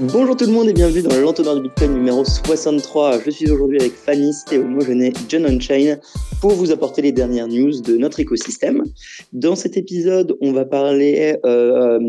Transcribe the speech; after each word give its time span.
Bonjour 0.00 0.36
tout 0.36 0.46
le 0.46 0.50
monde 0.50 0.68
et 0.68 0.72
bienvenue 0.72 1.02
dans 1.02 1.16
l'entonnoir 1.20 1.54
du 1.54 1.62
Bitcoin 1.62 1.94
numéro 1.94 2.24
63. 2.24 3.20
Je 3.20 3.30
suis 3.30 3.48
aujourd'hui 3.48 3.78
avec 3.78 3.92
Fanny, 3.92 4.32
Théo 4.44 4.64
Mogenet, 4.64 5.12
John 5.28 5.46
Onchain 5.46 5.98
pour 6.40 6.50
vous 6.50 6.72
apporter 6.72 7.00
les 7.00 7.12
dernières 7.12 7.46
news 7.46 7.80
de 7.80 7.96
notre 7.96 8.18
écosystème. 8.18 8.82
Dans 9.32 9.54
cet 9.54 9.76
épisode, 9.76 10.36
on 10.40 10.50
va 10.50 10.64
parler 10.64 11.36
euh, 11.46 12.00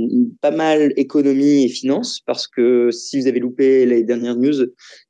pas 0.42 0.50
mal 0.50 0.94
économie 0.98 1.66
et 1.66 1.70
finance 1.70 2.22
parce 2.26 2.48
que 2.48 2.90
si 2.90 3.22
vous 3.22 3.28
avez 3.28 3.40
loupé 3.40 3.86
les 3.86 4.04
dernières 4.04 4.36
news, 4.36 4.64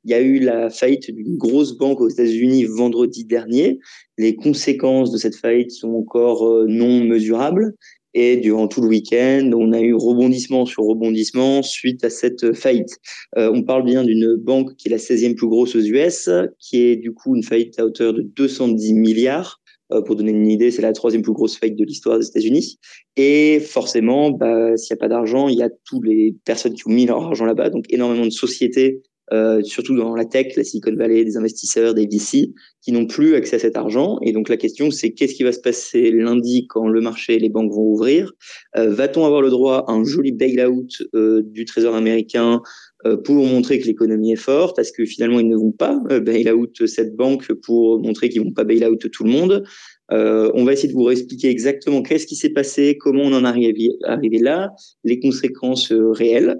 il 0.04 0.10
y 0.10 0.14
a 0.14 0.20
eu 0.20 0.38
la 0.38 0.68
faillite 0.68 1.10
d'une 1.10 1.38
grosse 1.38 1.78
banque 1.78 2.02
aux 2.02 2.10
États-Unis 2.10 2.64
vendredi 2.64 3.24
dernier. 3.24 3.78
Les 4.18 4.36
conséquences 4.36 5.10
de 5.10 5.16
cette 5.16 5.36
faillite 5.36 5.70
sont 5.70 5.94
encore 5.94 6.46
euh, 6.46 6.66
non 6.68 7.02
mesurables 7.04 7.74
et 8.18 8.38
durant 8.38 8.66
tout 8.66 8.80
le 8.80 8.88
week-end, 8.88 9.50
on 9.54 9.74
a 9.74 9.80
eu 9.80 9.92
rebondissement 9.92 10.64
sur 10.64 10.84
rebondissement 10.84 11.62
suite 11.62 12.02
à 12.02 12.08
cette 12.08 12.54
faillite. 12.54 12.96
Euh, 13.36 13.52
on 13.52 13.62
parle 13.62 13.84
bien 13.84 14.04
d'une 14.04 14.36
banque 14.36 14.74
qui 14.76 14.88
est 14.88 14.90
la 14.90 14.96
16e 14.96 15.34
plus 15.34 15.46
grosse 15.46 15.76
aux 15.76 15.82
US, 15.82 16.30
qui 16.58 16.78
est 16.78 16.96
du 16.96 17.12
coup 17.12 17.36
une 17.36 17.42
faillite 17.42 17.78
à 17.78 17.84
hauteur 17.84 18.14
de 18.14 18.22
210 18.22 18.94
milliards. 18.94 19.60
Euh, 19.92 20.00
pour 20.00 20.16
donner 20.16 20.30
une 20.30 20.48
idée, 20.48 20.70
c'est 20.70 20.80
la 20.80 20.94
troisième 20.94 21.20
plus 21.20 21.34
grosse 21.34 21.58
faillite 21.58 21.78
de 21.78 21.84
l'histoire 21.84 22.18
des 22.18 22.26
États-Unis. 22.26 22.78
Et 23.16 23.60
forcément, 23.60 24.30
bah, 24.30 24.78
s'il 24.78 24.94
n'y 24.94 24.98
a 24.98 25.00
pas 25.00 25.08
d'argent, 25.08 25.48
il 25.48 25.58
y 25.58 25.62
a 25.62 25.68
toutes 25.84 26.06
les 26.06 26.34
personnes 26.46 26.72
qui 26.72 26.88
ont 26.88 26.92
mis 26.92 27.04
leur 27.04 27.22
argent 27.22 27.44
là-bas, 27.44 27.68
donc 27.68 27.84
énormément 27.90 28.24
de 28.24 28.30
sociétés 28.30 29.02
euh, 29.32 29.62
surtout 29.62 29.96
dans 29.96 30.14
la 30.14 30.24
tech, 30.24 30.56
la 30.56 30.64
Silicon 30.64 30.94
Valley, 30.96 31.24
des 31.24 31.36
investisseurs, 31.36 31.94
des 31.94 32.06
VC, 32.06 32.52
qui 32.86 32.92
n'ont 32.92 33.06
plus 33.06 33.34
accès 33.34 33.56
à 33.56 33.58
cet 33.58 33.76
argent. 33.76 34.18
Et 34.22 34.32
donc 34.32 34.48
la 34.48 34.56
question, 34.56 34.92
c'est 34.92 35.10
qu'est-ce 35.10 35.34
qui 35.34 35.42
va 35.42 35.50
se 35.50 35.58
passer 35.58 36.12
lundi 36.12 36.68
quand 36.68 36.86
le 36.86 37.00
marché 37.00 37.34
et 37.34 37.38
les 37.40 37.48
banques 37.48 37.72
vont 37.72 37.82
ouvrir? 37.82 38.32
Euh, 38.76 38.94
Va-t-on 38.94 39.26
avoir 39.26 39.42
le 39.42 39.50
droit 39.50 39.84
à 39.88 39.92
un 39.92 40.04
joli 40.04 40.30
bail-out 40.30 41.02
euh, 41.14 41.42
du 41.44 41.64
Trésor 41.64 41.96
américain 41.96 42.62
euh, 43.04 43.16
pour 43.16 43.44
montrer 43.44 43.80
que 43.80 43.86
l'économie 43.86 44.32
est 44.32 44.36
forte? 44.36 44.76
Parce 44.76 44.92
que 44.92 45.04
finalement, 45.04 45.40
ils 45.40 45.48
ne 45.48 45.56
vont 45.56 45.72
pas 45.72 46.00
bail-out 46.20 46.86
cette 46.86 47.16
banque 47.16 47.52
pour 47.54 47.98
montrer 47.98 48.28
qu'ils 48.28 48.42
vont 48.42 48.52
pas 48.52 48.62
bail-out 48.62 49.10
tout 49.10 49.24
le 49.24 49.30
monde. 49.30 49.64
on 50.10 50.64
va 50.64 50.72
essayer 50.72 50.88
de 50.88 50.94
vous 50.94 51.10
expliquer 51.10 51.48
exactement 51.48 52.02
qu'est-ce 52.02 52.28
qui 52.28 52.36
s'est 52.36 52.52
passé, 52.52 52.96
comment 53.00 53.24
on 53.24 53.32
en 53.32 53.44
est 53.44 53.88
arrivé 54.04 54.38
là, 54.38 54.70
les 55.02 55.18
conséquences 55.18 55.92
réelles. 55.92 56.56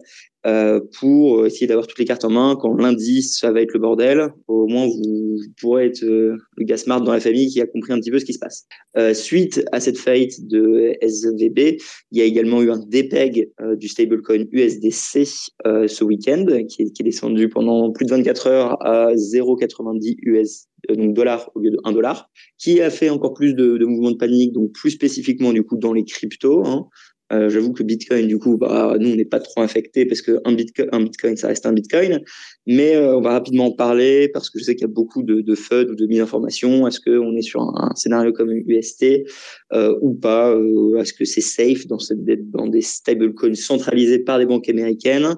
Euh, 0.47 0.81
pour 1.01 1.45
essayer 1.45 1.67
d'avoir 1.67 1.89
toutes 1.89 1.99
les 1.99 2.05
cartes 2.05 2.25
en 2.25 2.31
main. 2.31 2.57
Quand 2.61 2.73
lundi, 2.77 3.23
ça 3.23 3.51
va 3.51 3.63
être 3.63 3.73
le 3.73 3.81
bordel, 3.81 4.29
au 4.47 4.69
moins 4.69 4.87
vous, 4.87 5.39
pourrez 5.61 5.87
être 5.87 6.05
euh, 6.05 6.37
le 6.57 6.65
gars 6.65 6.77
smart 6.77 7.01
dans 7.01 7.13
la 7.13 7.19
famille 7.19 7.49
qui 7.49 7.61
a 7.61 7.67
compris 7.67 7.93
un 7.93 7.99
petit 7.99 8.13
peu 8.13 8.21
ce 8.21 8.25
qui 8.25 8.33
se 8.33 8.39
passe. 8.39 8.65
Euh, 8.97 9.13
suite 9.13 9.65
à 9.73 9.81
cette 9.81 9.99
faillite 9.99 10.47
de 10.47 10.95
SVB, 11.01 11.79
il 12.13 12.19
y 12.19 12.21
a 12.21 12.25
également 12.25 12.63
eu 12.63 12.71
un 12.71 12.79
dépeg 12.79 13.51
du 13.77 13.89
stablecoin 13.89 14.45
USDC 14.53 15.25
ce 15.65 16.05
week-end, 16.05 16.47
qui 16.69 16.83
est, 16.83 16.93
qui 16.93 17.03
est 17.03 17.05
descendu 17.05 17.49
pendant 17.49 17.91
plus 17.91 18.07
de 18.07 18.11
24 18.11 18.47
heures 18.47 18.87
à 18.87 19.15
0,90 19.15 20.15
US 20.23 20.69
donc 20.95 21.15
dollars 21.15 21.51
au 21.55 21.61
lieu 21.61 21.71
de 21.71 21.79
1 21.83 21.93
dollar, 21.93 22.31
qui 22.59 22.81
a 22.81 22.91
fait 22.91 23.11
encore 23.11 23.35
plus 23.35 23.55
de, 23.55 23.77
de 23.77 23.85
mouvements 23.85 24.13
de 24.13 24.17
panique, 24.17 24.53
donc 24.53 24.71
plus 24.73 24.91
spécifiquement 24.91 25.53
du 25.53 25.65
coup 25.65 25.77
dans 25.77 25.93
les 25.93 26.05
cryptos. 26.05 26.65
Hein. 26.65 26.87
Euh, 27.33 27.49
J'avoue 27.49 27.73
que 27.73 27.83
Bitcoin, 27.83 28.29
du 28.29 28.39
coup, 28.39 28.57
bah, 28.57 28.97
nous, 29.01 29.11
on 29.11 29.17
n'est 29.17 29.25
pas 29.25 29.41
trop 29.41 29.61
infecté 29.61 30.07
parce 30.07 30.23
qu'un 30.23 30.53
Bitcoin, 30.53 30.89
un 30.93 31.03
Bitcoin, 31.03 31.37
ça 31.37 31.49
reste 31.49 31.67
un 31.67 31.73
Bitcoin. 31.73 32.21
Mais 32.67 32.97
euh, 32.97 33.17
on 33.17 33.21
va 33.21 33.33
rapidement 33.33 33.67
en 33.67 33.73
parler 33.73 34.29
parce 34.29 34.51
que 34.51 34.59
je 34.59 34.65
sais 34.65 34.75
qu'il 34.75 34.83
y 34.83 34.91
a 34.91 34.93
beaucoup 34.93 35.23
de, 35.23 35.41
de 35.41 35.55
FUD 35.55 35.91
ou 35.91 35.95
de 35.95 36.07
mille 36.07 36.21
informations. 36.21 36.87
Est-ce 36.87 37.01
qu'on 37.01 37.37
est 37.37 37.43
sur 37.43 37.63
un, 37.63 37.95
scénario 37.95 38.33
comme 38.33 38.51
UST 38.51 39.25
euh, 39.73 39.97
ou 40.03 40.15
pas 40.15 40.51
euh, 40.51 40.99
Est-ce 40.99 41.13
que 41.13 41.25
c'est 41.25 41.41
safe 41.41 41.87
dans, 41.87 41.99
cette, 41.99 42.25
dans 42.51 42.67
des 42.67 42.83
stablecoins 42.83 43.55
centralisés 43.55 44.19
par 44.19 44.39
des 44.39 44.47
banques 44.47 44.69
américaines? 44.69 45.37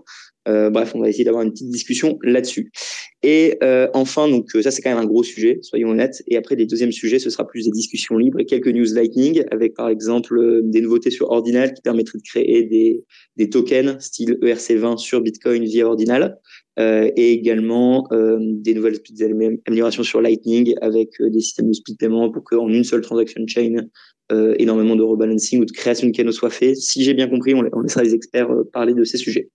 Euh, 0.49 0.71
bref, 0.71 0.93
on 0.95 1.01
va 1.01 1.09
essayer 1.09 1.25
d'avoir 1.25 1.43
une 1.43 1.51
petite 1.51 1.71
discussion 1.71 2.19
là-dessus. 2.23 2.71
Et 3.23 3.59
euh, 3.63 3.89
enfin, 3.95 4.29
donc 4.29 4.47
euh, 4.55 4.63
ça 4.63 4.71
c'est 4.71 4.81
quand 4.81 4.91
même 4.91 4.99
un 4.99 5.07
gros 5.07 5.23
sujet, 5.23 5.59
soyons 5.63 5.91
honnêtes. 5.91 6.23
Et 6.29 6.37
après, 6.37 6.57
les 6.57 6.67
deuxièmes 6.67 6.93
sujets, 6.93 7.19
ce 7.19 7.31
sera 7.31 7.47
plus 7.47 7.65
des 7.65 7.71
discussions 7.71 8.17
libres 8.17 8.41
et 8.41 8.47
quelques 8.47 8.69
news 8.69 8.95
lightning, 8.95 9.45
avec 9.51 9.75
par 9.75 9.89
exemple 9.89 10.61
des 10.65 10.81
nouveautés 10.81 11.11
sur 11.11 11.31
Ordinal 11.31 11.75
qui 11.75 11.83
permettraient 11.83 12.19
de 12.19 12.23
créer 12.23 12.63
des, 12.65 13.05
des 13.37 13.51
tokens 13.51 13.99
style 14.01 14.39
ERC20 14.43 14.99
sur 14.99 15.21
Bitcoin 15.21 15.65
via 15.65 15.87
Ordinal. 15.87 16.39
Et 16.81 17.33
également 17.33 18.07
des 18.39 18.73
nouvelles 18.73 19.01
améliorations 19.67 20.05
sur 20.05 20.21
Lightning 20.21 20.77
avec 20.81 21.11
des 21.19 21.41
systèmes 21.41 21.67
de 21.67 21.73
split 21.73 21.97
paiement 21.97 22.31
pour 22.31 22.45
qu'en 22.45 22.69
une 22.69 22.85
seule 22.85 23.01
transaction 23.01 23.45
chain, 23.49 23.89
énormément 24.31 24.95
de 24.95 25.03
rebalancing 25.03 25.61
ou 25.61 25.65
de 25.65 25.73
création 25.73 26.07
de 26.07 26.13
canaux 26.13 26.31
soit 26.31 26.51
fait. 26.51 26.77
Si 26.77 27.03
j'ai 27.03 27.15
bien 27.15 27.27
compris, 27.27 27.53
on 27.53 27.63
laissera 27.63 28.05
les 28.05 28.15
experts 28.15 28.49
parler 28.73 28.95
de 28.95 29.03
ces 29.03 29.19
sujets. 29.19 29.49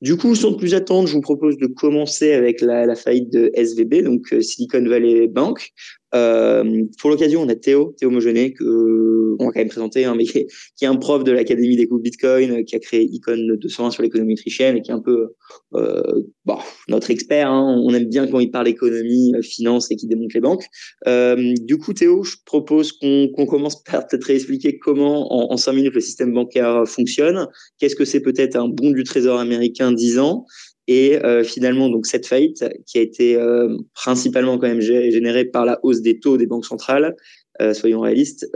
Du 0.00 0.16
coup, 0.16 0.34
sans 0.36 0.54
plus 0.54 0.74
attendre, 0.74 1.08
je 1.08 1.14
vous 1.14 1.20
propose 1.20 1.58
de 1.58 1.66
commencer 1.66 2.32
avec 2.32 2.60
la, 2.60 2.86
la 2.86 2.94
faillite 2.94 3.32
de 3.32 3.50
SVB, 3.54 4.04
donc 4.04 4.32
euh, 4.32 4.40
Silicon 4.40 4.84
Valley 4.88 5.26
Bank. 5.26 5.72
Euh, 6.14 6.84
pour 7.00 7.10
l'occasion, 7.10 7.42
on 7.42 7.48
a 7.48 7.54
Théo, 7.54 7.94
Théo 7.98 8.10
Mogenet, 8.10 8.52
que 8.52 9.36
on 9.38 9.46
va 9.46 9.52
quand 9.52 9.60
même 9.60 9.68
présenter, 9.68 10.04
hein, 10.04 10.14
mais 10.16 10.24
qui 10.24 10.38
est, 10.38 10.86
un 10.86 10.96
prof 10.96 11.22
de 11.24 11.32
l'Académie 11.32 11.76
des 11.76 11.86
coups 11.86 12.02
Bitcoin, 12.02 12.64
qui 12.64 12.74
a 12.74 12.78
créé 12.78 13.02
Icon 13.04 13.36
201 13.60 13.90
sur 13.90 14.02
l'économie 14.02 14.34
autrichienne 14.34 14.76
et 14.76 14.82
qui 14.82 14.90
est 14.90 14.94
un 14.94 15.00
peu 15.00 15.28
euh, 15.74 16.02
bah, 16.44 16.58
notre 16.88 17.10
expert. 17.10 17.50
Hein. 17.50 17.80
On 17.84 17.92
aime 17.94 18.08
bien 18.08 18.26
quand 18.26 18.40
il 18.40 18.50
parle 18.50 18.68
économie, 18.68 19.32
euh, 19.34 19.42
finance 19.42 19.90
et 19.90 19.96
qui 19.96 20.06
démonte 20.06 20.34
les 20.34 20.40
banques. 20.40 20.64
Euh, 21.06 21.54
du 21.62 21.78
coup, 21.78 21.92
Théo, 21.92 22.24
je 22.24 22.36
propose 22.44 22.92
qu'on 22.92 23.46
commence 23.46 23.82
par 23.82 24.06
peut-être 24.06 24.24
réexpliquer 24.24 24.78
comment, 24.78 25.32
en, 25.32 25.52
en 25.52 25.56
5 25.56 25.72
minutes, 25.72 25.94
le 25.94 26.00
système 26.00 26.32
bancaire 26.32 26.84
fonctionne. 26.86 27.46
Qu'est-ce 27.78 27.96
que 27.96 28.04
c'est 28.04 28.20
peut-être 28.20 28.56
un 28.56 28.68
bon 28.68 28.90
du 28.90 29.04
Trésor 29.04 29.38
américain 29.38 29.92
10 29.92 30.18
ans? 30.18 30.46
Et 30.88 31.22
euh, 31.22 31.44
finalement, 31.44 31.90
donc 31.90 32.06
cette 32.06 32.26
faillite 32.26 32.64
qui 32.86 32.98
a 32.98 33.02
été 33.02 33.36
euh, 33.36 33.76
principalement 33.94 34.56
quand 34.56 34.66
même 34.66 34.80
générée 34.80 35.44
par 35.44 35.66
la 35.66 35.78
hausse 35.82 36.00
des 36.00 36.18
taux 36.18 36.38
des 36.38 36.46
banques 36.46 36.64
centrales, 36.64 37.14
euh, 37.60 37.74
soyons 37.74 38.00
réalistes, 38.00 38.50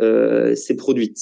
s'est 0.56 0.76
produite. 0.76 1.19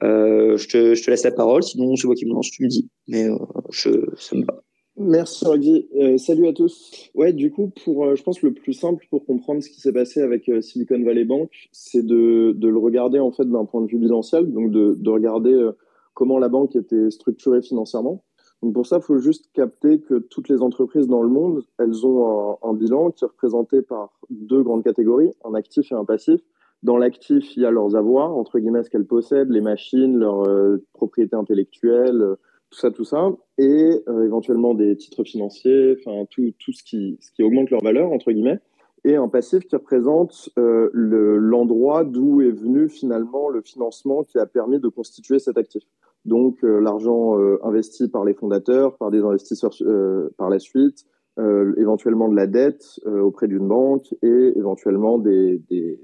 je, 0.00 0.68
te, 0.68 0.94
je 0.94 1.10
laisse 1.10 1.24
la 1.24 1.32
parole, 1.32 1.64
sinon 1.64 1.96
c'est 1.96 2.06
moi 2.06 2.14
qui 2.14 2.26
me 2.26 2.32
lance, 2.32 2.50
tu 2.50 2.62
me 2.62 2.68
dis. 2.68 2.88
Mais 3.08 3.26
je, 3.70 3.90
ça 4.16 4.36
me 4.36 4.44
va. 4.44 4.62
Merci 4.96 5.46
Rudy. 5.46 5.88
salut 6.18 6.46
à 6.46 6.52
tous. 6.52 7.10
Ouais, 7.14 7.32
du 7.32 7.50
coup, 7.50 7.72
pour, 7.84 8.14
je 8.14 8.22
pense 8.22 8.42
le 8.42 8.52
plus 8.52 8.74
simple 8.74 9.04
pour 9.10 9.26
comprendre 9.26 9.62
ce 9.62 9.68
qui 9.68 9.80
s'est 9.80 9.92
passé 9.92 10.20
avec 10.20 10.48
Silicon 10.60 11.02
Valley 11.02 11.24
Bank, 11.24 11.50
c'est 11.72 12.06
de, 12.06 12.54
le 12.56 12.78
regarder 12.78 13.18
en 13.18 13.32
fait 13.32 13.50
d'un 13.50 13.64
point 13.64 13.80
de 13.80 13.88
vue 13.88 13.98
bilanciel, 13.98 14.52
donc 14.52 14.70
de 14.70 15.10
regarder 15.10 15.70
comment 16.14 16.38
la 16.38 16.48
banque 16.48 16.76
était 16.76 17.10
structurée 17.10 17.62
financièrement. 17.62 18.22
Donc 18.62 18.74
pour 18.74 18.86
ça, 18.86 18.98
il 18.98 19.02
faut 19.02 19.18
juste 19.18 19.50
capter 19.52 20.00
que 20.00 20.18
toutes 20.18 20.48
les 20.48 20.62
entreprises 20.62 21.08
dans 21.08 21.22
le 21.22 21.28
monde, 21.28 21.64
elles 21.78 22.06
ont 22.06 22.58
un, 22.62 22.74
bilan 22.74 23.10
qui 23.10 23.24
est 23.24 23.26
représenté 23.26 23.82
par 23.82 24.12
deux 24.30 24.62
grandes 24.62 24.84
catégories, 24.84 25.30
un 25.44 25.54
actif 25.54 25.90
et 25.90 25.96
un 25.96 26.04
passif. 26.04 26.40
Dans 26.84 26.96
l'actif, 26.96 27.56
il 27.56 27.62
y 27.62 27.66
a 27.66 27.72
leurs 27.72 27.96
avoirs, 27.96 28.36
entre 28.36 28.60
guillemets, 28.60 28.84
ce 28.84 28.90
qu'elles 28.90 29.06
possèdent, 29.06 29.50
les 29.50 29.60
machines, 29.60 30.16
leurs 30.16 30.48
euh, 30.48 30.84
propriétés 30.92 31.36
intellectuelles, 31.36 32.22
euh, 32.22 32.36
tout 32.70 32.78
ça, 32.78 32.90
tout 32.90 33.04
ça, 33.04 33.32
et 33.58 34.02
euh, 34.08 34.24
éventuellement 34.24 34.74
des 34.74 34.96
titres 34.96 35.24
financiers, 35.24 35.96
enfin 35.98 36.24
tout, 36.30 36.72
ce 36.72 36.82
qui 36.84 37.42
augmente 37.42 37.70
leur 37.70 37.82
valeur, 37.82 38.10
entre 38.12 38.30
guillemets, 38.30 38.60
et 39.04 39.16
un 39.16 39.28
passif 39.28 39.66
qui 39.66 39.74
représente 39.74 40.50
l'endroit 40.56 42.04
d'où 42.04 42.40
est 42.40 42.52
venu 42.52 42.88
finalement 42.88 43.48
le 43.48 43.60
financement 43.60 44.22
qui 44.22 44.38
a 44.38 44.46
permis 44.46 44.78
de 44.78 44.86
constituer 44.86 45.40
cet 45.40 45.58
actif 45.58 45.82
donc 46.24 46.62
euh, 46.62 46.80
l'argent 46.80 47.38
euh, 47.38 47.58
investi 47.64 48.08
par 48.08 48.24
les 48.24 48.34
fondateurs, 48.34 48.96
par 48.96 49.10
des 49.10 49.20
investisseurs 49.20 49.74
euh, 49.82 50.30
par 50.36 50.50
la 50.50 50.58
suite, 50.58 51.06
éventuellement 51.78 52.28
de 52.28 52.36
la 52.36 52.46
dette 52.46 53.00
auprès 53.06 53.48
d'une 53.48 53.66
banque 53.66 54.14
et 54.22 54.52
éventuellement 54.54 55.16
des, 55.16 55.62
des, 55.70 55.98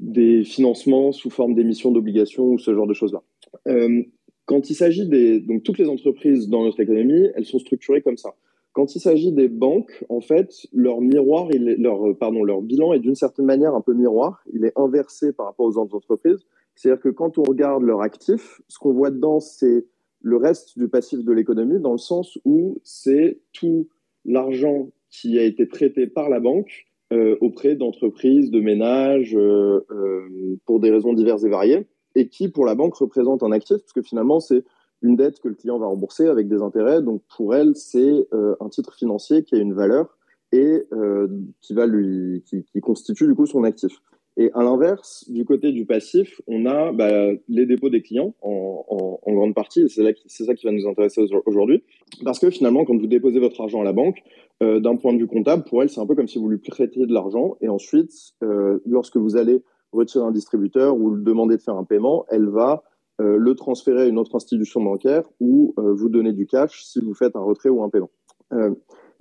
des, 0.00 0.42
financements 0.42 1.12
sous 1.12 1.28
forme 1.28 1.54
d'émissions 1.54 1.90
d'obligations 1.92 2.44
ou 2.44 2.58
ce 2.58 2.74
genre 2.74 2.86
de 2.86 2.94
choses-là. 2.94 3.22
quand 4.46 4.70
il 4.70 4.74
s'agit 4.74 5.06
des 5.06 5.40
donc 5.40 5.64
toutes 5.64 5.76
les 5.76 5.90
entreprises 5.90 6.48
dans 6.48 6.64
notre 6.64 6.80
économie, 6.80 7.28
elles 7.34 7.44
sont 7.44 7.58
structurées 7.58 8.00
comme 8.00 8.16
ça. 8.16 8.30
Quand 8.72 8.96
il 8.96 9.00
s'agit 9.00 9.32
des 9.32 9.48
banques, 9.48 10.02
en 10.08 10.22
fait, 10.22 10.50
leur 10.72 11.02
miroir, 11.02 11.48
il 11.52 11.76
leur 11.78 12.16
pardon, 12.16 12.42
leur 12.42 12.62
bilan 12.62 12.94
est 12.94 13.00
d'une 13.00 13.14
certaine 13.14 13.44
manière 13.44 13.74
un 13.74 13.82
peu 13.82 13.92
miroir. 13.92 14.42
Il 14.50 14.64
est 14.64 14.72
inversé 14.76 15.34
par 15.34 15.44
rapport 15.44 15.66
aux 15.66 15.76
autres 15.76 15.94
entreprises. 15.94 16.40
C'est-à-dire 16.74 17.02
que 17.02 17.08
quand 17.08 17.38
on 17.38 17.42
regarde 17.42 17.82
leur 17.82 18.00
actif, 18.00 18.60
ce 18.68 18.78
qu'on 18.78 18.92
voit 18.92 19.10
dedans, 19.10 19.40
c'est 19.40 19.86
le 20.20 20.36
reste 20.36 20.78
du 20.78 20.88
passif 20.88 21.22
de 21.22 21.32
l'économie, 21.32 21.78
dans 21.78 21.92
le 21.92 21.98
sens 21.98 22.38
où 22.44 22.78
c'est 22.82 23.40
tout 23.52 23.88
l'argent 24.24 24.90
qui 25.10 25.38
a 25.38 25.44
été 25.44 25.66
prêté 25.66 26.06
par 26.06 26.28
la 26.28 26.40
banque 26.40 26.86
euh, 27.12 27.36
auprès 27.40 27.76
d'entreprises, 27.76 28.50
de 28.50 28.60
ménages, 28.60 29.36
euh, 29.36 29.84
euh, 29.90 30.58
pour 30.64 30.80
des 30.80 30.90
raisons 30.90 31.12
diverses 31.12 31.44
et 31.44 31.48
variées, 31.48 31.86
et 32.14 32.28
qui, 32.28 32.48
pour 32.48 32.64
la 32.64 32.74
banque, 32.74 32.94
représente 32.94 33.42
un 33.42 33.52
actif, 33.52 33.76
parce 33.76 33.92
que 33.92 34.02
finalement, 34.02 34.40
c'est 34.40 34.64
une 35.02 35.14
dette 35.14 35.38
que 35.38 35.48
le 35.48 35.54
client 35.54 35.78
va 35.78 35.86
rembourser 35.86 36.26
avec 36.26 36.48
des 36.48 36.62
intérêts. 36.62 37.02
Donc, 37.02 37.22
pour 37.36 37.54
elle, 37.54 37.76
c'est 37.76 38.26
un 38.32 38.68
titre 38.70 38.94
financier 38.94 39.44
qui 39.44 39.54
a 39.54 39.58
une 39.58 39.74
valeur 39.74 40.16
et 40.50 40.86
qui, 41.60 42.64
qui, 42.64 42.80
constitue 42.80 43.26
du 43.26 43.34
coup 43.34 43.44
son 43.44 43.64
actif. 43.64 44.00
Et 44.36 44.50
à 44.52 44.64
l'inverse, 44.64 45.24
du 45.28 45.44
côté 45.44 45.70
du 45.70 45.86
passif, 45.86 46.40
on 46.48 46.66
a 46.66 46.90
bah, 46.92 47.30
les 47.48 47.66
dépôts 47.66 47.88
des 47.88 48.02
clients 48.02 48.34
en, 48.42 49.20
grande 49.26 49.54
partie, 49.54 49.82
et 49.82 49.88
c'est 49.88 50.44
ça 50.44 50.54
qui 50.54 50.66
va 50.66 50.72
nous 50.72 50.86
intéresser 50.86 51.24
aujourd'hui. 51.46 51.82
Parce 52.24 52.38
que 52.38 52.50
finalement, 52.50 52.84
quand 52.84 52.96
vous 52.96 53.06
déposez 53.06 53.40
votre 53.40 53.60
argent 53.60 53.80
à 53.80 53.84
la 53.84 53.92
banque, 53.92 54.22
euh, 54.62 54.80
d'un 54.80 54.96
point 54.96 55.12
de 55.12 55.18
vue 55.18 55.26
comptable, 55.26 55.64
pour 55.64 55.82
elle, 55.82 55.88
c'est 55.88 56.00
un 56.00 56.06
peu 56.06 56.14
comme 56.14 56.28
si 56.28 56.38
vous 56.38 56.48
lui 56.48 56.58
prêtiez 56.58 57.06
de 57.06 57.12
l'argent, 57.12 57.56
et 57.60 57.68
ensuite, 57.68 58.12
euh, 58.42 58.78
lorsque 58.86 59.16
vous 59.16 59.36
allez 59.36 59.62
retirer 59.92 60.24
un 60.24 60.30
distributeur 60.30 60.96
ou 60.96 61.14
lui 61.14 61.24
demander 61.24 61.56
de 61.56 61.62
faire 61.62 61.76
un 61.76 61.84
paiement, 61.84 62.24
elle 62.28 62.48
va 62.48 62.84
euh, 63.20 63.36
le 63.36 63.54
transférer 63.54 64.02
à 64.02 64.06
une 64.06 64.18
autre 64.18 64.34
institution 64.34 64.82
bancaire 64.82 65.22
ou 65.40 65.74
vous 65.76 66.08
donner 66.08 66.32
du 66.32 66.46
cash 66.46 66.84
si 66.84 67.00
vous 67.00 67.14
faites 67.14 67.36
un 67.36 67.42
retrait 67.42 67.68
ou 67.68 67.82
un 67.84 67.90
paiement. 67.90 68.10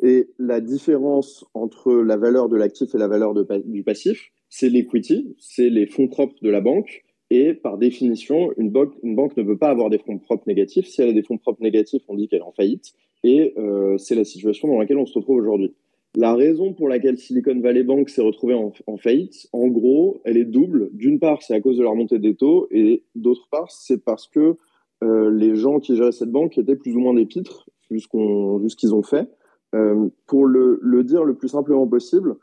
et 0.01 0.29
la 0.39 0.61
différence 0.61 1.45
entre 1.53 1.93
la 1.93 2.17
valeur 2.17 2.49
de 2.49 2.55
l'actif 2.55 2.95
et 2.95 2.97
la 2.97 3.07
valeur 3.07 3.33
du 3.35 3.83
passif, 3.83 4.31
c'est 4.55 4.69
l'equity, 4.69 5.35
c'est 5.39 5.71
les 5.71 5.87
fonds 5.87 6.07
propres 6.07 6.35
de 6.43 6.49
la 6.51 6.61
banque. 6.61 7.03
Et 7.31 7.55
par 7.55 7.79
définition, 7.79 8.51
une, 8.57 8.69
banque, 8.69 8.93
ne 9.03 9.41
peut 9.41 9.57
pas 9.57 9.69
avoir 9.69 9.89
des 9.89 9.97
fonds 9.97 10.19
propres 10.19 10.43
négatifs. 10.45 10.85
Si 10.85 11.01
elle 11.01 11.09
a 11.09 11.13
des 11.13 11.23
fonds 11.23 11.39
propres 11.39 11.63
négatifs, 11.63 12.03
on 12.07 12.13
dit 12.13 12.27
qu'elle 12.27 12.41
est 12.41 12.43
en 12.43 12.51
faillite. 12.51 12.93
Et 13.23 13.55
euh, 13.57 13.97
c'est 13.97 14.13
la 14.13 14.23
situation 14.23 14.67
dans 14.67 14.77
laquelle 14.77 14.99
on 14.99 15.07
se 15.07 15.17
retrouve 15.17 15.37
aujourd'hui. 15.37 15.73
La 16.15 16.35
raison 16.35 16.71
pour 16.71 16.87
laquelle 16.87 17.17
Silicon 17.17 17.59
Valley 17.61 17.81
Bank 17.81 18.09
s'est 18.09 18.21
retrouvée 18.21 18.53
en, 18.53 18.97
faillite, 18.97 19.47
en 19.53 19.69
gros, 19.69 20.21
elle 20.23 20.37
est 20.37 20.45
double. 20.45 20.91
D'une 20.93 21.17
part, 21.17 21.41
c'est 21.41 21.55
à 21.55 21.59
cause 21.59 21.77
de 21.77 21.83
la 21.83 21.89
remontée 21.89 22.19
des 22.19 22.35
taux, 22.35 22.67
et 22.69 23.01
d'autre 23.15 23.47
part, 23.49 23.71
c'est 23.71 24.05
parce 24.05 24.27
que 24.27 24.57
euh, 25.03 25.31
les 25.31 25.55
gens 25.55 25.79
qui 25.79 25.95
géraient 25.95 26.11
cette 26.11 26.29
banque 26.29 26.59
étaient 26.59 26.75
plus 26.75 26.95
ou 26.95 26.99
moins 26.99 27.15
des 27.15 27.25
pitres, 27.25 27.67
vu 27.89 27.99
ce 27.99 28.75
qu'ils 28.75 28.93
ont 28.93 29.01
fait. 29.01 29.27
Euh, 29.73 30.09
pour 30.27 30.45
le, 30.45 30.79
dire 31.03 31.23
le 31.23 31.33
plus 31.33 31.49
simplement 31.49 31.87
possible, 31.87 32.35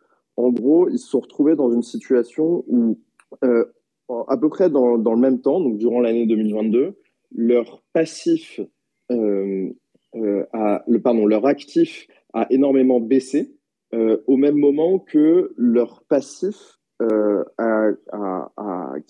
en 0.44 0.50
gros, 0.50 0.88
ils 0.88 0.98
se 0.98 1.08
sont 1.08 1.20
retrouvés 1.20 1.54
dans 1.56 1.70
une 1.70 1.82
situation 1.82 2.64
où, 2.66 2.98
euh, 3.44 3.64
à 4.28 4.36
peu 4.36 4.48
près 4.48 4.70
dans, 4.70 4.96
le 4.96 5.16
même 5.16 5.40
temps, 5.40 5.60
donc 5.60 5.76
durant 5.78 6.00
l'année 6.00 6.26
2022, 6.26 6.96
leur 7.32 7.82
passif, 7.92 8.60
euh, 9.12 9.70
euh, 10.16 10.44
le, 10.86 10.98
pardon, 10.98 11.26
leur 11.26 11.46
actif 11.46 12.08
a 12.32 12.46
énormément 12.50 13.00
baissé, 13.00 13.54
au 13.92 14.36
même 14.36 14.54
moment 14.54 15.00
que 15.00 15.52
leur 15.56 16.04
passif, 16.04 16.78
qui, 17.00 17.06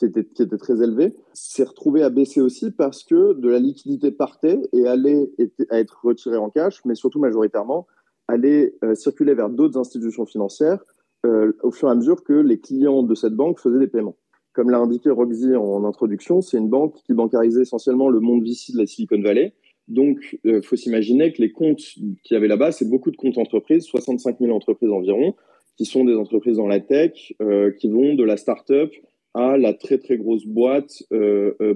était, 0.07 0.25
qui, 0.25 0.43
était, 0.43 0.57
très 0.57 0.83
élevé, 0.83 1.15
s'est 1.35 1.65
retrouvé 1.65 2.03
à 2.03 2.09
baisser 2.09 2.41
aussi 2.41 2.71
parce 2.71 3.05
que 3.05 3.35
de 3.35 3.49
la 3.51 3.59
liquidité 3.59 4.11
partait 4.11 4.59
et 4.73 4.87
allait 4.87 5.31
à 5.69 5.81
être 5.81 6.01
retirée 6.03 6.39
en 6.39 6.49
cash, 6.49 6.83
mais 6.87 6.95
surtout 6.95 7.19
majoritairement 7.19 7.87
allait 8.27 8.75
circuler 8.95 9.35
vers 9.35 9.51
d'autres 9.51 9.79
institutions 9.79 10.25
financières 10.25 10.83
euh, 11.27 11.53
au 11.63 11.71
fur 11.71 11.89
et 11.89 11.91
à 11.91 11.95
mesure 11.95 12.25
que 12.25 12.33
les 12.33 12.59
clients 12.59 13.03
de 13.03 13.15
cette 13.15 13.35
banque 13.35 13.61
faisaient 13.61 13.79
des 13.79 13.89
paiements. 13.89 14.17
Comme 14.55 14.71
l'a 14.71 14.79
indiqué 14.79 15.11
Roxy 15.11 15.55
en 15.55 15.85
introduction, 15.85 16.41
c'est 16.41 16.57
une 16.57 16.71
banque 16.71 16.95
qui 17.05 17.13
bancarisait 17.13 17.63
essentiellement 17.63 18.09
le 18.09 18.21
monde 18.21 18.43
VC 18.43 18.73
de 18.73 18.79
la 18.79 18.87
Silicon 18.87 19.21
Valley. 19.21 19.53
Donc, 19.87 20.39
il 20.45 20.51
euh, 20.51 20.63
faut 20.63 20.77
s'imaginer 20.77 21.33
que 21.33 21.43
les 21.43 21.53
comptes 21.53 21.81
qu'il 21.81 22.17
y 22.31 22.37
avait 22.37 22.49
là-bas, 22.49 22.73
c'est 22.73 22.89
beaucoup 22.89 23.11
de 23.11 23.17
comptes 23.17 23.37
entreprises, 23.37 23.85
65 23.85 24.39
000 24.41 24.51
entreprises 24.51 24.91
environ, 24.91 25.35
qui 25.77 25.85
sont 25.85 26.05
des 26.05 26.15
entreprises 26.15 26.57
dans 26.57 26.67
la 26.67 26.81
tech, 26.81 27.35
euh, 27.43 27.71
qui 27.73 27.91
vont 27.91 28.15
de 28.15 28.25
la 28.25 28.39
start-up 28.39 28.91
à 29.35 29.59
la 29.59 29.75
très 29.75 29.99
très 29.99 30.17
grosse 30.17 30.45
boîte 30.45 31.05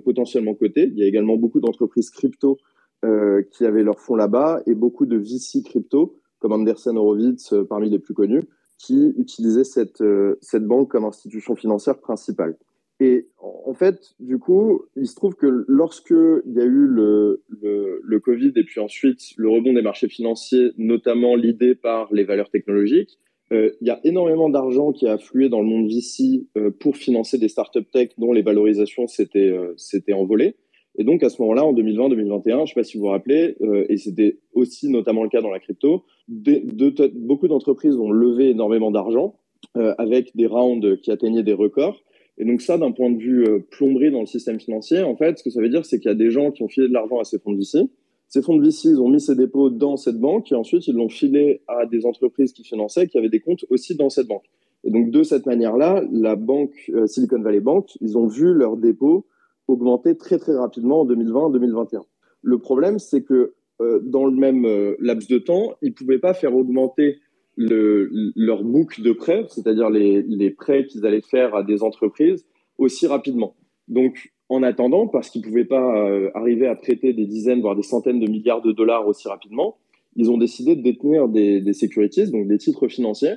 potentiellement 0.05 0.55
cotée. 0.55 0.91
Il 0.91 0.99
y 0.99 1.05
a 1.05 1.06
également 1.06 1.37
beaucoup 1.37 1.61
d'entreprises 1.61 2.11
crypto 2.11 2.58
qui 3.52 3.64
avaient 3.64 3.85
leurs 3.85 4.00
fonds 4.00 4.17
là-bas 4.17 4.61
et 4.67 4.75
beaucoup 4.75 5.06
de 5.06 5.17
VC 5.17 5.62
crypto, 5.62 6.19
comme 6.41 6.50
Anderson 6.50 6.96
Horowitz 6.96 7.55
parmi 7.69 7.91
les 7.91 8.00
plus 8.00 8.12
connus, 8.12 8.43
qui 8.79 9.15
utilisait 9.17 9.65
cette, 9.65 10.00
euh, 10.00 10.37
cette 10.41 10.65
banque 10.65 10.91
comme 10.91 11.05
institution 11.05 11.56
financière 11.56 11.99
principale. 11.99 12.56
Et 13.00 13.29
en 13.38 13.75
fait, 13.75 14.15
du 14.21 14.38
coup, 14.38 14.85
il 14.97 15.09
se 15.09 15.17
trouve 15.17 15.35
que 15.35 15.65
lorsque 15.67 16.11
il 16.47 16.53
y 16.55 16.61
a 16.61 16.65
eu 16.65 16.87
le, 16.87 17.43
le, 17.50 18.21
Covid 18.21 18.53
et 18.56 18.65
puis 18.65 18.81
ensuite 18.81 19.21
le 19.37 19.49
rebond 19.50 19.73
des 19.73 19.82
marchés 19.82 20.09
financiers, 20.09 20.71
notamment 20.79 21.35
l'idée 21.35 21.75
par 21.75 22.12
les 22.15 22.25
valeurs 22.25 22.50
technologiques, 22.50 23.19
euh, 23.53 23.71
il 23.81 23.88
y 23.88 23.91
a 23.91 24.00
énormément 24.05 24.49
d'argent 24.49 24.93
qui 24.93 25.06
a 25.09 25.15
afflué 25.15 25.49
dans 25.49 25.61
le 25.61 25.67
monde 25.67 25.88
VC 25.88 26.47
euh, 26.56 26.70
pour 26.70 26.97
financer 26.97 27.37
des 27.37 27.49
startups 27.49 27.85
tech 27.93 28.11
dont 28.17 28.32
les 28.32 28.43
valorisations 28.43 29.06
s'étaient 29.09 30.12
envolées. 30.12 30.56
Et 30.96 31.05
donc 31.05 31.23
à 31.23 31.29
ce 31.29 31.41
moment-là, 31.43 31.64
en 31.64 31.75
2020-2021, 31.75 32.43
je 32.44 32.61
ne 32.61 32.67
sais 32.67 32.75
pas 32.75 32.85
si 32.85 32.96
vous 32.96 33.05
vous 33.05 33.11
rappelez, 33.11 33.56
euh, 33.62 33.85
et 33.88 33.96
c'était 33.96 34.38
aussi 34.52 34.88
notamment 34.88 35.25
le 35.25 35.29
cas 35.29 35.41
dans 35.41 35.50
la 35.50 35.58
crypto, 35.58 36.05
beaucoup 36.29 37.49
d'entreprises 37.49 37.96
ont 37.96 38.11
levé 38.11 38.50
énormément 38.50 38.91
d'argent 38.91 39.35
euh, 39.76 39.94
avec 39.99 40.37
des 40.37 40.46
rounds 40.46 41.00
qui 41.00 41.11
atteignaient 41.11 41.43
des 41.43 41.52
records. 41.52 42.02
Et 42.38 42.44
donc 42.44 42.61
ça, 42.61 42.79
d'un 42.79 42.93
point 42.93 43.11
de 43.11 43.19
vue 43.19 43.44
euh, 43.44 43.58
plomberie 43.70 44.11
dans 44.11 44.20
le 44.20 44.26
système 44.26 44.61
financier, 44.61 45.02
en 45.02 45.17
fait, 45.17 45.38
ce 45.38 45.44
que 45.44 45.50
ça 45.50 45.61
veut 45.61 45.69
dire, 45.69 45.85
c'est 45.85 45.99
qu'il 45.99 46.08
y 46.08 46.12
a 46.12 46.17
des 46.17 46.31
gens 46.31 46.50
qui 46.50 46.62
ont 46.62 46.69
filé 46.69 46.88
de 46.88 46.93
l'argent 46.93 47.19
à 47.19 47.25
ces 47.25 47.38
fonds 47.38 47.52
de 47.52 47.58
VC. 47.58 47.88
Ces 48.29 48.43
fonds 48.43 48.56
de 48.56 48.64
VC, 48.64 48.88
ils 48.91 49.00
ont 49.00 49.08
mis 49.08 49.20
ces 49.20 49.37
dépôts 49.37 49.70
dans 49.70 49.96
cette 49.96 50.19
banque 50.19 50.50
et 50.50 50.55
ensuite 50.55 50.87
ils 50.87 50.94
l'ont 50.94 51.08
filé 51.08 51.62
à 51.69 51.87
des 51.87 52.06
entreprises 52.06 52.52
qui 52.52 52.64
finançaient, 52.64 53.06
qui 53.06 53.19
avaient 53.19 53.29
des 53.29 53.41
comptes 53.41 53.64
aussi 53.70 53.96
dans 53.96 54.11
cette 54.11 54.26
banque. 54.26 54.44
Et 54.82 54.91
donc 54.91 55.11
de 55.11 55.23
cette 55.23 55.46
manière-là, 55.46 56.02
la 56.11 56.35
banque 56.35 56.91
Silicon 57.06 57.41
Valley 57.41 57.61
Bank, 57.61 57.96
ils 58.00 58.19
ont 58.19 58.26
vu 58.26 58.52
leurs 58.52 58.76
dépôts 58.76 59.25
augmenté 59.69 60.17
très 60.17 60.39
très 60.39 60.55
rapidement 60.55 61.01
en 61.01 61.07
2020-2021. 61.07 62.03
Le 62.43 62.59
problème, 62.59 62.99
c'est 62.99 63.23
que 63.23 63.55
euh, 63.81 64.01
dans 64.03 64.27
le 64.27 64.37
même 64.37 64.65
euh, 64.67 64.95
laps 65.01 65.29
de 65.29 65.39
temps, 65.39 65.75
ils 65.83 65.91
ne 65.91 65.95
pouvaient 65.95 66.19
pas 66.19 66.35
faire 66.35 66.55
augmenter 66.55 67.19
le, 67.57 68.11
leur 68.37 68.63
boucle 68.63 69.03
de 69.03 69.13
prêts, 69.13 69.47
c'est-à-dire 69.49 69.91
les, 69.91 70.23
les 70.23 70.51
prêts 70.51 70.87
qu'ils 70.87 71.07
allaient 71.07 71.21
faire 71.21 71.55
à 71.55 71.63
des 71.63 71.83
entreprises, 71.83 72.45
aussi 72.79 73.07
rapidement. 73.07 73.55
Donc, 73.89 74.33
en 74.49 74.63
attendant, 74.63 75.09
parce 75.09 75.31
qu'ils 75.31 75.41
ne 75.41 75.47
pouvaient 75.47 75.65
pas 75.65 76.09
euh, 76.09 76.31
arriver 76.35 76.67
à 76.67 76.77
prêter 76.77 77.13
des 77.13 77.27
dizaines, 77.27 77.61
voire 77.61 77.77
des 77.77 77.83
centaines 77.83 78.21
de 78.21 78.31
milliards 78.31 78.63
de 78.63 78.73
dollars 78.73 79.07
aussi 79.07 79.27
rapidement, 79.29 79.77
ils 80.17 80.31
ont 80.31 80.39
décidé 80.39 80.77
de 80.77 80.83
détenir 80.83 81.29
des, 81.29 81.61
des 81.61 81.73
securities, 81.73 82.31
donc 82.31 82.47
des 82.47 82.59
titres 82.59 82.89
financiers, 82.89 83.35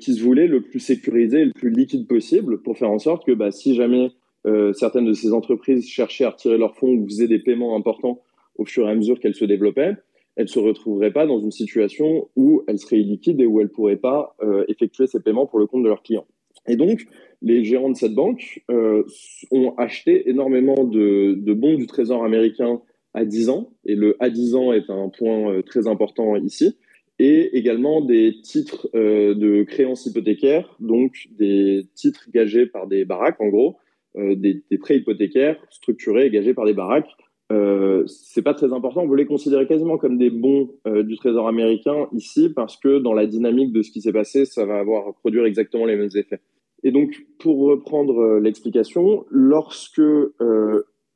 qui 0.00 0.14
se 0.14 0.22
voulaient 0.22 0.46
le 0.46 0.62
plus 0.62 0.78
sécurisé 0.78 1.40
et 1.40 1.44
le 1.44 1.52
plus 1.52 1.68
liquide 1.68 2.06
possible 2.06 2.62
pour 2.62 2.78
faire 2.78 2.90
en 2.90 2.98
sorte 2.98 3.26
que 3.26 3.32
bah, 3.32 3.50
si 3.50 3.74
jamais 3.74 4.10
euh, 4.46 4.72
certaines 4.72 5.06
de 5.06 5.12
ces 5.12 5.32
entreprises 5.32 5.88
cherchaient 5.88 6.24
à 6.24 6.30
retirer 6.30 6.58
leurs 6.58 6.76
fonds 6.76 6.92
ou 6.92 7.06
faisaient 7.06 7.26
des 7.26 7.40
paiements 7.40 7.76
importants 7.76 8.22
au 8.56 8.64
fur 8.64 8.86
et 8.86 8.90
à 8.90 8.94
mesure 8.94 9.18
qu'elles 9.18 9.34
se 9.34 9.44
développaient, 9.44 9.96
elles 10.36 10.44
ne 10.44 10.48
se 10.48 10.58
retrouveraient 10.58 11.12
pas 11.12 11.26
dans 11.26 11.40
une 11.40 11.50
situation 11.50 12.28
où 12.36 12.62
elles 12.68 12.78
seraient 12.78 13.00
illiquides 13.00 13.40
et 13.40 13.46
où 13.46 13.60
elles 13.60 13.66
ne 13.66 13.72
pourraient 13.72 13.96
pas 13.96 14.36
euh, 14.42 14.64
effectuer 14.68 15.06
ces 15.06 15.20
paiements 15.20 15.46
pour 15.46 15.58
le 15.58 15.66
compte 15.66 15.82
de 15.82 15.88
leurs 15.88 16.02
clients. 16.02 16.26
Et 16.68 16.76
donc, 16.76 17.06
les 17.42 17.64
gérants 17.64 17.90
de 17.90 17.96
cette 17.96 18.14
banque 18.14 18.62
euh, 18.70 19.04
ont 19.50 19.74
acheté 19.76 20.28
énormément 20.28 20.84
de, 20.84 21.34
de, 21.36 21.52
bons 21.52 21.74
du 21.74 21.86
Trésor 21.86 22.24
américain 22.24 22.80
à 23.14 23.24
10 23.24 23.48
ans, 23.48 23.70
et 23.84 23.94
le 23.94 24.16
à 24.20 24.30
10 24.30 24.54
ans 24.54 24.72
est 24.72 24.90
un 24.90 25.08
point 25.08 25.62
très 25.62 25.86
important 25.86 26.36
ici, 26.36 26.76
et 27.18 27.56
également 27.56 28.02
des 28.02 28.40
titres 28.42 28.90
de 28.92 29.62
créances 29.62 30.04
hypothécaires, 30.04 30.76
donc 30.80 31.28
des 31.30 31.86
titres 31.94 32.28
gagés 32.30 32.66
par 32.66 32.86
des 32.86 33.06
baraques 33.06 33.40
en 33.40 33.48
gros, 33.48 33.76
euh, 34.16 34.34
des, 34.34 34.62
prêts 34.78 34.98
hypothécaires 34.98 35.56
structurés 35.70 36.30
gagés 36.30 36.54
par 36.54 36.64
des 36.64 36.74
baraques. 36.74 37.10
Euh, 37.52 38.04
c'est 38.06 38.42
pas 38.42 38.54
très 38.54 38.72
important. 38.72 39.02
On 39.02 39.08
veut 39.08 39.16
les 39.16 39.26
considérer 39.26 39.66
quasiment 39.66 39.98
comme 39.98 40.18
des 40.18 40.30
bons 40.30 40.70
euh, 40.86 41.02
du 41.02 41.16
Trésor 41.16 41.46
américain 41.46 42.08
ici 42.12 42.48
parce 42.48 42.76
que 42.76 42.98
dans 42.98 43.12
la 43.12 43.26
dynamique 43.26 43.72
de 43.72 43.82
ce 43.82 43.90
qui 43.90 44.00
s'est 44.00 44.12
passé, 44.12 44.44
ça 44.44 44.64
va 44.64 44.78
avoir 44.78 45.14
produire 45.14 45.44
exactement 45.44 45.86
les 45.86 45.96
mêmes 45.96 46.10
effets. 46.16 46.40
Et 46.82 46.90
donc, 46.90 47.24
pour 47.38 47.58
reprendre 47.58 48.18
euh, 48.18 48.40
l'explication, 48.40 49.24
lorsque 49.30 50.02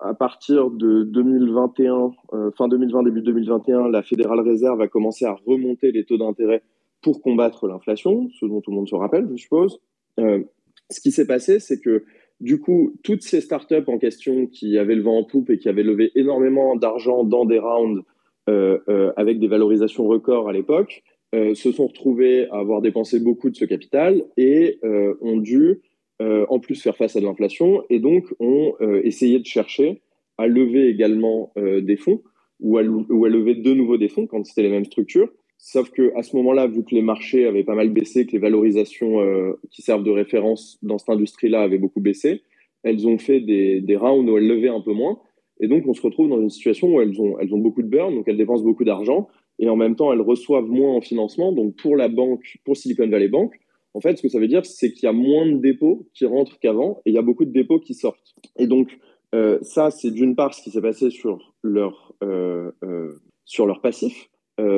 à 0.02 0.14
partir 0.14 0.70
de 0.70 1.02
2021, 1.02 2.12
fin 2.56 2.68
2020, 2.68 3.02
début 3.02 3.20
2021, 3.20 3.88
la 3.90 4.02
Fédérale 4.02 4.40
Réserve 4.40 4.80
a 4.80 4.88
commencé 4.88 5.26
à 5.26 5.36
remonter 5.46 5.92
les 5.92 6.04
taux 6.04 6.16
d'intérêt 6.16 6.62
pour 7.02 7.20
combattre 7.20 7.66
l'inflation, 7.66 8.30
ce 8.38 8.46
dont 8.46 8.62
tout 8.62 8.70
le 8.70 8.76
monde 8.76 8.88
se 8.88 8.94
rappelle, 8.94 9.28
je 9.30 9.36
suppose. 9.36 9.78
ce 10.16 11.00
qui 11.02 11.10
s'est 11.10 11.26
passé, 11.26 11.60
c'est 11.60 11.80
que 11.80 12.04
du 12.40 12.58
coup, 12.58 12.94
toutes 13.02 13.22
ces 13.22 13.40
startups 13.40 13.84
en 13.86 13.98
question 13.98 14.46
qui 14.46 14.78
avaient 14.78 14.94
le 14.94 15.02
vent 15.02 15.18
en 15.18 15.24
poupe 15.24 15.50
et 15.50 15.58
qui 15.58 15.68
avaient 15.68 15.82
levé 15.82 16.10
énormément 16.14 16.74
d'argent 16.74 17.22
dans 17.22 17.44
des 17.44 17.58
rounds 17.58 18.02
euh, 18.48 18.78
euh, 18.88 19.12
avec 19.16 19.38
des 19.38 19.48
valorisations 19.48 20.06
records 20.06 20.48
à 20.48 20.52
l'époque, 20.52 21.02
euh, 21.34 21.54
se 21.54 21.70
sont 21.70 21.86
retrouvées 21.86 22.48
à 22.48 22.58
avoir 22.58 22.80
dépensé 22.80 23.20
beaucoup 23.20 23.50
de 23.50 23.56
ce 23.56 23.66
capital 23.66 24.24
et 24.36 24.80
ont 24.82 25.36
dû 25.36 25.82
en 26.22 26.58
plus 26.58 26.82
faire 26.82 26.96
face 26.96 27.16
à 27.16 27.20
de 27.20 27.24
l'inflation 27.24 27.82
et 27.88 27.98
donc 27.98 28.26
ont 28.40 28.74
essayé 29.04 29.38
de 29.38 29.46
chercher 29.46 30.02
à 30.36 30.46
lever 30.46 30.88
également 30.88 31.50
des 31.56 31.96
fonds 31.96 32.22
ou 32.60 32.76
à, 32.76 32.82
ou 32.82 33.24
à 33.24 33.28
lever 33.30 33.54
de 33.54 33.72
nouveau 33.72 33.96
des 33.96 34.08
fonds 34.08 34.26
quand 34.26 34.44
c'était 34.44 34.62
les 34.62 34.68
mêmes 34.68 34.84
structures 34.84 35.32
Sauf 35.62 35.90
que 35.90 36.12
à 36.16 36.22
ce 36.22 36.34
moment-là, 36.36 36.66
vu 36.66 36.82
que 36.84 36.94
les 36.94 37.02
marchés 37.02 37.46
avaient 37.46 37.64
pas 37.64 37.74
mal 37.74 37.90
baissé, 37.90 38.26
que 38.26 38.32
les 38.32 38.38
valorisations 38.38 39.20
euh, 39.20 39.52
qui 39.70 39.82
servent 39.82 40.02
de 40.04 40.10
référence 40.10 40.78
dans 40.82 40.98
cette 40.98 41.10
industrie-là 41.10 41.62
avaient 41.62 41.78
beaucoup 41.78 42.00
baissé, 42.00 42.42
elles 42.82 43.06
ont 43.06 43.18
fait 43.18 43.40
des, 43.40 43.80
des 43.80 43.96
rounds 43.96 44.28
où 44.30 44.38
elles 44.38 44.48
levaient 44.48 44.68
un 44.68 44.80
peu 44.80 44.92
moins. 44.92 45.20
Et 45.60 45.68
donc, 45.68 45.86
on 45.86 45.92
se 45.92 46.00
retrouve 46.00 46.30
dans 46.30 46.40
une 46.40 46.48
situation 46.48 46.94
où 46.94 47.00
elles 47.02 47.20
ont, 47.20 47.38
elles 47.38 47.52
ont 47.54 47.58
beaucoup 47.58 47.82
de 47.82 47.88
burn, 47.88 48.14
donc 48.14 48.26
elles 48.26 48.38
dépensent 48.38 48.64
beaucoup 48.64 48.84
d'argent, 48.84 49.28
et 49.58 49.68
en 49.68 49.76
même 49.76 49.96
temps, 49.96 50.12
elles 50.12 50.22
reçoivent 50.22 50.68
moins 50.68 50.94
en 50.94 51.02
financement. 51.02 51.52
Donc, 51.52 51.76
pour 51.76 51.94
la 51.94 52.08
banque, 52.08 52.58
pour 52.64 52.76
Silicon 52.78 53.08
Valley 53.08 53.28
Bank, 53.28 53.54
en 53.92 54.00
fait, 54.00 54.16
ce 54.16 54.22
que 54.22 54.28
ça 54.28 54.38
veut 54.38 54.48
dire, 54.48 54.64
c'est 54.64 54.92
qu'il 54.92 55.04
y 55.04 55.08
a 55.08 55.12
moins 55.12 55.46
de 55.46 55.58
dépôts 55.58 56.08
qui 56.14 56.24
rentrent 56.24 56.58
qu'avant 56.60 57.02
et 57.04 57.10
il 57.10 57.14
y 57.14 57.18
a 57.18 57.22
beaucoup 57.22 57.44
de 57.44 57.52
dépôts 57.52 57.80
qui 57.80 57.92
sortent. 57.92 58.34
Et 58.58 58.66
donc, 58.66 58.98
euh, 59.34 59.58
ça, 59.62 59.90
c'est 59.90 60.10
d'une 60.10 60.34
part 60.34 60.54
ce 60.54 60.62
qui 60.62 60.70
s'est 60.70 60.80
passé 60.80 61.10
sur 61.10 61.54
leur, 61.62 62.14
euh, 62.22 62.70
euh, 62.84 63.12
sur 63.44 63.66
leur 63.66 63.82
passif. 63.82 64.29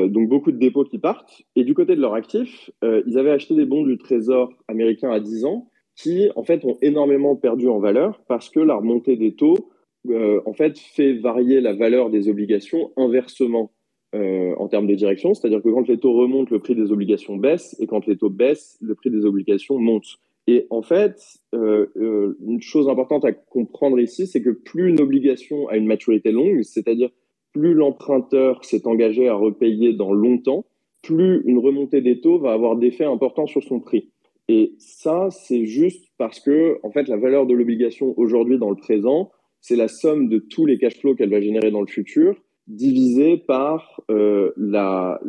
Donc, 0.08 0.28
beaucoup 0.28 0.52
de 0.52 0.58
dépôts 0.58 0.84
qui 0.84 0.98
partent. 0.98 1.42
Et 1.56 1.64
du 1.64 1.74
côté 1.74 1.96
de 1.96 2.00
leur 2.00 2.14
actif, 2.14 2.70
ils 2.82 3.18
avaient 3.18 3.30
acheté 3.30 3.54
des 3.54 3.64
bons 3.64 3.82
du 3.82 3.98
Trésor 3.98 4.52
américain 4.68 5.10
à 5.10 5.18
10 5.18 5.44
ans 5.44 5.68
qui, 5.96 6.30
en 6.36 6.44
fait, 6.44 6.64
ont 6.64 6.78
énormément 6.82 7.36
perdu 7.36 7.68
en 7.68 7.78
valeur 7.78 8.22
parce 8.28 8.48
que 8.48 8.60
la 8.60 8.76
remontée 8.76 9.16
des 9.16 9.34
taux, 9.34 9.72
en 10.08 10.52
fait, 10.52 10.78
fait 10.78 11.14
varier 11.14 11.60
la 11.60 11.72
valeur 11.74 12.10
des 12.10 12.28
obligations 12.28 12.92
inversement 12.96 13.72
euh, 14.14 14.54
en 14.58 14.68
termes 14.68 14.86
de 14.86 14.94
direction, 14.94 15.32
c'est-à-dire 15.32 15.62
que 15.62 15.70
quand 15.70 15.88
les 15.88 15.98
taux 15.98 16.12
remontent, 16.12 16.50
le 16.52 16.58
prix 16.58 16.74
des 16.74 16.92
obligations 16.92 17.36
baisse, 17.36 17.74
et 17.80 17.86
quand 17.86 18.06
les 18.06 18.18
taux 18.18 18.28
baissent, 18.28 18.76
le 18.82 18.94
prix 18.94 19.08
des 19.08 19.24
obligations 19.24 19.78
monte. 19.78 20.04
Et 20.46 20.66
en 20.68 20.82
fait, 20.82 21.18
euh, 21.54 21.86
euh, 21.96 22.36
une 22.46 22.60
chose 22.60 22.90
importante 22.90 23.24
à 23.24 23.32
comprendre 23.32 23.98
ici, 23.98 24.26
c'est 24.26 24.42
que 24.42 24.50
plus 24.50 24.90
une 24.90 25.00
obligation 25.00 25.66
a 25.68 25.78
une 25.78 25.86
maturité 25.86 26.30
longue, 26.30 26.62
c'est-à-dire 26.62 27.08
plus 27.52 27.75
l'emprunteur 27.75 28.64
s'est 28.64 28.87
engagé 28.87 29.28
à 29.28 29.35
repayer 29.35 29.92
dans 29.92 30.12
longtemps, 30.12 30.64
plus 31.02 31.42
une 31.44 31.59
remontée 31.59 32.00
des 32.00 32.21
taux 32.21 32.38
va 32.38 32.52
avoir 32.52 32.76
d'effets 32.76 33.04
importants 33.04 33.47
sur 33.47 33.62
son 33.62 33.80
prix. 33.80 34.11
Et 34.49 34.75
ça, 34.78 35.28
c'est 35.30 35.66
juste 35.66 36.06
parce 36.18 36.40
que, 36.40 36.78
en 36.82 36.90
fait, 36.90 37.09
la 37.09 37.16
valeur 37.16 37.47
de 37.47 37.54
l'obligation 37.54 38.14
aujourd'hui 38.16 38.59
dans 38.59 38.71
le 38.71 38.76
présent, 38.76 39.30
c'est 39.61 39.76
la 39.76 39.88
somme 39.88 40.28
de 40.28 40.38
tous 40.38 40.66
les 40.66 40.78
cash 40.78 40.99
flows 40.99 41.14
qu'elle 41.14 41.30
va 41.30 41.40
générer 41.40 41.71
dans 41.71 41.80
le 41.80 41.87
futur 41.87 42.37
divisé 42.66 43.37
par 43.38 44.00
euh, 44.11 44.52
la, 44.56 45.21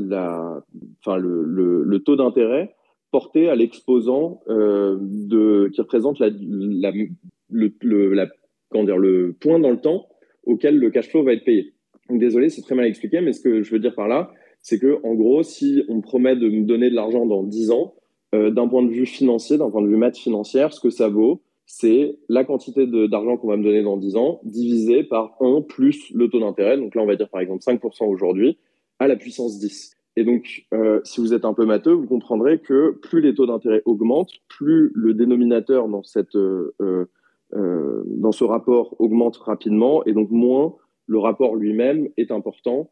enfin, 1.00 1.18
le, 1.18 2.00
taux 2.00 2.16
d'intérêt 2.16 2.76
porté 3.12 3.50
à 3.50 3.56
l'exposant 3.56 4.42
euh, 4.50 4.98
qui 5.70 5.82
représente 5.82 6.20
la, 6.20 6.30
la, 6.30 6.92
le, 7.50 8.14
la, 8.14 8.26
dire, 8.74 8.98
le 8.98 9.36
point 9.40 9.60
dans 9.60 9.70
le 9.70 9.80
temps 9.80 10.08
auquel 10.46 10.78
le 10.78 10.90
cash 10.90 11.10
flow 11.10 11.24
va 11.24 11.34
être 11.34 11.46
payé. 11.46 11.73
Donc, 12.10 12.20
désolé, 12.20 12.50
c'est 12.50 12.62
très 12.62 12.76
mal 12.76 12.86
expliqué, 12.86 13.22
mais 13.22 13.34
ce 13.34 13.42
que 13.42 13.62
je 13.62 13.72
veux 13.72 13.80
dire 13.80 13.96
par 13.96 14.08
là, 14.08 14.32
c'est 14.62 14.80
que 14.80 15.00
en 15.04 15.14
gros, 15.14 15.44
si 15.44 15.84
on 15.90 16.02
promet 16.02 16.36
de 16.36 16.50
me 16.50 16.64
donner 16.64 16.90
de 16.90 16.96
l'argent 16.96 17.26
dans 17.26 17.44
10 17.44 17.72
ans, 17.72 17.96
euh, 18.34 18.50
d'un 18.50 18.68
point 18.68 18.84
de 18.84 18.90
vue 18.90 19.06
financier, 19.06 19.58
d'un 19.58 19.70
point 19.70 19.82
de 19.82 19.88
vue 19.88 19.98
maths 19.98 20.18
financière, 20.18 20.74
ce 20.74 20.80
que 20.80 20.90
ça 20.90 21.10
vaut, 21.10 21.42
c'est 21.66 22.18
la 22.30 22.44
quantité 22.44 22.86
d'argent 22.86 23.38
qu'on 23.38 23.48
va 23.48 23.58
me 23.58 23.64
donner 23.64 23.84
dans 23.84 23.98
10 23.98 24.16
ans 24.16 24.42
divisé 24.44 25.04
par 25.04 25.36
1 25.40 25.62
plus 25.62 26.12
le 26.14 26.30
taux 26.30 26.40
d'intérêt. 26.40 26.78
Donc 26.78 26.96
là, 26.96 27.02
on 27.02 27.06
va 27.06 27.16
dire 27.16 27.30
par 27.30 27.42
exemple 27.42 27.64
5% 27.64 28.06
aujourd'hui 28.06 28.58
à 29.00 29.08
la 29.08 29.16
puissance 29.16 29.60
10. 29.60 29.96
Et 30.16 30.24
donc, 30.24 30.66
euh, 30.74 31.02
si 31.04 31.20
vous 31.20 31.34
êtes 31.34 31.46
un 31.46 31.54
peu 31.54 31.66
matheux, 31.66 31.94
vous 31.94 32.06
comprendrez 32.06 32.60
que 32.60 32.92
plus 32.92 33.22
les 33.22 33.34
taux 33.34 33.48
d'intérêt 33.48 33.82
augmentent, 33.86 34.34
plus 34.48 34.92
le 34.94 35.14
dénominateur 35.14 35.88
dans, 35.88 36.04
cette, 36.04 36.36
euh, 36.36 36.76
euh, 37.56 38.04
dans 38.06 38.32
ce 38.32 38.44
rapport 38.44 38.96
augmente 39.00 39.38
rapidement, 39.38 40.04
et 40.06 40.14
donc 40.14 40.30
moins 40.30 40.76
le 41.08 41.20
rapport 41.20 41.56
lui-même 41.56 42.10
est 42.18 42.32
important, 42.32 42.92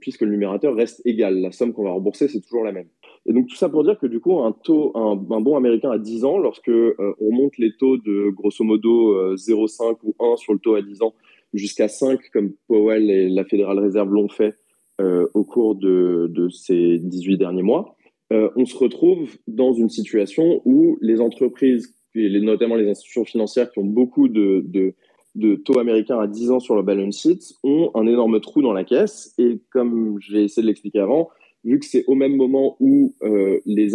puisque 0.00 0.20
le 0.22 0.30
numérateur 0.30 0.74
reste 0.74 1.02
égal. 1.04 1.40
La 1.40 1.50
somme 1.50 1.72
qu'on 1.72 1.82
va 1.82 1.90
rembourser, 1.90 2.28
c'est 2.28 2.40
toujours 2.40 2.62
la 2.62 2.72
même. 2.72 2.88
Et 3.26 3.32
donc 3.32 3.48
tout 3.48 3.56
ça 3.56 3.68
pour 3.68 3.84
dire 3.84 3.98
que 3.98 4.06
du 4.06 4.20
coup, 4.20 4.38
un 4.40 4.52
taux, 4.52 4.92
un, 4.94 5.16
bon 5.16 5.56
américain 5.56 5.90
à 5.90 5.98
10 5.98 6.24
ans, 6.24 6.38
lorsque 6.38 6.68
euh, 6.68 6.94
on 7.20 7.32
monte 7.32 7.56
les 7.58 7.74
taux 7.76 7.96
de 7.96 8.30
grosso 8.30 8.64
modo 8.64 9.34
0,5 9.34 9.82
euh, 9.82 9.94
ou 10.02 10.14
1 10.20 10.36
sur 10.36 10.52
le 10.52 10.58
taux 10.58 10.74
à 10.74 10.82
10 10.82 11.02
ans 11.02 11.14
jusqu'à 11.54 11.88
5, 11.88 12.20
comme 12.32 12.52
Powell 12.68 13.10
et 13.10 13.28
la 13.28 13.44
Fédérale 13.44 13.78
Réserve 13.78 14.12
l'ont 14.12 14.28
fait 14.28 14.54
euh, 15.00 15.26
au 15.34 15.44
cours 15.44 15.74
de, 15.74 16.30
de, 16.30 16.48
ces 16.50 16.98
18 16.98 17.38
derniers 17.38 17.62
mois, 17.62 17.96
on 18.30 18.66
se 18.66 18.76
retrouve 18.76 19.30
dans 19.46 19.72
une 19.74 19.88
situation 19.88 20.60
où 20.64 20.98
les 21.00 21.20
entreprises, 21.20 21.94
et 22.16 22.40
notamment 22.40 22.74
les 22.74 22.90
institutions 22.90 23.24
financières 23.24 23.70
qui 23.70 23.78
ont 23.78 23.84
beaucoup 23.84 24.26
de, 24.26 24.94
de 25.34 25.56
taux 25.56 25.78
américains 25.78 26.18
à 26.18 26.26
10 26.26 26.50
ans 26.52 26.60
sur 26.60 26.76
le 26.76 26.82
balance 26.82 27.20
sheet, 27.20 27.54
ont 27.64 27.90
un 27.94 28.06
énorme 28.06 28.40
trou 28.40 28.62
dans 28.62 28.72
la 28.72 28.84
caisse. 28.84 29.34
Et 29.38 29.60
comme 29.70 30.18
j'ai 30.20 30.44
essayé 30.44 30.62
de 30.62 30.68
l'expliquer 30.68 31.00
avant, 31.00 31.30
vu 31.64 31.78
que 31.78 31.86
c'est 31.86 32.04
au 32.06 32.14
même 32.14 32.36
moment 32.36 32.76
où 32.78 33.14
euh, 33.22 33.60
les, 33.66 33.94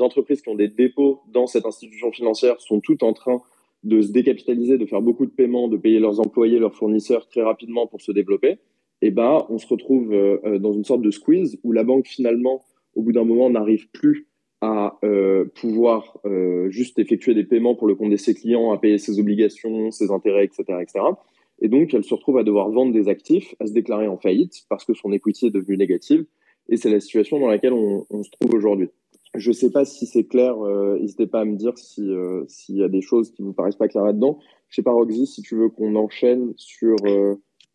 entreprises 0.00 0.42
qui 0.42 0.48
ont 0.48 0.54
des 0.54 0.68
dépôts 0.68 1.20
dans 1.32 1.46
cette 1.46 1.66
institution 1.66 2.10
financière 2.10 2.60
sont 2.60 2.80
toutes 2.80 3.02
en 3.02 3.12
train 3.12 3.40
de 3.84 4.00
se 4.00 4.10
décapitaliser, 4.10 4.78
de 4.78 4.86
faire 4.86 5.02
beaucoup 5.02 5.26
de 5.26 5.30
paiements, 5.30 5.68
de 5.68 5.76
payer 5.76 6.00
leurs 6.00 6.18
employés, 6.18 6.58
leurs 6.58 6.74
fournisseurs 6.74 7.28
très 7.28 7.42
rapidement 7.42 7.86
pour 7.86 8.00
se 8.00 8.10
développer, 8.10 8.58
eh 9.02 9.10
ben, 9.10 9.46
on 9.48 9.58
se 9.58 9.66
retrouve 9.66 10.12
euh, 10.12 10.38
euh, 10.44 10.58
dans 10.58 10.72
une 10.72 10.84
sorte 10.84 11.02
de 11.02 11.10
squeeze 11.10 11.58
où 11.62 11.72
la 11.72 11.84
banque 11.84 12.08
finalement, 12.08 12.64
au 12.96 13.02
bout 13.02 13.12
d'un 13.12 13.24
moment, 13.24 13.48
n'arrive 13.50 13.88
plus 13.90 14.26
à 14.60 14.98
euh, 15.04 15.44
pouvoir 15.54 16.18
euh, 16.24 16.68
juste 16.70 16.98
effectuer 16.98 17.34
des 17.34 17.44
paiements 17.44 17.74
pour 17.74 17.86
le 17.86 17.94
compte 17.94 18.10
de 18.10 18.16
ses 18.16 18.34
clients, 18.34 18.72
à 18.72 18.78
payer 18.78 18.98
ses 18.98 19.20
obligations, 19.20 19.90
ses 19.90 20.10
intérêts, 20.10 20.44
etc., 20.44 20.64
etc. 20.80 21.00
Et 21.60 21.68
donc, 21.68 21.94
elle 21.94 22.04
se 22.04 22.14
retrouve 22.14 22.38
à 22.38 22.44
devoir 22.44 22.68
vendre 22.70 22.92
des 22.92 23.08
actifs, 23.08 23.54
à 23.60 23.66
se 23.66 23.72
déclarer 23.72 24.08
en 24.08 24.16
faillite 24.16 24.64
parce 24.68 24.84
que 24.84 24.94
son 24.94 25.12
equity 25.12 25.46
est 25.46 25.50
devenu 25.50 25.76
négative 25.76 26.24
et 26.68 26.76
c'est 26.76 26.90
la 26.90 27.00
situation 27.00 27.38
dans 27.40 27.48
laquelle 27.48 27.72
on, 27.72 28.04
on 28.10 28.22
se 28.22 28.30
trouve 28.30 28.54
aujourd'hui. 28.54 28.88
Je 29.34 29.50
ne 29.50 29.54
sais 29.54 29.70
pas 29.70 29.84
si 29.84 30.06
c'est 30.06 30.24
clair, 30.24 30.58
euh, 30.64 30.98
n'hésitez 30.98 31.26
pas 31.26 31.40
à 31.40 31.44
me 31.44 31.56
dire 31.56 31.74
euh, 31.98 32.44
s'il 32.48 32.76
y 32.76 32.82
a 32.82 32.88
des 32.88 33.02
choses 33.02 33.30
qui 33.30 33.42
vous 33.42 33.52
paraissent 33.52 33.76
pas 33.76 33.88
claires 33.88 34.04
là-dedans. 34.04 34.38
Je 34.68 34.76
sais 34.76 34.82
pas, 34.82 34.92
Roxy, 34.92 35.26
si 35.26 35.42
tu 35.42 35.56
veux 35.56 35.68
qu'on 35.68 35.94
enchaîne 35.96 36.52
sur... 36.56 36.96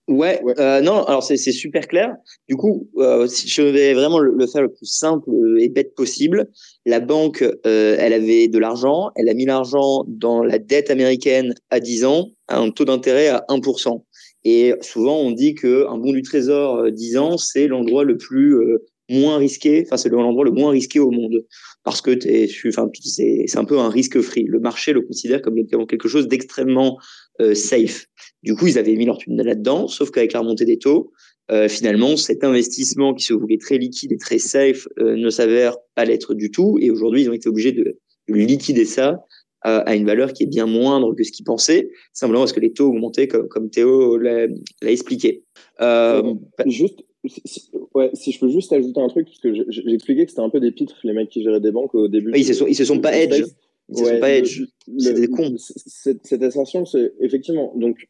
Ouais, 0.10 0.42
ouais. 0.44 0.54
Euh, 0.60 0.82
non, 0.82 1.04
alors 1.06 1.24
c'est, 1.24 1.38
super 1.38 1.88
clair. 1.88 2.14
Du 2.50 2.58
coup, 2.58 2.90
euh, 2.98 3.26
si 3.28 3.48
je 3.48 3.62
vais 3.62 3.94
vraiment 3.94 4.20
le, 4.20 4.34
le, 4.36 4.48
faire 4.48 4.62
le 4.62 4.72
plus 4.72 4.86
simple 4.86 5.30
et 5.60 5.70
bête 5.70 5.96
possible, 5.96 6.50
la 6.86 7.00
banque, 7.00 7.42
euh, 7.42 7.96
elle 7.98 8.12
avait 8.12 8.50
de 8.50 8.60
l'argent, 8.60 9.12
elle 9.16 9.30
a 9.30 9.34
mis 9.34 9.46
l'argent 9.46 10.04
dans 10.08 10.44
la 10.44 10.60
dette 10.60 10.90
américaine 10.90 11.56
à 11.70 11.80
10 11.80 12.04
ans, 12.04 12.28
à 12.50 12.60
un 12.60 12.70
taux 12.72 12.84
d'intérêt 12.84 13.30
à 13.30 13.46
1%. 13.48 14.04
Et 14.46 14.74
souvent, 14.82 15.18
on 15.18 15.32
dit 15.32 15.56
que 15.56 15.88
un 15.88 15.98
bon 15.98 16.12
du 16.12 16.22
trésor 16.22 16.92
10 16.92 17.16
euh, 17.16 17.20
ans, 17.20 17.38
c'est 17.38 17.68
l'endroit 17.68 18.04
le 18.04 18.18
plus 18.18 18.56
euh, 18.56 18.86
moins 19.14 19.38
risqué, 19.38 19.84
enfin 19.86 19.98
c'est 19.98 20.10
l'endroit 20.10 20.46
le 20.46 20.52
moins 20.52 20.72
risqué 20.72 21.00
au 21.00 21.12
monde 21.12 21.46
parce 21.84 22.02
que 22.02 22.12
es, 22.28 22.50
enfin 22.68 22.90
c'est 23.04 23.58
un 23.58 23.66
peu 23.66 23.80
un 23.80 23.90
risque 23.90 24.20
free. 24.22 24.46
Le 24.46 24.60
marché 24.60 24.94
le 24.94 25.02
considère 25.02 25.42
comme 25.42 25.56
quelque 25.88 26.08
chose 26.08 26.28
d'extrêmement 26.28 26.98
euh, 27.42 27.54
safe. 27.54 28.08
Du 28.42 28.56
coup, 28.56 28.68
ils 28.68 28.78
avaient 28.78 28.96
mis 28.96 29.06
leur 29.06 29.18
thune 29.18 29.42
là-dedans, 29.42 29.88
sauf 29.88 30.12
qu'avec 30.12 30.34
la 30.34 30.40
remontée 30.40 30.66
des 30.66 30.78
taux, 30.78 31.12
euh, 31.52 31.68
finalement, 31.68 32.16
cet 32.16 32.44
investissement 32.44 33.14
qui 33.14 33.26
se 33.26 33.34
voulait 33.34 33.58
très 33.58 33.78
liquide 33.78 34.12
et 34.12 34.18
très 34.18 34.38
safe 34.38 34.88
euh, 35.00 35.16
ne 35.16 35.30
s'avère 35.30 35.76
pas 35.96 36.06
l'être 36.06 36.34
du 36.34 36.52
tout. 36.52 36.78
Et 36.82 36.90
aujourd'hui, 36.90 37.24
ils 37.24 37.30
ont 37.30 37.34
été 37.34 37.50
obligés 37.50 37.74
de, 37.74 38.00
de 38.30 38.34
liquider 38.34 38.86
ça 38.86 39.20
à 39.66 39.96
une 39.96 40.06
valeur 40.06 40.34
qui 40.34 40.44
est 40.44 40.48
bien 40.48 40.66
moindre 40.66 41.16
que 41.16 41.24
ce 41.24 41.32
qu'ils 41.32 41.46
pensaient, 41.46 41.90
simplement 42.12 42.42
parce 42.42 42.52
que 42.52 42.60
les 42.60 42.74
taux 42.74 42.90
augmentaient 42.90 43.30
comme, 43.30 43.48
comme 43.48 43.70
Théo 43.70 44.18
l'a 44.18 44.48
expliqué. 44.82 45.46
Euh, 45.80 46.34
juste, 46.66 47.00
si, 47.26 47.70
ouais, 47.94 48.10
si 48.14 48.32
je 48.32 48.40
peux 48.40 48.50
juste 48.50 48.74
ajouter 48.74 49.00
un 49.00 49.08
truc, 49.08 49.28
parce 49.28 49.40
que 49.40 49.54
j'ai 49.70 49.94
expliqué 49.94 50.26
que 50.26 50.32
c'était 50.32 50.42
un 50.42 50.50
peu 50.50 50.60
des 50.60 50.72
pitres, 50.72 51.00
les 51.04 51.14
mecs 51.14 51.30
qui 51.30 51.44
géraient 51.44 51.62
des 51.62 51.72
banques 51.72 51.96
au 51.96 52.08
début. 52.08 52.32
ils, 52.36 52.40
ne 52.40 52.46
se 52.46 52.54
sont, 52.54 52.68
ils 52.68 52.76
se 52.76 52.86
sont 52.86 53.00
pas 53.00 53.16
edge. 53.16 53.44
Ils 53.90 53.98
se 53.98 54.06
sont 54.06 54.20
pas 54.20 54.32
edge. 54.32 54.64
C'est 54.98 55.14
des 55.14 55.28
cons. 55.28 55.56
Cette, 55.58 56.26
cette 56.26 56.44
ascension, 56.44 56.86
c'est 56.86 57.14
effectivement. 57.20 57.74
Donc, 57.76 58.08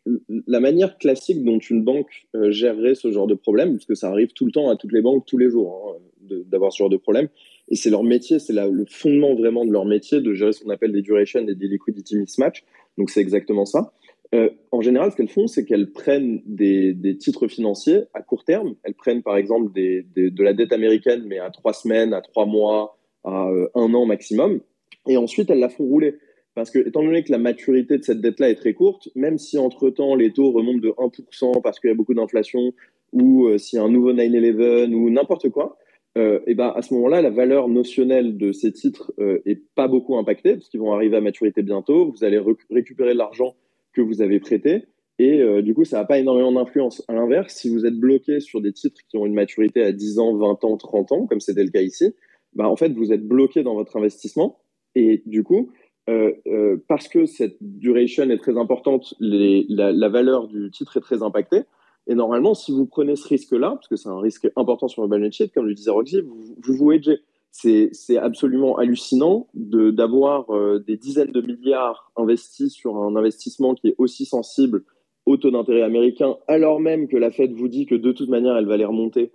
la 0.47 0.59
manière 0.59 0.97
classique 0.97 1.43
dont 1.43 1.59
une 1.59 1.83
banque 1.83 2.27
euh, 2.35 2.51
gérerait 2.51 2.95
ce 2.95 3.11
genre 3.11 3.27
de 3.27 3.35
problème, 3.35 3.73
parce 3.73 3.85
que 3.85 3.95
ça 3.95 4.09
arrive 4.09 4.33
tout 4.33 4.45
le 4.45 4.51
temps 4.51 4.69
à 4.69 4.75
toutes 4.75 4.93
les 4.93 5.01
banques, 5.01 5.25
tous 5.25 5.37
les 5.37 5.49
jours, 5.49 5.97
hein, 5.99 6.35
d'avoir 6.47 6.71
ce 6.71 6.77
genre 6.77 6.89
de 6.89 6.97
problème, 6.97 7.27
et 7.69 7.75
c'est 7.75 7.89
leur 7.89 8.03
métier, 8.03 8.39
c'est 8.39 8.53
le 8.53 8.85
fondement 8.89 9.35
vraiment 9.35 9.65
de 9.65 9.71
leur 9.71 9.85
métier 9.85 10.21
de 10.21 10.33
gérer 10.33 10.53
ce 10.53 10.63
qu'on 10.63 10.69
appelle 10.69 10.91
des 10.91 11.01
durations 11.01 11.47
et 11.47 11.55
des 11.55 11.67
liquidity 11.67 12.17
mismatch. 12.17 12.63
Donc 12.97 13.09
c'est 13.09 13.21
exactement 13.21 13.65
ça. 13.65 13.93
Euh, 14.33 14.49
en 14.71 14.81
général, 14.81 15.11
ce 15.11 15.15
qu'elles 15.15 15.29
font, 15.29 15.47
c'est 15.47 15.63
qu'elles 15.63 15.91
prennent 15.91 16.41
des, 16.45 17.17
titres 17.19 17.47
financiers 17.47 18.01
à 18.13 18.21
court 18.21 18.43
terme. 18.43 18.75
Elles 18.83 18.95
prennent 18.95 19.21
par 19.21 19.37
exemple 19.37 19.71
de 19.73 20.43
la 20.43 20.53
dette 20.53 20.73
américaine, 20.73 21.23
mais 21.27 21.39
à 21.39 21.51
trois 21.51 21.73
semaines, 21.73 22.13
à 22.13 22.21
trois 22.21 22.45
mois, 22.45 22.97
à 23.23 23.47
euh, 23.49 23.67
un 23.75 23.93
an 23.93 24.05
maximum. 24.05 24.61
Et 25.07 25.17
ensuite, 25.17 25.49
elles 25.49 25.59
la 25.59 25.69
font 25.69 25.83
rouler. 25.83 26.15
Parce 26.55 26.71
que, 26.71 26.79
étant 26.79 27.03
donné 27.03 27.23
que 27.23 27.31
la 27.31 27.37
maturité 27.39 27.97
de 27.97 28.03
cette 28.03 28.21
dette-là 28.21 28.49
est 28.49 28.55
très 28.55 28.73
courte, 28.73 29.09
même 29.15 29.37
si 29.37 29.57
entre-temps 29.57 30.15
les 30.15 30.31
taux 30.31 30.51
remontent 30.51 30.79
de 30.79 30.89
1% 30.89 31.61
parce 31.61 31.79
qu'il 31.79 31.89
y 31.89 31.93
a 31.93 31.95
beaucoup 31.95 32.13
d'inflation, 32.13 32.73
ou 33.11 33.47
euh, 33.47 33.57
s'il 33.57 33.77
y 33.77 33.81
a 33.81 33.85
un 33.85 33.89
nouveau 33.89 34.13
9-11, 34.13 34.93
ou 34.93 35.09
n'importe 35.09 35.49
quoi, 35.49 35.77
et 36.15 36.53
ben 36.53 36.71
à 36.75 36.83
ce 36.83 36.93
moment-là, 36.93 37.23
la 37.23 37.31
valeur 37.31 37.69
notionnelle 37.69 38.37
de 38.37 38.51
ces 38.51 38.71
titres 38.71 39.11
euh, 39.17 39.39
pas 39.73 39.87
beaucoup 39.87 40.15
impactée 40.15 40.53
parce 40.53 40.69
qu'ils 40.69 40.79
vont 40.79 40.93
arriver 40.93 41.17
à 41.17 41.21
maturité 41.21 41.63
bientôt. 41.63 42.11
Vous 42.11 42.23
allez 42.23 42.39
récupérer 42.69 43.15
l'argent 43.15 43.55
que 43.93 44.01
vous 44.01 44.21
avez 44.21 44.39
prêté 44.39 44.85
et 45.19 45.41
euh, 45.41 45.61
du 45.61 45.73
coup, 45.73 45.85
ça 45.85 45.99
n'a 45.99 46.05
pas 46.05 46.17
énormément 46.17 46.51
d'influence. 46.51 47.03
À 47.07 47.13
l'inverse, 47.13 47.53
si 47.53 47.69
vous 47.69 47.85
êtes 47.85 47.97
bloqué 47.97 48.39
sur 48.39 48.61
des 48.61 48.73
titres 48.73 49.01
qui 49.07 49.17
ont 49.17 49.25
une 49.25 49.35
maturité 49.35 49.83
à 49.83 49.91
10 49.91 50.19
ans, 50.19 50.35
20 50.35 50.63
ans, 50.63 50.77
30 50.77 51.11
ans, 51.11 51.27
comme 51.27 51.39
c'était 51.39 51.63
le 51.63 51.69
cas 51.69 51.81
ici, 51.81 52.15
ben, 52.53 52.65
en 52.65 52.75
fait, 52.75 52.89
vous 52.93 53.13
êtes 53.13 53.25
bloqué 53.27 53.63
dans 53.63 53.75
votre 53.75 53.95
investissement 53.95 54.59
et 54.95 55.21
du 55.25 55.43
coup, 55.43 55.71
euh, 56.09 56.33
euh, 56.47 56.77
parce 56.87 57.07
que 57.07 57.25
cette 57.25 57.57
duration 57.61 58.29
est 58.29 58.37
très 58.37 58.57
importante, 58.57 59.13
la 59.19 60.09
valeur 60.09 60.47
du 60.47 60.69
titre 60.71 60.97
est 60.97 61.01
très 61.01 61.21
impactée. 61.21 61.61
Et 62.07 62.15
normalement, 62.15 62.53
si 62.53 62.73
vous 62.73 62.85
prenez 62.85 63.15
ce 63.15 63.27
risque-là, 63.27 63.69
parce 63.71 63.87
que 63.87 63.95
c'est 63.95 64.09
un 64.09 64.19
risque 64.19 64.49
important 64.57 64.89
sur 64.89 65.03
le 65.03 65.07
balance 65.07 65.35
sheet, 65.35 65.49
comme 65.49 65.67
le 65.67 65.73
disait 65.73 65.91
Roxy, 65.91 66.19
vous 66.19 66.37
vous, 66.61 66.73
vous 66.75 66.91
hedgez. 66.91 67.19
C'est 67.53 68.17
absolument 68.17 68.77
hallucinant 68.77 69.47
d'avoir 69.53 70.47
des 70.85 70.97
dizaines 70.97 71.31
de 71.31 71.41
milliards 71.41 72.11
investis 72.15 72.73
sur 72.73 72.97
un 72.97 73.15
investissement 73.15 73.75
qui 73.75 73.89
est 73.89 73.95
aussi 73.97 74.25
sensible 74.25 74.83
au 75.25 75.37
taux 75.37 75.51
d'intérêt 75.51 75.83
américain, 75.83 76.35
alors 76.47 76.79
même 76.79 77.07
que 77.07 77.15
la 77.15 77.31
Fed 77.31 77.53
vous 77.53 77.67
dit 77.69 77.85
que 77.85 77.95
de 77.95 78.11
toute 78.11 78.27
manière, 78.27 78.57
elle 78.57 78.65
va 78.65 78.75
les 78.75 78.85
remonter 78.85 79.31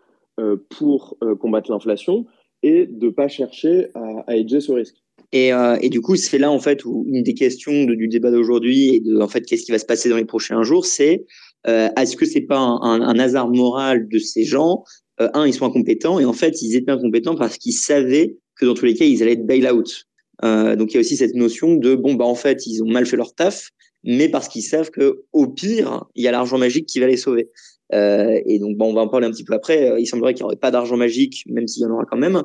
pour 0.69 1.17
combattre 1.41 1.71
l'inflation, 1.71 2.27
et 2.63 2.87
de 2.87 3.07
ne 3.07 3.11
pas 3.11 3.29
chercher 3.29 3.89
à, 3.95 4.25
à 4.27 4.37
hedger 4.37 4.61
ce 4.61 4.73
risque. 4.73 4.97
Et, 5.33 5.53
euh, 5.53 5.77
du 5.79 6.01
coup, 6.01 6.17
c'est 6.17 6.39
là 6.39 6.51
en 6.51 6.59
fait 6.59 6.85
où 6.85 7.05
une 7.07 7.23
des 7.23 7.35
questions 7.35 7.85
du 7.85 8.09
débat 8.09 8.31
d'aujourd'hui 8.31 8.95
et 8.95 9.01
de 9.01 9.21
en 9.21 9.29
fait 9.29 9.43
qu'est-ce 9.43 9.65
qui 9.65 9.73
va 9.73 9.79
se 9.79 9.87
passer 9.87 10.09
dans 10.09 10.17
les 10.17 10.25
prochains 10.25 10.63
jours, 10.63 10.87
c'est 10.87 11.27
euh, 11.67 11.89
est-ce 11.99 12.17
que 12.17 12.25
c'est 12.25 12.43
pas 12.43 12.59
un, 12.59 13.19
hasard 13.19 13.49
moral 13.51 14.09
de 14.09 14.19
ces 14.19 14.45
gens 14.45 14.85
euh, 15.21 15.29
Un, 15.35 15.47
ils 15.47 15.55
sont 15.55 15.67
incompétents 15.67 16.19
et 16.19 16.25
en 16.25 16.33
fait, 16.33 16.63
ils 16.63 16.77
étaient 16.77 16.91
incompétents 16.91 17.37
parce 17.37 17.59
qu'ils 17.59 17.75
savaient 17.75 18.37
que 18.57 18.67
dans 18.67 18.75
tous 18.75 18.85
les 18.87 18.95
cas, 18.95 19.05
ils 19.05 19.23
allaient 19.23 19.33
être 19.33 19.47
bail-out. 19.47 20.05
Euh, 20.45 20.77
donc 20.77 20.93
il 20.93 20.95
y 20.95 20.97
a 20.99 21.01
aussi 21.01 21.17
cette 21.17 21.35
notion 21.35 21.75
de 21.75 21.95
bon 21.95 22.15
bah 22.15 22.25
en 22.25 22.37
fait, 22.37 22.67
ils 22.67 22.83
ont 22.83 22.89
mal 22.89 23.07
fait 23.07 23.17
leur 23.17 23.35
taf, 23.35 23.71
mais 24.05 24.29
parce 24.29 24.49
qu'ils 24.49 24.63
savent 24.63 24.91
que 24.91 25.25
au 25.33 25.49
pire, 25.49 26.05
il 26.15 26.23
y 26.23 26.29
a 26.29 26.31
l'argent 26.31 26.59
magique 26.59 26.87
qui 26.87 27.01
va 27.01 27.07
les 27.07 27.17
sauver. 27.17 27.49
Euh, 27.95 28.41
et 28.47 28.59
donc, 28.59 28.77
bon, 28.77 28.91
on 28.91 28.95
va 28.95 29.01
en 29.01 29.09
parler 29.09 29.27
un 29.27 29.31
petit 29.31 29.45
peu 29.45 29.55
après. 29.55 29.91
Euh, 29.91 30.01
il 30.01 30.07
semblerait 30.07 30.35
qu'il 30.35 30.43
n'y 30.43 30.47
aurait 30.47 30.57
pas 30.57 30.71
d'argent 30.71 30.97
magique, 30.97 31.45
même 31.47 31.67
s'il 31.67 31.83
y 31.83 31.87
en 31.87 31.91
aura 31.91 32.05
quand 32.05 32.19
même. 32.19 32.43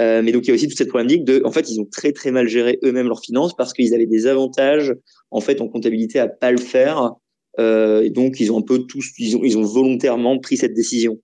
Euh, 0.00 0.22
mais 0.22 0.32
donc, 0.32 0.44
il 0.44 0.48
y 0.48 0.50
a 0.52 0.54
aussi 0.54 0.68
toute 0.68 0.78
cette 0.78 0.88
problématique 0.88 1.24
de, 1.24 1.42
en 1.44 1.52
fait, 1.52 1.70
ils 1.70 1.80
ont 1.80 1.84
très 1.84 2.12
très 2.12 2.30
mal 2.30 2.48
géré 2.48 2.78
eux-mêmes 2.84 3.08
leurs 3.08 3.20
finances 3.20 3.54
parce 3.54 3.72
qu'ils 3.72 3.94
avaient 3.94 4.06
des 4.06 4.26
avantages 4.26 4.94
en 5.30 5.40
fait 5.40 5.60
en 5.60 5.68
comptabilité 5.68 6.18
à 6.18 6.28
pas 6.28 6.50
le 6.50 6.58
faire. 6.58 7.12
Euh, 7.58 8.02
et 8.02 8.10
donc, 8.10 8.40
ils 8.40 8.52
ont 8.52 8.58
un 8.58 8.62
peu 8.62 8.80
tous, 8.80 9.12
ils 9.18 9.36
ont, 9.36 9.44
ils 9.44 9.56
ont 9.58 9.62
volontairement 9.62 10.38
pris 10.38 10.56
cette 10.56 10.74
décision. 10.74 11.18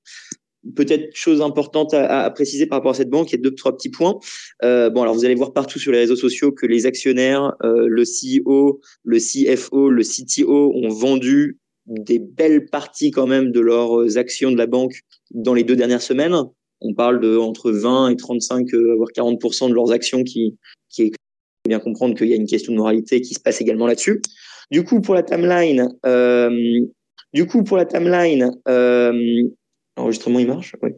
Peut-être 0.76 1.14
chose 1.14 1.42
importante 1.42 1.92
à, 1.92 2.25
à, 2.25 2.31
préciser 2.31 2.66
par 2.66 2.78
rapport 2.78 2.92
à 2.92 2.95
cette 2.95 3.11
banque, 3.11 3.31
il 3.33 3.37
y 3.37 3.38
a 3.38 3.42
deux 3.42 3.54
trois 3.54 3.76
petits 3.76 3.90
points. 3.90 4.19
Euh, 4.62 4.90
bon, 4.90 5.02
alors 5.02 5.14
vous 5.14 5.25
allez 5.25 5.35
voir 5.35 5.52
partout 5.52 5.78
sur 5.78 5.90
les 5.90 5.99
réseaux 5.99 6.16
sociaux 6.16 6.52
que 6.52 6.66
les 6.66 6.87
actionnaires, 6.87 7.54
euh, 7.64 7.87
le 7.88 8.04
CEO, 8.04 8.81
le 9.04 9.19
CFO, 9.19 9.90
le 9.90 10.02
CTO 10.02 10.73
ont 10.75 10.88
vendu 10.88 11.59
des 11.87 12.21
belles 12.21 12.66
parties 12.66 13.11
quand 13.11 13.26
même 13.26 13.50
de 13.50 13.61
leurs 13.61 14.16
actions 14.16 14.52
de 14.52 14.57
la 14.57 14.66
banque 14.66 15.00
dans 15.33 15.54
les 15.54 15.64
deux 15.64 15.76
dernières 15.76 16.02
semaines. 16.02 16.37
On 16.81 16.95
parle 16.95 17.21
de 17.21 17.37
entre 17.37 17.71
20 17.71 18.11
et 18.11 18.16
35, 18.16 18.73
euh, 18.75 18.95
voire 18.97 19.11
40% 19.11 19.69
de 19.69 19.75
leurs 19.75 19.92
actions 19.92 20.23
qui, 20.25 20.57
qui 20.88 21.02
est 21.02 21.12
bien 21.69 21.78
comprendre 21.78 22.16
qu'il 22.16 22.28
y 22.28 22.33
a 22.33 22.37
une 22.37 22.47
question 22.47 22.73
de 22.73 22.78
moralité 22.78 23.21
qui 23.21 23.35
se 23.35 23.40
passe 23.40 23.61
également 23.61 23.87
là-dessus. 23.87 24.21
Du 24.71 24.85
coup, 24.85 25.00
pour 25.00 25.14
la 25.14 25.23
timeline, 25.23 25.88
euh, 26.07 26.81
du 27.33 27.47
coup, 27.47 27.62
pour 27.62 27.76
la 27.76 27.85
timeline, 27.85 28.50
euh, 28.69 29.42
l'enregistrement 29.96 30.38
il 30.38 30.46
marche, 30.46 30.76
oui. 30.82 30.90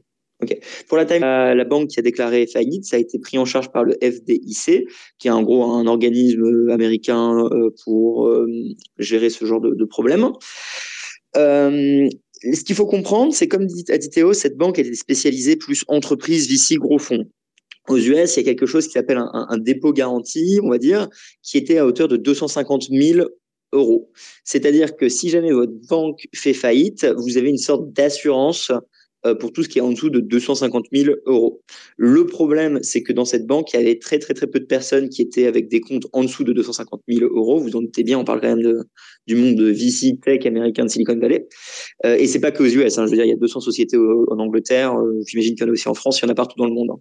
Ok. 0.42 0.58
Pour 0.88 0.96
la 0.98 1.04
time, 1.04 1.20
la 1.20 1.64
banque 1.64 1.88
qui 1.88 2.00
a 2.00 2.02
déclaré 2.02 2.46
faillite, 2.46 2.84
ça 2.84 2.96
a 2.96 2.98
été 2.98 3.18
pris 3.18 3.38
en 3.38 3.44
charge 3.44 3.70
par 3.70 3.84
le 3.84 3.94
FDIC, 4.02 4.88
qui 5.18 5.28
est 5.28 5.30
en 5.30 5.42
gros 5.42 5.64
un 5.64 5.86
organisme 5.86 6.70
américain 6.70 7.46
euh, 7.52 7.70
pour 7.84 8.26
euh, 8.26 8.46
gérer 8.98 9.30
ce 9.30 9.44
genre 9.44 9.60
de, 9.60 9.84
problème. 9.84 10.32
Euh, 11.36 12.08
ce 12.52 12.64
qu'il 12.64 12.74
faut 12.74 12.86
comprendre, 12.86 13.32
c'est 13.32 13.46
comme 13.46 13.66
dit 13.66 13.84
Théo, 13.84 14.32
cette 14.32 14.56
banque 14.56 14.78
était 14.78 14.94
spécialisée 14.94 15.56
plus 15.56 15.84
entreprise, 15.86 16.48
VC, 16.50 16.76
gros 16.76 16.98
fonds. 16.98 17.24
Aux 17.88 17.98
US, 17.98 18.36
il 18.36 18.40
y 18.40 18.40
a 18.40 18.44
quelque 18.44 18.66
chose 18.66 18.86
qui 18.86 18.92
s'appelle 18.92 19.18
un, 19.18 19.30
un, 19.32 19.58
dépôt 19.58 19.92
garanti, 19.92 20.58
on 20.62 20.70
va 20.70 20.78
dire, 20.78 21.08
qui 21.42 21.58
était 21.58 21.78
à 21.78 21.86
hauteur 21.86 22.08
de 22.08 22.16
250 22.16 22.88
000 22.90 23.28
C'est-à-dire 24.44 24.96
que 24.96 25.08
si 25.08 25.28
jamais 25.28 25.52
votre 25.52 25.72
banque 25.88 26.26
fait 26.34 26.54
faillite, 26.54 27.06
vous 27.16 27.36
avez 27.36 27.48
une 27.48 27.58
sorte 27.58 27.92
d'assurance 27.92 28.70
euh, 29.26 29.34
pour 29.34 29.52
tout 29.52 29.62
ce 29.62 29.70
qui 29.70 29.78
est 29.78 29.82
en 29.82 29.90
dessous 29.90 30.10
de 30.10 30.20
250 30.20 30.86
000 30.92 31.14
euros. 31.24 31.62
Le 31.96 32.26
problème, 32.26 32.80
c'est 32.82 33.02
que 33.02 33.12
dans 33.12 33.24
cette 33.24 33.46
banque, 33.46 33.72
il 33.72 33.80
y 33.80 33.82
avait 33.82 33.98
très 33.98 34.18
très 34.18 34.34
très 34.34 34.46
peu 34.46 34.60
de 34.60 34.66
personnes 34.66 35.08
qui 35.08 35.22
étaient 35.22 35.46
avec 35.46 35.68
des 35.68 35.80
comptes 35.80 36.04
en 36.12 36.24
dessous 36.24 36.44
de 36.44 36.52
250 36.52 37.00
000 37.08 37.32
euros. 37.34 37.58
Vous 37.58 37.74
en 37.74 37.80
doutez 37.80 38.02
bien, 38.02 38.18
on 38.18 38.24
parle 38.24 38.42
quand 38.42 38.48
même 38.48 38.62
de, 38.62 38.80
du 39.26 39.34
monde 39.34 39.54
de 39.54 39.70
VC 39.70 40.18
tech 40.22 40.44
américain 40.44 40.84
de 40.84 40.90
Silicon 40.90 41.18
Valley. 41.18 41.48
Euh, 42.04 42.16
et 42.16 42.26
c'est 42.26 42.40
pas 42.40 42.50
que 42.50 42.62
aux 42.62 42.66
US. 42.66 42.98
Hein, 42.98 43.06
je 43.06 43.12
veux 43.12 43.16
dire, 43.16 43.24
il 43.24 43.30
y 43.30 43.32
a 43.32 43.36
200 43.36 43.60
sociétés 43.60 43.96
en 43.96 44.38
Angleterre. 44.38 44.94
Euh, 44.94 45.18
J'imagine 45.26 45.54
qu'il 45.54 45.64
y 45.64 45.66
en 45.66 45.70
a 45.70 45.72
aussi 45.72 45.88
en 45.88 45.94
France. 45.94 46.20
Il 46.20 46.26
y 46.26 46.28
en 46.28 46.30
a 46.30 46.34
partout 46.34 46.58
dans 46.58 46.66
le 46.66 46.74
monde. 46.74 46.90
Hein. 46.90 47.00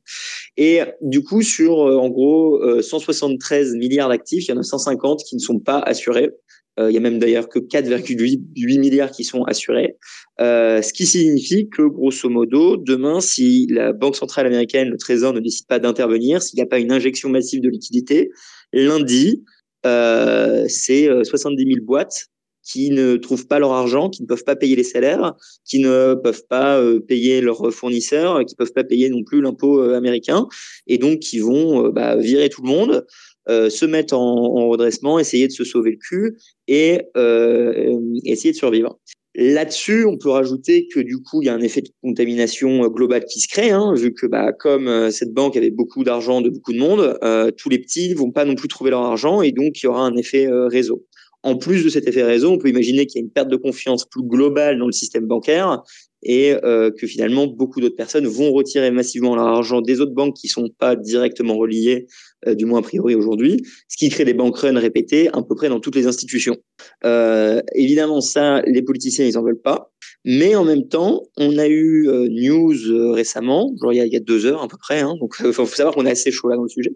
Et 0.56 0.80
du 1.02 1.24
coup, 1.24 1.42
sur 1.42 1.82
euh, 1.82 1.98
en 1.98 2.10
gros 2.10 2.62
173 2.82 3.76
milliards 3.76 4.08
d'actifs, 4.08 4.48
il 4.48 4.52
y 4.52 4.54
en 4.54 4.60
a 4.60 4.64
150 4.64 5.24
qui 5.26 5.36
ne 5.36 5.42
sont 5.42 5.60
pas 5.60 5.80
assurés. 5.80 6.30
Euh, 6.80 6.90
il 6.90 6.94
y 6.94 6.98
a 6.98 7.02
même 7.02 7.20
d'ailleurs 7.20 7.50
que 7.50 7.60
4,8 7.60 8.80
milliards 8.80 9.12
qui 9.12 9.24
sont 9.24 9.44
assurés, 9.44 9.96
euh, 10.42 10.82
ce 10.82 10.92
qui 10.92 11.06
signifie 11.06 11.70
que 11.70 11.84
grosso 11.84 12.30
modo, 12.30 12.78
demain, 12.78 13.22
si 13.22 13.68
la 13.70 13.94
Banque 13.94 14.16
centrale 14.16 14.48
américaine, 14.48 14.90
le 14.90 14.98
Trésor 14.98 15.34
ne 15.34 15.40
décide 15.40 15.68
pas 15.68 15.80
d'intervenir, 15.80 16.42
s'il 16.42 16.58
n'y 16.58 16.64
a 16.64 16.66
pas 16.66 16.80
une 16.80 16.92
injection 16.92 17.30
massive 17.30 17.62
de 17.62 17.70
liquidité, 17.70 18.32
lundi, 18.72 19.44
euh, 19.86 20.66
c'est 20.68 21.08
70 21.24 21.64
000 21.64 21.86
boîtes 21.86 22.28
qui 22.66 22.92
ne 22.92 23.18
trouvent 23.18 23.46
pas 23.46 23.60
leur 23.60 23.74
argent, 23.74 24.10
qui 24.10 24.22
ne 24.22 24.28
peuvent 24.28 24.46
pas 24.46 24.56
payer 24.56 24.78
les 24.78 24.86
salaires, 24.86 25.34
qui 25.66 25.80
ne 25.80 26.16
peuvent 26.16 26.46
pas 26.48 26.82
payer 27.10 27.42
leurs 27.42 27.74
fournisseurs, 27.74 28.40
qui 28.46 28.54
ne 28.54 28.58
peuvent 28.58 28.72
pas 28.72 28.86
payer 28.86 29.10
non 29.10 29.22
plus 29.22 29.42
l'impôt 29.42 29.82
américain, 29.82 30.48
et 30.88 30.98
donc 30.98 31.20
qui 31.20 31.40
vont 31.40 31.90
bah, 31.90 32.16
virer 32.16 32.48
tout 32.48 32.62
le 32.64 32.70
monde. 32.70 33.06
Euh, 33.50 33.70
se 33.70 33.86
mettre 33.86 34.18
en, 34.18 34.58
en, 34.58 34.70
redressement, 34.70 35.20
essayer 35.20 35.48
de 35.48 35.52
se 35.52 35.66
sauver 35.66 35.92
le 35.92 35.98
cul 35.98 36.38
et 36.70 37.02
euh, 37.18 38.00
essayer 38.24 38.52
de 38.52 38.58
survivre. 38.58 39.00
Là-dessus, 39.36 40.06
on 40.06 40.18
peut 40.18 40.30
rajouter 40.30 40.88
que 40.88 41.02
du 41.02 41.18
coup, 41.18 41.42
il 41.42 41.48
y 41.48 41.50
a 41.50 41.54
un 41.54 41.60
effet 41.60 41.82
de 41.82 41.90
contamination 42.02 42.86
euh, 42.86 42.88
globale 42.88 43.26
qui 43.26 43.42
se 43.42 43.50
crée, 43.50 43.72
hein, 43.72 43.94
vu 43.96 44.14
que 44.14 44.28
bah, 44.28 44.54
comme 44.54 45.12
cette 45.12 45.34
banque 45.34 45.58
avait 45.58 45.72
beaucoup 45.72 46.06
d'argent 46.06 46.40
de 46.40 46.50
beaucoup 46.50 46.72
de 46.72 46.78
monde, 46.78 47.18
tous 47.58 47.70
les 47.70 47.80
petits 47.80 48.14
vont 48.14 48.32
pas 48.32 48.46
non 48.46 48.56
plus 48.56 48.68
trouver 48.68 48.92
leur 48.92 49.02
argent 49.02 49.42
et 49.42 49.52
donc 49.52 49.82
il 49.82 49.86
y 49.86 49.90
aura 49.90 50.06
un 50.06 50.16
effet 50.16 50.48
réseau. 50.50 51.06
En 51.42 51.58
plus 51.58 51.84
de 51.84 51.90
cet 51.90 52.08
effet 52.08 52.24
réseau, 52.24 52.52
on 52.52 52.58
peut 52.58 52.70
imaginer 52.70 53.06
qu'il 53.06 53.20
y 53.20 53.24
a 53.24 53.26
une 53.26 53.32
perte 53.32 53.50
de 53.50 53.58
confiance 53.58 54.06
plus 54.06 54.24
globale 54.24 54.78
dans 54.78 54.86
le 54.86 54.94
système 54.94 55.26
bancaire 55.26 55.84
et 56.24 56.54
euh, 56.64 56.92
que 56.92 57.08
finalement 57.08 57.48
beaucoup 57.48 57.82
d'autres 57.82 57.96
personnes 57.96 58.28
vont 58.28 58.52
retirer 58.52 58.92
massivement 58.92 59.36
leur 59.36 59.48
argent 59.48 59.82
des 59.82 60.02
autres 60.02 60.14
banques 60.14 60.36
qui 60.36 60.48
sont 60.48 60.70
pas 60.78 60.96
directement 60.96 61.56
reliées, 61.58 62.08
euh, 62.48 62.56
du 62.56 62.66
moins 62.66 62.80
a 62.80 62.82
priori 62.82 63.16
aujourd'hui, 63.16 63.62
ce 63.90 63.98
qui 63.98 64.10
crée 64.10 64.26
des 64.26 64.34
bank 64.34 64.56
runs 64.58 64.80
répétés 64.80 65.30
à 65.30 65.42
peu 65.42 65.56
près 65.56 65.70
dans 65.70 65.80
toutes 65.80 65.96
les 65.96 66.08
institutions. 66.08 66.58
Euh, 67.06 67.62
évidemment, 67.76 68.22
ça, 68.22 68.62
les 68.62 68.82
politiciens, 68.82 69.26
ils 69.26 69.38
en 69.38 69.44
veulent 69.44 69.62
pas. 69.62 69.92
Mais 70.26 70.56
en 70.56 70.64
même 70.64 70.88
temps, 70.88 71.24
on 71.38 71.58
a 71.58 71.68
eu 71.68 72.08
news 72.30 73.12
récemment, 73.12 73.74
il 73.92 73.98
y, 73.98 74.16
a, 74.16 74.20
deux 74.22 74.46
heures 74.46 74.64
à 74.64 74.70
peu 74.70 74.78
près, 74.78 75.02
hein, 75.02 75.16
donc 75.20 75.36
il 75.44 75.52
faut 75.54 75.66
savoir 75.66 75.94
qu'on 75.94 76.06
est 76.06 76.12
assez 76.12 76.32
chaud 76.32 76.48
là 76.48 76.56
dans 76.56 76.64
le 76.64 76.70
sujet. 76.70 76.92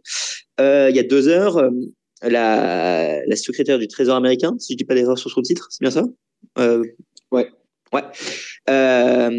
il 0.59 0.95
y 0.95 0.99
a 0.99 1.03
deux 1.03 1.27
heures, 1.27 1.61
la, 2.21 3.35
secrétaire 3.35 3.79
du 3.79 3.89
Trésor 3.89 4.15
américain, 4.15 4.55
si 4.59 4.73
je 4.73 4.77
dis 4.77 4.85
pas 4.85 4.95
d'erreur 4.95 5.17
sur 5.17 5.29
son 5.29 5.41
titre, 5.41 5.67
c'est 5.71 5.81
bien 5.81 5.91
ça? 5.91 6.05
Ouais. 7.31 7.51
Ouais. 7.93 8.01
Euh, 8.69 9.29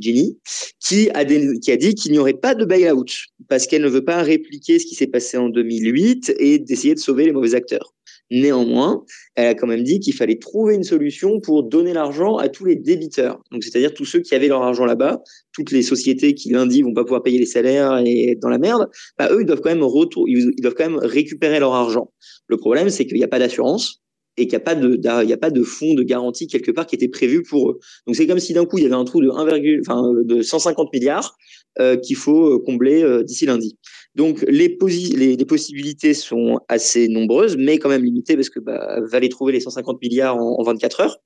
Jenny, 0.00 0.38
qui 0.80 1.10
a, 1.10 1.24
dit 1.24 1.94
qu'il 1.94 2.12
n'y 2.12 2.18
aurait 2.18 2.34
pas 2.34 2.54
de 2.54 2.64
bail-out 2.64 3.12
parce 3.48 3.66
qu'elle 3.66 3.82
ne 3.82 3.88
veut 3.88 4.04
pas 4.04 4.22
répliquer 4.22 4.78
ce 4.78 4.86
qui 4.86 4.94
s'est 4.94 5.06
passé 5.06 5.36
en 5.36 5.48
2008 5.48 6.34
et 6.38 6.58
d'essayer 6.58 6.94
de 6.94 7.00
sauver 7.00 7.24
les 7.24 7.32
mauvais 7.32 7.54
acteurs. 7.54 7.92
Néanmoins, 8.30 9.04
elle 9.36 9.48
a 9.48 9.54
quand 9.54 9.68
même 9.68 9.84
dit 9.84 10.00
qu'il 10.00 10.14
fallait 10.14 10.38
trouver 10.38 10.74
une 10.74 10.82
solution 10.82 11.38
pour 11.40 11.62
donner 11.62 11.92
l'argent 11.92 12.36
à 12.36 12.48
tous 12.48 12.64
les 12.64 12.74
débiteurs. 12.74 13.40
Donc, 13.52 13.62
c'est-à-dire 13.62 13.94
tous 13.94 14.04
ceux 14.04 14.20
qui 14.20 14.34
avaient 14.34 14.48
leur 14.48 14.62
argent 14.62 14.84
là-bas, 14.84 15.22
toutes 15.52 15.70
les 15.70 15.82
sociétés 15.82 16.34
qui 16.34 16.50
lundi 16.50 16.82
vont 16.82 16.92
pas 16.92 17.04
pouvoir 17.04 17.22
payer 17.22 17.38
les 17.38 17.46
salaires 17.46 18.02
et 18.04 18.32
être 18.32 18.40
dans 18.40 18.48
la 18.48 18.58
merde, 18.58 18.88
bah, 19.16 19.28
eux, 19.30 19.42
ils 19.42 19.46
doivent 19.46 19.60
quand 19.60 19.70
même 19.70 19.84
retour, 19.84 20.28
ils 20.28 20.50
doivent 20.60 20.74
quand 20.74 20.90
même 20.90 20.98
récupérer 20.98 21.60
leur 21.60 21.74
argent. 21.74 22.10
Le 22.48 22.56
problème, 22.56 22.90
c'est 22.90 23.06
qu'il 23.06 23.16
n'y 23.16 23.24
a 23.24 23.28
pas 23.28 23.38
d'assurance 23.38 24.02
et 24.36 24.46
qu'il 24.46 24.56
n'y 24.56 24.62
a 24.62 24.64
pas 24.64 24.74
de, 24.74 25.00
a 25.06 25.36
pas 25.36 25.50
de 25.50 25.62
fonds 25.62 25.94
de 25.94 26.02
garantie 26.02 26.46
quelque 26.46 26.70
part 26.70 26.86
qui 26.86 26.94
était 26.94 27.08
prévu 27.08 27.42
pour 27.42 27.70
eux. 27.70 27.78
Donc 28.06 28.16
c'est 28.16 28.26
comme 28.26 28.38
si 28.38 28.52
d'un 28.52 28.66
coup 28.66 28.78
il 28.78 28.84
y 28.84 28.86
avait 28.86 28.94
un 28.94 29.04
trou 29.04 29.22
de 29.22 29.30
1, 29.30 29.80
enfin 29.80 30.12
de 30.24 30.42
150 30.42 30.92
milliards 30.92 31.36
euh, 31.78 31.96
qu'il 31.96 32.16
faut 32.16 32.54
euh, 32.54 32.62
combler 32.64 33.02
euh, 33.02 33.22
d'ici 33.22 33.46
lundi. 33.46 33.78
Donc 34.16 34.42
les, 34.48 34.70
possibilités 34.70 36.14
sont 36.14 36.58
assez 36.68 37.06
nombreuses, 37.08 37.56
mais 37.58 37.78
quand 37.78 37.90
même 37.90 38.02
limitées 38.02 38.34
parce 38.34 38.48
que 38.48 38.60
bah, 38.60 38.98
va 39.10 39.20
les 39.20 39.28
trouver 39.28 39.52
les 39.52 39.60
150 39.60 40.00
milliards 40.00 40.36
en, 40.36 40.58
en 40.58 40.62
24 40.62 41.00
heures. 41.00 41.18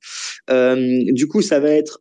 Euh, 0.51 1.05
du 1.13 1.29
coup, 1.29 1.41
ça 1.41 1.61
va 1.61 1.71
être 1.71 2.01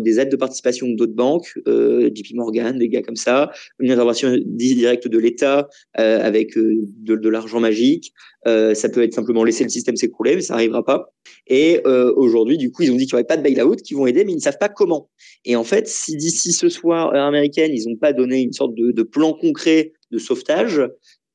des 0.00 0.18
aides 0.18 0.30
de 0.30 0.36
participation 0.36 0.88
d'autres 0.88 1.12
banques, 1.12 1.58
euh, 1.68 2.10
JP 2.14 2.34
Morgan, 2.34 2.78
des 2.78 2.88
gars 2.88 3.02
comme 3.02 3.16
ça, 3.16 3.50
une 3.80 3.90
intervention 3.90 4.34
directe 4.46 5.08
de 5.08 5.18
l'État 5.18 5.68
euh, 5.98 6.20
avec 6.22 6.56
de, 6.56 7.28
l'argent 7.28 7.60
magique. 7.60 8.12
Euh, 8.46 8.74
ça 8.74 8.88
peut 8.88 9.02
être 9.02 9.14
simplement 9.14 9.44
laisser 9.44 9.62
le 9.62 9.70
système 9.70 9.96
s'écrouler, 9.96 10.34
mais 10.34 10.40
ça 10.40 10.54
n'arrivera 10.54 10.84
pas. 10.84 11.12
Et 11.46 11.80
euh, 11.86 12.12
aujourd'hui, 12.16 12.58
du 12.58 12.72
coup, 12.72 12.82
ils 12.82 12.90
ont 12.90 12.96
dit 12.96 13.06
qu'il 13.06 13.14
n'y 13.14 13.20
aurait 13.20 13.26
pas 13.26 13.36
de 13.36 13.42
bail-out, 13.42 13.80
qui 13.82 13.94
vont 13.94 14.06
aider, 14.06 14.24
mais 14.24 14.32
ils 14.32 14.36
ne 14.36 14.40
savent 14.40 14.58
pas 14.58 14.68
comment. 14.68 15.10
Et 15.44 15.54
en 15.54 15.64
fait, 15.64 15.86
si 15.86 16.16
d'ici 16.16 16.52
ce 16.52 16.68
soir, 16.68 17.14
américaine, 17.14 17.72
ils 17.74 17.88
n'ont 17.88 17.96
pas 17.96 18.12
donné 18.12 18.40
une 18.40 18.52
sorte 18.52 18.74
de, 18.74 19.02
plan 19.02 19.32
concret 19.34 19.81
de 20.12 20.18
sauvetage, 20.18 20.82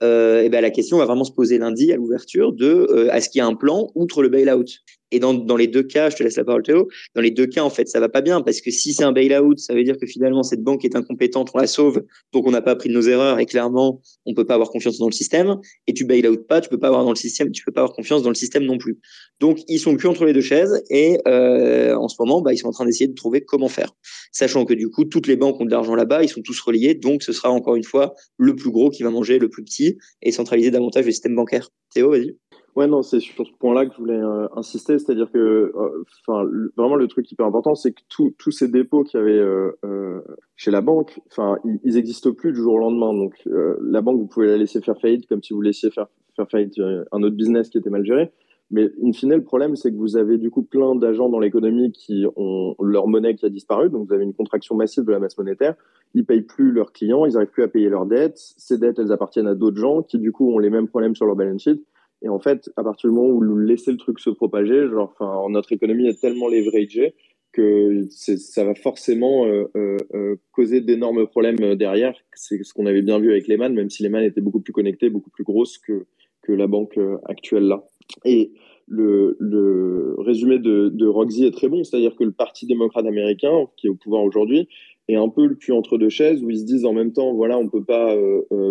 euh, 0.03 0.43
et 0.43 0.49
ben 0.49 0.61
la 0.61 0.69
question 0.69 0.97
va 0.97 1.05
vraiment 1.05 1.23
se 1.23 1.31
poser 1.31 1.57
lundi 1.57 1.91
à 1.91 1.95
l'ouverture 1.95 2.53
de 2.53 2.87
euh, 2.91 3.11
est-ce 3.11 3.29
qu'il 3.29 3.39
y 3.39 3.41
a 3.41 3.47
un 3.47 3.55
plan 3.55 3.89
outre 3.95 4.21
le 4.21 4.29
bail-out? 4.29 4.69
Et 5.11 5.19
dans, 5.19 5.33
dans 5.33 5.55
les 5.55 5.67
deux 5.67 5.83
cas, 5.83 6.09
je 6.09 6.17
te 6.17 6.23
laisse 6.23 6.35
la 6.35 6.43
parole 6.43 6.63
Théo, 6.63 6.87
dans 7.15 7.21
les 7.21 7.31
deux 7.31 7.47
cas, 7.47 7.63
en 7.63 7.69
fait, 7.69 7.87
ça 7.87 7.99
va 7.99 8.09
pas 8.09 8.21
bien 8.21 8.41
parce 8.41 8.61
que 8.61 8.71
si 8.71 8.93
c'est 8.93 9.03
un 9.03 9.11
bail-out, 9.11 9.57
ça 9.59 9.73
veut 9.73 9.83
dire 9.83 9.97
que 9.97 10.05
finalement, 10.05 10.43
cette 10.43 10.61
banque 10.61 10.83
est 10.83 10.95
incompétente, 10.95 11.51
on 11.53 11.59
la 11.59 11.67
sauve, 11.67 12.03
donc 12.33 12.45
on 12.45 12.51
n'a 12.51 12.61
pas 12.61 12.71
appris 12.71 12.89
de 12.89 12.93
nos 12.93 13.01
erreurs 13.01 13.39
et 13.39 13.45
clairement, 13.45 14.01
on 14.25 14.33
peut 14.33 14.45
pas 14.45 14.55
avoir 14.55 14.69
confiance 14.69 14.97
dans 14.97 15.07
le 15.07 15.13
système. 15.13 15.57
Et 15.87 15.93
tu 15.93 16.05
bail-out 16.05 16.45
pas, 16.47 16.61
tu 16.61 16.69
peux 16.69 16.79
pas 16.79 16.87
avoir 16.87 17.03
dans 17.03 17.11
le 17.11 17.15
système, 17.15 17.51
tu 17.51 17.63
peux 17.63 17.71
pas 17.71 17.81
avoir 17.81 17.95
confiance 17.95 18.23
dans 18.23 18.29
le 18.29 18.35
système 18.35 18.63
non 18.63 18.77
plus. 18.77 18.99
Donc, 19.39 19.59
ils 19.67 19.79
sont 19.79 19.95
plus 19.95 20.07
entre 20.07 20.25
les 20.25 20.33
deux 20.33 20.41
chaises 20.41 20.83
et 20.89 21.19
euh, 21.27 21.95
en 21.95 22.07
ce 22.07 22.15
moment, 22.19 22.41
bah, 22.41 22.53
ils 22.53 22.57
sont 22.57 22.67
en 22.67 22.71
train 22.71 22.85
d'essayer 22.85 23.07
de 23.07 23.15
trouver 23.15 23.41
comment 23.41 23.69
faire. 23.69 23.93
Sachant 24.31 24.65
que 24.65 24.73
du 24.73 24.89
coup, 24.89 25.05
toutes 25.05 25.27
les 25.27 25.35
banques 25.35 25.59
ont 25.61 25.65
de 25.65 25.71
l'argent 25.71 25.95
là-bas, 25.95 26.23
ils 26.23 26.29
sont 26.29 26.41
tous 26.41 26.59
reliés, 26.61 26.95
donc 26.95 27.23
ce 27.23 27.31
sera 27.31 27.49
encore 27.49 27.75
une 27.75 27.83
fois 27.83 28.13
le 28.37 28.55
plus 28.55 28.71
gros 28.71 28.89
qui 28.89 29.03
va 29.03 29.09
manger 29.09 29.39
le 29.39 29.49
plus 29.49 29.63
petit 29.63 29.97
et 30.21 30.31
centraliser 30.31 30.71
davantage 30.71 31.05
le 31.05 31.11
système 31.11 31.35
bancaire. 31.35 31.69
Théo, 31.93 32.11
vas-y. 32.11 32.35
Ouais, 32.77 32.85
non, 32.85 33.01
c'est 33.01 33.19
sur 33.19 33.43
ce 33.43 33.51
point-là 33.53 33.87
que 33.87 33.93
je 33.95 33.97
voulais 33.97 34.21
euh, 34.21 34.47
insister, 34.55 34.99
c'est-à-dire 34.99 35.31
que, 35.31 35.39
euh, 35.39 36.03
enfin, 36.27 36.47
vraiment 36.77 36.95
le 36.95 37.07
truc 37.07 37.31
hyper 37.31 37.47
important, 37.47 37.73
c'est 37.73 37.91
que 37.91 38.01
tous 38.07 38.51
ces 38.51 38.67
dépôts 38.67 39.03
qu'il 39.03 39.19
y 39.19 39.23
avait 39.23 39.39
euh, 39.39 40.21
chez 40.55 40.69
la 40.69 40.81
banque, 40.81 41.19
enfin, 41.25 41.57
ils 41.83 41.95
n'existent 41.95 42.33
plus 42.33 42.51
du 42.51 42.59
jour 42.59 42.75
au 42.75 42.77
lendemain. 42.77 43.15
Donc, 43.15 43.33
la 43.47 44.01
banque, 44.01 44.19
vous 44.19 44.27
pouvez 44.27 44.45
la 44.45 44.57
laisser 44.57 44.79
faire 44.79 44.95
faillite 45.01 45.25
comme 45.25 45.41
si 45.41 45.55
vous 45.55 45.61
laissiez 45.61 45.89
faire, 45.89 46.05
faire 46.35 46.47
faillite 46.51 46.79
un 47.11 47.23
autre 47.23 47.35
business 47.35 47.69
qui 47.69 47.79
était 47.79 47.89
mal 47.89 48.05
géré. 48.05 48.31
Mais 48.69 48.91
in 49.03 49.11
fine, 49.11 49.33
le 49.33 49.43
problème, 49.43 49.75
c'est 49.75 49.91
que 49.91 49.97
vous 49.97 50.15
avez 50.15 50.37
du 50.37 50.51
coup 50.51 50.61
plein 50.61 50.93
d'agents 50.93 51.29
dans 51.29 51.39
l'économie 51.39 51.91
qui 51.91 52.25
ont 52.35 52.75
leur 52.79 53.07
monnaie 53.07 53.33
qui 53.33 53.47
a 53.47 53.49
disparu. 53.49 53.89
Donc, 53.89 54.07
vous 54.07 54.13
avez 54.13 54.23
une 54.23 54.35
contraction 54.35 54.75
massive 54.75 55.03
de 55.03 55.11
la 55.11 55.17
masse 55.17 55.35
monétaire. 55.39 55.73
Ils 56.13 56.27
payent 56.27 56.43
plus 56.43 56.71
leurs 56.71 56.91
clients, 56.91 57.25
ils 57.25 57.33
n'arrivent 57.33 57.49
plus 57.49 57.63
à 57.63 57.69
payer 57.69 57.89
leurs 57.89 58.05
dettes. 58.05 58.37
Ces 58.37 58.77
dettes, 58.77 58.99
elles 58.99 59.11
appartiennent 59.11 59.47
à 59.47 59.55
d'autres 59.55 59.79
gens 59.79 60.03
qui 60.03 60.19
du 60.19 60.31
coup 60.31 60.53
ont 60.53 60.59
les 60.59 60.69
mêmes 60.69 60.87
problèmes 60.87 61.15
sur 61.15 61.25
leur 61.25 61.35
balance 61.35 61.63
sheet. 61.63 61.81
Et 62.21 62.30
en 62.30 62.39
fait, 62.39 62.69
à 62.77 62.84
partir 62.84 63.10
du 63.10 63.15
moment 63.15 63.30
où 63.30 63.43
vous 63.43 63.58
laissez 63.58 63.91
le 63.91 63.97
truc 63.97 64.19
se 64.19 64.30
propager, 64.30 64.88
genre, 64.88 65.13
enfin, 65.17 65.49
notre 65.49 65.71
économie 65.71 66.08
est 66.08 66.19
tellement 66.19 66.47
leveragée 66.47 67.13
que 67.53 68.06
ça 68.10 68.63
va 68.63 68.75
forcément 68.75 69.45
euh, 69.45 69.65
euh, 69.75 69.97
euh, 70.13 70.36
causer 70.51 70.82
d'énormes 70.82 71.25
problèmes 71.27 71.75
derrière. 71.75 72.15
C'est 72.36 72.63
ce 72.63 72.73
qu'on 72.73 72.86
avait 72.86 73.01
bien 73.01 73.19
vu 73.19 73.32
avec 73.32 73.47
Lehman, 73.47 73.73
même 73.73 73.89
si 73.89 74.03
Lehman 74.03 74.23
était 74.23 74.41
beaucoup 74.41 74.60
plus 74.60 74.73
connecté, 74.73 75.10
beaucoup 75.10 75.32
plus 75.32 75.43
grosse 75.43 75.77
que, 75.77 76.06
que 76.43 76.51
la 76.51 76.67
banque 76.67 76.99
actuelle 77.25 77.63
là. 77.63 77.84
Et 78.25 78.51
le, 78.88 79.36
le 79.39 80.15
résumé 80.19 80.60
de, 80.60 80.89
de 80.89 81.08
Roxy 81.08 81.45
est 81.45 81.51
très 81.51 81.67
bon, 81.67 81.84
c'est-à-dire 81.84 82.15
que 82.15 82.23
le 82.23 82.32
Parti 82.32 82.67
démocrate 82.67 83.06
américain, 83.06 83.67
qui 83.75 83.88
est 83.88 83.89
au 83.89 83.95
pouvoir 83.95 84.23
aujourd'hui, 84.23 84.67
est 85.08 85.15
un 85.15 85.30
peu 85.30 85.45
le 85.45 85.56
cul 85.56 85.71
entre 85.71 85.97
deux 85.97 86.10
chaises, 86.10 86.43
où 86.43 86.49
ils 86.49 86.60
se 86.60 86.65
disent 86.65 86.86
en 86.86 86.93
même 86.93 87.12
temps, 87.12 87.34
voilà, 87.34 87.58
on 87.58 87.69
peut 87.69 87.84
pas 87.84 88.15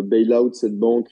bail 0.03 0.33
out 0.33 0.55
cette 0.55 0.77
banque 0.77 1.09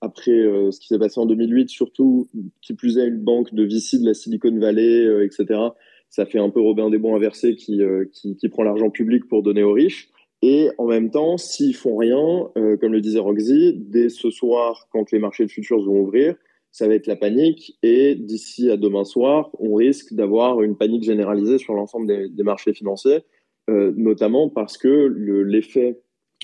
après 0.00 0.32
euh, 0.32 0.70
ce 0.70 0.80
qui 0.80 0.88
s'est 0.88 0.98
passé 0.98 1.18
en 1.20 1.26
2008, 1.26 1.68
surtout 1.68 2.28
qui 2.62 2.74
plus 2.74 2.98
est 2.98 3.06
une 3.06 3.18
banque 3.18 3.52
de 3.54 3.64
VC 3.64 3.98
de 3.98 4.06
la 4.06 4.14
Silicon 4.14 4.56
Valley, 4.58 5.04
euh, 5.04 5.24
etc. 5.24 5.60
Ça 6.08 6.24
fait 6.24 6.38
un 6.38 6.50
peu 6.50 6.60
Robin 6.60 6.88
des 6.90 6.98
Bons 6.98 7.16
inversé 7.16 7.56
qui, 7.56 7.82
euh, 7.82 8.04
qui, 8.12 8.36
qui, 8.36 8.48
prend 8.48 8.62
l'argent 8.62 8.90
public 8.90 9.28
pour 9.28 9.42
donner 9.42 9.62
aux 9.62 9.72
riches. 9.72 10.10
Et 10.40 10.68
en 10.78 10.86
même 10.86 11.10
temps, 11.10 11.36
s'ils 11.36 11.74
font 11.74 11.96
rien, 11.96 12.48
comme 12.54 12.92
le 12.92 13.00
disait 13.00 13.18
Roxy, 13.18 13.74
dès 13.76 14.08
ce 14.08 14.30
soir, 14.30 14.86
quand 14.92 15.10
les 15.10 15.18
marchés 15.18 15.44
de 15.44 15.50
futurs 15.50 15.82
vont 15.82 16.02
ouvrir, 16.02 16.36
ça 16.70 16.86
va 16.86 16.94
être 16.94 17.08
la 17.08 17.16
panique. 17.16 17.76
Et 17.82 18.14
d'ici 18.14 18.70
à 18.70 18.76
demain 18.76 19.02
soir, 19.02 19.50
on 19.58 19.74
risque 19.74 20.14
d'avoir 20.14 20.62
une 20.62 20.76
panique 20.76 21.02
généralisée 21.02 21.58
sur 21.58 21.74
l'ensemble 21.74 22.06
des, 22.06 22.42
marchés 22.44 22.72
financiers, 22.72 23.18
notamment 23.66 24.48
parce 24.48 24.78
que 24.78 25.12
l'effet 25.44 25.98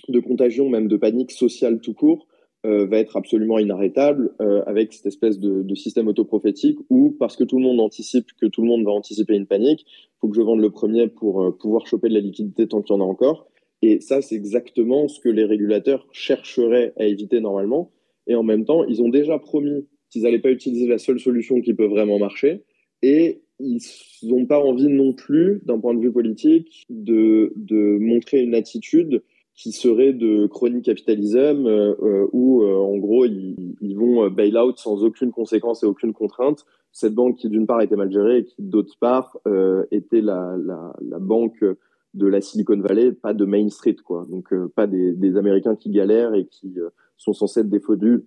de 0.09 0.19
contagion, 0.19 0.69
même 0.69 0.89
de 0.89 0.97
panique 0.97 1.31
sociale 1.31 1.81
tout 1.81 1.95
court, 1.95 2.27
euh, 2.65 2.87
va 2.87 2.99
être 2.99 3.17
absolument 3.17 3.59
inarrêtable 3.59 4.35
euh, 4.41 4.63
avec 4.67 4.93
cette 4.95 5.07
espèce 5.07 5.39
de, 5.39 5.63
de, 5.63 5.75
système 5.75 6.09
autoprophétique 6.09 6.79
où, 6.89 7.11
parce 7.19 7.37
que 7.37 7.45
tout 7.45 7.59
le 7.59 7.63
monde 7.63 7.79
anticipe 7.79 8.29
que 8.41 8.47
tout 8.47 8.63
le 8.63 8.69
monde 8.69 8.85
va 8.85 8.91
anticiper 8.91 9.35
une 9.35 9.47
panique, 9.47 9.85
faut 10.19 10.29
que 10.29 10.37
je 10.37 10.41
vende 10.41 10.61
le 10.61 10.71
premier 10.71 11.09
pour 11.09 11.43
euh, 11.43 11.51
pouvoir 11.51 11.87
choper 11.87 12.09
de 12.09 12.15
la 12.15 12.21
liquidité 12.21 12.67
tant 12.67 12.81
qu'il 12.81 12.97
y 12.97 12.99
en 12.99 13.03
a 13.03 13.05
encore. 13.05 13.49
Et 13.83 14.01
ça, 14.01 14.23
c'est 14.23 14.35
exactement 14.35 15.09
ce 15.09 15.21
que 15.21 15.29
les 15.29 15.45
régulateurs 15.45 16.07
chercheraient 16.13 16.95
à 16.97 17.05
éviter 17.05 17.41
normalement. 17.41 17.91
Et 18.27 18.35
en 18.35 18.43
même 18.43 18.65
temps, 18.65 18.85
ils 18.85 19.03
ont 19.03 19.11
déjà 19.11 19.39
promis 19.39 19.87
qu'ils 20.09 20.23
n'allaient 20.23 20.39
pas 20.39 20.51
utiliser 20.51 20.87
la 20.87 20.97
seule 20.97 21.21
solution 21.21 21.61
qui 21.61 21.75
peut 21.75 21.87
vraiment 21.87 22.19
marcher. 22.19 22.63
Et 23.03 23.43
ils 23.61 23.83
n'ont 24.23 24.47
pas 24.47 24.59
envie 24.59 24.89
non 24.89 25.13
plus, 25.13 25.61
d'un 25.67 25.79
point 25.79 25.93
de 25.93 26.01
vue 26.01 26.13
politique, 26.13 26.87
de, 26.89 27.53
de 27.57 27.99
montrer 28.01 28.41
une 28.41 28.55
attitude 28.55 29.23
qui 29.55 29.73
serait 29.73 30.13
de 30.13 30.47
chronique 30.47 30.85
capitalisme 30.85 31.67
euh, 31.67 31.95
euh, 32.03 32.29
où 32.33 32.63
euh, 32.63 32.75
en 32.75 32.97
gros 32.97 33.25
ils, 33.25 33.77
ils 33.81 33.97
vont 33.97 34.29
bail 34.29 34.57
out 34.57 34.79
sans 34.79 35.05
aucune 35.05 35.31
conséquence 35.31 35.83
et 35.83 35.87
aucune 35.87 36.13
contrainte. 36.13 36.65
Cette 36.93 37.15
banque 37.15 37.37
qui 37.37 37.49
d'une 37.49 37.67
part 37.67 37.81
était 37.81 37.97
mal 37.97 38.11
gérée 38.11 38.39
et 38.39 38.45
qui 38.45 38.63
d'autre 38.63 38.95
part 39.01 39.37
était 39.91 40.21
la, 40.21 40.57
la, 40.57 40.95
la, 41.01 41.19
banque 41.19 41.65
de 42.15 42.27
la 42.27 42.41
Silicon 42.41 42.79
Valley 42.79 43.11
pas 43.11 43.35
de 43.35 43.45
Main 43.45 43.69
Street 43.69 43.97
quoi. 44.05 44.27
Donc 44.31 44.55
pas 44.77 44.87
des, 44.87 45.13
des, 45.13 45.37
Américains 45.37 45.75
qui 45.75 45.91
galèrent 45.91 46.35
et 46.35 46.47
qui 46.47 46.77
sont 47.17 47.33
censés 47.33 47.61
être 47.61 47.69
défendus 47.69 48.25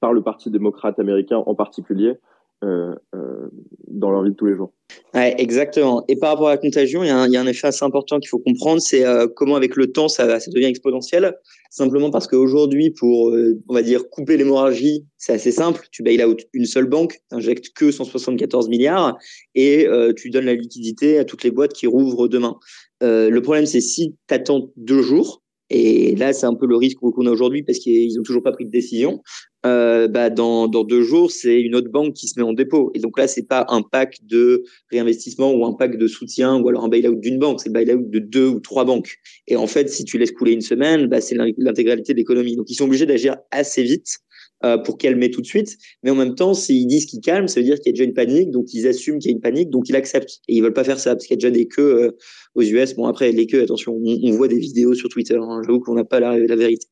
par 0.00 0.14
le 0.14 0.22
Parti 0.22 0.50
démocrate 0.50 0.98
américain 0.98 1.42
en 1.44 1.54
particulier. 1.54 2.08
euh, 2.08 2.14
euh, 2.14 2.35
dans 2.62 4.10
leur 4.10 4.22
vie 4.22 4.30
de 4.30 4.36
tous 4.36 4.46
les 4.46 4.56
jours. 4.56 4.72
Exactement. 5.14 6.04
Et 6.08 6.16
par 6.16 6.30
rapport 6.30 6.48
à 6.48 6.52
la 6.52 6.56
contagion, 6.58 7.02
il 7.02 7.08
y 7.08 7.10
a 7.10 7.16
un, 7.18 7.46
effet 7.46 7.68
assez 7.68 7.84
important 7.84 8.18
qu'il 8.18 8.28
faut 8.28 8.38
comprendre, 8.38 8.80
c'est 8.80 9.04
euh, 9.04 9.26
comment 9.34 9.56
avec 9.56 9.76
le 9.76 9.92
temps 9.92 10.08
ça, 10.08 10.38
devient 10.48 10.66
exponentiel. 10.66 11.34
Simplement 11.70 12.10
parce 12.10 12.26
qu'aujourd'hui, 12.26 12.90
pour 12.90 13.34
on 13.68 13.74
va 13.74 13.82
dire 13.82 14.08
couper 14.10 14.36
l'hémorragie, 14.36 15.04
c'est 15.16 15.32
assez 15.32 15.52
simple. 15.52 15.86
Tu 15.90 16.02
bail 16.02 16.22
out 16.24 16.42
une 16.52 16.66
seule 16.66 16.86
banque, 16.86 17.20
injectes 17.30 17.70
que 17.74 17.90
174 17.90 18.68
milliards 18.68 19.16
et 19.54 19.86
tu 20.16 20.30
donnes 20.30 20.46
la 20.46 20.54
liquidité 20.54 21.18
à 21.18 21.24
toutes 21.24 21.44
les 21.44 21.50
boîtes 21.50 21.72
qui 21.72 21.86
rouvrent 21.86 22.28
demain. 22.28 22.56
le 23.00 23.38
problème, 23.40 23.66
c'est 23.66 23.80
si 23.80 24.16
tu 24.28 24.34
attends 24.34 24.70
deux 24.76 25.02
jours, 25.02 25.42
et 25.68 26.14
là, 26.14 26.32
c'est 26.32 26.46
un 26.46 26.54
peu 26.54 26.66
le 26.66 26.76
risque 26.76 26.98
qu'on 26.98 27.26
a 27.26 27.30
aujourd'hui 27.30 27.62
parce 27.62 27.78
qu'ils 27.78 28.14
n'ont 28.16 28.22
toujours 28.22 28.42
pas 28.42 28.52
pris 28.52 28.64
de 28.64 28.70
décision. 28.70 29.22
Euh, 29.66 30.06
bah 30.06 30.30
dans, 30.30 30.68
dans 30.68 30.84
deux 30.84 31.02
jours, 31.02 31.30
c'est 31.30 31.60
une 31.60 31.74
autre 31.74 31.90
banque 31.90 32.14
qui 32.14 32.28
se 32.28 32.38
met 32.38 32.46
en 32.46 32.52
dépôt. 32.52 32.92
Et 32.94 33.00
donc 33.00 33.18
là, 33.18 33.26
c'est 33.26 33.46
pas 33.46 33.66
un 33.68 33.82
pack 33.82 34.18
de 34.22 34.62
réinvestissement 34.90 35.52
ou 35.52 35.64
un 35.64 35.72
pack 35.72 35.98
de 35.98 36.06
soutien 36.06 36.56
ou 36.60 36.68
alors 36.68 36.84
un 36.84 36.88
bail-out 36.88 37.18
d'une 37.18 37.38
banque, 37.38 37.60
c'est 37.60 37.70
le 37.70 37.74
bail-out 37.74 38.08
de 38.08 38.18
deux 38.20 38.46
ou 38.46 38.60
trois 38.60 38.84
banques. 38.84 39.16
Et 39.48 39.56
en 39.56 39.66
fait, 39.66 39.88
si 39.88 40.04
tu 40.04 40.18
laisses 40.18 40.32
couler 40.32 40.52
une 40.52 40.60
semaine, 40.60 41.06
bah, 41.06 41.20
c'est 41.20 41.36
l'intégralité 41.58 42.12
de 42.12 42.18
l'économie. 42.18 42.56
Donc 42.56 42.70
ils 42.70 42.74
sont 42.74 42.84
obligés 42.84 43.06
d'agir 43.06 43.36
assez 43.50 43.82
vite 43.82 44.18
euh, 44.64 44.78
pour 44.78 44.96
calmer 44.96 45.30
tout 45.30 45.42
de 45.42 45.46
suite. 45.46 45.76
Mais 46.02 46.10
en 46.10 46.14
même 46.14 46.34
temps, 46.34 46.54
s'ils 46.54 46.86
disent 46.86 47.04
qu'ils 47.04 47.20
calment, 47.20 47.46
ça 47.46 47.60
veut 47.60 47.64
dire 47.64 47.76
qu'il 47.76 47.88
y 47.88 47.90
a 47.90 47.92
déjà 47.92 48.04
une 48.04 48.14
panique, 48.14 48.50
donc 48.50 48.72
ils 48.72 48.86
assument 48.86 49.18
qu'il 49.18 49.30
y 49.30 49.34
a 49.34 49.36
une 49.36 49.42
panique, 49.42 49.68
donc 49.68 49.86
ils 49.90 49.96
acceptent. 49.96 50.40
Et 50.48 50.56
ils 50.56 50.62
veulent 50.62 50.72
pas 50.72 50.82
faire 50.82 50.98
ça, 50.98 51.14
parce 51.14 51.26
qu'il 51.26 51.34
y 51.34 51.38
a 51.38 51.40
déjà 51.40 51.50
des 51.50 51.68
queues 51.68 52.04
euh, 52.04 52.10
aux 52.54 52.62
US. 52.62 52.94
Bon, 52.94 53.04
après, 53.04 53.32
les 53.32 53.46
queues, 53.46 53.62
attention, 53.62 53.94
on, 54.02 54.30
voit 54.30 54.48
des 54.48 54.58
vidéos 54.58 54.94
sur 54.94 55.10
Twitter, 55.10 55.36
hein, 55.36 55.60
j'avoue 55.66 55.80
qu'on 55.80 55.92
n'a 55.92 56.04
pas 56.04 56.20
la, 56.20 56.38
vérité. 56.56 56.86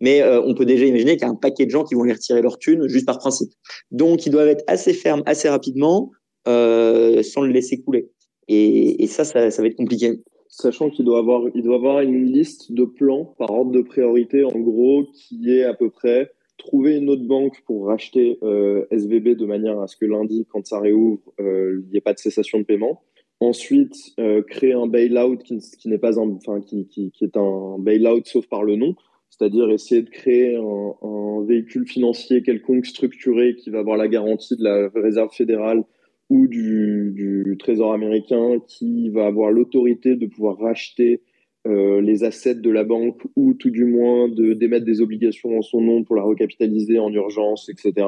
Mais 0.00 0.22
euh, 0.22 0.42
on 0.42 0.54
peut 0.54 0.64
déjà 0.64 0.86
imaginer 0.86 1.12
qu'il 1.12 1.22
y 1.22 1.30
a 1.30 1.32
un 1.32 1.36
paquet 1.36 1.66
de 1.66 1.70
gens 1.70 1.84
qui 1.84 1.94
vont 1.94 2.02
les 2.02 2.12
retirer 2.12 2.42
leur 2.42 2.58
thune 2.58 2.88
juste 2.88 3.06
par 3.06 3.18
principe. 3.18 3.52
Donc, 3.92 4.26
ils 4.26 4.30
doivent 4.30 4.48
être 4.48 4.64
assez 4.66 4.92
fermes, 4.92 5.22
assez 5.24 5.48
rapidement, 5.48 6.10
sans 6.46 7.42
le 7.42 7.52
laisser 7.52 7.80
couler. 7.80 8.10
Et, 8.48 9.06
ça, 9.06 9.24
ça, 9.24 9.52
ça 9.52 9.62
va 9.62 9.68
être 9.68 9.76
compliqué 9.76 10.18
sachant 10.48 10.88
qu'il 10.88 11.04
doit 11.04 11.22
doit 11.22 11.76
avoir 11.76 12.00
une 12.00 12.26
liste 12.26 12.72
de 12.72 12.84
plans 12.84 13.34
par 13.38 13.50
ordre 13.50 13.72
de 13.72 13.82
priorité, 13.82 14.44
en 14.44 14.58
gros, 14.60 15.04
qui 15.12 15.50
est 15.50 15.64
à 15.64 15.74
peu 15.74 15.90
près 15.90 16.30
trouver 16.64 16.96
une 16.96 17.10
autre 17.10 17.26
banque 17.26 17.62
pour 17.66 17.86
racheter 17.86 18.38
euh, 18.42 18.86
SVB 18.90 19.36
de 19.36 19.44
manière 19.44 19.80
à 19.80 19.86
ce 19.86 19.96
que 19.96 20.06
lundi, 20.06 20.46
quand 20.48 20.66
ça 20.66 20.80
réouvre, 20.80 21.20
euh, 21.38 21.82
il 21.84 21.90
n'y 21.90 21.98
ait 21.98 22.00
pas 22.00 22.14
de 22.14 22.18
cessation 22.18 22.58
de 22.58 22.64
paiement. 22.64 23.02
Ensuite, 23.40 23.94
euh, 24.18 24.42
créer 24.42 24.72
un 24.72 24.86
bail-out 24.86 25.42
qui, 25.42 25.58
qui 25.78 25.88
n'est 25.88 25.98
pas 25.98 26.18
un, 26.18 26.30
enfin, 26.30 26.60
qui, 26.62 27.12
est 27.20 27.36
un 27.36 27.76
bail-out 27.78 28.26
sauf 28.26 28.46
par 28.48 28.64
le 28.64 28.76
nom, 28.76 28.94
c'est-à-dire 29.28 29.70
essayer 29.70 30.02
de 30.02 30.10
créer 30.10 30.56
un, 30.56 31.44
véhicule 31.46 31.86
financier 31.86 32.42
quelconque 32.42 32.86
structuré 32.86 33.54
qui 33.54 33.68
va 33.68 33.80
avoir 33.80 33.98
la 33.98 34.08
garantie 34.08 34.56
de 34.56 34.64
la 34.64 34.88
réserve 34.94 35.30
fédérale 35.30 35.84
ou 36.30 36.46
du 36.46 37.54
Trésor 37.58 37.92
américain 37.92 38.60
qui 38.66 39.10
va 39.10 39.26
avoir 39.26 39.50
l'autorité 39.50 40.16
de 40.16 40.26
pouvoir 40.26 40.56
racheter 40.56 41.20
euh, 41.66 42.00
les 42.00 42.24
assets 42.24 42.56
de 42.56 42.70
la 42.70 42.84
banque 42.84 43.22
ou 43.36 43.54
tout 43.54 43.70
du 43.70 43.84
moins 43.84 44.28
de 44.28 44.52
d'émettre 44.52 44.84
des 44.84 45.00
obligations 45.00 45.56
en 45.56 45.62
son 45.62 45.80
nom 45.80 46.04
pour 46.04 46.16
la 46.16 46.22
recapitaliser 46.22 46.98
en 46.98 47.10
urgence, 47.10 47.70
etc. 47.70 48.06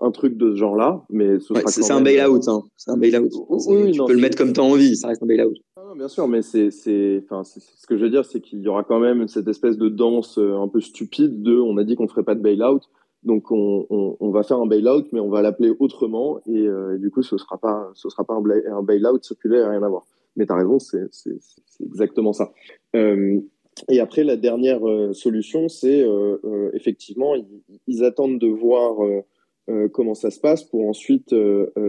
Un 0.00 0.10
truc 0.10 0.36
de 0.36 0.52
ce 0.52 0.56
genre-là, 0.56 1.04
mais 1.10 1.38
ce 1.40 1.52
ouais, 1.52 1.62
c'est 1.66 1.92
un 1.92 2.00
bail-out. 2.00 2.48
Hein. 2.48 2.62
C'est 2.76 2.90
un 2.90 2.96
bail-out. 2.96 3.32
Oui, 3.48 3.92
tu 3.92 4.04
peux 4.04 4.12
le 4.12 4.20
mettre 4.20 4.36
comme 4.36 4.52
tu 4.52 4.60
as 4.60 4.64
envie, 4.64 4.96
ça 4.96 5.08
reste 5.08 5.22
un 5.22 5.26
bail-out. 5.26 5.56
Ah, 5.76 5.94
bien 5.96 6.08
sûr, 6.08 6.28
mais 6.28 6.42
c'est, 6.42 6.70
c'est, 6.70 7.22
enfin, 7.24 7.44
c'est, 7.44 7.60
ce 7.60 7.86
que 7.86 7.96
je 7.96 8.04
veux 8.04 8.10
dire, 8.10 8.24
c'est 8.24 8.40
qu'il 8.40 8.60
y 8.60 8.68
aura 8.68 8.84
quand 8.84 9.00
même 9.00 9.26
cette 9.26 9.48
espèce 9.48 9.78
de 9.78 9.88
danse 9.88 10.36
euh, 10.38 10.56
un 10.56 10.68
peu 10.68 10.80
stupide 10.80 11.42
de, 11.42 11.58
on 11.58 11.78
a 11.78 11.84
dit 11.84 11.96
qu'on 11.96 12.08
ferait 12.08 12.24
pas 12.24 12.34
de 12.34 12.42
bail-out, 12.42 12.82
donc 13.22 13.50
on, 13.50 13.86
on, 13.90 14.16
on, 14.20 14.30
va 14.30 14.42
faire 14.42 14.58
un 14.58 14.66
bail-out, 14.66 15.06
mais 15.12 15.20
on 15.20 15.30
va 15.30 15.40
l'appeler 15.40 15.72
autrement, 15.78 16.40
et, 16.46 16.66
euh, 16.66 16.96
et, 16.96 16.98
du 16.98 17.10
coup, 17.10 17.22
ce 17.22 17.38
sera 17.38 17.58
pas, 17.58 17.90
ce 17.94 18.08
sera 18.10 18.24
pas 18.24 18.34
un, 18.34 18.42
un 18.76 18.82
bail-out 18.82 19.24
circulaire, 19.24 19.70
rien 19.70 19.82
à 19.82 19.88
voir. 19.88 20.04
Mais 20.38 20.46
tu 20.46 20.52
as 20.52 20.56
raison, 20.56 20.78
c'est 20.78 21.02
exactement 21.84 22.32
ça. 22.32 22.52
Euh, 22.96 23.40
et 23.88 24.00
après, 24.00 24.24
la 24.24 24.36
dernière 24.36 24.88
euh, 24.88 25.12
solution, 25.12 25.68
c'est 25.68 26.00
euh, 26.00 26.70
effectivement, 26.74 27.34
ils, 27.86 28.04
attendent 28.04 28.38
de 28.38 28.46
voir 28.46 28.96
comment 29.92 30.14
ça 30.14 30.30
se 30.30 30.40
passe 30.40 30.64
pour 30.64 30.88
ensuite, 30.88 31.34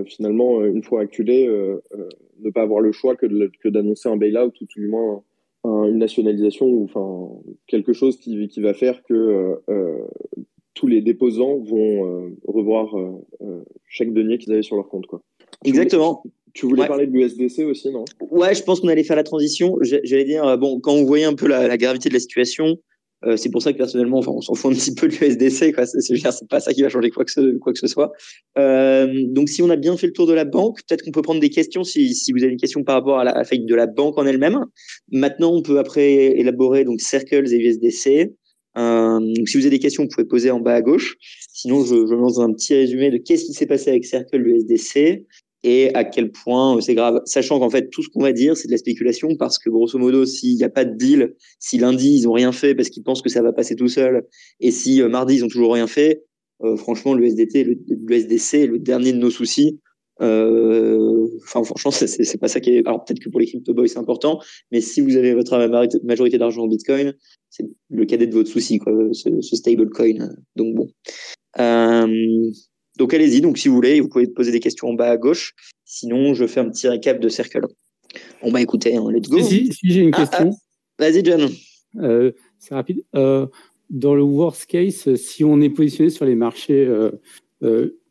finalement, 0.06 0.66
une 0.66 0.84
fois 0.84 1.02
acculé, 1.02 1.48
ne 1.48 2.50
pas 2.50 2.64
avoir 2.64 2.82
le 2.82 2.92
choix 2.92 3.16
que, 3.16 3.26
d'annoncer 3.70 4.10
un 4.10 4.18
bail-out 4.18 4.60
ou 4.60 4.66
tout 4.66 4.80
du 4.80 4.88
moins 4.88 5.24
une 5.64 5.98
nationalisation 5.98 6.66
ou 6.66 6.86
enfin 6.86 7.30
quelque 7.68 7.94
chose 7.94 8.18
qui, 8.18 8.48
qui 8.48 8.62
va 8.62 8.74
faire 8.74 9.04
que 9.04 9.62
tous 10.74 10.88
les 10.88 11.02
déposants 11.02 11.58
vont 11.58 12.34
revoir 12.46 12.94
chaque 13.86 14.12
denier 14.12 14.40
qu'ils 14.40 14.52
avaient 14.52 14.62
sur 14.62 14.76
leur 14.76 14.90
compte. 14.90 15.06
Quoi. 15.06 15.22
Exactement. 15.66 16.24
Tu 16.54 16.66
voulais 16.66 16.88
parler 16.88 17.08
de 17.08 17.12
l'USDC 17.12 17.66
aussi, 17.66 17.92
non? 17.92 18.06
Ouais, 18.32 18.56
je 18.56 18.64
pense 18.64 18.80
qu'on 18.80 18.88
allait 18.88 19.04
faire 19.04 19.16
la 19.16 19.24
transition. 19.24 19.78
J'allais 19.82 20.26
dire, 20.26 20.46
euh, 20.46 20.58
bon, 20.58 20.80
quand 20.80 20.94
on 20.94 21.04
voyait 21.04 21.26
un 21.26 21.36
peu 21.36 21.48
la, 21.48 21.78
gravité 21.78 22.10
de 22.10 22.14
la 22.14 22.20
situation, 22.20 22.78
euh, 23.26 23.36
c'est 23.36 23.50
pour 23.50 23.62
ça 23.62 23.74
que 23.74 23.78
personnellement, 23.78 24.20
enfin, 24.20 24.32
on 24.32 24.42
s'en 24.42 24.56
fout 24.56 24.72
un 24.72 24.76
petit 24.76 24.94
peu 24.94 25.08
de 25.08 25.14
l'USDC. 25.14 25.76
C'est 26.00 26.48
pas 26.48 26.60
ça 26.60 26.74
qui 26.74 26.82
va 26.82 26.90
changer 26.90 27.10
quoi 27.10 27.26
que 27.26 27.32
ce, 27.32 27.58
quoi 27.58 27.74
que 27.74 27.80
ce 27.80 27.88
soit. 27.88 28.12
Euh, 28.58 29.08
donc, 29.28 29.50
si 29.50 29.62
on 29.62 29.70
a 29.70 29.76
bien 29.76 29.96
fait 29.98 30.08
le 30.08 30.14
tour 30.14 30.28
de 30.28 30.34
la 30.34 30.46
banque, 30.46 30.80
peut-être 30.88 31.04
qu'on 31.04 31.12
peut 31.12 31.22
prendre 31.22 31.42
des 31.42 31.50
questions 31.50 31.84
si, 31.84 32.14
si 32.14 32.32
vous 32.32 32.44
avez 32.44 32.52
une 32.52 32.60
question 32.60 32.84
par 32.84 32.96
rapport 32.96 33.20
à 33.20 33.24
la, 33.24 33.44
faillite 33.44 33.68
de 33.68 33.76
la 33.76 33.88
banque 33.88 34.18
en 34.18 34.26
elle-même. 34.26 34.66
Maintenant, 35.12 35.54
on 35.54 35.62
peut 35.62 35.80
après 35.80 36.40
élaborer 36.40 36.86
donc 36.86 37.02
Circles 37.02 37.54
et 37.54 37.58
USDC. 37.58 38.32
Euh, 38.78 39.20
donc 39.20 39.50
si 39.50 39.58
vous 39.58 39.64
avez 39.64 39.76
des 39.76 39.80
questions, 39.80 40.04
vous 40.04 40.10
pouvez 40.10 40.28
poser 40.28 40.52
en 40.52 40.60
bas 40.60 40.76
à 40.76 40.82
gauche. 40.82 41.18
Sinon, 41.52 41.84
je, 41.84 42.08
je 42.08 42.14
lance 42.14 42.40
un 42.40 42.54
petit 42.54 42.74
résumé 42.76 43.12
de 43.12 43.18
qu'est-ce 43.18 43.46
qui 43.46 43.54
s'est 43.54 43.66
passé 43.66 43.90
avec 43.90 44.06
Circle, 44.06 44.38
l'USDC, 44.38 45.26
et 45.64 45.94
à 45.94 46.04
quel 46.04 46.32
point 46.32 46.78
euh, 46.78 46.82
c'est 46.82 46.96
grave. 46.96 47.22
Sachant 47.26 47.60
qu'en 47.60 47.70
fait, 47.70 47.90
tout 47.90 48.02
ce 48.02 48.10
qu'on 48.10 48.22
va 48.22 48.32
dire, 48.32 48.56
c'est 48.56 48.68
de 48.68 48.72
la 48.72 48.78
spéculation 48.78 49.36
parce 49.36 49.60
que 49.60 49.70
grosso 49.70 49.98
modo, 49.98 50.26
s'il 50.26 50.56
n'y 50.56 50.64
a 50.64 50.70
pas 50.70 50.86
de 50.86 50.96
deal, 50.96 51.36
si 51.60 51.78
lundi, 51.78 52.16
ils 52.16 52.28
ont 52.28 52.34
rien 52.34 52.52
fait 52.52 52.76
parce 52.76 52.90
qu'ils 52.90 53.04
pensent 53.04 53.22
que 53.22 53.30
ça 53.30 53.42
va 53.42 53.54
passer 53.54 53.76
tout 53.76 53.90
seul, 53.90 54.24
et 54.60 54.72
si 54.72 55.02
euh, 55.02 55.10
mardi, 55.10 55.36
ils 55.36 55.44
ont 55.44 55.50
toujours 55.50 55.74
rien 55.74 55.88
fait, 55.88 56.24
euh, 56.64 56.76
franchement, 56.76 57.14
le 57.14 57.26
SDT, 57.26 57.64
le, 57.64 57.76
le, 57.88 58.16
SDC 58.16 58.54
est 58.56 58.68
le 58.68 58.80
dernier 58.80 59.14
de 59.14 59.18
nos 59.18 59.30
soucis. 59.30 59.80
Euh, 60.22 61.28
enfin, 61.44 61.64
franchement, 61.64 61.92
c'est 61.92 62.38
pas 62.40 62.50
ça 62.50 62.60
qui 62.60 62.72
est. 62.72 62.86
Alors, 62.86 63.06
peut-être 63.06 63.20
que 63.20 63.30
pour 63.30 63.40
les 63.40 63.48
crypto 63.48 63.74
boys, 63.74 63.88
c'est 63.88 64.00
important, 64.00 64.40
mais 64.72 64.82
si 64.82 65.00
vous 65.00 65.16
avez 65.16 65.34
votre 65.34 65.58
majorité 66.04 66.38
d'argent 66.38 66.64
en 66.64 66.68
Bitcoin, 66.68 67.14
c'est 67.50 67.64
le 67.90 68.06
cadet 68.06 68.28
de 68.28 68.34
votre 68.34 68.50
souci, 68.50 68.80
quoi, 68.80 68.92
ce, 69.14 69.30
ce 69.40 69.56
stablecoin. 69.56 70.30
Donc, 70.58 70.76
bon. 70.76 70.88
Donc 73.00 73.14
allez-y, 73.14 73.40
donc 73.40 73.58
si 73.58 73.70
vous 73.70 73.76
voulez, 73.76 74.02
vous 74.02 74.10
pouvez 74.10 74.28
poser 74.28 74.52
des 74.52 74.60
questions 74.60 74.90
en 74.90 74.94
bas 74.94 75.10
à 75.10 75.18
gauche. 75.18 75.56
Sinon, 75.86 76.34
je 76.34 76.46
fais 76.46 76.60
un 76.60 76.70
petit 76.70 76.88
récap 76.88 77.20
de 77.20 77.30
Circle. 77.30 77.66
On 78.42 78.52
va 78.52 78.62
écouter, 78.62 78.96
hein, 78.96 79.06
let's 79.10 79.30
go. 79.30 79.42
Si, 79.42 79.72
si, 79.72 79.90
j'ai 79.90 80.02
une 80.02 80.12
ah, 80.14 80.20
question. 80.20 80.52
Ah, 80.52 81.10
vas-y, 81.10 81.24
John. 81.24 81.50
Euh, 82.02 82.34
c'est 82.60 82.76
rapide. 82.76 83.02
Euh, 83.16 83.48
dans 83.90 84.16
le 84.16 84.22
worst 84.22 84.66
case, 84.66 85.16
si 85.16 85.46
on 85.46 85.62
est 85.62 85.70
positionné 85.70 86.10
sur 86.10 86.26
les 86.26 86.36
marchés 86.36 86.88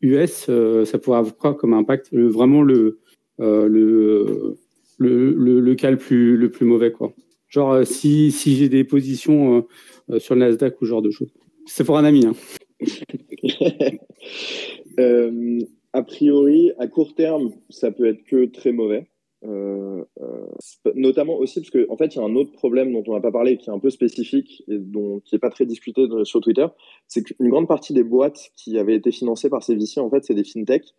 US, 0.01 0.45
euh, 0.49 0.85
ça 0.85 0.97
pourrait 0.97 1.19
avoir 1.19 1.37
quoi 1.37 1.53
comme 1.53 1.73
impact? 1.73 2.09
Vraiment 2.11 2.63
le, 2.63 2.99
le, 3.37 4.57
le, 4.97 5.59
le, 5.59 5.75
cas 5.75 5.91
le 5.91 5.97
plus, 5.97 6.35
le 6.35 6.49
plus 6.49 6.65
mauvais, 6.65 6.91
quoi. 6.91 7.13
Genre, 7.47 7.85
si, 7.85 8.31
si 8.31 8.55
j'ai 8.55 8.69
des 8.69 8.83
positions 8.83 9.67
sur 10.17 10.33
le 10.33 10.41
Nasdaq 10.41 10.81
ou 10.81 10.85
ce 10.85 10.89
genre 10.89 11.01
de 11.03 11.11
choses. 11.11 11.29
C'est 11.67 11.83
pour 11.83 11.97
un 11.99 12.05
ami. 12.05 12.25
Hein. 12.25 12.33
Euh, 14.99 15.59
a 15.93 16.03
priori, 16.03 16.71
à 16.77 16.87
court 16.87 17.15
terme, 17.15 17.51
ça 17.69 17.91
peut 17.91 18.07
être 18.07 18.23
que 18.23 18.45
très 18.45 18.71
mauvais. 18.71 19.07
Euh, 19.45 20.03
euh, 20.19 20.91
notamment 20.95 21.37
aussi 21.37 21.61
parce 21.61 21.71
qu'en 21.71 21.93
en 21.93 21.97
fait, 21.97 22.13
il 22.13 22.17
y 22.17 22.21
a 22.21 22.25
un 22.25 22.35
autre 22.35 22.51
problème 22.51 22.91
dont 22.91 23.03
on 23.07 23.13
n'a 23.13 23.21
pas 23.21 23.31
parlé, 23.31 23.57
qui 23.57 23.69
est 23.69 23.73
un 23.73 23.79
peu 23.79 23.89
spécifique 23.89 24.63
et 24.67 24.77
qui 25.23 25.35
n'est 25.35 25.39
pas 25.39 25.49
très 25.49 25.65
discuté 25.65 26.05
sur 26.23 26.41
Twitter, 26.41 26.67
c'est 27.07 27.23
qu'une 27.23 27.49
grande 27.49 27.67
partie 27.67 27.93
des 27.93 28.03
boîtes 28.03 28.51
qui 28.57 28.77
avaient 28.77 28.95
été 28.95 29.11
financées 29.11 29.49
par 29.49 29.63
ces 29.63 29.75
VC, 29.75 29.99
en 29.99 30.09
fait, 30.09 30.23
c'est 30.25 30.35
des 30.35 30.43
fintechs 30.43 30.93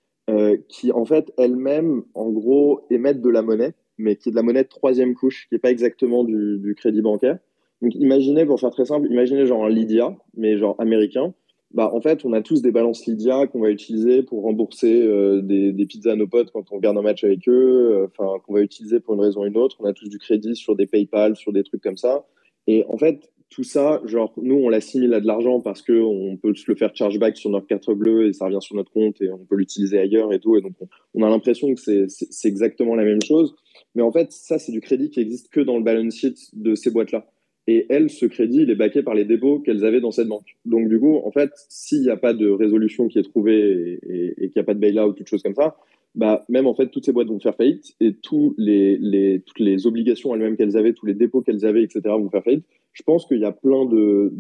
qui, 0.69 0.93
en 0.93 1.05
fait, 1.05 1.33
elles-mêmes, 1.39 2.05
en 2.15 2.31
gros, 2.31 2.83
émettent 2.89 3.21
de 3.21 3.29
la 3.29 3.43
monnaie, 3.43 3.75
mais 3.99 4.15
qui 4.15 4.29
est 4.29 4.33
de 4.33 4.37
la 4.37 4.43
monnaie 4.43 4.63
de 4.63 4.69
troisième 4.69 5.15
couche, 5.15 5.49
qui 5.49 5.55
n'est 5.55 5.59
pas 5.59 5.73
exactement 5.73 6.23
du, 6.23 6.59
du, 6.61 6.77
crédit 6.77 7.03
bancaire. 7.03 7.39
Donc, 7.83 7.97
imaginez, 7.97 8.47
pour 8.47 8.61
faire 8.61 8.71
très 8.71 8.85
simple, 8.85 9.09
imaginez 9.11 9.45
genre 9.45 9.65
un 9.65 9.69
Lydia, 9.69 10.17
mais 10.37 10.57
genre 10.57 10.77
américain, 10.79 11.35
bah, 11.73 11.91
en 11.93 12.01
fait, 12.01 12.25
on 12.25 12.33
a 12.33 12.43
tous 12.43 12.63
des 12.63 12.73
balances 12.73 13.07
Lydia 13.07 13.47
qu'on 13.47 13.61
va 13.61 13.71
utiliser 13.71 14.23
pour 14.23 14.43
rembourser 14.43 15.03
euh, 15.03 15.41
des, 15.41 15.87
pizzas 15.87 16.13
à 16.13 16.17
nos 16.17 16.27
potes 16.27 16.51
quand 16.51 16.65
on 16.73 16.77
regarde 16.77 16.99
un 16.99 17.03
match 17.03 17.23
avec 17.23 17.49
eux, 17.49 17.93
euh, 17.93 18.07
enfin, 18.07 18.41
qu'on 18.45 18.55
va 18.55 18.61
utiliser 18.61 18.99
pour 18.99 19.15
une 19.15 19.21
raison 19.21 19.43
ou 19.43 19.47
une 19.47 19.57
autre. 19.57 19.77
On 19.79 19.85
a 19.85 19.93
tous 19.93 20.09
du 20.09 20.19
crédit 20.19 20.57
sur 20.57 20.75
des 20.75 20.87
PayPal, 20.87 21.37
sur 21.37 21.53
des 21.53 21.63
trucs 21.63 21.83
comme 21.83 21.97
ça. 21.97 22.27
Et 22.67 22.85
en 22.89 22.99
fait, 22.99 23.31
tout 23.51 23.63
ça, 23.63 24.01
genre, 24.05 24.33
nous, 24.37 24.57
on 24.57 24.69
l'assimile 24.69 25.15
à 25.15 25.21
de 25.21 25.27
l'argent 25.27 25.61
parce 25.61 25.83
qu'on 25.83 26.39
peut 26.43 26.55
se 26.55 26.65
le 26.69 26.75
faire 26.75 26.95
chargeback 26.95 27.37
sur 27.37 27.51
notre 27.51 27.67
carte 27.69 27.91
bleue 27.91 28.27
et 28.27 28.33
ça 28.33 28.47
revient 28.47 28.61
sur 28.61 28.75
notre 28.75 28.93
compte 28.93 29.21
et 29.23 29.31
on 29.31 29.39
peut 29.39 29.57
l'utiliser 29.57 29.99
ailleurs 29.99 30.33
et 30.33 30.41
tout. 30.41 30.57
Et 30.57 30.63
donc, 30.63 30.73
on, 31.15 31.23
a 31.23 31.29
l'impression 31.29 31.73
que 31.75 31.81
c'est 32.09 32.49
exactement 32.49 32.97
la 32.97 33.05
même 33.05 33.23
chose. 33.23 33.55
Mais 33.95 34.03
en 34.03 34.11
fait, 34.11 34.33
ça, 34.33 34.59
c'est 34.59 34.73
du 34.73 34.81
crédit 34.81 35.11
qui 35.11 35.21
existe 35.21 35.51
que 35.51 35.61
dans 35.61 35.77
le 35.77 35.85
balance 35.85 36.15
sheet 36.15 36.35
de 36.53 36.75
ces 36.75 36.91
boîtes-là. 36.91 37.31
Et 37.73 37.87
elles, 37.89 38.11
ce 38.11 38.27
crédit, 38.27 38.63
il 38.63 38.71
est 38.71 38.75
baqué 38.75 39.05
par 39.05 39.15
les 39.15 39.25
dépôts 39.25 39.61
qu'elles 39.61 39.85
avaient 39.85 40.01
dans 40.01 40.11
cette 40.11 40.27
banque. 40.27 40.57
Donc, 40.65 40.89
du 40.89 40.99
coup, 40.99 41.21
en 41.25 41.31
fait, 41.31 41.53
s'il 41.69 42.01
n'y 42.01 42.11
a 42.11 42.17
pas 42.17 42.35
de 42.35 42.51
résolution 42.51 43.07
qui 43.07 43.21
est 43.21 43.23
trouvée 43.23 44.01
et, 44.03 44.49
qu'il 44.49 44.53
n'y 44.57 44.61
a 44.61 44.65
pas 44.65 44.75
de 44.75 44.81
bail-out 44.81 45.11
ou 45.11 45.13
toute 45.13 45.29
chose 45.29 45.45
comme 45.45 45.55
ça, 45.55 45.77
bah, 46.17 46.45
même 46.49 46.67
en 46.67 46.75
fait, 46.75 46.89
toutes 46.89 47.05
ces 47.05 47.13
boîtes 47.13 47.29
vont 47.29 47.39
faire 47.39 47.55
faillite 47.55 47.95
et 48.01 48.13
toutes 48.13 48.57
les 48.59 49.87
obligations 49.87 50.35
elles-mêmes 50.35 50.57
qu'elles 50.57 50.77
avaient, 50.77 50.95
tous 50.95 51.07
les 51.07 51.15
dépôts 51.15 51.43
qu'elles 51.43 51.65
avaient, 51.65 51.85
etc., 51.85 52.01
vont 52.07 52.29
faire 52.29 52.43
faillite. 52.43 52.65
Je 52.93 53.05
pense 53.05 53.25
qu'il 53.27 53.39
y 53.39 53.45
a 53.45 53.53
plein 53.53 53.87
de, 53.87 54.33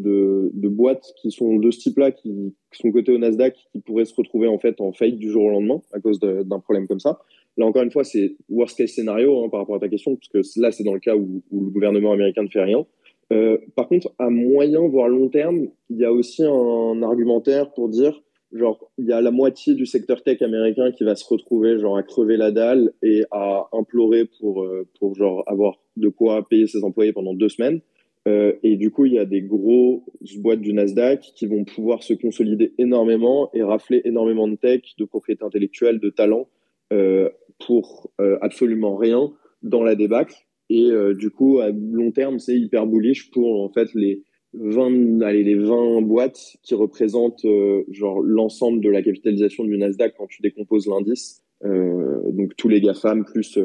boîtes 0.69 1.13
qui 1.23 1.31
sont 1.31 1.55
de 1.55 1.71
ce 1.71 1.79
type-là, 1.79 2.11
qui, 2.11 2.53
sont 2.73 2.91
cotées 2.91 3.13
au 3.13 3.19
Nasdaq, 3.19 3.57
qui 3.71 3.79
pourraient 3.79 4.07
se 4.07 4.15
retrouver 4.15 4.49
en 4.49 4.59
fait 4.59 4.81
en 4.81 4.93
faillite 4.93 5.19
du 5.19 5.31
jour 5.31 5.45
au 5.45 5.51
lendemain 5.51 5.81
à 5.93 6.01
cause 6.01 6.19
d'un 6.19 6.59
problème 6.59 6.89
comme 6.89 6.99
ça. 6.99 7.21
Là, 7.57 7.67
encore 7.67 7.83
une 7.83 7.93
fois, 7.93 8.03
c'est 8.03 8.37
worst 8.49 8.77
case 8.77 8.91
scénario 8.91 9.45
hein, 9.45 9.49
par 9.51 9.61
rapport 9.61 9.77
à 9.77 9.81
ta 9.81 9.89
question, 9.89 10.17
parce 10.17 10.29
que 10.29 10.61
là, 10.61 10.73
c'est 10.73 10.83
dans 10.83 10.95
le 10.95 11.01
cas 11.01 11.15
où 11.15 11.43
le 11.53 11.71
gouvernement 11.71 12.13
américain 12.13 12.43
ne 12.43 12.49
fait 12.49 12.63
rien. 12.63 12.85
Euh, 13.33 13.59
par 13.77 13.89
contre, 13.89 14.13
à 14.19 14.29
moyen 14.29 14.87
voire 14.89 15.09
long 15.09 15.29
terme, 15.29 15.69
il 15.89 15.99
y 15.99 16.05
a 16.05 16.13
aussi 16.13 16.43
un 16.45 17.03
argumentaire 17.03 17.73
pour 17.73 17.89
dire, 17.89 18.21
genre, 18.53 18.91
il 18.99 19.07
y 19.07 19.13
a 19.13 19.21
la 19.21 19.31
moitié 19.31 19.75
du 19.75 19.87
secteur 19.87 20.23
tech 20.23 20.43
américain 20.43 20.91
qui 20.91 21.05
va 21.05 21.15
se 21.15 21.25
retrouver, 21.29 21.79
genre, 21.79 21.97
à 21.97 22.03
crever 22.03 22.37
la 22.37 22.51
dalle 22.51 22.93
et 23.03 23.25
à 23.31 23.69
implorer 23.73 24.27
pour, 24.41 24.63
euh, 24.63 24.87
pour 24.99 25.15
genre, 25.15 25.45
avoir 25.47 25.79
de 25.97 26.09
quoi 26.09 26.47
payer 26.49 26.67
ses 26.67 26.83
employés 26.83 27.13
pendant 27.13 27.35
deux 27.35 27.49
semaines. 27.49 27.81
Euh, 28.29 28.53
et 28.63 28.77
du 28.77 28.91
coup, 28.91 29.07
il 29.07 29.15
y 29.15 29.19
a 29.19 29.25
des 29.25 29.43
grosses 29.43 30.37
boîtes 30.39 30.61
du 30.61 30.73
Nasdaq 30.73 31.33
qui 31.35 31.47
vont 31.47 31.65
pouvoir 31.65 32.03
se 32.03 32.13
consolider 32.13 32.75
énormément 32.79 33.51
et 33.55 33.63
rafler 33.63 34.03
énormément 34.05 34.47
de 34.47 34.57
tech, 34.57 34.83
de 34.99 35.05
propriété 35.05 35.45
intellectuelle, 35.45 36.01
de 36.01 36.11
talent 36.11 36.47
euh, 36.93 37.31
pour 37.67 38.11
euh, 38.21 38.39
absolument 38.43 38.97
rien 38.97 39.33
dans 39.63 39.83
la 39.83 39.95
débâcle. 39.95 40.35
Et 40.71 40.85
euh, 40.85 41.15
du 41.15 41.31
coup, 41.31 41.59
à 41.59 41.71
long 41.71 42.13
terme, 42.13 42.39
c'est 42.39 42.57
hyper 42.57 42.87
bullish 42.87 43.31
pour 43.33 43.61
en 43.61 43.69
fait 43.69 43.89
les 43.95 44.23
20, 44.55 45.21
allez, 45.21 45.43
les 45.43 45.57
20 45.57 46.01
boîtes 46.03 46.57
qui 46.63 46.75
représentent 46.75 47.45
euh, 47.45 47.83
l'ensemble 48.25 48.81
de 48.81 48.89
la 48.89 49.03
capitalisation 49.03 49.65
du 49.65 49.77
Nasdaq 49.77 50.15
quand 50.17 50.29
tu 50.29 50.43
décomposes 50.43 50.87
l'indice. 50.87 51.43
Euh, 51.65 52.21
donc 52.31 52.57
tous 52.57 52.69
les 52.69 52.81
GAFAM 52.81 53.25
plus 53.25 53.59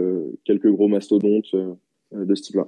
quelques 0.43 0.69
gros 0.69 0.87
mastodontes 0.87 1.55
de 2.11 2.35
ce 2.35 2.41
type-là. 2.41 2.67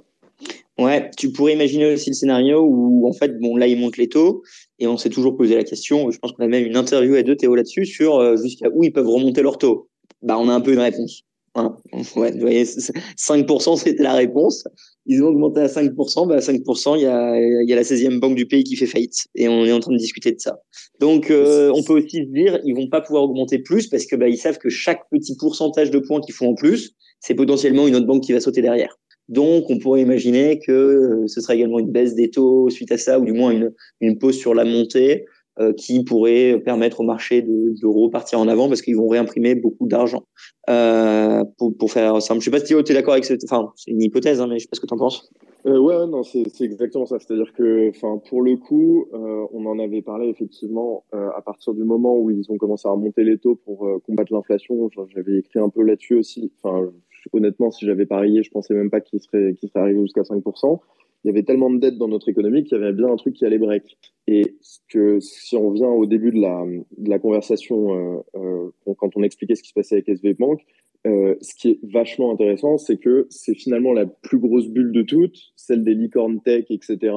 Ouais, 0.78 1.10
tu 1.18 1.32
pourrais 1.32 1.54
imaginer 1.54 1.92
aussi 1.92 2.10
le 2.10 2.14
scénario 2.14 2.60
où 2.62 3.06
en 3.08 3.12
fait, 3.12 3.38
bon 3.40 3.56
là 3.56 3.66
ils 3.66 3.78
montent 3.78 3.96
les 3.96 4.08
taux 4.08 4.44
et 4.78 4.86
on 4.86 4.96
s'est 4.96 5.10
toujours 5.10 5.36
posé 5.36 5.56
la 5.56 5.64
question. 5.64 6.10
Je 6.12 6.18
pense 6.18 6.32
qu'on 6.32 6.44
a 6.44 6.48
même 6.48 6.64
une 6.64 6.76
interview 6.76 7.14
à 7.14 7.24
deux 7.24 7.34
Théo 7.34 7.56
là-dessus 7.56 7.84
sur 7.84 8.36
jusqu'à 8.36 8.68
où 8.72 8.84
ils 8.84 8.92
peuvent 8.92 9.08
remonter 9.08 9.42
leurs 9.42 9.58
taux. 9.58 9.88
Bah 10.22 10.38
on 10.38 10.48
a 10.48 10.52
un 10.52 10.60
peu 10.60 10.72
une 10.72 10.78
réponse. 10.78 11.24
Ouais, 12.16 12.32
vous 12.32 12.40
voyez, 12.40 12.64
5% 12.64 13.76
c'était 13.76 14.02
la 14.02 14.14
réponse. 14.14 14.64
Ils 15.06 15.22
ont 15.22 15.28
augmenté 15.28 15.60
à 15.60 15.66
5%. 15.66 16.28
Bah 16.28 16.38
5%, 16.38 16.96
il 16.96 17.02
y 17.02 17.06
a, 17.06 17.62
y 17.64 17.72
a 17.72 17.76
la 17.76 17.82
16e 17.82 18.20
banque 18.20 18.34
du 18.34 18.46
pays 18.46 18.64
qui 18.64 18.76
fait 18.76 18.86
faillite. 18.86 19.26
Et 19.34 19.48
on 19.48 19.64
est 19.64 19.72
en 19.72 19.80
train 19.80 19.92
de 19.92 19.98
discuter 19.98 20.32
de 20.32 20.40
ça. 20.40 20.58
Donc, 21.00 21.30
euh, 21.30 21.72
on 21.74 21.82
peut 21.82 21.94
aussi 21.94 22.18
se 22.18 22.32
dire, 22.32 22.60
ils 22.64 22.74
vont 22.74 22.88
pas 22.88 23.00
pouvoir 23.00 23.24
augmenter 23.24 23.58
plus 23.58 23.86
parce 23.86 24.06
que 24.06 24.16
bah, 24.16 24.28
ils 24.28 24.36
savent 24.36 24.58
que 24.58 24.68
chaque 24.68 25.02
petit 25.10 25.36
pourcentage 25.36 25.90
de 25.90 25.98
points 25.98 26.20
qu'ils 26.20 26.34
font 26.34 26.50
en 26.50 26.54
plus, 26.54 26.94
c'est 27.20 27.34
potentiellement 27.34 27.86
une 27.86 27.96
autre 27.96 28.06
banque 28.06 28.22
qui 28.22 28.32
va 28.32 28.40
sauter 28.40 28.62
derrière. 28.62 28.98
Donc, 29.28 29.68
on 29.68 29.78
pourrait 29.78 30.00
imaginer 30.00 30.58
que 30.58 30.72
euh, 30.72 31.26
ce 31.26 31.40
sera 31.40 31.54
également 31.54 31.78
une 31.78 31.90
baisse 31.90 32.14
des 32.14 32.30
taux 32.30 32.70
suite 32.70 32.90
à 32.92 32.98
ça, 32.98 33.18
ou 33.20 33.24
du 33.24 33.32
moins 33.32 33.50
une, 33.50 33.72
une 34.00 34.18
pause 34.18 34.36
sur 34.36 34.54
la 34.54 34.64
montée. 34.64 35.26
Euh, 35.60 35.72
qui 35.72 36.04
pourrait 36.04 36.60
permettre 36.64 37.00
au 37.00 37.02
marché 37.02 37.42
de, 37.42 37.84
repartir 37.84 38.38
en 38.38 38.46
avant 38.46 38.68
parce 38.68 38.80
qu'ils 38.80 38.96
vont 38.96 39.08
réimprimer 39.08 39.56
beaucoup 39.56 39.88
d'argent. 39.88 40.22
Euh, 40.70 41.42
pour, 41.56 41.90
faire 41.90 42.22
simple. 42.22 42.40
Je 42.40 42.44
sais 42.44 42.50
pas 42.52 42.60
si 42.60 42.66
tu 42.66 42.92
es 42.92 42.94
d'accord 42.94 43.14
avec 43.14 43.24
cette, 43.24 43.42
enfin, 43.42 43.72
c'est 43.74 43.90
une 43.90 44.02
hypothèse, 44.02 44.40
hein, 44.40 44.46
mais 44.46 44.58
je 44.58 44.64
sais 44.64 44.68
pas 44.68 44.76
ce 44.76 44.80
que 44.80 44.86
tu 44.86 44.94
en 44.94 44.98
penses. 44.98 45.32
Euh, 45.66 45.80
ouais, 45.80 46.06
non, 46.06 46.22
c'est, 46.22 46.44
exactement 46.60 47.06
ça. 47.06 47.18
C'est-à-dire 47.18 47.52
que, 47.54 47.90
pour 48.28 48.42
le 48.42 48.56
coup, 48.56 49.06
euh, 49.12 49.46
on 49.52 49.66
en 49.66 49.80
avait 49.80 50.02
parlé 50.02 50.28
effectivement 50.28 51.04
à 51.12 51.42
partir 51.42 51.74
du 51.74 51.82
moment 51.82 52.16
où 52.16 52.30
ils 52.30 52.44
ont 52.52 52.56
commencé 52.56 52.86
à 52.86 52.92
remonter 52.92 53.24
les 53.24 53.38
taux 53.38 53.56
pour 53.56 53.88
combattre 54.06 54.32
l'inflation. 54.32 54.88
J'avais 55.12 55.38
écrit 55.38 55.58
un 55.58 55.70
peu 55.70 55.82
là-dessus 55.82 56.14
aussi. 56.14 56.52
Enfin, 56.62 56.88
honnêtement, 57.32 57.72
si 57.72 57.84
j'avais 57.84 58.06
parié, 58.06 58.44
je 58.44 58.50
pensais 58.50 58.74
même 58.74 58.90
pas 58.90 59.00
qu'il 59.00 59.20
serait, 59.20 59.54
qu'il 59.54 59.68
serait 59.68 59.80
arrivé 59.80 60.02
jusqu'à 60.02 60.22
5%. 60.22 60.78
Il 61.24 61.28
y 61.28 61.30
avait 61.30 61.42
tellement 61.42 61.70
de 61.70 61.78
dettes 61.78 61.98
dans 61.98 62.08
notre 62.08 62.28
économie 62.28 62.64
qu'il 62.64 62.78
y 62.78 62.80
avait 62.80 62.92
bien 62.92 63.08
un 63.08 63.16
truc 63.16 63.34
qui 63.34 63.44
allait 63.44 63.58
break. 63.58 63.98
Et 64.26 64.56
que 64.88 65.20
si 65.20 65.56
on 65.56 65.70
vient 65.70 65.88
au 65.88 66.06
début 66.06 66.30
de 66.30 66.40
la, 66.40 66.64
de 66.96 67.08
la 67.08 67.18
conversation, 67.18 68.22
euh, 68.34 68.94
quand 68.98 69.16
on 69.16 69.22
expliquait 69.22 69.54
ce 69.54 69.62
qui 69.62 69.70
se 69.70 69.74
passait 69.74 69.96
avec 69.96 70.08
SV 70.08 70.34
Bank, 70.34 70.60
ce 71.04 71.54
qui 71.54 71.70
est 71.70 71.80
vachement 71.82 72.30
intéressant, 72.32 72.76
c'est 72.76 72.98
que 72.98 73.26
c'est 73.30 73.54
finalement 73.54 73.94
la 73.94 74.04
plus 74.04 74.38
grosse 74.38 74.68
bulle 74.68 74.92
de 74.92 75.02
toutes, 75.02 75.38
celle 75.56 75.82
des 75.82 75.94
licornes 75.94 76.40
tech, 76.42 76.66
etc., 76.68 77.14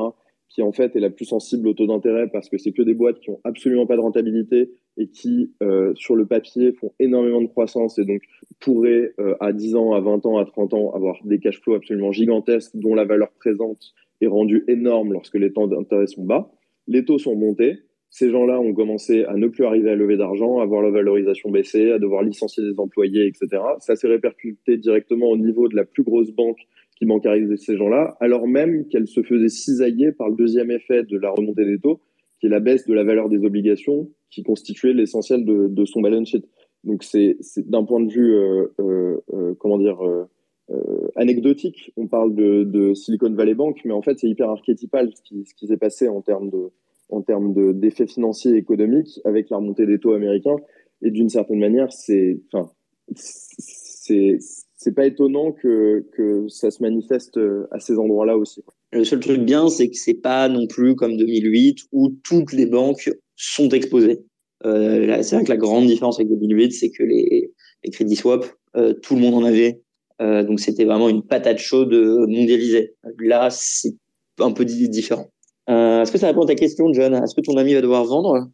qui 0.54 0.62
en 0.62 0.72
fait 0.72 0.96
est 0.96 1.00
la 1.00 1.10
plus 1.10 1.26
sensible 1.26 1.68
au 1.68 1.74
taux 1.74 1.88
d'intérêt 1.88 2.28
parce 2.28 2.50
que 2.50 2.58
c'est 2.58 2.74
que 2.74 2.82
des 2.82 2.94
boîtes 2.94 3.20
qui 3.20 3.30
ont 3.30 3.40
absolument 3.46 3.86
pas 3.86 3.96
de 3.96 4.02
rentabilité 4.02 4.72
et 4.98 5.08
qui, 5.08 5.54
euh, 5.64 5.94
sur 5.96 6.16
le 6.16 6.26
papier, 6.26 6.74
font 6.74 6.92
énormément 7.00 7.42
de 7.42 7.48
croissance 7.48 7.98
et 7.98 8.06
donc 8.06 8.22
pourraient, 8.60 9.14
euh, 9.20 9.36
à 9.40 9.54
10 9.54 9.76
ans, 9.76 9.94
à 9.94 10.02
20 10.02 10.26
ans, 10.26 10.38
à 10.38 10.46
30 10.46 10.74
ans, 10.74 10.92
avoir 10.94 11.20
des 11.24 11.40
cash 11.40 11.62
flows 11.62 11.76
absolument 11.76 12.12
gigantesques 12.12 12.76
dont 12.76 12.96
la 12.96 13.06
valeur 13.06 13.32
présente 13.40 13.94
est 14.20 14.28
rendue 14.28 14.66
énorme 14.68 15.14
lorsque 15.14 15.36
les 15.36 15.54
taux 15.54 15.68
d'intérêt 15.68 16.08
sont 16.08 16.26
bas. 16.26 16.52
Les 16.88 17.06
taux 17.06 17.18
sont 17.18 17.36
montés. 17.36 17.80
Ces 18.10 18.30
gens-là 18.30 18.60
ont 18.60 18.74
commencé 18.74 19.24
à 19.24 19.36
ne 19.36 19.48
plus 19.48 19.64
arriver 19.64 19.90
à 19.90 19.96
lever 19.96 20.18
d'argent, 20.18 20.60
à 20.60 20.66
voir 20.66 20.82
la 20.82 20.90
valorisation 20.90 21.50
baisser, 21.50 21.92
à 21.92 21.98
devoir 21.98 22.24
licencier 22.24 22.62
des 22.62 22.78
employés, 22.78 23.26
etc. 23.26 23.64
Ça 23.80 23.96
s'est 23.96 24.10
répercuté 24.10 24.76
directement 24.76 25.28
au 25.28 25.38
niveau 25.38 25.70
de 25.70 25.78
la 25.78 25.86
plus 25.86 26.04
grosse 26.04 26.32
banque 26.32 26.60
qui 27.02 27.08
bancarisait 27.08 27.58
ces 27.58 27.78
gens-là, 27.78 28.16
alors 28.20 28.48
même 28.48 28.88
qu'elle 28.88 29.08
se 29.08 29.24
faisait 29.24 29.50
cisailler 29.50 30.12
par 30.12 30.30
le 30.30 30.36
deuxième 30.36 30.70
effet 30.70 31.02
de 31.02 31.18
la 31.18 31.32
remontée 31.32 31.66
des 31.66 31.80
taux, 31.80 32.00
qui 32.40 32.46
est 32.46 32.50
la 32.50 32.60
baisse 32.60 32.86
de 32.86 32.94
la 32.94 33.04
valeur 33.04 33.28
des 33.28 33.44
obligations, 33.44 34.08
qui 34.30 34.44
constituait 34.44 34.94
l'essentiel 34.94 35.44
de, 35.44 35.68
de, 35.68 35.86
son 35.86 36.02
balance 36.02 36.30
sheet. 36.30 36.44
Donc 36.84 37.02
c'est 37.02 37.40
d'un 37.58 37.86
point 37.86 38.02
de 38.02 38.12
vue, 38.12 38.36
euh, 38.36 38.68
euh, 38.80 39.18
euh 39.34 39.56
comment 39.58 39.80
dire, 39.80 39.98
anecdotique. 41.16 41.92
On 41.98 42.06
parle 42.06 42.36
de, 42.36 42.66
de, 42.66 42.94
Silicon 42.94 43.34
Valley 43.34 43.56
Bank, 43.56 43.82
mais 43.84 43.94
en 43.94 44.04
fait 44.04 44.20
c'est 44.20 44.30
hyper 44.30 44.52
archétypal 44.52 45.10
ce 45.16 45.24
qui, 45.24 45.44
qui 45.58 45.66
s'est 45.66 45.78
passé 45.78 46.08
en 46.08 46.22
termes 46.22 46.52
de 46.52 46.70
en 47.10 47.24
termes 47.24 47.74
d'effets 47.80 48.08
financiers 48.08 48.54
et 48.54 48.58
économiques 48.58 49.20
avec 49.26 49.50
la 49.50 49.58
remontée 49.58 49.88
des 49.88 49.98
taux 49.98 50.14
américains. 50.14 50.58
Et 51.02 51.10
d'une 51.10 51.30
certaine 51.30 51.60
manière, 51.60 51.92
c'est, 51.92 52.40
enfin, 52.54 52.72
c'est 53.16 54.38
c'est 54.82 54.96
pas 54.96 55.06
étonnant 55.06 55.52
que, 55.52 56.08
que 56.17 56.48
ça 56.48 56.72
se 56.72 56.82
manifeste 56.82 57.38
euh, 57.38 57.67
à 57.70 57.80
ces 57.80 58.00
endroits-là 58.00 58.36
aussi. 58.36 58.63
Le 58.91 59.04
seul 59.04 59.20
truc 59.20 59.41
bien, 59.41 59.70
c'est 59.70 59.89
que 59.89 59.96
c'est 59.96 60.15
pas 60.15 60.50
non 60.50 60.65
plus 60.65 60.96
comme 60.96 61.17
2008 61.17 61.78
où 61.91 62.10
toutes 62.24 62.52
les 62.52 62.65
banques 62.65 63.12
sont 63.36 63.70
exposées. 63.70 64.22
Euh, 64.65 65.22
c'est 65.22 65.36
vrai 65.36 65.46
que 65.46 65.52
la 65.52 65.58
grande 65.58 65.86
différence 65.86 66.20
avec 66.20 66.30
2008, 66.30 66.72
c'est 66.72 66.89
que 66.89 67.04
les, 67.04 67.52
les 67.84 67.91
crédits 67.91 68.15
swap, 68.15 68.44
euh, 68.76 68.96
tout 69.04 69.13
le 69.13 69.22
monde 69.22 69.36
en 69.36 69.44
avait. 69.44 69.84
Euh, 70.20 70.44
donc 70.44 70.60
c'était 70.60 70.86
vraiment 70.86 71.10
une 71.10 71.22
patate 71.22 71.60
chaude 71.60 71.94
mondialisée. 72.28 72.96
Là, 73.20 73.50
c'est 73.52 73.94
un 74.39 74.52
peu 74.52 74.65
différent. 74.65 75.30
Euh, 75.70 76.02
est-ce 76.02 76.12
que 76.12 76.17
ça 76.17 76.26
répond 76.26 76.41
à 76.41 76.48
ta 76.48 76.56
question, 76.56 76.91
John? 76.91 77.13
Est-ce 77.13 77.36
que 77.36 77.41
ton 77.41 77.56
ami 77.58 77.76
va 77.76 77.82
devoir 77.82 78.04
vendre? 78.06 78.50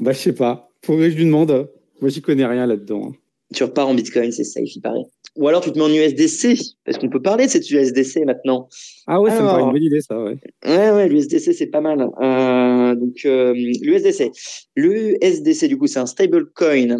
Bah, 0.00 0.12
je 0.12 0.18
sais 0.18 0.34
pas. 0.34 0.70
Faudrait 0.82 1.08
que 1.08 1.12
je 1.12 1.18
lui 1.18 1.26
demande. 1.26 1.68
Moi, 2.00 2.08
j'y 2.08 2.22
connais 2.22 2.46
rien 2.46 2.66
là-dedans. 2.66 3.12
Tu 3.54 3.64
repars 3.64 3.88
en 3.88 3.94
Bitcoin, 3.94 4.32
c'est 4.32 4.44
safe, 4.44 4.74
il 4.74 4.80
paraît. 4.80 5.04
Ou 5.36 5.48
alors 5.48 5.62
tu 5.62 5.72
te 5.72 5.78
mets 5.78 5.84
en 5.84 5.90
USDC, 5.90 6.76
parce 6.84 6.98
qu'on 6.98 7.08
peut 7.08 7.22
parler 7.22 7.46
de 7.46 7.50
cette 7.50 7.70
USDC 7.70 8.24
maintenant. 8.26 8.68
Ah 9.06 9.20
ouais, 9.20 9.30
ça 9.30 9.40
me 9.40 9.46
paraît 9.46 9.62
une 9.62 9.72
bonne 9.72 9.82
idée, 9.82 10.00
ça, 10.00 10.22
ouais. 10.22 10.36
Ouais, 10.66 10.90
ouais, 10.90 11.08
l'USDC, 11.08 11.54
c'est 11.54 11.68
pas 11.68 11.80
mal. 11.80 12.06
Euh, 12.20 12.94
donc, 12.94 13.16
euh, 13.24 13.54
l'USDC. 13.54 14.30
L'USDC, 14.76 15.68
du 15.68 15.78
coup, 15.78 15.86
c'est 15.86 16.00
un 16.00 16.06
stablecoin 16.06 16.98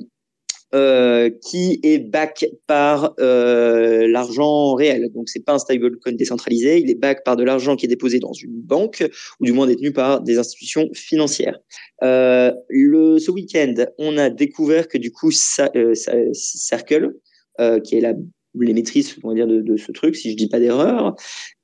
euh, 0.75 1.29
qui 1.47 1.81
est 1.83 1.99
back 1.99 2.47
par 2.67 3.13
euh, 3.21 4.09
l'argent 4.09 4.73
réel. 4.73 5.11
Donc 5.15 5.29
c'est 5.29 5.45
pas 5.45 5.53
un 5.53 5.59
stablecoin 5.59 6.13
décentralisé, 6.13 6.81
il 6.81 6.89
est 6.89 6.95
back 6.95 7.25
par 7.25 7.37
de 7.37 7.45
l'argent 7.45 7.77
qui 7.77 7.85
est 7.85 7.91
déposé 7.91 8.21
dans 8.21 8.33
une 8.33 8.55
banque 8.55 9.07
ou 9.39 9.45
du 9.45 9.53
moins 9.53 9.67
détenu 9.67 9.93
par 9.93 10.23
des 10.23 10.39
institutions 10.39 10.89
financières. 10.95 11.59
Euh, 12.03 12.53
le, 12.71 13.19
ce 13.19 13.31
week-end, 13.31 13.75
on 13.99 14.17
a 14.17 14.31
découvert 14.31 14.89
que 14.89 14.97
du 14.97 15.13
coup, 15.13 15.31
ça, 15.31 15.71
euh, 15.77 15.93
Circle, 16.33 17.17
euh, 17.61 17.81
qui 17.81 17.97
est 17.97 18.01
la 18.01 18.15
l'émettrice, 18.55 19.17
on 19.23 19.29
va 19.29 19.35
dire, 19.35 19.47
de, 19.47 19.61
de, 19.61 19.77
ce 19.77 19.93
truc, 19.93 20.17
si 20.17 20.31
je 20.31 20.37
dis 20.37 20.49
pas 20.49 20.61
d'erreur, 20.61 21.15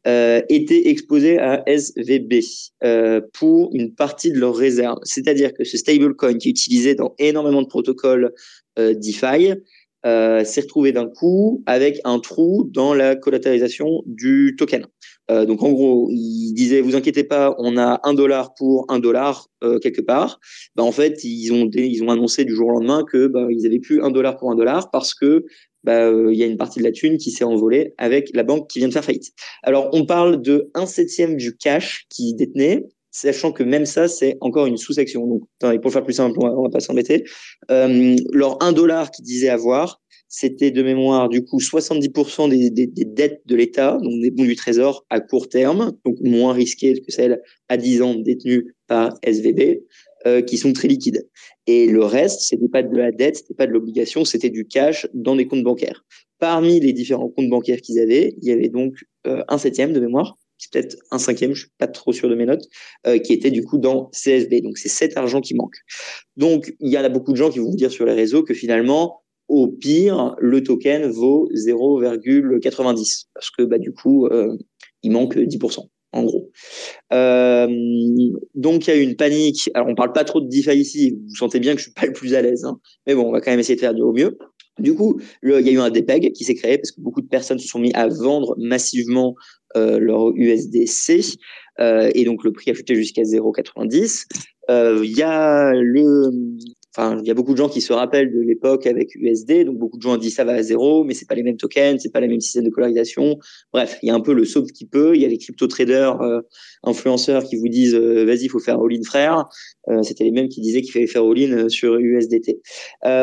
euh, 0.06 0.40
était 0.48 0.88
exposé 0.88 1.38
à 1.38 1.62
SVB 1.66 2.40
euh, 2.82 3.20
pour 3.34 3.70
une 3.74 3.94
partie 3.94 4.32
de 4.32 4.38
leurs 4.38 4.56
réserves. 4.56 4.98
C'est-à-dire 5.02 5.52
que 5.52 5.64
ce 5.64 5.76
stablecoin 5.76 6.38
qui 6.38 6.48
est 6.48 6.50
utilisé 6.50 6.94
dans 6.94 7.14
énormément 7.18 7.62
de 7.62 7.66
protocoles 7.66 8.32
euh, 8.78 8.94
DeFi 8.94 9.54
euh, 10.06 10.44
s'est 10.44 10.60
retrouvé 10.62 10.92
d'un 10.92 11.08
coup 11.08 11.62
avec 11.66 12.00
un 12.04 12.20
trou 12.20 12.70
dans 12.72 12.94
la 12.94 13.16
collatéralisation 13.16 14.02
du 14.06 14.54
token. 14.56 14.86
Euh, 15.30 15.44
donc 15.44 15.62
en 15.62 15.72
gros, 15.72 16.08
il 16.10 16.54
disait 16.54 16.80
vous 16.80 16.96
inquiétez 16.96 17.24
pas, 17.24 17.54
on 17.58 17.76
a 17.76 18.00
un 18.04 18.14
dollar 18.14 18.54
pour 18.54 18.86
un 18.88 19.00
dollar 19.00 19.48
quelque 19.82 20.00
part. 20.00 20.38
Bah, 20.76 20.84
en 20.84 20.92
fait, 20.92 21.24
ils 21.24 21.52
ont 21.52 21.68
ils 21.74 22.02
ont 22.02 22.10
annoncé 22.10 22.44
du 22.44 22.54
jour 22.54 22.68
au 22.68 22.70
lendemain 22.70 23.04
que 23.04 23.26
bah, 23.26 23.48
ils 23.50 23.66
avaient 23.66 23.80
plus 23.80 24.00
un 24.00 24.10
dollar 24.10 24.36
pour 24.38 24.52
un 24.52 24.54
dollar 24.54 24.90
parce 24.90 25.14
que 25.14 25.44
bah, 25.84 26.06
euh, 26.06 26.32
il 26.32 26.38
y 26.38 26.42
a 26.42 26.46
une 26.46 26.56
partie 26.56 26.78
de 26.78 26.84
la 26.84 26.92
thune 26.92 27.18
qui 27.18 27.30
s'est 27.30 27.44
envolée 27.44 27.94
avec 27.98 28.30
la 28.34 28.42
banque 28.42 28.68
qui 28.68 28.78
vient 28.78 28.88
de 28.88 28.92
faire 28.92 29.04
faillite. 29.04 29.32
Alors 29.62 29.90
on 29.92 30.04
parle 30.06 30.42
de 30.42 30.70
un 30.74 30.86
septième 30.86 31.36
du 31.36 31.56
cash 31.56 32.06
qu'ils 32.08 32.36
détenaient 32.36 32.84
sachant 33.10 33.52
que 33.52 33.62
même 33.62 33.86
ça, 33.86 34.08
c'est 34.08 34.36
encore 34.40 34.66
une 34.66 34.76
sous-section. 34.76 35.26
Donc, 35.26 35.80
pour 35.82 35.92
faire 35.92 36.04
plus 36.04 36.14
simple, 36.14 36.38
on 36.40 36.46
va, 36.46 36.54
va 36.54 36.70
pas 36.70 36.80
s'embêter. 36.80 37.24
Euh, 37.70 38.16
leur 38.32 38.62
1 38.62 38.72
dollar 38.72 39.10
qu'ils 39.10 39.24
disaient 39.24 39.48
avoir, 39.48 40.00
c'était 40.28 40.70
de 40.70 40.82
mémoire, 40.82 41.28
du 41.28 41.44
coup, 41.44 41.58
70% 41.58 42.50
des, 42.50 42.70
des, 42.70 42.86
des, 42.86 43.04
dettes 43.06 43.40
de 43.46 43.56
l'État, 43.56 43.98
donc 44.02 44.20
des 44.20 44.30
bons 44.30 44.44
du 44.44 44.56
Trésor 44.56 45.06
à 45.08 45.20
court 45.20 45.48
terme, 45.48 45.92
donc 46.04 46.16
moins 46.20 46.52
risquées 46.52 47.00
que 47.00 47.10
celles 47.10 47.40
à 47.68 47.76
10 47.76 48.02
ans 48.02 48.14
détenues 48.14 48.74
par 48.86 49.14
SVB, 49.22 49.80
euh, 50.28 50.42
qui 50.42 50.58
sont 50.58 50.72
très 50.72 50.88
liquides. 50.88 51.26
Et 51.66 51.86
le 51.86 52.04
reste, 52.04 52.40
c'était 52.42 52.68
pas 52.68 52.82
de 52.82 52.94
la 52.94 53.12
dette, 53.12 53.36
c'était 53.36 53.54
pas 53.54 53.66
de 53.66 53.72
l'obligation, 53.72 54.24
c'était 54.24 54.50
du 54.50 54.66
cash 54.66 55.06
dans 55.14 55.36
des 55.36 55.46
comptes 55.46 55.62
bancaires. 55.62 56.04
Parmi 56.38 56.80
les 56.80 56.92
différents 56.92 57.30
comptes 57.30 57.48
bancaires 57.48 57.80
qu'ils 57.80 57.98
avaient, 57.98 58.34
il 58.42 58.48
y 58.48 58.52
avait 58.52 58.68
donc 58.68 58.94
euh, 59.26 59.42
un 59.48 59.58
septième 59.58 59.92
de 59.92 60.00
mémoire 60.00 60.36
c'est 60.60 60.72
peut-être 60.72 60.96
un 61.12 61.18
cinquième, 61.20 61.54
je 61.54 61.60
suis 61.60 61.70
pas 61.78 61.86
trop 61.86 62.12
sûr 62.12 62.28
de 62.28 62.34
mes 62.34 62.44
notes, 62.44 62.64
euh, 63.06 63.18
qui 63.18 63.32
était 63.32 63.52
du 63.52 63.62
coup 63.62 63.78
dans 63.78 64.10
CSB. 64.12 64.60
Donc 64.60 64.76
c'est 64.76 64.88
cet 64.88 65.16
argent 65.16 65.40
qui 65.40 65.54
manque. 65.54 65.76
Donc 66.36 66.74
il 66.80 66.90
y 66.90 66.98
en 66.98 67.04
a 67.04 67.08
beaucoup 67.08 67.30
de 67.30 67.36
gens 67.36 67.48
qui 67.48 67.60
vont 67.60 67.70
vous 67.70 67.76
dire 67.76 67.92
sur 67.92 68.04
les 68.04 68.12
réseaux 68.12 68.42
que 68.42 68.54
finalement, 68.54 69.22
au 69.46 69.68
pire, 69.68 70.34
le 70.40 70.64
token 70.64 71.08
vaut 71.10 71.48
0,90 71.54 73.26
parce 73.34 73.50
que 73.50 73.62
bah 73.62 73.78
du 73.78 73.92
coup, 73.92 74.28
il 75.04 75.12
manque 75.12 75.36
10% 75.36 75.86
en 76.12 76.24
gros. 76.24 76.50
Euh, 77.12 77.68
donc 78.54 78.86
il 78.86 78.90
y 78.90 78.92
a 78.92 78.96
eu 78.96 79.02
une 79.02 79.16
panique. 79.16 79.70
Alors 79.74 79.88
on 79.88 79.94
parle 79.94 80.12
pas 80.12 80.24
trop 80.24 80.40
de 80.40 80.48
DeFi 80.48 80.78
ici. 80.78 81.18
Vous 81.28 81.36
sentez 81.36 81.60
bien 81.60 81.72
que 81.74 81.78
je 81.78 81.84
suis 81.84 81.92
pas 81.92 82.06
le 82.06 82.12
plus 82.12 82.34
à 82.34 82.42
l'aise, 82.42 82.64
hein. 82.64 82.78
mais 83.06 83.14
bon, 83.14 83.28
on 83.28 83.32
va 83.32 83.40
quand 83.40 83.50
même 83.50 83.60
essayer 83.60 83.76
de 83.76 83.80
faire 83.80 83.94
du 83.94 84.02
au 84.02 84.12
mieux. 84.12 84.38
Du 84.78 84.94
coup, 84.94 85.20
il 85.42 85.50
y 85.50 85.68
a 85.68 85.72
eu 85.72 85.78
un 85.80 85.90
DPEG 85.90 86.32
qui 86.32 86.44
s'est 86.44 86.54
créé 86.54 86.78
parce 86.78 86.92
que 86.92 87.00
beaucoup 87.00 87.20
de 87.20 87.26
personnes 87.26 87.58
se 87.58 87.66
sont 87.66 87.80
mis 87.80 87.92
à 87.94 88.06
vendre 88.06 88.54
massivement 88.58 89.34
euh, 89.76 89.98
leur 89.98 90.30
USDC 90.34 91.36
euh, 91.80 92.10
et 92.14 92.24
donc 92.24 92.44
le 92.44 92.52
prix 92.52 92.70
a 92.70 92.74
chuté 92.74 92.94
jusqu'à 92.94 93.22
0,90. 93.22 94.24
Euh, 94.70 95.00
il 95.02 95.16
y 95.16 95.22
a 95.22 95.72
le 95.74 96.30
Enfin, 96.96 97.18
il 97.22 97.28
y 97.28 97.30
a 97.30 97.34
beaucoup 97.34 97.52
de 97.52 97.58
gens 97.58 97.68
qui 97.68 97.82
se 97.82 97.92
rappellent 97.92 98.32
de 98.32 98.40
l'époque 98.40 98.86
avec 98.86 99.14
USD, 99.14 99.64
donc 99.66 99.76
beaucoup 99.76 99.98
de 99.98 100.02
gens 100.02 100.16
dit 100.16 100.30
ça 100.30 100.44
va 100.44 100.52
à 100.52 100.62
zéro, 100.62 101.04
mais 101.04 101.12
c'est 101.12 101.28
pas 101.28 101.34
les 101.34 101.42
mêmes 101.42 101.58
tokens, 101.58 102.00
c'est 102.02 102.12
pas 102.12 102.20
les 102.20 102.28
mêmes 102.28 102.40
systèmes 102.40 102.64
de 102.64 102.70
colorisation. 102.70 103.38
Bref, 103.74 103.98
il 104.02 104.08
y 104.08 104.10
a 104.10 104.14
un 104.14 104.20
peu 104.20 104.32
le 104.32 104.46
sauf 104.46 104.66
qui 104.72 104.86
peut. 104.86 105.14
Il 105.14 105.20
y 105.20 105.26
a 105.26 105.28
les 105.28 105.36
crypto 105.36 105.66
traders, 105.66 106.20
euh, 106.22 106.40
influenceurs 106.82 107.44
qui 107.44 107.56
vous 107.56 107.68
disent 107.68 107.94
euh, 107.94 108.24
vas-y, 108.24 108.44
il 108.44 108.48
faut 108.48 108.58
faire 108.58 108.80
all-in 108.80 109.02
frère. 109.02 109.44
Euh, 109.88 110.02
C'était 110.02 110.24
les 110.24 110.30
mêmes 110.30 110.48
qui 110.48 110.62
disaient 110.62 110.80
qu'il 110.80 110.92
fallait 110.92 111.06
faire 111.06 111.24
all-in 111.24 111.68
sur 111.68 111.96
USDT. 111.96 112.60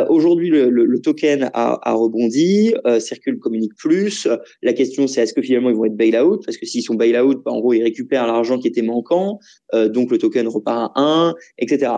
Aujourd'hui, 0.10 0.50
le, 0.50 1.02
token 1.02 1.50
a, 1.54 1.80
a 1.82 1.94
rebondi, 1.94 2.74
Circule 3.00 3.40
communique 3.40 3.74
plus. 3.78 4.28
La 4.62 4.74
question, 4.74 5.08
c'est 5.08 5.22
est-ce 5.22 5.34
que 5.34 5.42
finalement 5.42 5.70
ils 5.70 5.76
vont 5.76 5.86
être 5.86 5.96
bail-out? 5.96 6.44
Parce 6.46 6.58
que 6.58 6.66
s'ils 6.66 6.84
sont 6.84 6.96
bail-out, 6.96 7.42
bah, 7.44 7.52
en 7.52 7.60
gros, 7.60 7.74
ils 7.74 7.84
récupèrent 7.84 8.28
l'argent 8.28 8.58
qui 8.60 8.68
était 8.68 8.82
manquant, 8.82 9.40
donc 9.74 10.12
le 10.12 10.18
token 10.18 10.48
repart 10.48 10.92
à 10.96 11.02
1, 11.02 11.36
etc. 11.58 11.92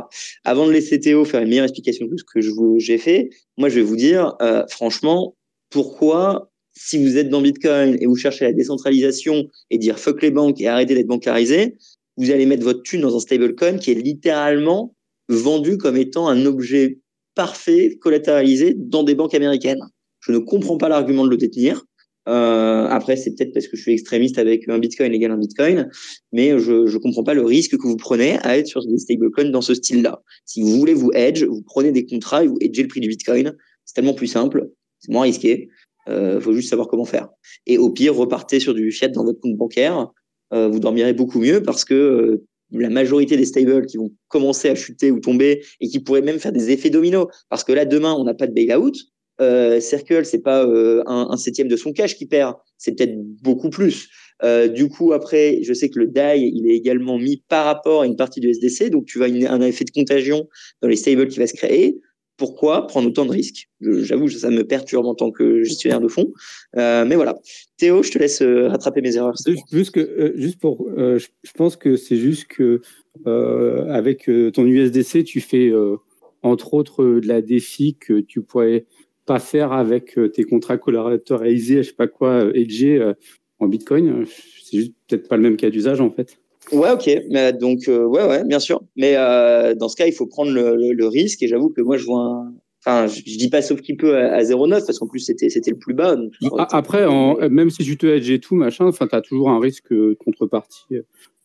Avant 0.44 0.68
de 0.68 0.72
laisser 0.72 1.00
Théo 1.00 1.26
faire 1.26 1.42
une 1.42 1.50
meilleure 1.58 1.70
explication 1.70 2.06
de 2.06 2.16
ce 2.18 2.24
que 2.24 2.40
j'ai 2.80 2.98
fait, 2.98 3.30
moi, 3.58 3.70
je 3.70 3.76
vais 3.76 3.82
vous 3.82 3.96
dire, 3.96 4.36
euh, 4.42 4.64
franchement, 4.70 5.36
pourquoi, 5.70 6.52
si 6.74 6.98
vous 7.04 7.18
êtes 7.18 7.30
dans 7.30 7.42
Bitcoin 7.42 7.98
et 8.00 8.06
vous 8.06 8.16
cherchez 8.16 8.46
la 8.46 8.54
décentralisation 8.54 9.46
et 9.70 9.78
dire 9.78 10.00
fuck 10.00 10.22
les 10.22 10.32
banques 10.32 10.62
et 10.62 10.68
arrêter 10.68 10.96
d'être 10.96 11.08
bancarisé, 11.08 11.76
vous 12.18 12.32
allez 12.32 12.46
mettre 12.46 12.64
votre 12.64 12.84
thune 12.84 13.02
dans 13.02 13.16
un 13.16 13.20
stablecoin 13.20 13.78
qui 13.78 13.92
est 13.92 13.96
littéralement 13.96 14.96
vendu 15.30 15.78
comme 15.78 15.98
étant 15.98 16.28
un 16.28 16.46
objet 16.46 17.00
parfait 17.36 17.98
collatéralisé 18.02 18.76
dans 18.78 19.04
des 19.04 19.16
banques 19.16 19.36
américaines. 19.36 19.82
Je 20.20 20.32
ne 20.32 20.40
comprends 20.40 20.78
pas 20.78 20.90
l'argument 20.90 21.26
de 21.26 21.30
le 21.30 21.38
détenir. 21.38 21.86
Euh, 22.28 22.88
après, 22.90 23.16
c'est 23.16 23.36
peut-être 23.36 23.54
parce 23.54 23.68
que 23.68 23.78
je 23.78 23.82
suis 23.82 23.94
extrémiste 23.94 24.38
avec 24.38 24.68
un 24.68 24.80
Bitcoin 24.80 25.14
égal 25.14 25.32
un 25.32 25.38
Bitcoin, 25.38 25.90
mais 26.34 26.60
je 26.60 26.94
ne 26.94 26.98
comprends 26.98 27.24
pas 27.24 27.34
le 27.34 27.44
risque 27.44 27.78
que 27.78 27.88
vous 27.88 27.98
prenez 27.98 28.38
à 28.40 28.58
être 28.58 28.68
sur 28.68 28.86
des 28.86 28.98
stablecoins 28.98 29.50
dans 29.50 29.62
ce 29.62 29.74
style-là. 29.74 30.22
Si 30.46 30.62
vous 30.62 30.78
voulez 30.78 30.94
vous 30.94 31.12
hedge, 31.14 31.44
vous 31.44 31.62
prenez 31.62 31.92
des 31.92 32.06
contrats 32.06 32.44
et 32.44 32.48
vous 32.48 32.58
hedgez 32.60 32.82
le 32.84 32.90
prix 32.90 33.00
du 33.00 33.08
Bitcoin. 33.08 33.54
C'est 33.86 33.94
tellement 33.94 34.14
plus 34.14 34.28
simple, 34.28 34.70
c'est 35.00 35.12
moins 35.12 35.24
risqué. 35.24 35.70
Euh, 36.10 36.40
faut 36.40 36.54
juste 36.54 36.70
savoir 36.70 36.88
comment 36.88 37.06
faire. 37.06 37.30
Et 37.66 37.78
au 37.78 37.90
pire, 37.90 38.16
repartez 38.16 38.60
sur 38.60 38.74
du 38.74 38.92
fiat 38.92 39.10
dans 39.10 39.24
votre 39.24 39.40
compte 39.40 39.56
bancaire. 39.56 40.12
vous 40.52 40.80
dormirez 40.80 41.14
beaucoup 41.14 41.40
mieux 41.40 41.62
parce 41.64 41.86
que 41.86 42.44
la 42.72 42.90
majorité 42.90 43.38
des 43.38 43.46
stables 43.46 43.86
qui 43.86 43.98
vont 43.98 44.12
commencer 44.28 44.70
à 44.70 44.76
chuter 44.76 45.12
ou 45.12 45.20
tomber 45.20 45.64
et 45.80 45.88
qui 45.88 46.00
pourraient 46.00 46.22
même 46.22 46.40
faire 46.40 46.52
des 46.52 46.72
effets 46.72 46.90
dominos. 46.90 47.28
Parce 47.50 47.64
que 47.64 47.72
là, 47.72 47.86
demain, 47.86 48.14
on 48.14 48.24
n'a 48.24 48.34
pas 48.34 48.48
de 48.48 48.54
bailout. 48.54 48.94
Euh, 49.42 49.80
Circle, 49.80 50.26
c'est 50.26 50.42
pas 50.42 50.66
euh, 50.66 51.04
un, 51.06 51.38
septième 51.38 51.68
de 51.68 51.76
son 51.76 51.94
cash 51.94 52.16
qui 52.16 52.26
perd, 52.26 52.56
c'est 52.78 52.96
peut-être 52.96 53.16
beaucoup 53.44 53.70
plus. 53.70 54.10
Euh, 54.44 54.68
du 54.68 54.88
coup, 54.90 55.14
après, 55.14 55.60
je 55.64 55.74
sais 55.74 55.90
que 55.90 56.00
le 56.00 56.08
DAI, 56.08 56.52
il 56.54 56.70
est 56.70 56.76
également 56.76 57.18
mis 57.18 57.44
par 57.48 57.66
rapport 57.66 58.02
à 58.04 58.06
une 58.06 58.16
partie 58.16 58.40
du 58.40 58.50
SDC, 58.50 58.90
donc 58.90 59.06
tu 59.06 59.20
vas 59.20 59.26
un 59.26 59.62
effet 59.62 59.86
de 59.86 59.92
contagion 59.92 60.48
dans 60.82 60.88
les 60.88 60.96
stables 60.96 61.28
qui 61.28 61.40
va 61.40 61.48
se 61.48 61.56
créer 61.56 62.00
pourquoi? 62.38 62.86
Prendre 62.86 63.08
autant 63.08 63.26
de 63.26 63.32
risques 63.32 63.68
J'avoue, 63.82 64.28
ça 64.30 64.52
me 64.52 64.64
perturbe 64.64 65.08
en 65.08 65.16
tant 65.16 65.32
que 65.32 65.64
gestionnaire 65.64 66.00
de 66.00 66.08
fonds. 66.08 66.32
Euh, 66.78 67.04
mais 67.04 67.16
voilà. 67.16 67.36
Théo, 67.78 68.04
je 68.04 68.12
te 68.12 68.20
laisse 68.20 68.44
rattraper 68.44 69.02
mes 69.02 69.16
erreurs. 69.16 69.34
Juste, 69.72 69.90
que, 69.90 70.34
juste 70.36 70.60
pour, 70.60 70.88
je 70.96 71.52
pense 71.56 71.78
que 71.78 71.96
c'est 71.96 72.18
juste 72.18 72.46
que 72.46 72.82
avec 73.90 74.30
ton 74.54 74.68
USDC, 74.68 75.24
tu 75.24 75.42
fais 75.42 75.72
entre 76.44 76.76
autres 76.76 77.04
de 77.04 77.28
la 77.28 77.42
défi 77.42 77.98
que 78.00 78.20
tu 78.20 78.44
pourrais 78.44 78.86
pas 79.28 79.40
faire 79.40 79.74
avec 79.74 80.18
tes 80.34 80.44
contrats 80.44 80.78
collatéralisés, 80.78 81.84
je 81.84 81.90
sais 81.90 81.96
pas 81.96 82.08
quoi, 82.08 82.46
edgés 82.56 83.14
en 83.60 83.68
Bitcoin. 83.68 84.26
C'est 84.64 84.78
juste 84.78 84.94
peut-être 85.08 85.28
pas 85.28 85.38
le 85.38 85.44
même 85.44 85.58
cas 85.58 85.70
d'usage 85.70 86.02
en 86.02 86.10
fait. 86.10 86.40
Ouais, 86.72 86.92
ok. 86.92 87.10
Mais 87.30 87.54
donc, 87.54 87.88
euh, 87.88 88.06
ouais, 88.06 88.26
ouais, 88.28 88.44
bien 88.44 88.60
sûr. 88.60 88.82
Mais 88.96 89.16
euh, 89.16 89.76
dans 89.76 89.90
ce 89.90 89.96
cas, 89.96 90.06
il 90.06 90.14
faut 90.14 90.26
prendre 90.26 90.52
le, 90.52 90.94
le, 90.94 91.08
risque. 91.08 91.42
Et 91.44 91.48
j'avoue 91.48 91.70
que 91.70 91.82
moi, 91.82 91.98
je 91.98 92.06
vois 92.06 92.22
un... 92.22 92.54
Enfin, 92.86 93.08
je, 93.08 93.22
dis 93.22 93.50
pas 93.50 93.62
sauf 93.62 93.82
qu'il 93.82 93.98
peut 93.98 94.16
à, 94.16 94.36
à 94.36 94.44
0,9 94.44 94.86
parce 94.86 95.00
qu'en 95.00 95.08
plus, 95.08 95.20
c'était, 95.20 95.50
c'était 95.50 95.72
le 95.72 95.78
plus 95.78 95.94
bas. 95.94 96.16
Donc, 96.16 96.32
Après, 96.58 97.06
en, 97.06 97.38
même 97.50 97.70
si 97.70 97.84
tu 97.84 97.98
te 97.98 98.06
hedges 98.06 98.30
et 98.30 98.40
tout, 98.40 98.56
machin, 98.56 98.86
enfin, 98.86 99.08
tu 99.08 99.16
as 99.16 99.22
toujours 99.22 99.50
un 99.50 99.60
risque 99.60 99.94
contrepartie 100.18 100.86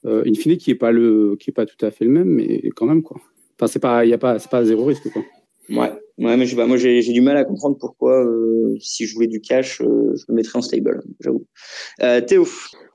euh, 0.04 0.22
in 0.26 0.34
fine 0.34 0.56
qui 0.56 0.70
est 0.70 0.76
pas 0.76 0.92
le, 0.92 1.36
qui 1.40 1.50
est 1.50 1.54
pas 1.54 1.66
tout 1.66 1.84
à 1.84 1.90
fait 1.90 2.04
le 2.04 2.10
même, 2.10 2.28
mais 2.28 2.62
quand 2.76 2.86
même, 2.86 3.02
quoi. 3.02 3.20
Enfin, 3.58 3.66
c'est 3.66 3.80
pas, 3.80 4.04
il 4.04 4.10
y 4.10 4.14
a 4.14 4.18
pas, 4.18 4.38
c'est 4.38 4.50
pas 4.50 4.64
zéro 4.64 4.84
risque, 4.84 5.10
quoi. 5.10 5.22
Ouais, 5.70 5.92
ouais, 6.18 6.36
mais 6.36 6.46
je 6.46 6.56
pas. 6.56 6.66
Moi, 6.66 6.76
j'ai, 6.76 7.02
j'ai 7.02 7.12
du 7.12 7.20
mal 7.20 7.36
à 7.36 7.44
comprendre 7.44 7.76
pourquoi, 7.78 8.24
euh, 8.24 8.76
si 8.80 9.06
je 9.06 9.14
voulais 9.14 9.26
du 9.26 9.40
cash, 9.40 9.80
euh, 9.80 10.14
je 10.14 10.24
le 10.28 10.34
mettrais 10.34 10.58
en 10.58 10.62
stable, 10.62 11.02
j'avoue. 11.20 11.46
Euh, 12.02 12.20
Théo. 12.20 12.44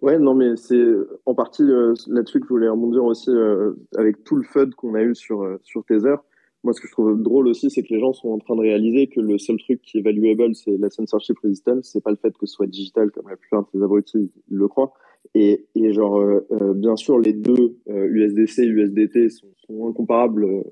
Ouais, 0.02 0.20
non, 0.20 0.36
mais 0.36 0.56
c'est 0.56 0.84
en 1.26 1.34
partie 1.34 1.64
euh, 1.64 1.94
là-dessus 2.08 2.40
que 2.40 2.46
je 2.46 2.54
voulais 2.54 2.70
rebondir 2.70 3.04
aussi 3.04 3.32
euh, 3.32 3.74
avec 3.98 4.24
tout 4.24 4.36
le 4.36 4.44
FUD 4.44 4.76
qu'on 4.76 4.94
a 4.94 5.02
eu 5.02 5.16
sur, 5.16 5.42
euh, 5.42 5.58
sur 5.64 5.84
Tether. 5.86 6.16
Moi, 6.64 6.74
ce 6.74 6.82
que 6.82 6.88
je 6.88 6.92
trouve 6.92 7.22
drôle 7.22 7.48
aussi, 7.48 7.70
c'est 7.70 7.82
que 7.82 7.94
les 7.94 8.00
gens 8.00 8.14
sont 8.14 8.30
en 8.30 8.40
train 8.40 8.56
de 8.56 8.62
réaliser 8.62 9.08
que 9.08 9.20
le 9.20 9.38
seul 9.38 9.58
truc 9.58 9.82
qui 9.82 10.00
est 10.00 10.02
valuable, 10.02 10.54
c'est 10.54 10.76
la 10.78 10.90
censorship 10.90 11.38
resistance. 11.40 11.90
C'est 11.94 12.04
pas 12.04 12.12
le 12.12 12.18
fait 12.18 12.32
que 12.32 12.46
ce 12.46 12.54
soit 12.54 12.68
digital, 12.68 13.12
comme 13.12 13.30
la 13.30 13.38
plupart 13.38 13.64
de 13.64 13.68
ces 13.72 13.82
abrutis 13.82 14.32
le 14.50 14.68
croient. 14.68 14.94
Et, 15.36 15.66
genre, 15.94 16.42
bien 16.76 16.96
sûr, 16.96 17.20
les 17.20 17.34
deux 17.34 17.78
USDC 17.88 18.60
et 18.60 18.66
USDT 18.66 19.30
sont, 19.30 19.48
sont 19.66 19.88
incomparables 19.88 20.64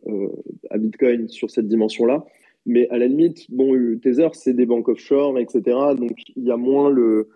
à 0.69 0.77
Bitcoin 0.77 1.27
sur 1.27 1.51
cette 1.51 1.67
dimension-là. 1.67 2.25
Mais 2.65 2.89
à 2.89 2.97
la 2.97 3.07
limite, 3.07 3.49
bon, 3.51 3.73
Tether, 4.01 4.29
c'est 4.33 4.53
des 4.53 4.65
banques 4.65 4.87
offshore, 4.87 5.37
etc. 5.37 5.61
Donc, 5.95 6.17
il 6.35 6.43
y 6.43 6.51
a 6.51 6.57
moins 6.57 6.89
le, 6.89 7.29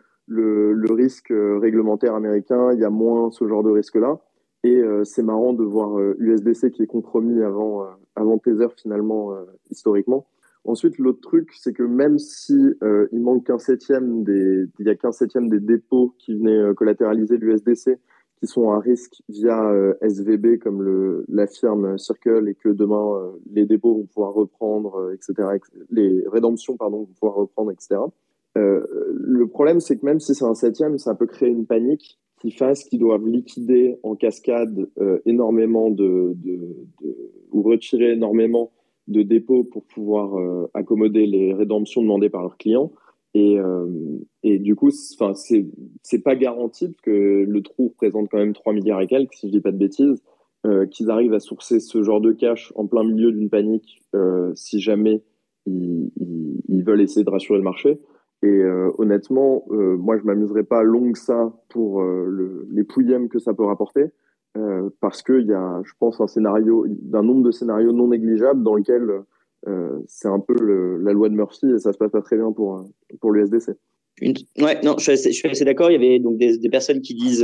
risque 0.89 1.31
euh, 1.31 1.59
réglementaire 1.59 2.15
américain, 2.15 2.73
il 2.73 2.79
y 2.79 2.83
a 2.83 2.89
moins 2.89 3.29
ce 3.31 3.47
genre 3.47 3.63
de 3.63 3.69
risque-là. 3.69 4.19
Et 4.63 4.75
euh, 4.75 5.03
c'est 5.03 5.23
marrant 5.23 5.53
de 5.53 5.63
voir 5.63 5.97
USDC 6.17 6.65
euh, 6.65 6.69
qui 6.69 6.83
est 6.83 6.87
compromis 6.87 7.41
avant, 7.43 7.85
avant 8.15 8.37
Tether 8.39 8.67
finalement 8.75 9.33
historiquement. 9.69 10.25
Ensuite, 10.69 10.99
l'autre 10.99 11.21
truc, 11.21 11.49
c'est 11.59 11.73
que 11.73 11.83
même 11.83 12.19
si 12.19 12.53
il 13.11 13.21
manque 13.21 13.47
qu'un 13.47 13.57
septième 13.57 14.23
des, 14.23 14.65
il 14.79 14.85
y 14.85 14.89
a 14.89 14.95
qu'un 14.95 15.11
septième 15.11 15.49
des 15.49 15.59
dépôts 15.59 16.13
qui 16.19 16.35
venaient 16.35 16.75
collatéraliser 16.75 17.37
l'USDC, 17.37 17.97
qui 18.39 18.47
sont 18.47 18.69
à 18.71 18.79
risque 18.79 19.23
via 19.29 19.73
SVB 20.01 20.59
comme 20.59 20.83
le 20.83 21.25
l'affirme 21.27 21.97
Circle 21.97 22.47
et 22.47 22.53
que 22.53 22.69
demain 22.69 23.33
les 23.51 23.65
dépôts 23.65 23.95
vont 23.95 24.05
pouvoir 24.05 24.33
reprendre, 24.33 25.11
etc. 25.11 25.57
Les 25.89 26.23
rédemptions 26.27 26.77
pardon 26.77 26.99
vont 26.99 27.13
pouvoir 27.19 27.35
reprendre, 27.35 27.71
etc. 27.71 27.99
Euh, 28.57 28.85
le 29.13 29.47
problème, 29.47 29.79
c'est 29.79 29.97
que 29.97 30.05
même 30.05 30.19
si 30.19 30.33
c'est 30.33 30.45
un 30.45 30.55
septième, 30.55 30.97
ça 30.97 31.15
peut 31.15 31.27
créer 31.27 31.49
une 31.49 31.65
panique 31.65 32.19
qui 32.41 32.51
fasse 32.51 32.83
qu'ils 32.85 32.99
doivent 32.99 33.27
liquider 33.27 33.97
en 34.03 34.15
cascade 34.15 34.89
euh, 34.99 35.19
énormément 35.25 35.89
de, 35.89 36.33
de, 36.35 36.87
ou 37.51 37.61
retirer 37.61 38.13
énormément 38.13 38.71
de 39.09 39.23
dépôts 39.23 39.63
pour 39.63 39.83
pouvoir 39.83 40.37
euh, 40.37 40.69
accommoder 40.73 41.25
les 41.25 41.53
rédemptions 41.53 42.01
demandées 42.01 42.29
par 42.29 42.41
leurs 42.41 42.57
clients. 42.57 42.91
Et, 43.33 43.59
euh, 43.59 43.85
et 44.43 44.57
du 44.57 44.75
coup, 44.75 44.89
enfin, 45.19 45.33
c'est 45.33 46.23
pas 46.23 46.35
garanti 46.35 46.87
parce 46.87 47.01
que 47.01 47.45
le 47.47 47.61
trou 47.61 47.89
représente 47.89 48.29
quand 48.29 48.37
même 48.37 48.53
3 48.53 48.73
milliards 48.73 49.01
et 49.01 49.07
quelques, 49.07 49.33
si 49.33 49.47
je 49.47 49.51
dis 49.51 49.61
pas 49.61 49.71
de 49.71 49.77
bêtises, 49.77 50.23
euh, 50.65 50.85
qu'ils 50.87 51.09
arrivent 51.09 51.33
à 51.33 51.39
sourcer 51.39 51.79
ce 51.79 52.01
genre 52.01 52.21
de 52.21 52.31
cash 52.31 52.73
en 52.75 52.87
plein 52.87 53.03
milieu 53.03 53.31
d'une 53.31 53.49
panique 53.49 54.01
si 54.55 54.79
jamais 54.79 55.23
ils, 55.65 56.11
veulent 56.83 57.01
essayer 57.01 57.23
de 57.23 57.29
rassurer 57.29 57.59
le 57.59 57.63
marché. 57.63 57.99
Et 58.41 58.63
honnêtement, 58.97 59.65
moi, 59.69 60.17
je 60.17 60.23
m'amuserais 60.23 60.63
pas 60.63 60.81
long 60.81 61.11
que 61.11 61.19
ça 61.19 61.53
pour 61.67 62.01
le, 62.01 62.67
les 62.71 62.83
pouillèmes 62.83 63.27
que 63.29 63.37
ça 63.37 63.53
peut 63.53 63.65
rapporter, 63.65 64.05
euh, 64.57 64.89
parce 65.01 65.21
qu'il 65.21 65.45
y 65.45 65.53
a, 65.53 65.81
je 65.83 65.91
pense, 65.99 66.19
un 66.21 66.27
scénario, 66.27 66.85
d'un 66.87 67.23
nombre 67.23 67.43
de 67.43 67.51
scénarios 67.51 67.91
non 67.91 68.07
négligeables 68.07 68.63
dans 68.63 68.75
lequel 68.75 69.21
c'est 70.07 70.29
un 70.29 70.39
peu 70.39 70.55
le, 70.57 70.97
la 71.03 71.11
loi 71.11 71.27
de 71.27 71.33
Murphy 71.33 71.69
et 71.69 71.79
ça 71.79 71.91
se 71.91 71.97
passe 71.97 72.11
pas 72.11 72.21
très 72.21 72.37
bien 72.37 72.49
pour 72.53 72.85
pour 73.19 73.33
l'USDC. 73.33 73.71
Une... 74.21 74.33
Ouais, 74.57 74.79
non, 74.83 74.95
je 74.97 75.03
suis 75.03 75.11
assez, 75.11 75.47
assez 75.49 75.65
d'accord. 75.65 75.91
Il 75.91 76.01
y 76.01 76.07
avait 76.07 76.19
donc 76.19 76.37
des, 76.37 76.57
des 76.57 76.69
personnes 76.69 77.01
qui 77.01 77.13
disent, 77.13 77.43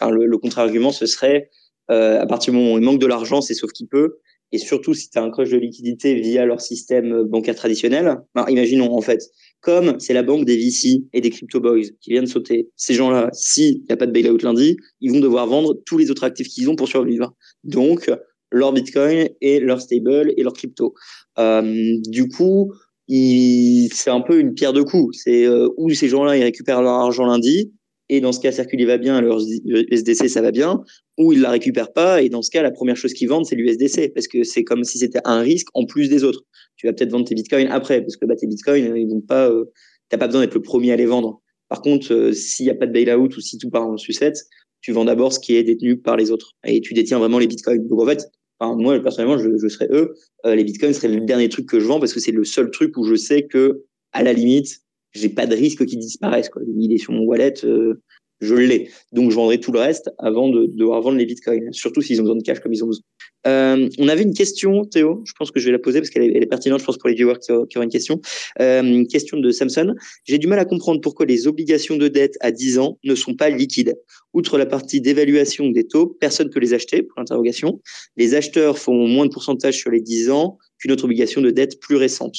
enfin, 0.00 0.12
le, 0.12 0.26
le 0.26 0.38
contre-argument, 0.38 0.92
ce 0.92 1.04
serait 1.04 1.50
à 1.88 2.24
partir 2.26 2.52
du 2.52 2.60
moment 2.60 2.74
où 2.74 2.78
il 2.78 2.84
manque 2.84 3.00
de 3.00 3.08
l'argent, 3.08 3.40
c'est 3.40 3.54
sauf 3.54 3.72
qu'il 3.72 3.88
peut. 3.88 4.18
Et 4.52 4.58
surtout, 4.58 4.94
si 4.94 5.08
tu 5.10 5.18
as 5.18 5.22
un 5.22 5.30
crush 5.30 5.50
de 5.50 5.56
liquidité 5.56 6.14
via 6.14 6.44
leur 6.44 6.60
système 6.60 7.24
bancaire 7.24 7.54
traditionnel, 7.54 8.18
ben, 8.34 8.44
imaginons 8.48 8.94
en 8.94 9.00
fait, 9.00 9.22
comme 9.60 9.98
c'est 9.98 10.12
la 10.12 10.22
banque 10.22 10.44
des 10.44 10.56
VC 10.56 11.04
et 11.12 11.20
des 11.20 11.30
crypto 11.30 11.60
boys 11.60 11.88
qui 12.00 12.10
viennent 12.10 12.26
sauter, 12.26 12.68
ces 12.76 12.94
gens-là, 12.94 13.30
s'il 13.32 13.82
n'y 13.82 13.92
a 13.92 13.96
pas 13.96 14.06
de 14.06 14.12
bailout 14.12 14.42
lundi, 14.42 14.76
ils 15.00 15.12
vont 15.12 15.20
devoir 15.20 15.46
vendre 15.46 15.74
tous 15.86 15.98
les 15.98 16.10
autres 16.10 16.24
actifs 16.24 16.48
qu'ils 16.48 16.68
ont 16.68 16.76
pour 16.76 16.88
survivre. 16.88 17.34
Donc, 17.64 18.10
leur 18.50 18.72
Bitcoin 18.72 19.28
et 19.40 19.60
leur 19.60 19.80
stable 19.80 20.32
et 20.36 20.42
leur 20.42 20.52
crypto. 20.52 20.94
Euh, 21.38 21.96
du 22.06 22.28
coup, 22.28 22.72
c'est 23.08 24.10
un 24.10 24.20
peu 24.20 24.38
une 24.38 24.54
pierre 24.54 24.72
de 24.72 24.82
coups. 24.82 25.16
C'est 25.22 25.46
euh, 25.46 25.68
où 25.76 25.90
ces 25.90 26.08
gens-là, 26.08 26.36
ils 26.36 26.42
récupèrent 26.42 26.82
leur 26.82 26.92
argent 26.92 27.26
lundi, 27.26 27.72
et 28.14 28.20
dans 28.20 28.32
ce 28.32 28.40
cas, 28.40 28.52
Circuler 28.52 28.84
va 28.84 28.98
bien, 28.98 29.22
leur 29.22 29.38
USDC, 29.40 30.28
ça 30.28 30.42
va 30.42 30.50
bien, 30.50 30.84
ou 31.16 31.32
ils 31.32 31.40
la 31.40 31.50
récupèrent 31.50 31.94
pas, 31.94 32.20
et 32.20 32.28
dans 32.28 32.42
ce 32.42 32.50
cas, 32.50 32.60
la 32.60 32.70
première 32.70 32.94
chose 32.94 33.14
qu'ils 33.14 33.30
vendent, 33.30 33.46
c'est 33.46 33.56
l'USDC, 33.56 34.12
parce 34.12 34.28
que 34.28 34.44
c'est 34.44 34.64
comme 34.64 34.84
si 34.84 34.98
c'était 34.98 35.20
un 35.24 35.40
risque 35.40 35.68
en 35.72 35.86
plus 35.86 36.10
des 36.10 36.22
autres. 36.22 36.44
Tu 36.76 36.86
vas 36.86 36.92
peut-être 36.92 37.10
vendre 37.10 37.24
tes 37.24 37.34
bitcoins 37.34 37.68
après, 37.68 38.02
parce 38.02 38.18
que 38.18 38.26
bah, 38.26 38.36
tes 38.36 38.46
bitcoins, 38.46 38.94
ils 38.98 39.08
vont 39.08 39.22
pas, 39.22 39.48
euh, 39.48 39.64
t'as 40.10 40.18
pas 40.18 40.26
besoin 40.26 40.42
d'être 40.42 40.52
le 40.52 40.60
premier 40.60 40.92
à 40.92 40.96
les 40.96 41.06
vendre. 41.06 41.40
Par 41.70 41.80
contre, 41.80 42.12
euh, 42.12 42.32
s'il 42.34 42.66
n'y 42.66 42.70
a 42.70 42.74
pas 42.74 42.86
de 42.86 42.92
bailout 42.92 43.34
ou 43.34 43.40
si 43.40 43.56
tout 43.56 43.70
part 43.70 43.86
en 43.86 43.96
sucette, 43.96 44.44
tu 44.82 44.92
vends 44.92 45.06
d'abord 45.06 45.32
ce 45.32 45.40
qui 45.40 45.56
est 45.56 45.62
détenu 45.62 45.96
par 45.96 46.18
les 46.18 46.30
autres, 46.30 46.52
et 46.66 46.82
tu 46.82 46.92
détiens 46.92 47.18
vraiment 47.18 47.38
les 47.38 47.46
bitcoins. 47.46 47.88
Donc 47.88 47.98
en 47.98 48.06
fait, 48.06 48.26
moi 48.60 49.00
personnellement, 49.00 49.38
je, 49.38 49.56
je 49.56 49.68
serais 49.68 49.88
eux, 49.90 50.12
euh, 50.44 50.54
les 50.54 50.64
bitcoins 50.64 50.92
seraient 50.92 51.08
le 51.08 51.22
dernier 51.22 51.48
truc 51.48 51.66
que 51.66 51.80
je 51.80 51.86
vends 51.86 51.98
parce 51.98 52.12
que 52.12 52.20
c'est 52.20 52.30
le 52.30 52.44
seul 52.44 52.70
truc 52.70 52.94
où 52.98 53.04
je 53.04 53.14
sais 53.14 53.44
que 53.46 53.84
à 54.12 54.22
la 54.22 54.34
limite, 54.34 54.81
j'ai 55.14 55.28
pas 55.28 55.46
de 55.46 55.54
risque 55.54 55.84
qu'ils 55.86 55.98
disparaissent. 55.98 56.48
Quoi. 56.48 56.62
Il 56.76 56.92
est 56.92 56.98
sur 56.98 57.12
mon 57.12 57.22
wallet, 57.22 57.54
euh, 57.64 58.02
je 58.42 58.54
l'ai. 58.54 58.90
Donc 59.12 59.30
je 59.30 59.36
vendrai 59.36 59.60
tout 59.60 59.72
le 59.72 59.78
reste 59.78 60.10
avant 60.18 60.48
de, 60.48 60.66
devoir 60.66 61.00
vendre 61.00 61.16
les 61.16 61.26
bitcoins, 61.26 61.72
surtout 61.72 62.02
s'ils 62.02 62.20
ont 62.20 62.24
besoin 62.24 62.36
de 62.36 62.42
cash 62.42 62.60
comme 62.60 62.72
ils 62.72 62.82
ont 62.82 62.88
besoin. 62.88 63.04
Euh, 63.46 63.88
on 63.98 64.08
avait 64.08 64.22
une 64.22 64.34
question, 64.34 64.84
Théo. 64.84 65.22
Je 65.24 65.32
pense 65.38 65.50
que 65.50 65.60
je 65.60 65.66
vais 65.66 65.72
la 65.72 65.78
poser 65.78 66.00
parce 66.00 66.10
qu'elle 66.10 66.36
est, 66.36 66.46
pertinente. 66.46 66.80
Je 66.80 66.84
pense 66.84 66.98
pour 66.98 67.08
les 67.08 67.14
viewers 67.14 67.38
qui, 67.40 67.52
auraient 67.52 67.84
une 67.84 67.88
question. 67.88 68.20
Euh, 68.60 68.82
une 68.82 69.06
question 69.06 69.38
de 69.38 69.50
Samson. 69.50 69.94
J'ai 70.24 70.38
du 70.38 70.46
mal 70.46 70.58
à 70.58 70.64
comprendre 70.64 71.00
pourquoi 71.00 71.26
les 71.26 71.46
obligations 71.46 71.96
de 71.96 72.08
dette 72.08 72.36
à 72.40 72.50
10 72.50 72.78
ans 72.78 72.98
ne 73.04 73.14
sont 73.14 73.34
pas 73.34 73.48
liquides. 73.48 73.94
Outre 74.32 74.58
la 74.58 74.66
partie 74.66 75.00
d'évaluation 75.00 75.68
des 75.70 75.86
taux, 75.86 76.06
personne 76.06 76.48
ne 76.48 76.52
peut 76.52 76.60
les 76.60 76.74
acheter. 76.74 77.02
Pour 77.02 77.18
l'interrogation. 77.18 77.80
Les 78.16 78.34
acheteurs 78.34 78.78
font 78.78 79.06
moins 79.06 79.26
de 79.26 79.30
pourcentage 79.30 79.76
sur 79.76 79.90
les 79.90 80.00
10 80.00 80.30
ans 80.30 80.58
qu'une 80.78 80.92
autre 80.92 81.04
obligation 81.04 81.40
de 81.40 81.50
dette 81.50 81.80
plus 81.80 81.96
récente. 81.96 82.36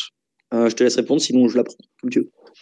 Euh, 0.54 0.70
je 0.70 0.76
te 0.76 0.84
laisse 0.84 0.96
répondre, 0.96 1.22
sinon 1.22 1.48
je 1.48 1.58
la 1.58 1.64
prends. 1.64 1.76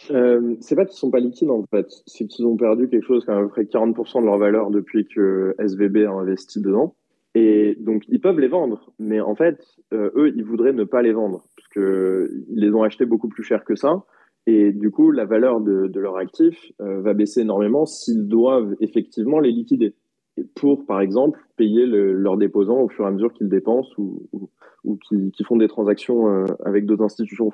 Euh, 0.09 0.55
c'est 0.61 0.75
pas 0.75 0.85
qu'ils 0.85 0.97
sont 0.97 1.11
pas 1.11 1.19
liquides 1.19 1.49
en 1.49 1.63
fait, 1.69 1.87
c'est 2.07 2.25
qu'ils 2.25 2.45
ont 2.45 2.57
perdu 2.57 2.89
quelque 2.89 3.05
chose 3.05 3.25
comme 3.25 3.37
à 3.37 3.41
peu 3.41 3.49
près 3.49 3.63
40% 3.63 4.21
de 4.21 4.25
leur 4.25 4.37
valeur 4.37 4.71
depuis 4.71 5.05
que 5.05 5.55
SVB 5.59 6.05
a 6.05 6.11
investi 6.11 6.61
dedans. 6.61 6.95
Et 7.35 7.77
donc 7.79 8.03
ils 8.09 8.19
peuvent 8.19 8.39
les 8.39 8.47
vendre, 8.47 8.91
mais 8.99 9.21
en 9.21 9.35
fait, 9.35 9.63
euh, 9.93 10.09
eux, 10.15 10.33
ils 10.35 10.43
voudraient 10.43 10.73
ne 10.73 10.83
pas 10.83 11.01
les 11.01 11.13
vendre 11.13 11.43
parce 11.55 11.67
que 11.69 12.29
ils 12.49 12.59
les 12.59 12.71
ont 12.71 12.83
achetés 12.83 13.05
beaucoup 13.05 13.29
plus 13.29 13.43
cher 13.43 13.63
que 13.63 13.75
ça. 13.75 14.03
Et 14.47 14.71
du 14.71 14.89
coup, 14.89 15.11
la 15.11 15.25
valeur 15.25 15.61
de, 15.61 15.87
de 15.87 15.99
leur 15.99 16.17
actif 16.17 16.71
euh, 16.81 17.01
va 17.01 17.13
baisser 17.13 17.41
énormément 17.41 17.85
s'ils 17.85 18.27
doivent 18.27 18.75
effectivement 18.79 19.39
les 19.39 19.51
liquider 19.51 19.93
pour, 20.55 20.85
par 20.85 21.01
exemple, 21.01 21.39
payer 21.57 21.85
le, 21.85 22.13
leurs 22.13 22.37
déposants 22.37 22.81
au 22.81 22.89
fur 22.89 23.05
et 23.05 23.07
à 23.07 23.11
mesure 23.11 23.33
qu'ils 23.33 23.49
dépensent 23.49 23.91
ou, 23.97 24.27
ou, 24.31 24.49
ou 24.83 24.97
qui, 24.97 25.31
qui, 25.31 25.43
font 25.43 25.57
des 25.57 25.67
transactions 25.67 26.29
euh, 26.29 26.45
avec 26.65 26.85
d'autres 26.85 27.03
institutions. 27.03 27.51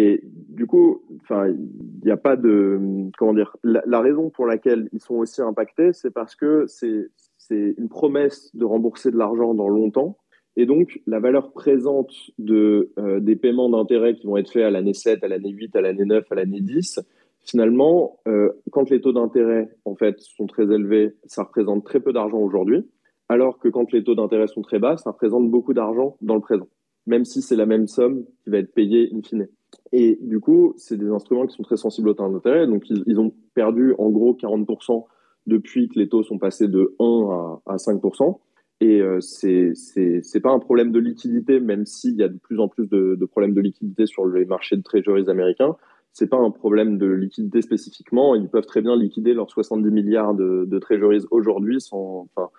Et 0.00 0.20
du 0.22 0.68
coup, 0.68 1.02
enfin, 1.22 1.48
il 1.48 2.04
n'y 2.04 2.12
a 2.12 2.16
pas 2.16 2.36
de 2.36 3.10
comment 3.18 3.34
dire. 3.34 3.56
La, 3.64 4.00
raison 4.00 4.30
pour 4.30 4.46
laquelle 4.46 4.88
ils 4.92 5.00
sont 5.00 5.16
aussi 5.16 5.42
impactés, 5.42 5.92
c'est 5.92 6.12
parce 6.12 6.36
que 6.36 6.66
c'est 6.68 7.10
une 7.50 7.88
promesse 7.88 8.54
de 8.54 8.64
rembourser 8.64 9.10
de 9.10 9.16
l'argent 9.16 9.54
dans 9.54 9.68
longtemps, 9.68 10.16
et 10.54 10.66
donc 10.66 11.00
la 11.08 11.18
valeur 11.18 11.50
présente 11.50 12.12
de 12.38 12.92
euh, 13.00 13.18
des 13.18 13.34
paiements 13.34 13.68
d'intérêt 13.68 14.14
qui 14.14 14.28
vont 14.28 14.36
être 14.36 14.52
faits 14.52 14.62
à 14.62 14.70
l'année 14.70 14.94
7, 14.94 15.24
à 15.24 15.28
l'année 15.28 15.50
8, 15.50 15.74
à 15.74 15.80
l'année 15.80 16.04
9, 16.04 16.30
à 16.30 16.34
l'année 16.36 16.60
10, 16.60 17.00
finalement, 17.40 18.20
euh, 18.28 18.52
quand 18.70 18.90
les 18.90 19.00
taux 19.00 19.12
d'intérêt 19.12 19.68
en 19.84 19.96
fait 19.96 20.20
sont 20.20 20.46
très 20.46 20.72
élevés, 20.72 21.16
ça 21.24 21.42
représente 21.42 21.84
très 21.84 21.98
peu 21.98 22.12
d'argent 22.12 22.38
aujourd'hui, 22.38 22.88
alors 23.28 23.58
que 23.58 23.68
quand 23.68 23.90
les 23.90 24.04
taux 24.04 24.14
d'intérêt 24.14 24.46
sont 24.46 24.62
très 24.62 24.78
bas, 24.78 24.96
ça 24.96 25.10
représente 25.10 25.50
beaucoup 25.50 25.74
d'argent 25.74 26.16
dans 26.20 26.36
le 26.36 26.40
présent, 26.40 26.68
même 27.06 27.24
si 27.24 27.42
c'est 27.42 27.56
la 27.56 27.66
même 27.66 27.88
somme 27.88 28.26
qui 28.44 28.50
va 28.50 28.58
être 28.58 28.72
payée 28.72 29.10
in 29.12 29.22
fine. 29.22 29.48
Et 29.92 30.18
du 30.20 30.40
coup, 30.40 30.74
c'est 30.76 30.96
des 30.96 31.08
instruments 31.08 31.46
qui 31.46 31.56
sont 31.56 31.62
très 31.62 31.76
sensibles 31.76 32.08
aux 32.08 32.14
taux 32.14 32.28
d'intérêt. 32.28 32.66
Donc, 32.66 32.88
ils, 32.90 33.18
ont 33.18 33.32
perdu 33.54 33.94
en 33.98 34.10
gros 34.10 34.34
40% 34.34 35.06
depuis 35.46 35.88
que 35.88 35.98
les 35.98 36.08
taux 36.08 36.22
sont 36.22 36.38
passés 36.38 36.68
de 36.68 36.94
1 36.98 37.60
à, 37.66 37.76
5%. 37.76 38.38
Et 38.80 39.00
euh, 39.00 39.18
c'est 39.20 39.72
c'est 39.74 40.40
pas 40.40 40.50
un 40.50 40.60
problème 40.60 40.92
de 40.92 41.00
liquidité, 41.00 41.58
même 41.58 41.84
s'il 41.84 42.14
y 42.16 42.22
a 42.22 42.28
de 42.28 42.38
plus 42.38 42.60
en 42.60 42.68
plus 42.68 42.88
de, 42.88 43.18
problèmes 43.24 43.54
de 43.54 43.60
liquidité 43.60 44.06
sur 44.06 44.26
les 44.26 44.44
marchés 44.44 44.76
de 44.76 44.82
treasuries 44.82 45.28
américains. 45.28 45.76
C'est 46.12 46.28
pas 46.28 46.36
un 46.36 46.50
problème 46.50 46.96
de 46.96 47.06
liquidité 47.06 47.60
spécifiquement. 47.60 48.34
Ils 48.34 48.48
peuvent 48.48 48.66
très 48.66 48.80
bien 48.80 48.96
liquider 48.96 49.34
leurs 49.34 49.50
70 49.50 49.90
milliards 49.90 50.34
de, 50.34 50.64
de 50.64 50.78
treasuries 50.78 51.24
aujourd'hui 51.30 51.78
enfin, 51.90 52.50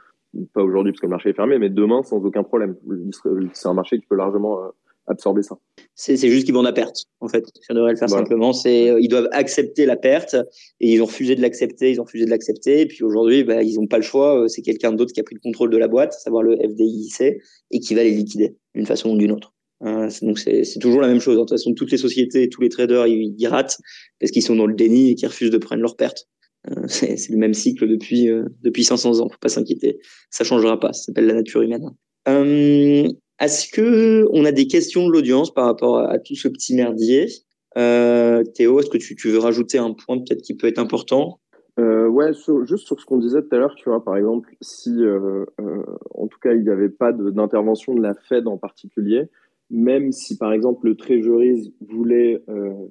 pas 0.54 0.64
aujourd'hui 0.64 0.92
parce 0.92 1.02
que 1.02 1.06
le 1.06 1.12
marché 1.12 1.30
est 1.30 1.34
fermé, 1.34 1.58
mais 1.58 1.70
demain 1.70 2.04
sans 2.04 2.24
aucun 2.24 2.44
problème. 2.44 2.76
C'est 3.54 3.68
un 3.68 3.74
marché 3.74 4.00
qui 4.00 4.06
peut 4.06 4.16
largement 4.16 4.64
euh, 4.64 4.70
absorber 5.10 5.44
ça. 5.44 5.58
C'est 5.96 6.18
juste 6.30 6.46
qu'ils 6.46 6.54
vont 6.54 6.64
à 6.64 6.74
perte, 6.74 7.06
en 7.20 7.28
fait. 7.28 7.46
Ça 7.68 7.74
devrait 7.74 7.92
le 7.92 7.98
faire 7.98 8.10
simplement. 8.10 8.54
C'est 8.54 8.90
euh, 8.90 9.00
ils 9.02 9.10
doivent 9.10 9.28
accepter 9.32 9.86
la 9.86 9.98
perte 9.98 10.36
et 10.80 10.94
ils 10.94 11.02
ont 11.02 11.06
refusé 11.06 11.36
de 11.36 11.42
l'accepter, 11.42 11.92
ils 11.92 12.00
ont 12.00 12.04
refusé 12.04 12.26
de 12.26 12.30
l'accepter. 12.30 12.82
Et 12.82 12.86
puis 12.86 13.04
aujourd'hui, 13.04 13.44
bah, 13.44 13.64
ils 13.64 13.76
n'ont 13.76 13.88
pas 13.88 13.98
le 13.98 14.04
choix. 14.04 14.44
Euh, 14.44 14.48
c'est 14.48 14.62
quelqu'un 14.62 14.94
d'autre 14.94 15.14
qui 15.14 15.20
a 15.20 15.24
pris 15.24 15.36
le 15.36 15.42
contrôle 15.42 15.70
de 15.70 15.78
la 15.78 15.88
boîte, 15.88 16.14
à 16.14 16.20
savoir 16.20 16.44
le 16.44 16.56
FDIC, 16.56 17.22
et 17.72 17.80
qui 17.80 17.96
va 17.96 18.04
les 18.04 18.12
liquider 18.12 18.56
d'une 18.76 18.86
façon 18.86 19.12
ou 19.12 19.18
d'une 19.18 19.32
autre. 19.32 19.54
Euh, 19.84 20.10
donc 20.22 20.40
c'est 20.40 20.64
toujours 20.80 21.02
la 21.02 21.08
même 21.08 21.20
chose. 21.20 21.36
De 21.36 21.42
toute 21.42 21.50
façon, 21.50 21.74
toutes 21.74 21.92
les 21.92 21.98
sociétés, 21.98 22.50
tous 22.50 22.62
les 22.62 22.70
traders, 22.70 23.08
ils, 23.08 23.36
ils 23.38 23.48
ratent 23.48 23.78
parce 24.20 24.32
qu'ils 24.32 24.44
sont 24.44 24.56
dans 24.56 24.68
le 24.68 24.76
déni 24.76 25.12
et 25.12 25.16
qu'ils 25.16 25.28
refusent 25.28 25.52
de 25.52 25.58
prendre 25.58 25.82
leurs 25.82 25.96
pertes. 25.96 26.28
Euh, 26.70 26.84
c'est 26.88 27.30
le 27.30 27.38
même 27.38 27.54
cycle 27.54 27.88
depuis 27.88 28.30
depuis 28.62 28.84
500 28.84 29.20
ans. 29.20 29.30
Faut 29.30 29.40
pas 29.40 29.50
s'inquiéter, 29.50 30.00
ça 30.30 30.44
changera 30.44 30.80
pas. 30.80 30.94
Ça 30.94 31.04
s'appelle 31.04 31.28
la 31.28 31.34
nature 31.34 31.62
humaine. 31.62 31.90
Est-ce 33.40 33.72
que 33.72 34.28
on 34.32 34.44
a 34.46 34.52
des 34.52 34.68
questions 34.68 35.08
de 35.08 35.12
l'audience 35.12 35.54
par 35.54 35.66
rapport 35.66 36.00
à, 36.00 36.20
tout 36.20 36.36
ce 36.36 36.48
petit 36.48 36.76
merdier? 36.76 37.28
Euh, 37.78 38.44
Théo, 38.56 38.80
est-ce 38.80 38.90
que 38.90 38.98
tu, 38.98 39.16
veux 39.30 39.40
rajouter 39.40 39.78
un 39.78 39.94
point 39.94 40.18
peut-être 40.18 40.42
qui 40.42 40.56
peut 40.56 40.68
être 40.68 40.80
important? 40.80 41.40
Euh, 41.80 42.08
ouais, 42.08 42.34
juste 42.66 42.88
sur 42.88 43.00
ce 43.00 43.06
qu'on 43.06 43.18
disait 43.18 43.42
tout 43.42 43.56
à 43.56 43.58
l'heure, 43.58 43.76
tu 43.76 43.88
vois, 43.88 44.04
par 44.04 44.18
exemple, 44.18 44.54
si 44.60 44.92
euh, 45.02 45.46
en 46.12 46.28
tout 46.28 46.40
cas 46.42 46.54
il 46.54 46.64
n'y 46.64 46.70
avait 46.70 46.90
pas 46.90 47.14
d'intervention 47.14 47.96
de, 47.96 48.02
la 48.02 48.16
Fed 48.28 48.48
en 48.48 48.58
particulier, 48.58 49.30
même 49.70 50.12
si 50.12 50.38
par 50.38 50.52
exemple 50.52 50.88
le 50.88 50.96
Treasury 50.96 51.74
voulait 51.80 52.44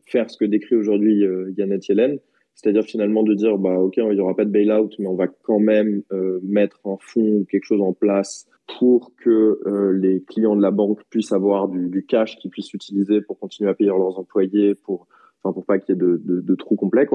faire 0.07 0.30
ce 0.30 0.38
que 0.38 0.46
décrit 0.46 0.76
aujourd'hui 0.76 1.22
Yannette 1.59 1.86
Yellen, 1.88 2.18
c'est-à-dire 2.59 2.83
finalement 2.83 3.23
de 3.23 3.35
dire 3.35 3.57
bah 3.57 3.79
ok 3.79 3.99
il 3.99 4.09
n'y 4.09 4.21
aura 4.21 4.35
pas 4.35 4.45
de 4.45 4.51
bailout 4.51 4.91
mais 4.99 5.07
on 5.07 5.15
va 5.15 5.29
quand 5.29 5.61
même 5.61 6.03
mettre 6.43 6.81
un 6.87 6.97
fonds 7.01 7.41
ou 7.41 7.47
quelque 7.49 7.65
chose 7.65 7.81
en 7.81 7.93
place 7.93 8.49
pour 8.69 9.13
que 9.17 9.61
euh, 9.67 9.93
les 9.93 10.23
clients 10.23 10.55
de 10.55 10.63
la 10.63 10.71
banque 10.71 11.01
puissent 11.11 11.33
avoir 11.33 11.69
du, 11.69 12.05
cash 12.07 12.37
qu'ils 12.37 12.51
puissent 12.51 12.73
utiliser 12.75 13.21
pour 13.21 13.39
continuer 13.39 13.71
à 13.71 13.75
payer 13.75 13.89
leurs 13.89 14.19
employés, 14.19 14.75
pour, 14.75 15.07
enfin, 15.43 15.53
pour 15.53 15.65
pas 15.65 15.79
qu'il 15.79 15.95
y 15.95 15.99
ait 15.99 16.01
de, 16.01 16.21
de, 16.23 16.41
de, 16.41 16.55
trous 16.55 16.77
complets. 16.77 17.09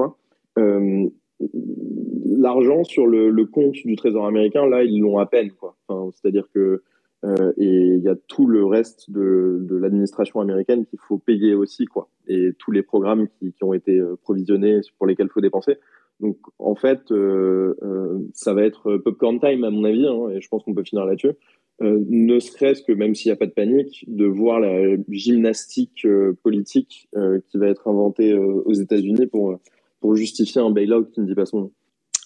Euh, 0.58 1.08
L'argent 2.36 2.84
sur 2.84 3.06
le, 3.06 3.44
compte 3.46 3.74
du 3.84 3.96
Trésor 3.96 4.26
américain, 4.26 4.66
là, 4.66 4.82
ils 4.82 5.00
l'ont 5.00 5.18
à 5.18 5.26
peine, 5.26 5.50
C'est-à-dire 6.12 6.48
que 6.52 6.82
euh, 7.24 7.52
et 7.56 7.66
il 7.66 8.02
y 8.02 8.08
a 8.08 8.16
tout 8.28 8.46
le 8.46 8.66
reste 8.66 9.10
de, 9.10 9.58
de 9.62 9.76
l'administration 9.76 10.40
américaine 10.40 10.84
qu'il 10.84 10.98
faut 10.98 11.18
payer 11.18 11.54
aussi, 11.54 11.86
quoi. 11.86 12.08
Et 12.28 12.50
tous 12.58 12.70
les 12.70 12.82
programmes 12.82 13.28
qui, 13.38 13.52
ont 13.62 13.74
été 13.74 13.98
euh, 13.98 14.16
provisionnés 14.22 14.80
pour 14.98 15.06
lesquels 15.06 15.26
il 15.26 15.32
faut 15.32 15.40
dépenser. 15.40 15.76
Donc 16.20 16.38
en 16.58 16.74
fait, 16.74 17.10
euh, 17.10 17.74
euh, 17.82 18.18
ça 18.32 18.54
va 18.54 18.62
être 18.62 18.96
popcorn 18.98 19.40
time 19.40 19.64
à 19.64 19.70
mon 19.70 19.84
avis, 19.84 20.06
hein, 20.06 20.30
et 20.30 20.40
je 20.40 20.48
pense 20.48 20.62
qu'on 20.62 20.74
peut 20.74 20.84
finir 20.84 21.04
là-dessus. 21.04 21.32
Ne 21.80 22.38
serait-ce 22.38 22.84
que 22.84 22.92
même 22.92 23.16
s'il 23.16 23.30
n'y 23.30 23.34
a 23.34 23.36
pas 23.36 23.46
de 23.46 23.50
panique, 23.50 24.04
de 24.06 24.26
voir 24.26 24.60
la 24.60 24.96
gymnastique 25.08 26.06
politique 26.44 27.08
qui 27.48 27.58
va 27.58 27.66
être 27.66 27.88
inventée 27.88 28.32
aux 28.32 28.72
États-Unis 28.72 29.26
pour 29.26 29.58
pour 29.98 30.14
justifier 30.14 30.60
un 30.60 30.70
bailout 30.70 31.06
qui 31.06 31.20
ne 31.20 31.26
dit 31.26 31.34
pas 31.34 31.46
son 31.46 31.58
nom. 31.58 31.72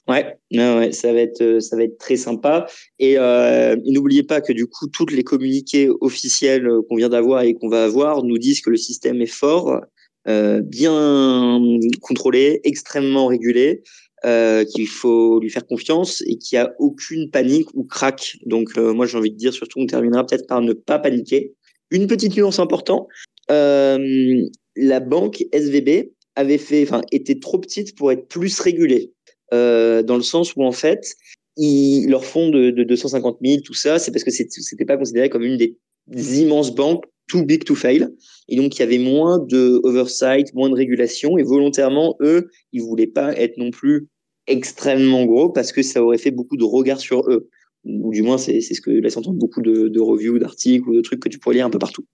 Ouais, 0.08 0.38
ouais, 0.52 0.92
ça 0.92 1.12
va 1.12 1.20
être 1.20 1.60
ça 1.60 1.76
va 1.76 1.84
être 1.84 1.98
très 1.98 2.16
sympa. 2.16 2.66
Et 2.98 3.18
euh, 3.18 3.76
n'oubliez 3.84 4.22
pas 4.22 4.40
que 4.40 4.54
du 4.54 4.66
coup, 4.66 4.86
toutes 4.88 5.12
les 5.12 5.22
communiqués 5.22 5.90
officiels 6.00 6.66
qu'on 6.88 6.96
vient 6.96 7.10
d'avoir 7.10 7.42
et 7.42 7.54
qu'on 7.54 7.68
va 7.68 7.84
avoir 7.84 8.24
nous 8.24 8.38
disent 8.38 8.62
que 8.62 8.70
le 8.70 8.78
système 8.78 9.20
est 9.20 9.26
fort, 9.26 9.80
euh, 10.26 10.62
bien 10.62 11.60
contrôlé, 12.00 12.60
extrêmement 12.64 13.26
régulé, 13.26 13.82
euh, 14.24 14.64
qu'il 14.64 14.88
faut 14.88 15.38
lui 15.38 15.48
faire 15.48 15.64
confiance 15.64 16.22
et 16.26 16.38
qu'il 16.38 16.58
n'y 16.58 16.64
a 16.64 16.74
aucune 16.80 17.30
panique 17.30 17.68
ou 17.74 17.84
crack. 17.84 18.36
Donc 18.46 18.70
euh, 18.76 18.92
moi 18.92 19.06
j'ai 19.06 19.16
envie 19.16 19.30
de 19.30 19.36
dire 19.36 19.52
surtout 19.52 19.78
on 19.78 19.86
terminera 19.86 20.26
peut-être 20.26 20.48
par 20.48 20.60
ne 20.60 20.72
pas 20.72 20.98
paniquer. 20.98 21.54
Une 21.92 22.08
petite 22.08 22.36
nuance 22.36 22.58
importante, 22.58 23.06
euh, 23.52 24.42
la 24.74 24.98
banque 24.98 25.44
SVB 25.52 26.10
avait 26.34 26.58
fait, 26.58 26.82
enfin 26.82 27.02
était 27.12 27.38
trop 27.38 27.58
petite 27.58 27.96
pour 27.96 28.10
être 28.10 28.26
plus 28.26 28.58
régulée, 28.58 29.12
euh, 29.52 30.02
dans 30.02 30.16
le 30.16 30.22
sens 30.22 30.54
où 30.56 30.64
en 30.64 30.72
fait 30.72 31.16
ils, 31.56 32.08
leur 32.08 32.24
fonds 32.24 32.50
de, 32.50 32.70
de 32.70 32.84
250 32.84 33.38
000, 33.44 33.60
tout 33.64 33.74
ça, 33.74 33.98
c'est 33.98 34.12
parce 34.12 34.24
que 34.24 34.30
c'était 34.30 34.84
pas 34.84 34.96
considéré 34.96 35.28
comme 35.28 35.42
une 35.42 35.56
des 35.56 36.40
immenses 36.40 36.74
banques 36.74 37.04
too 37.28 37.44
big 37.44 37.64
to 37.64 37.74
fail. 37.74 38.08
Et 38.48 38.56
donc, 38.56 38.76
il 38.76 38.80
y 38.80 38.82
avait 38.82 38.98
moins 38.98 39.38
de 39.38 39.80
oversight, 39.84 40.52
moins 40.54 40.70
de 40.70 40.74
régulation. 40.74 41.38
Et 41.38 41.42
volontairement, 41.42 42.16
eux, 42.20 42.50
ils 42.72 42.82
voulaient 42.82 43.06
pas 43.06 43.36
être 43.36 43.58
non 43.58 43.70
plus 43.70 44.08
extrêmement 44.46 45.26
gros 45.26 45.50
parce 45.50 45.72
que 45.72 45.82
ça 45.82 46.02
aurait 46.02 46.18
fait 46.18 46.30
beaucoup 46.30 46.56
de 46.56 46.64
regards 46.64 47.00
sur 47.00 47.30
eux. 47.30 47.48
Ou 47.84 48.12
du 48.12 48.22
moins, 48.22 48.38
c'est 48.38 48.60
ce 48.60 48.80
que 48.80 48.90
laisse 48.90 49.16
entendre 49.16 49.38
beaucoup 49.38 49.62
de, 49.62 49.88
de 49.88 50.00
reviews, 50.00 50.38
d'articles 50.38 50.88
ou 50.88 50.94
de 50.94 51.00
trucs 51.00 51.20
que 51.20 51.28
tu 51.28 51.38
pourrais 51.38 51.56
lire 51.56 51.66
un 51.66 51.70
peu 51.70 51.78
partout. 51.78 52.04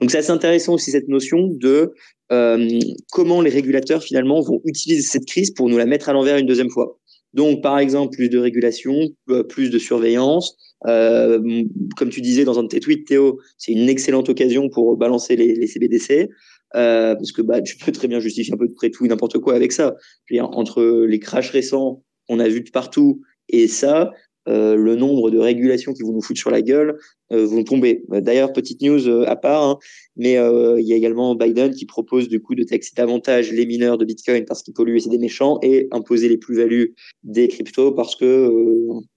Donc, 0.00 0.10
c'est 0.10 0.18
assez 0.18 0.30
intéressant 0.30 0.74
aussi 0.74 0.90
cette 0.90 1.08
notion 1.08 1.48
de 1.48 1.92
euh, 2.30 2.78
comment 3.10 3.40
les 3.40 3.50
régulateurs 3.50 4.02
finalement 4.02 4.40
vont 4.40 4.60
utiliser 4.64 5.02
cette 5.02 5.26
crise 5.26 5.50
pour 5.50 5.68
nous 5.68 5.78
la 5.78 5.86
mettre 5.86 6.08
à 6.08 6.12
l'envers 6.12 6.36
une 6.36 6.46
deuxième 6.46 6.70
fois. 6.70 6.98
Donc, 7.34 7.62
par 7.62 7.78
exemple, 7.78 8.14
plus 8.16 8.28
de 8.28 8.38
régulation, 8.38 8.94
euh, 9.30 9.42
plus 9.42 9.70
de 9.70 9.78
surveillance, 9.78 10.56
euh, 10.86 11.64
comme 11.96 12.10
tu 12.10 12.20
disais 12.20 12.44
dans 12.44 12.58
un 12.58 12.62
de 12.62 12.68
tes 12.68 12.80
tweets, 12.80 13.06
Théo, 13.06 13.38
c'est 13.58 13.72
une 13.72 13.88
excellente 13.88 14.28
occasion 14.28 14.68
pour 14.68 14.96
balancer 14.96 15.36
les, 15.36 15.66
CBDC. 15.66 16.28
Parce 16.72 17.32
que 17.32 17.42
bah, 17.42 17.60
tu 17.60 17.76
peux 17.76 17.92
très 17.92 18.08
bien 18.08 18.20
justifier 18.20 18.54
un 18.54 18.56
peu 18.56 18.68
de 18.68 18.74
près 18.74 18.90
tout 18.90 19.06
n'importe 19.06 19.38
quoi 19.38 19.54
avec 19.54 19.72
ça. 19.72 19.94
entre 20.40 21.06
les 21.06 21.18
crashs 21.18 21.50
récents 21.50 22.04
qu'on 22.28 22.38
a 22.38 22.48
vus 22.48 22.60
de 22.60 22.70
partout 22.70 23.22
et 23.48 23.68
ça, 23.68 24.10
euh, 24.48 24.76
le 24.76 24.96
nombre 24.96 25.30
de 25.30 25.38
régulations 25.38 25.92
qui 25.92 26.02
vont 26.02 26.12
nous 26.12 26.22
foutre 26.22 26.40
sur 26.40 26.50
la 26.50 26.62
gueule 26.62 26.98
euh, 27.32 27.44
vont 27.44 27.64
tomber. 27.64 28.02
D'ailleurs, 28.08 28.52
petite 28.52 28.80
news 28.80 29.06
euh, 29.06 29.24
à 29.28 29.36
part, 29.36 29.62
hein, 29.62 29.78
mais 30.16 30.32
il 30.32 30.86
y 30.86 30.92
a 30.92 30.96
également 30.96 31.34
Biden 31.34 31.72
qui 31.72 31.84
propose 31.84 32.28
du 32.28 32.40
coup 32.40 32.54
de 32.54 32.62
taxer 32.62 32.92
davantage 32.96 33.52
les 33.52 33.66
mineurs 33.66 33.98
de 33.98 34.04
Bitcoin 34.04 34.44
parce 34.46 34.62
qu'ils 34.62 34.74
polluent 34.74 34.96
et 34.96 35.00
c'est 35.00 35.10
des 35.10 35.18
méchants 35.18 35.58
et 35.62 35.88
imposer 35.90 36.28
les 36.28 36.38
plus-values 36.38 36.94
des 37.22 37.48
cryptos 37.48 37.92
parce 37.92 38.16
que 38.16 38.50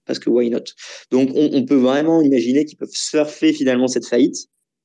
parce 0.06 0.18
que 0.18 0.28
why 0.28 0.50
not? 0.50 0.64
Donc 1.10 1.30
on, 1.34 1.64
peut 1.64 1.76
vraiment 1.76 2.22
imaginer 2.22 2.64
qu'ils 2.64 2.78
peuvent 2.78 2.88
surfer 2.92 3.52
finalement 3.52 3.88
cette 3.88 4.06
faillite. 4.06 4.36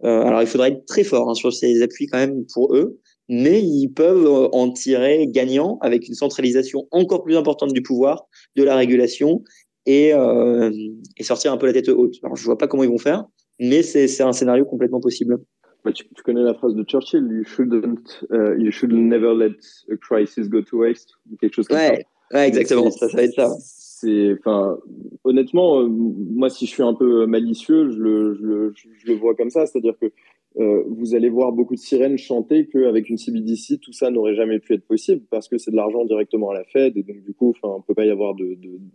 alors 0.03 0.41
il 0.41 0.47
faudrait 0.47 0.69
être 0.69 0.85
très 0.85 1.03
fort 1.03 1.29
hein, 1.29 1.33
sur 1.33 1.53
ces 1.53 1.81
appuis 1.81 2.07
quand 2.07 2.19
même 2.19 2.45
pour 2.53 2.75
eux, 2.75 2.99
mais 3.29 3.61
ils 3.61 3.89
peuvent 3.89 4.49
en 4.53 4.71
tirer 4.71 5.27
gagnant 5.27 5.77
avec 5.81 6.07
une 6.07 6.13
centralisation 6.15 6.87
encore 6.91 7.23
plus 7.23 7.35
importante 7.35 7.73
du 7.73 7.81
pouvoir, 7.81 8.27
de 8.55 8.63
la 8.63 8.75
régulation 8.75 9.43
et, 9.87 10.13
euh, 10.13 10.69
et 11.15 11.23
sortir 11.23 11.51
un 11.51 11.57
peu 11.57 11.65
la 11.65 11.73
tête 11.73 11.89
haute. 11.89 12.17
Alors, 12.21 12.35
je 12.35 12.43
vois 12.43 12.57
pas 12.57 12.67
comment 12.67 12.83
ils 12.83 12.89
vont 12.89 12.99
faire, 12.99 13.25
mais 13.59 13.81
c'est 13.81 14.21
un 14.21 14.33
scénario 14.33 14.65
complètement 14.65 14.99
possible. 14.99 15.39
Bah, 15.83 15.93
tu, 15.93 16.05
tu, 16.13 16.21
connais 16.21 16.43
la 16.43 16.53
phrase 16.53 16.75
de 16.75 16.83
Churchill, 16.83 17.25
you 17.31 17.45
shouldn't, 17.45 18.25
uh, 18.31 18.59
you 18.61 18.71
should 18.71 18.91
never 18.91 19.33
let 19.33 19.55
a 19.89 19.95
crisis 19.95 20.49
go 20.49 20.61
to 20.61 20.79
waste, 20.79 21.13
quelque 21.39 21.55
chose 21.55 21.67
comme 21.67 21.77
ouais, 21.77 22.05
ça. 22.31 22.37
Ouais, 22.37 22.47
exactement, 22.49 22.91
ça, 22.91 23.07
ça 23.07 23.15
va 23.15 23.23
être 23.23 23.35
ça. 23.35 23.49
C'est, 23.59 24.35
enfin, 24.37 24.77
honnêtement, 25.23 25.79
euh, 25.79 25.87
moi, 25.87 26.49
si 26.49 26.65
je 26.65 26.71
suis 26.71 26.83
un 26.83 26.93
peu 26.93 27.25
malicieux, 27.25 27.89
je 27.89 27.97
le, 27.97 28.35
je 28.35 28.43
le, 28.43 28.73
je 28.75 29.07
le 29.07 29.13
vois 29.15 29.33
comme 29.35 29.49
ça, 29.49 29.65
c'est-à-dire 29.65 29.93
que 29.99 30.07
euh, 30.59 30.83
vous 30.87 31.13
allez 31.13 31.29
voir 31.29 31.51
beaucoup 31.51 31.75
de 31.75 31.79
sirènes 31.79 32.17
chanter 32.17 32.67
qu'avec 32.67 33.09
une 33.09 33.17
CBDC, 33.17 33.79
tout 33.79 33.93
ça 33.93 34.09
n'aurait 34.09 34.33
jamais 34.33 34.57
pu 34.57 34.73
être 34.73 34.87
possible 34.87 35.21
parce 35.29 35.47
que 35.47 35.59
c'est 35.59 35.69
de 35.69 35.75
l'argent 35.75 36.03
directement 36.03 36.49
à 36.49 36.55
la 36.55 36.63
Fed 36.63 36.97
et 36.97 37.03
donc 37.03 37.21
du 37.21 37.33
coup, 37.33 37.53
on 37.61 37.81
peut 37.81 37.93
pas 37.93 38.05
y 38.05 38.09
avoir 38.09 38.33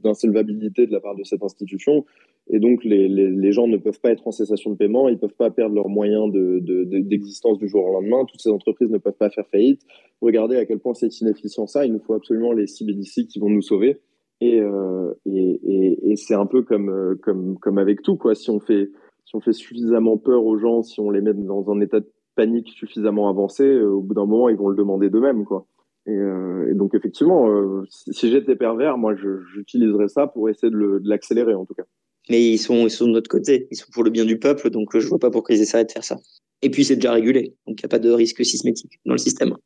d'insolvabilité 0.03 0.87
de, 0.87 0.93
la 0.93 0.99
part 0.99 1.15
de 1.15 1.23
cette 1.23 1.43
institution 1.45 2.05
et 2.51 2.59
donc 2.59 2.83
les, 2.83 3.07
les, 3.09 3.53
gens 3.53 3.69
ne 3.69 3.77
peuvent 3.77 4.01
pas 4.01 4.11
être 4.11 4.27
en 4.27 4.33
cessation 4.33 4.71
de 4.71 4.77
paiement, 4.77 5.09
ils 5.09 5.19
peuvent 5.19 5.37
pas 5.37 5.51
perdre 5.51 5.77
leurs 5.77 5.89
moyens 5.89 6.33
d'existence 6.33 7.59
de, 7.59 7.65
du 7.65 7.69
jour 7.69 7.85
au 7.87 7.93
lendemain, 7.93 8.25
toutes 8.25 8.41
ces 8.41 8.51
entreprises 8.51 8.91
ne 8.91 8.99
peuvent 8.99 9.13
pas 9.13 9.31
faire 9.31 9.47
faillite. 9.47 9.83
Regardez 10.21 10.57
à 10.57 10.67
quel 10.67 10.81
point 10.81 10.95
c'est 10.95 11.21
inefficient 11.21 11.69
ça, 11.69 11.87
il 11.87 11.93
nous 11.93 12.01
faut 12.01 12.15
absolument 12.15 12.53
les 12.53 12.67
CBDC 12.67 13.29
qui 13.29 13.39
vont 13.39 13.51
nous 13.51 13.63
sauver. 13.63 14.01
Et, 14.41 14.61
euh, 14.61 15.13
et, 15.25 15.61
et, 15.63 16.11
et 16.11 16.17
c'est 16.17 16.35
un 16.35 16.47
peu 16.47 16.63
comme, 16.63 16.91
euh, 16.91 17.15
comme, 17.23 17.57
comme 17.61 17.79
avec 17.79 18.03
tout, 18.03 18.17
quoi. 18.17 18.35
Si 18.35 18.51
on 18.51 18.59
fait 18.59 18.91
si 19.33 19.37
on 19.37 19.41
fait 19.41 19.55
suffisamment 19.55 20.19
peur 20.19 20.45
aux 20.45 20.59
gens, 20.59 20.83
si 20.83 21.01
on 21.01 21.11
les 21.11 21.23
met 21.23 21.33
dans 21.33 21.71
un 21.71 21.81
état 21.81 22.01
de 22.01 22.13
panique 22.37 22.69
suffisamment 22.69 23.31
avancé, 23.31 23.65
euh, 23.65 23.89
au 23.89 24.03
bout 24.03 24.13
d'un 24.13 24.27
moment, 24.27 24.51
ils 24.51 24.57
vont 24.57 24.69
le 24.69 24.77
demander 24.77 25.09
d'eux-mêmes, 25.09 25.45
quoi. 25.45 25.67
Et, 26.07 26.11
euh, 26.11 26.75
donc 26.75 26.95
effectivement, 26.95 27.49
euh, 27.49 27.87
si, 27.89 28.31
j'étais 28.31 28.57
pervers, 28.57 28.99
moi, 28.99 29.15
j'utiliserais 29.55 30.09
ça 30.09 30.27
pour 30.27 30.51
essayer 30.51 30.71
de 30.71 31.01
l'accélérer, 31.05 31.55
en 31.55 31.65
tout 31.65 31.73
cas. 31.75 31.85
Mais 32.29 32.45
ils 32.45 32.59
sont, 32.59 32.87
ils 32.87 32.91
sont 32.91 33.07
de 33.07 33.13
notre 33.13 33.31
côté, 33.31 33.69
ils 33.71 33.77
sont 33.77 33.91
pour 33.93 34.05
le 34.05 34.11
bien 34.11 34.27
du 34.27 34.39
peuple, 34.39 34.69
donc 34.69 34.97
je 34.97 35.09
vois 35.09 35.19
pas 35.19 35.31
pourquoi 35.31 35.55
ils 35.55 35.63
essaieraient 35.63 35.87
de 35.87 35.93
faire 35.93 36.05
ça. 36.05 36.19
Et 36.61 36.71
puis 36.71 36.85
c'est 36.85 36.97
déjà 36.97 37.13
régulé, 37.13 37.55
donc 37.67 37.81
il 37.81 37.85
n'y 37.85 37.87
a 37.87 37.89
pas 37.89 37.99
de 37.99 38.11
risque 38.11 38.45
sismétique 38.45 39.01
dans 39.07 39.15
le 39.15 39.19
système. 39.19 39.57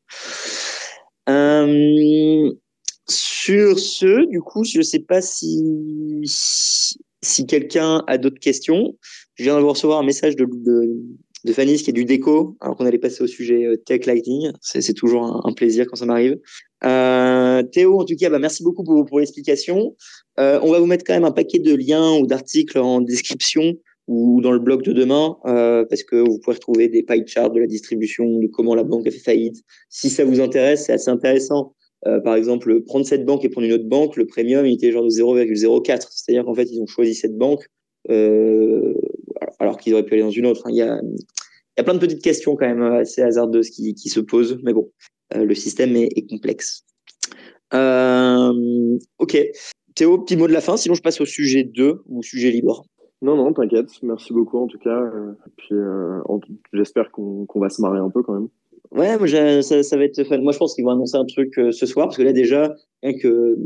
Sur 3.09 3.79
ce, 3.79 4.27
du 4.27 4.41
coup, 4.41 4.63
je 4.63 4.81
sais 4.81 4.99
pas 4.99 5.21
si 5.21 6.23
si 7.23 7.45
quelqu'un 7.45 8.03
a 8.07 8.17
d'autres 8.17 8.39
questions. 8.39 8.97
Je 9.35 9.43
viens 9.43 9.59
de 9.59 9.63
recevoir 9.63 9.99
un 9.99 10.05
message 10.05 10.35
de, 10.35 10.45
de, 10.45 10.97
de 11.45 11.53
Fanny, 11.53 11.77
qui 11.77 11.89
est 11.89 11.93
du 11.93 12.05
déco, 12.05 12.57
alors 12.59 12.75
qu'on 12.75 12.85
allait 12.85 12.97
passer 12.97 13.23
au 13.23 13.27
sujet 13.27 13.65
euh, 13.65 13.77
Tech 13.77 14.05
Lighting. 14.05 14.51
C'est 14.61 14.93
toujours 14.93 15.45
un, 15.45 15.53
plaisir 15.53 15.85
quand 15.87 15.95
ça 15.95 16.05
m'arrive. 16.05 16.37
Euh, 16.83 17.63
Théo, 17.63 17.99
en 17.99 18.05
tout 18.05 18.15
cas, 18.15 18.29
bah, 18.29 18.39
merci 18.39 18.63
beaucoup 18.63 18.83
pour, 18.83 19.05
pour 19.05 19.19
l'explication. 19.19 19.95
Euh, 20.39 20.59
on 20.61 20.71
va 20.71 20.79
vous 20.79 20.85
mettre 20.85 21.03
quand 21.05 21.13
même 21.13 21.25
un 21.25 21.31
paquet 21.31 21.59
de 21.59 21.75
liens 21.75 22.13
ou 22.19 22.27
d'articles 22.27 22.77
en 22.77 23.01
description 23.01 23.75
ou 24.07 24.39
dans 24.41 24.51
le 24.51 24.59
blog 24.59 24.83
de 24.83 24.93
demain, 24.93 25.37
euh, 25.45 25.83
parce 25.85 26.03
que 26.03 26.15
vous 26.15 26.39
pourrez 26.39 26.55
retrouver 26.55 26.87
des 26.87 27.03
pie 27.03 27.23
charts 27.27 27.51
de 27.51 27.59
la 27.59 27.67
distribution, 27.67 28.39
de 28.39 28.47
comment 28.47 28.73
la 28.73 28.83
banque 28.83 29.05
a 29.05 29.11
fait 29.11 29.19
faillite. 29.19 29.57
Si 29.89 30.09
ça 30.09 30.23
vous 30.23 30.39
intéresse, 30.39 30.85
c'est 30.85 30.93
assez 30.93 31.09
intéressant. 31.09 31.75
Euh, 32.05 32.19
par 32.19 32.35
exemple, 32.35 32.83
prendre 32.83 33.05
cette 33.05 33.25
banque 33.25 33.43
et 33.43 33.49
prendre 33.49 33.65
une 33.65 33.73
autre 33.73 33.87
banque, 33.87 34.17
le 34.17 34.27
premium, 34.27 34.65
il 34.65 34.73
était 34.73 34.91
genre 34.91 35.03
de 35.03 35.09
0,04. 35.09 36.07
C'est-à-dire 36.11 36.45
qu'en 36.45 36.53
fait, 36.53 36.69
ils 36.71 36.81
ont 36.81 36.87
choisi 36.87 37.15
cette 37.15 37.37
banque 37.37 37.67
euh, 38.09 38.93
alors 39.59 39.77
qu'ils 39.77 39.93
auraient 39.93 40.05
pu 40.05 40.13
aller 40.13 40.23
dans 40.23 40.29
une 40.29 40.45
autre. 40.45 40.63
Il 40.69 40.75
y 40.75 40.81
a, 40.81 41.01
y 41.77 41.81
a 41.81 41.83
plein 41.83 41.93
de 41.93 41.99
petites 41.99 42.23
questions 42.23 42.55
quand 42.55 42.67
même 42.67 42.81
assez 42.81 43.21
hasardeuses 43.21 43.69
qui, 43.69 43.93
qui 43.95 44.09
se 44.09 44.19
posent, 44.19 44.59
mais 44.63 44.73
bon, 44.73 44.91
euh, 45.35 45.45
le 45.45 45.55
système 45.55 45.95
est, 45.95 46.29
complexe. 46.29 46.85
Euh, 47.73 48.97
ok. 49.19 49.37
Théo, 49.95 50.19
petit 50.19 50.37
mot 50.37 50.47
de 50.47 50.53
la 50.53 50.61
fin, 50.61 50.77
sinon 50.77 50.95
je 50.95 51.01
passe 51.01 51.19
au 51.21 51.25
sujet 51.25 51.63
2 51.63 52.03
ou 52.07 52.23
sujet 52.23 52.51
libre. 52.51 52.85
Non, 53.21 53.35
non, 53.35 53.51
t'inquiète. 53.51 53.89
Merci 54.03 54.31
beaucoup 54.31 54.59
en 54.59 54.67
tout 54.67 54.77
cas. 54.77 55.03
Et 55.47 55.49
puis 55.57 55.73
euh, 55.73 56.21
j'espère 56.71 57.11
qu'on 57.11 57.45
qu'on 57.45 57.59
va 57.59 57.69
se 57.69 57.81
marrer 57.81 57.99
un 57.99 58.09
peu 58.09 58.21
quand 58.21 58.33
même. 58.33 58.47
Ouais, 58.91 59.17
moi, 59.17 59.27
ça, 59.27 59.83
ça, 59.83 59.97
va 59.97 60.03
être 60.03 60.23
fun. 60.23 60.37
Moi, 60.39 60.53
je 60.53 60.57
pense 60.57 60.75
qu'ils 60.75 60.85
vont 60.85 60.91
annoncer 60.91 61.17
un 61.17 61.25
truc 61.25 61.57
euh, 61.57 61.71
ce 61.71 61.85
soir, 61.85 62.07
parce 62.07 62.17
que 62.17 62.23
là, 62.23 62.33
déjà, 62.33 62.73
rien 63.03 63.17
que 63.17 63.57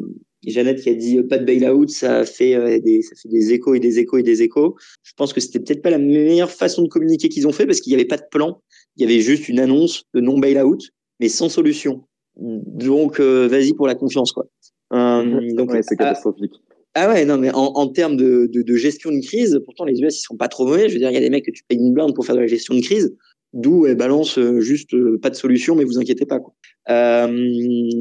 Jeannette 0.46 0.82
qui 0.82 0.90
a 0.90 0.96
dit 0.96 1.20
euh, 1.20 1.28
pas 1.28 1.38
de 1.38 1.46
bail-out, 1.46 1.90
ça 1.90 2.26
fait 2.26 2.56
euh, 2.56 2.80
des, 2.80 3.02
ça 3.04 3.16
fait 3.16 3.30
des 3.30 3.54
échos 3.54 3.76
et 3.76 3.80
des 3.80 4.00
échos 4.00 4.18
et 4.18 4.24
des 4.24 4.42
échos. 4.42 4.76
Je 5.04 5.14
pense 5.16 5.34
que 5.34 5.40
c'était 5.40 5.60
peut-être 5.60 5.82
pas 5.82 5.92
la 5.92 6.00
meilleure 6.00 6.50
façon 6.50 6.82
de 6.82 6.88
communiquer 6.88 7.30
qu'ils 7.30 7.48
ont 7.48 7.52
fait 7.52 7.66
parce 7.66 7.82
qu'il 7.82 7.92
n'y 7.92 7.96
avait 7.96 8.08
pas 8.08 8.18
de 8.18 8.26
plan. 8.32 8.62
Il 8.98 9.04
y 9.04 9.06
avait 9.06 9.22
juste 9.22 9.48
une 9.48 9.60
annonce 9.60 10.06
de 10.14 10.22
non 10.22 10.40
bail-out, 10.40 10.82
mais 11.20 11.30
sans 11.30 11.50
solution. 11.50 12.04
Donc, 12.36 13.20
vas-y 13.20 13.74
pour 13.74 13.88
la 13.88 13.96
confiance, 13.96 14.32
quoi. 14.32 14.48
donc, 14.92 15.72
ouais, 15.72 15.82
c'est 15.84 15.96
catastrophique. 15.96 16.54
Ah, 16.94 17.08
ouais, 17.10 17.24
non, 17.24 17.38
mais 17.38 17.52
en, 17.52 17.68
en 17.76 17.88
termes 17.88 18.18
de, 18.18 18.50
de, 18.52 18.64
de, 18.64 18.76
gestion 18.76 19.12
de 19.12 19.22
crise, 19.22 19.62
pourtant 19.64 19.86
les 19.86 20.02
US 20.02 20.18
ils 20.18 20.24
sont 20.24 20.36
pas 20.36 20.50
trop 20.50 20.66
mauvais. 20.66 20.90
Je 20.90 20.94
veux 20.94 21.00
dire, 21.00 21.10
il 21.10 21.14
y 21.14 21.18
a 21.18 21.22
des 21.22 21.30
mecs 21.30 21.46
que 21.46 21.52
tu 21.52 21.64
payes 21.64 21.78
une 21.78 21.94
blinde 21.94 22.14
pour 22.14 22.26
faire 22.26 22.36
de 22.36 22.42
la 22.42 22.48
gestion 22.48 22.76
de 22.76 22.82
crise. 22.82 23.16
D'où 23.54 23.86
elle 23.86 23.98
balance 23.98 24.38
euh, 24.38 24.62
juste 24.62 24.94
euh, 24.94 25.20
pas 25.22 25.30
de 25.30 25.36
solution, 25.36 25.76
mais 25.76 25.84
vous 25.84 26.00
inquiétez 26.00 26.26
pas. 26.26 26.40
Quoi. 26.40 26.54
Euh, 26.90 27.28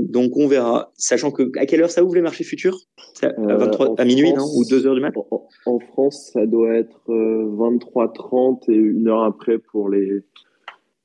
donc 0.08 0.36
on 0.36 0.46
verra, 0.46 0.92
sachant 0.96 1.32
que 1.32 1.50
à 1.58 1.66
quelle 1.66 1.82
heure 1.82 1.90
ça 1.90 2.04
ouvre 2.04 2.14
les 2.14 2.22
marchés 2.22 2.44
futurs? 2.44 2.78
À, 3.22 3.56
23, 3.56 3.96
à 3.98 4.04
minuit 4.04 4.32
non? 4.32 4.44
Ou 4.56 4.64
2 4.64 4.86
heures 4.86 4.94
du 4.94 5.00
matin 5.00 5.20
en, 5.66 5.78
France, 5.80 6.30
ça 6.32 6.46
doit 6.46 6.74
être 6.76 7.02
23h30 7.08 8.70
et 8.70 8.76
une 8.76 9.08
heure 9.08 9.24
après 9.24 9.58
pour 9.58 9.88
les 9.88 10.20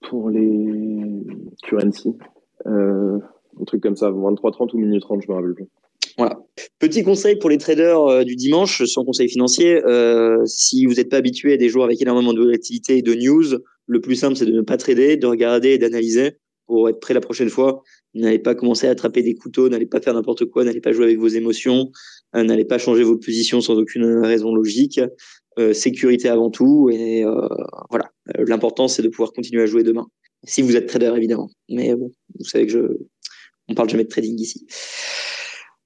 pour 0.09 0.29
les 0.29 1.23
currency. 1.63 2.15
un 2.65 3.19
truc 3.65 3.81
comme 3.81 3.95
ça, 3.95 4.11
23h30 4.11 4.75
ou 4.75 4.77
minuit 4.77 4.99
30, 4.99 5.23
je 5.23 5.31
me 5.31 5.35
rappelle 5.35 5.55
plus. 5.55 5.67
Voilà. 6.17 6.39
Petit 6.79 7.03
conseil 7.03 7.37
pour 7.37 7.49
les 7.49 7.57
traders 7.57 8.23
du 8.23 8.35
dimanche, 8.35 8.85
sans 8.85 9.03
conseil 9.03 9.27
financier, 9.27 9.83
euh, 9.85 10.45
si 10.45 10.85
vous 10.85 10.93
n'êtes 10.93 11.09
pas 11.09 11.17
habitué 11.17 11.53
à 11.53 11.57
des 11.57 11.67
jours 11.67 11.83
avec 11.83 12.01
énormément 12.01 12.33
de 12.33 12.39
volatilité 12.39 12.97
et 12.97 13.01
de 13.01 13.15
news, 13.15 13.57
le 13.87 14.01
plus 14.01 14.15
simple, 14.15 14.35
c'est 14.35 14.45
de 14.45 14.51
ne 14.51 14.61
pas 14.61 14.77
trader, 14.77 15.17
de 15.17 15.27
regarder 15.27 15.69
et 15.69 15.77
d'analyser 15.77 16.37
pour 16.67 16.89
être 16.89 16.99
prêt 16.99 17.13
la 17.13 17.21
prochaine 17.21 17.49
fois. 17.49 17.83
N'allez 18.13 18.39
pas 18.39 18.55
commencer 18.55 18.87
à 18.87 18.91
attraper 18.91 19.21
des 19.21 19.35
couteaux, 19.35 19.69
n'allez 19.69 19.85
pas 19.85 20.01
faire 20.01 20.13
n'importe 20.13 20.45
quoi, 20.45 20.63
n'allez 20.63 20.81
pas 20.81 20.91
jouer 20.91 21.05
avec 21.05 21.19
vos 21.19 21.27
émotions, 21.27 21.91
euh, 22.35 22.43
n'allez 22.43 22.65
pas 22.65 22.77
changer 22.77 23.03
votre 23.03 23.23
position 23.23 23.61
sans 23.61 23.75
aucune 23.75 24.05
raison 24.25 24.53
logique. 24.53 24.99
Euh, 25.57 25.73
sécurité 25.73 26.27
avant 26.27 26.49
tout 26.49 26.89
et 26.91 27.23
euh, 27.23 27.47
voilà. 27.89 28.11
L'important 28.39 28.89
c'est 28.89 29.01
de 29.01 29.07
pouvoir 29.07 29.31
continuer 29.31 29.61
à 29.61 29.65
jouer 29.65 29.83
demain. 29.83 30.05
Si 30.43 30.61
vous 30.61 30.75
êtes 30.75 30.85
trader 30.87 31.13
évidemment. 31.15 31.49
Mais 31.69 31.95
bon, 31.95 32.11
vous 32.37 32.43
savez 32.43 32.65
que 32.65 32.73
je, 32.73 32.79
on 33.69 33.73
parle 33.73 33.89
jamais 33.89 34.03
de 34.03 34.09
trading 34.09 34.37
ici. 34.37 34.67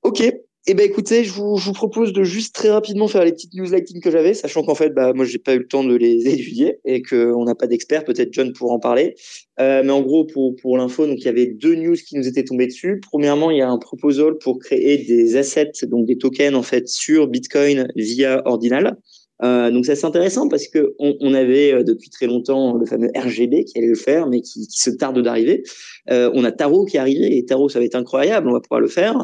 Ok, 0.01 0.23
eh 0.67 0.73
ben 0.73 0.85
écoutez, 0.85 1.23
je 1.23 1.31
vous, 1.31 1.57
je 1.57 1.65
vous, 1.65 1.73
propose 1.73 2.11
de 2.11 2.23
juste 2.23 2.53
très 2.53 2.69
rapidement 2.69 3.07
faire 3.07 3.23
les 3.23 3.31
petites 3.31 3.53
news 3.53 3.69
lighting 3.69 4.01
que 4.01 4.11
j'avais, 4.11 4.33
sachant 4.33 4.61
qu'en 4.63 4.75
fait, 4.75 4.89
bah 4.89 5.13
moi 5.13 5.25
j'ai 5.25 5.39
pas 5.39 5.55
eu 5.55 5.59
le 5.59 5.67
temps 5.67 5.83
de 5.83 5.95
les 5.95 6.27
étudier 6.33 6.79
et 6.85 7.01
qu'on 7.01 7.45
n'a 7.45 7.55
pas 7.55 7.65
d'experts. 7.65 8.03
Peut-être 8.03 8.33
John 8.33 8.51
pourra 8.53 8.73
en 8.73 8.79
parler. 8.79 9.15
Euh, 9.59 9.81
mais 9.83 9.91
en 9.91 10.01
gros, 10.01 10.25
pour 10.25 10.55
pour 10.57 10.77
l'info, 10.77 11.07
donc 11.07 11.19
il 11.19 11.25
y 11.25 11.29
avait 11.29 11.47
deux 11.47 11.75
news 11.75 11.95
qui 11.95 12.15
nous 12.17 12.27
étaient 12.27 12.43
tombées 12.43 12.67
dessus. 12.67 12.99
Premièrement, 13.09 13.51
il 13.51 13.57
y 13.57 13.61
a 13.61 13.69
un 13.69 13.77
proposal 13.77 14.37
pour 14.37 14.59
créer 14.59 14.97
des 14.97 15.37
assets, 15.37 15.71
donc 15.83 16.05
des 16.05 16.17
tokens 16.17 16.55
en 16.55 16.63
fait 16.63 16.87
sur 16.87 17.27
Bitcoin 17.27 17.87
via 17.95 18.41
Ordinal. 18.45 18.97
Euh, 19.41 19.71
donc 19.71 19.85
ça 19.85 19.95
c'est 19.95 20.05
intéressant 20.05 20.49
parce 20.49 20.67
que 20.67 20.95
on, 20.99 21.33
avait 21.33 21.73
euh, 21.73 21.83
depuis 21.83 22.09
très 22.09 22.27
longtemps 22.27 22.75
le 22.75 22.85
fameux 22.85 23.09
RGB 23.15 23.63
qui 23.63 23.77
allait 23.77 23.87
le 23.87 23.95
faire, 23.95 24.27
mais 24.27 24.41
qui, 24.41 24.67
qui 24.67 24.79
se 24.79 24.89
tarde 24.89 25.19
d'arriver. 25.21 25.63
Euh, 26.09 26.29
on 26.33 26.43
a 26.43 26.51
Taro 26.51 26.85
qui 26.85 26.97
est 26.97 26.99
arrivé 26.99 27.37
et 27.37 27.45
Taro 27.45 27.69
ça 27.69 27.79
va 27.79 27.85
être 27.85 27.95
incroyable, 27.95 28.49
on 28.49 28.53
va 28.53 28.59
pouvoir 28.59 28.81
le 28.81 28.89
faire. 28.89 29.15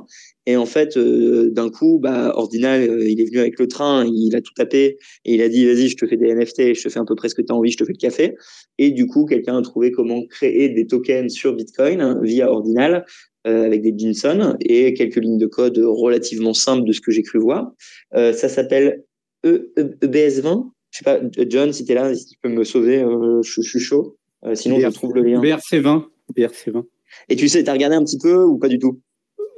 Et 0.48 0.58
en 0.58 0.66
fait, 0.66 0.96
euh, 0.98 1.50
d'un 1.52 1.70
coup, 1.70 2.00
bah, 2.00 2.32
Ordinal, 2.36 2.90
euh, 2.90 3.10
il 3.10 3.20
est 3.20 3.26
venu 3.26 3.40
avec 3.40 3.60
le 3.60 3.68
train, 3.68 4.06
il 4.06 4.36
a 4.36 4.42
tout 4.42 4.54
tapé 4.54 4.98
et 5.26 5.34
il 5.34 5.42
a 5.42 5.50
dit 5.50 5.66
vas-y, 5.66 5.88
je 5.88 5.98
te 5.98 6.06
fais 6.06 6.18
des 6.18 6.34
NFT, 6.34 6.74
je 6.76 6.84
te 6.84 6.90
fais 6.90 7.00
un 7.00 7.06
peu 7.06 7.16
presque 7.16 7.38
ce 7.38 7.42
que 7.42 7.48
tu 7.48 7.52
as 7.52 7.56
envie, 7.56 7.72
je 7.72 7.78
te 7.78 7.86
fais 7.86 7.94
le 7.94 7.98
café. 7.98 8.36
Et 8.78 8.92
du 8.92 9.08
coup, 9.08 9.26
quelqu'un 9.26 9.58
a 9.58 9.62
trouvé 9.62 9.92
comment 9.92 10.26
créer 10.26 10.70
des 10.70 10.86
tokens 10.86 11.34
sur 11.34 11.54
Bitcoin 11.54 12.02
hein, 12.02 12.20
via 12.22 12.52
Ordinal 12.52 13.06
avec 13.44 13.84
des 13.84 13.94
Jinson 13.96 14.56
et 14.60 14.96
quelques 14.96 15.18
lignes 15.18 15.38
de 15.38 15.46
code 15.46 15.78
relativement 15.78 16.56
simples 16.56 16.88
de 16.88 16.92
ce 16.92 17.00
que 17.00 17.12
j'ai 17.12 17.22
cru 17.22 17.38
voir. 17.38 17.72
ça 18.12 18.50
s'appelle 18.50 19.04
EBS20. 19.46 20.72
Je 20.96 21.00
sais 21.00 21.04
pas, 21.04 21.20
John, 21.50 21.74
si 21.74 21.84
tu 21.84 21.92
es 21.92 21.96
là, 21.96 22.16
si 22.16 22.26
tu 22.26 22.38
peux 22.42 22.48
me 22.48 22.64
sauver, 22.64 23.04
euh, 23.04 23.42
je, 23.42 23.62
suis 23.62 23.82
chaud. 23.82 24.18
Euh, 24.46 24.56
sinon, 24.56 24.80
je 24.80 24.88
trouve 24.88 25.14
le 25.14 25.24
lien. 25.24 25.42
BRC20. 25.42 26.06
BRC20. 26.34 26.86
Et 27.28 27.36
tu 27.36 27.50
sais, 27.50 27.66
tu 27.66 27.70
as 27.70 27.74
regardé 27.74 27.98
un 27.98 28.04
petit 28.06 28.18
peu 28.18 28.46
ou 28.46 28.58
pas 28.58 28.70
du 28.70 28.80
tout? 28.80 29.02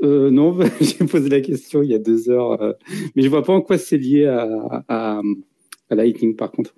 Euh, 0.03 0.29
Non, 0.29 0.57
j'ai 0.81 1.05
posé 1.05 1.29
la 1.29 1.41
question 1.41 1.81
il 1.81 1.89
y 1.89 1.95
a 1.95 1.99
deux 1.99 2.29
heures. 2.29 2.61
Euh, 2.61 2.73
mais 3.15 3.23
je 3.23 3.29
vois 3.29 3.43
pas 3.43 3.53
en 3.53 3.61
quoi 3.61 3.77
c'est 3.77 3.97
lié 3.97 4.25
à, 4.25 4.83
à, 4.87 5.21
Lightning, 5.89 6.35
par 6.35 6.51
contre. 6.51 6.75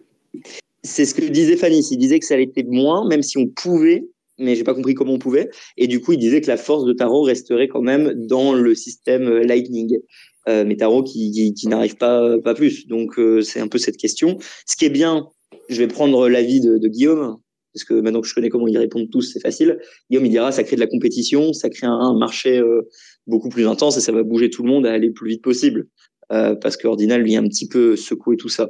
C'est 0.83 1.05
ce 1.05 1.13
que 1.13 1.25
disait 1.25 1.57
Fanny. 1.57 1.81
Il 1.91 1.97
disait 1.97 2.19
que 2.19 2.25
ça 2.25 2.37
l'était 2.37 2.63
moins, 2.63 3.07
même 3.07 3.23
si 3.23 3.37
on 3.37 3.47
pouvait, 3.47 4.07
mais 4.37 4.55
j'ai 4.55 4.63
pas 4.63 4.73
compris 4.73 4.93
comment 4.93 5.13
on 5.13 5.19
pouvait. 5.19 5.49
Et 5.77 5.87
du 5.87 5.99
coup, 5.99 6.13
il 6.13 6.19
disait 6.19 6.41
que 6.41 6.47
la 6.47 6.57
force 6.57 6.85
de 6.85 6.93
Tarot 6.93 7.23
resterait 7.23 7.67
quand 7.67 7.81
même 7.81 8.13
dans 8.27 8.53
le 8.53 8.75
système 8.75 9.29
Lightning 9.39 9.99
euh, 10.47 10.63
mais 10.65 10.77
Tarot 10.77 11.03
qui, 11.03 11.53
n'arrive 11.65 11.97
pas, 11.97 12.39
pas 12.39 12.53
plus. 12.55 12.87
Donc 12.87 13.19
c'est 13.43 13.59
un 13.59 13.67
peu 13.67 13.77
cette 13.77 13.97
question. 13.97 14.37
Ce 14.65 14.77
qui 14.77 14.85
est 14.85 14.89
bien, 14.89 15.27
je 15.67 15.77
vais 15.77 15.87
prendre 15.87 16.29
l'avis 16.29 16.61
de 16.61 16.87
Guillaume, 16.87 17.37
parce 17.73 17.83
que 17.83 17.93
maintenant 17.93 18.21
que 18.21 18.27
je 18.27 18.33
connais 18.33 18.49
comment 18.49 18.67
ils 18.67 18.77
répondent 18.77 19.09
tous, 19.09 19.21
c'est 19.33 19.39
facile. 19.39 19.79
Guillaume, 20.09 20.25
il 20.25 20.31
dira, 20.31 20.51
ça 20.51 20.63
crée 20.63 20.75
de 20.75 20.81
la 20.81 20.87
compétition, 20.87 21.53
ça 21.53 21.69
crée 21.69 21.87
un, 21.87 22.17
marché 22.17 22.57
euh, 22.57 22.81
beaucoup 23.27 23.49
plus 23.49 23.67
intense 23.67 23.97
et 23.97 24.01
ça 24.01 24.11
va 24.11 24.23
bouger 24.23 24.49
tout 24.49 24.63
le 24.63 24.69
monde 24.69 24.85
à 24.85 24.91
aller 24.91 25.07
le 25.07 25.13
plus 25.13 25.29
vite 25.29 25.43
possible. 25.43 25.87
Euh, 26.31 26.55
parce 26.55 26.77
que 26.77 26.87
Ordinal, 26.87 27.21
lui, 27.21 27.35
a 27.35 27.39
un 27.39 27.47
petit 27.47 27.67
peu 27.67 27.95
secoué 27.95 28.37
tout 28.37 28.49
ça. 28.49 28.69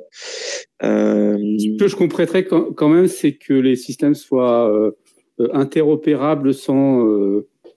Euh... 0.84 1.38
Ce 1.38 1.78
que 1.78 1.88
je 1.88 1.96
comprendrais 1.96 2.46
quand, 2.46 2.74
quand 2.74 2.90
même, 2.90 3.08
c'est 3.08 3.34
que 3.34 3.54
les 3.54 3.76
systèmes 3.76 4.16
soient 4.16 4.94
interopérables 5.54 6.54
sans, 6.54 7.06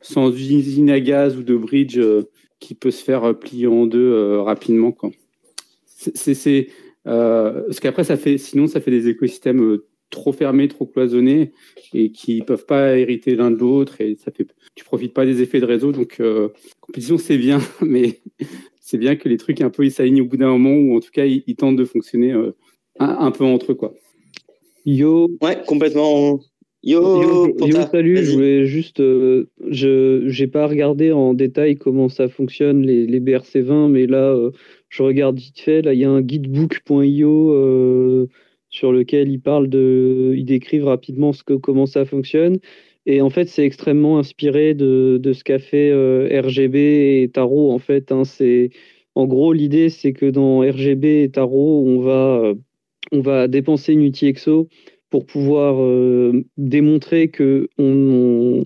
sans 0.01 0.31
usine 0.31 0.91
à 0.91 1.01
gaz 1.01 1.37
ou 1.37 1.43
de 1.43 1.57
bridge 1.57 2.01
qui 2.61 2.75
peut 2.75 2.93
se 2.93 3.03
faire 3.03 3.37
plier 3.39 3.67
en 3.67 3.87
deux 3.87 4.39
rapidement. 4.39 4.93
Quoi. 4.93 5.11
C'est, 5.85 6.69
parce 7.05 7.81
qu'après, 7.81 8.05
ça 8.05 8.17
fait, 8.17 8.39
sinon, 8.39 8.69
ça 8.69 8.81
fait 8.81 8.93
des 8.93 9.09
écosystèmes 9.09 9.81
trop 10.13 10.33
fermés, 10.33 10.69
trop 10.69 10.87
cloisonnés 10.87 11.51
et 11.93 12.13
qui 12.13 12.43
peuvent 12.43 12.67
pas 12.67 12.97
hériter 12.97 13.35
l'un 13.35 13.51
de 13.51 13.57
l'autre 13.57 14.01
et 14.01 14.15
ça 14.15 14.31
fait, 14.31 14.47
tu 14.77 14.85
profites 14.85 15.13
pas 15.13 15.27
des 15.27 15.43
effets 15.43 15.59
de 15.59 15.67
réseau. 15.67 15.91
Donc, 15.91 16.19
euh, 16.21 16.51
compétition, 16.81 17.19
c'est 17.19 17.39
bien, 17.39 17.59
mais 17.81 18.21
c'est 18.81 18.99
bien 18.99 19.17
que 19.17 19.29
les 19.29 19.39
trucs 19.39 19.61
un 19.61 19.71
peu 19.71 19.85
ils 19.85 19.91
s'alignent 19.91 20.21
au 20.21 20.27
bout 20.27 20.37
d'un 20.37 20.57
moment 20.57 20.75
ou 20.75 20.97
en 20.97 21.01
tout 21.01 21.11
cas 21.11 21.25
ils, 21.25 21.57
tentent 21.57 21.77
de 21.77 21.85
fonctionner 21.85 22.33
euh, 22.33 22.53
un, 23.01 23.31
peu 23.33 23.45
entre 23.45 23.73
eux, 23.73 23.75
quoi. 23.75 23.95
Yo. 24.85 25.29
Ouais, 25.41 25.59
complètement. 25.67 26.41
Yo, 26.85 27.55
yo, 27.59 27.83
salut. 27.93 28.25
Je 28.25 28.33
voulais 28.33 28.67
juste, 28.67 28.99
euh, 28.99 29.49
je 29.69 30.25
j'ai 30.27 30.49
pas 30.49 30.67
regardé 30.67 31.13
en 31.13 31.33
détail 31.33 31.77
comment 31.77 32.09
ça 32.09 32.29
fonctionne 32.29 32.83
les, 32.83 33.07
les 33.07 33.21
BRC20, 33.21 33.89
mais 33.89 34.07
là, 34.09 34.35
euh, 34.35 34.51
je 34.89 35.05
regarde 35.05 35.39
vite 35.39 35.61
fait. 35.61 35.83
Là, 35.83 35.95
il 35.95 36.01
y 36.01 36.05
a 36.05 36.11
un 36.11 36.21
guidebook.io 36.21 37.53
euh, 37.53 38.27
sur 38.73 38.93
lequel 38.93 39.31
ils 39.31 39.41
parlent 39.41 39.69
de, 39.69 40.35
ils 40.37 40.45
décrivent 40.45 40.87
rapidement 40.87 41.33
ce 41.33 41.45
que 41.45 41.55
comment 41.55 41.87
ça 41.87 42.05
fonctionne. 42.05 42.59
Et 43.07 43.23
en 43.23 43.31
fait, 43.31 43.49
c'est 43.49 43.65
extrêmement 43.65 44.19
inspiré 44.19 44.75
de, 44.75 45.19
de 45.23 45.33
ce 45.33 45.45
qu'a 45.45 45.61
fait 45.61 45.93
RGB 45.93 47.23
et 47.23 47.31
Tarot. 47.33 47.71
En 47.71 47.79
fait, 47.79 48.11
hein, 48.13 48.25
c'est 48.25 48.71
en 49.15 49.27
gros 49.27 49.53
l'idée, 49.53 49.91
c'est 49.91 50.13
que 50.13 50.27
dans 50.27 50.61
RGB 50.61 51.23
et 51.23 51.31
Tarot, 51.31 51.85
on 51.87 52.01
va 52.01 52.55
on 53.13 53.21
va 53.21 53.49
dépenser 53.49 53.93
une 53.93 54.05
UTXO 54.05 54.69
pour 55.13 55.27
pouvoir 55.27 55.77
euh, 55.83 56.45
démontrer 56.57 57.31
qu'on 57.31 57.69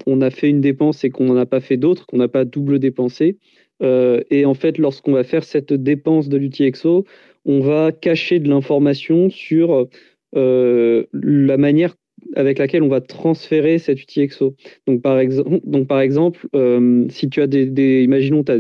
on, 0.07 0.21
a 0.21 0.31
fait 0.31 0.49
une 0.49 0.61
dépense 0.61 1.03
et 1.03 1.11
qu'on 1.11 1.25
n'en 1.25 1.37
a 1.37 1.45
pas 1.45 1.61
fait 1.61 1.77
d'autres, 1.77 2.07
qu'on 2.07 2.19
n'a 2.19 2.29
pas 2.29 2.45
double 2.45 2.79
dépensé. 2.79 3.39
Euh, 3.83 4.21
et 4.31 4.47
en 4.47 4.55
fait, 4.55 4.79
lorsqu'on 4.79 5.13
va 5.13 5.25
faire 5.25 5.43
cette 5.43 5.73
dépense 5.73 6.29
de 6.29 6.37
l'UTXO, 6.37 7.05
on 7.47 7.61
va 7.61 7.93
cacher 7.93 8.39
de 8.39 8.49
l'information 8.49 9.31
sur 9.31 9.87
euh, 10.35 11.05
la 11.13 11.57
manière 11.57 11.95
avec 12.35 12.59
laquelle 12.59 12.83
on 12.83 12.89
va 12.89 13.01
transférer 13.01 13.79
cette 13.79 14.03
UTXO. 14.03 14.55
Donc 14.87 15.01
par, 15.01 15.19
exemple, 15.19 15.61
donc, 15.65 15.87
par 15.87 16.01
exemple, 16.01 16.47
si 17.09 17.31
tu 17.31 17.41
as 17.41 17.47
des, 17.47 18.03
imaginons, 18.03 18.43
tu 18.43 18.53
as 18.53 18.59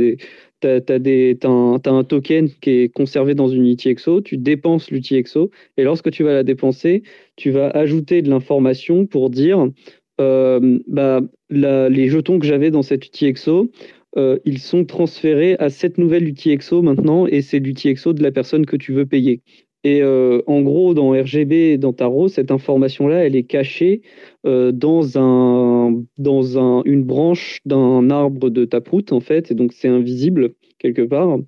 des, 0.99 1.39
as, 1.43 1.91
un, 1.91 2.05
token 2.05 2.49
qui 2.61 2.71
est 2.71 2.89
conservé 2.89 3.35
dans 3.35 3.49
une 3.49 3.67
UTXO, 3.67 4.21
tu 4.21 4.37
dépenses 4.37 4.91
l'UTXO, 4.91 5.51
et 5.77 5.85
lorsque 5.85 6.11
tu 6.11 6.23
vas 6.23 6.33
la 6.33 6.43
dépenser, 6.45 7.03
tu 7.37 7.51
vas 7.51 7.69
ajouter 7.71 8.23
de 8.23 8.31
l'information 8.31 9.07
pour 9.07 9.31
dire 9.31 9.69
euh, 10.21 10.79
bah, 10.87 11.21
les 11.51 12.09
jetons 12.09 12.39
que 12.39 12.47
j'avais 12.47 12.71
dans 12.71 12.83
cette 12.83 13.07
UTXO, 13.07 13.71
euh, 14.17 14.39
ils 14.45 14.59
sont 14.59 14.85
transférés 14.85 15.57
à 15.59 15.71
cette 15.71 15.99
nouvelle 15.99 16.29
UTXO 16.29 16.83
maintenant, 16.83 17.27
et 17.27 17.43
c'est 17.43 17.59
l'UTXO 17.59 18.13
de 18.13 18.23
la 18.23 18.33
personne 18.33 18.67
que 18.67 18.77
tu 18.77 18.93
veux 18.93 19.07
payer. 19.07 19.43
Et 19.85 20.03
euh, 20.03 20.43
en 20.47 20.63
gros, 20.63 20.95
dans 20.95 21.11
RGB 21.11 21.73
et 21.73 21.79
dans 21.79 21.93
Tarot, 21.93 22.29
cette 22.29 22.51
information-là, 22.51 23.25
elle 23.25 23.37
est 23.37 23.45
cachée 23.45 24.03
euh, 24.47 24.73
dans, 24.73 25.19
un, 25.19 26.03
dans 26.19 26.59
un, 26.59 26.83
une 26.85 27.05
branche 27.05 27.61
d'un 27.67 28.11
arbre 28.11 28.51
de 28.51 28.65
taproot, 28.65 29.13
en 29.13 29.21
fait, 29.21 29.51
et 29.51 29.55
donc 29.55 29.73
c'est 29.73 29.89
invisible 29.89 30.55
quelque 30.79 31.03
part. 31.03 31.39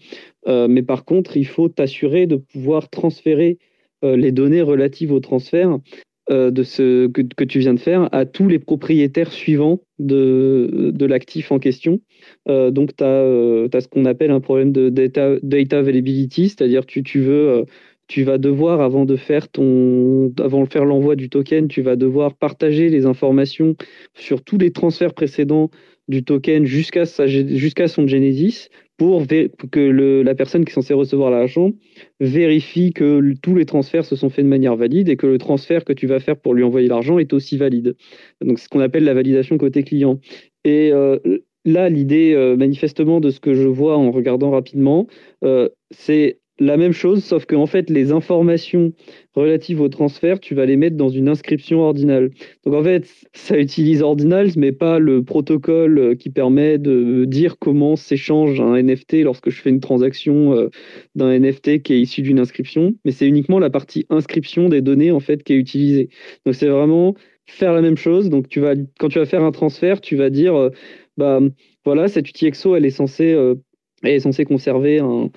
Mais 0.47 0.83
par 0.83 1.05
contre, 1.05 1.37
il 1.37 1.47
faut 1.47 1.69
t'assurer 1.69 2.27
de 2.27 2.37
pouvoir 2.37 2.89
transférer 2.89 3.59
les 4.03 4.33
données 4.33 4.63
relatives 4.63 5.13
au 5.13 5.21
transfert 5.21 5.79
de 6.31 6.63
ce 6.63 7.07
que, 7.07 7.45
tu 7.45 7.59
viens 7.59 7.75
de 7.75 7.81
faire 7.81 8.09
à 8.13 8.27
tous 8.27 8.49
les 8.49 8.59
propriétaires 8.59 9.33
suivants 9.33 9.81
de, 9.99 10.91
de 10.95 11.07
l'actif 11.07 11.53
en 11.53 11.59
question. 11.59 12.01
donc, 12.47 12.97
tu 12.97 13.05
as, 13.05 13.69
as, 13.73 13.81
ce 13.81 13.89
qu'on 13.89 14.05
appelle 14.05 14.31
un 14.31 14.41
problème 14.41 14.73
de 14.73 14.89
data, 14.91 15.37
data 15.43 15.79
availability, 15.79 16.51
c'est-à-dire 16.51 16.85
tu, 16.85 17.03
tu 17.03 17.21
veux 17.21 17.65
tu 18.09 18.25
vas 18.25 18.39
devoir, 18.39 18.81
avant 18.81 19.05
de 19.05 19.17
faire 19.17 19.49
ton, 19.49 20.33
avant 20.39 20.65
de 20.65 20.69
faire 20.69 20.87
l'envoi 20.87 21.15
du 21.15 21.29
token, 21.29 21.69
tu 21.69 21.83
vas 21.83 21.95
devoir 21.95 22.35
partager 22.35 22.89
les 22.89 23.05
informations 23.07 23.77
sur 24.15 24.43
tous 24.43 24.57
les 24.57 24.73
transferts 24.73 25.13
précédents 25.13 25.71
du 26.09 26.25
token 26.25 26.65
jusqu'à 26.65 27.07
son 27.07 28.07
Genesis 28.07 28.69
pour 28.97 29.25
que 29.71 30.23
la 30.23 30.35
personne 30.35 30.65
qui 30.65 30.73
est 30.73 30.75
censée 30.75 30.93
recevoir 30.93 31.31
l'argent 31.31 31.71
vérifie 32.19 32.93
que 32.93 33.35
tous 33.43 33.55
les 33.55 33.65
transferts 33.65 34.05
se 34.05 34.17
sont 34.17 34.29
faits 34.29 34.45
de 34.45 34.51
manière 34.51 34.75
valide 34.75 35.09
et 35.09 35.17
que 35.17 35.27
le 35.27 35.39
transfert 35.39 35.85
que 35.85 35.93
tu 35.93 36.07
vas 36.07 36.19
faire 36.19 36.37
pour 36.37 36.53
lui 36.53 36.65
envoyer 36.65 36.89
l'argent 36.89 37.19
est 37.19 37.33
aussi 37.33 37.57
valide. 37.57 37.95
Donc, 38.45 38.59
ce 38.59 38.69
qu'on 38.69 38.81
appelle 38.81 39.05
la 39.05 39.15
validation 39.15 39.57
côté 39.57 39.85
client. 39.85 40.19
Et 40.65 40.91
euh, 40.93 41.19
là, 41.65 41.89
l'idée, 41.89 42.33
euh, 42.35 42.57
manifestement, 42.57 43.21
de 43.21 43.31
ce 43.31 43.39
que 43.39 43.55
je 43.55 43.69
vois 43.69 43.97
en 43.97 44.11
regardant 44.11 44.51
rapidement, 44.51 45.07
euh, 45.45 45.69
c'est 45.93 46.41
la 46.61 46.77
même 46.77 46.93
chose, 46.93 47.23
sauf 47.23 47.47
que 47.47 47.55
en 47.55 47.67
fait, 47.67 47.89
les 47.91 48.13
informations 48.13 48.93
relatives 49.35 49.81
au 49.81 49.89
transfert, 49.89 50.41
tu 50.41 50.55
vas 50.55 50.67
les 50.67 50.77
mettre 50.77 50.97
dans 50.97 51.09
une 51.09 51.29
inscription 51.29 51.81
ordinale. 51.81 52.31
Donc 52.65 52.75
en 52.75 52.83
fait, 52.83 53.09
ça 53.33 53.59
utilise 53.59 54.03
Ordinals, 54.03 54.51
mais 54.57 54.73
pas 54.73 54.99
le 54.99 55.23
protocole 55.23 56.17
qui 56.17 56.31
permet 56.31 56.79
de 56.79 57.25
dire 57.25 57.59
comment 57.59 57.97
s'échange 57.97 58.61
un 58.61 58.83
NFT 58.83 59.23
lorsque 59.23 59.51
je 59.51 59.61
fais 59.61 59.71
une 59.71 59.81
transaction 59.81 60.55
euh, 60.55 60.69
d'un 61.15 61.39
NFT 61.39 61.83
qui 61.83 61.95
est 61.95 62.01
issu 62.01 62.23
d'une 62.23 62.41
inscription. 62.41 62.95
Mais 63.05 63.13
c'est 63.13 63.27
uniquement 63.27 63.59
la 63.59 63.71
partie 63.71 64.07
inscription 64.11 64.69
des 64.69 64.81
données 64.81 65.13
en 65.13 65.21
fait 65.21 65.43
qui 65.45 65.53
est 65.53 65.57
utilisée. 65.57 66.09
Donc 66.45 66.55
c'est 66.55 66.69
vraiment 66.69 67.15
faire 67.47 67.73
la 67.73 67.83
même 67.83 67.97
chose. 67.97 68.31
Donc 68.31 68.49
tu 68.49 68.61
vas, 68.61 68.75
quand 68.99 69.09
tu 69.09 69.19
vas 69.19 69.27
faire 69.27 69.45
un 69.45 69.53
transfert, 69.53 70.01
tu 70.01 70.17
vas 70.17 70.31
dire, 70.31 70.57
euh, 70.57 70.71
bah 71.17 71.41
voilà, 71.85 72.09
cette 72.09 72.29
UTXO, 72.29 72.77
elle 72.77 72.85
est 72.85 72.91
censée, 72.91 73.33
euh, 73.33 73.55
elle 74.03 74.15
est 74.15 74.21
censée 74.21 74.45
conserver 74.45 74.99
un 74.99 75.31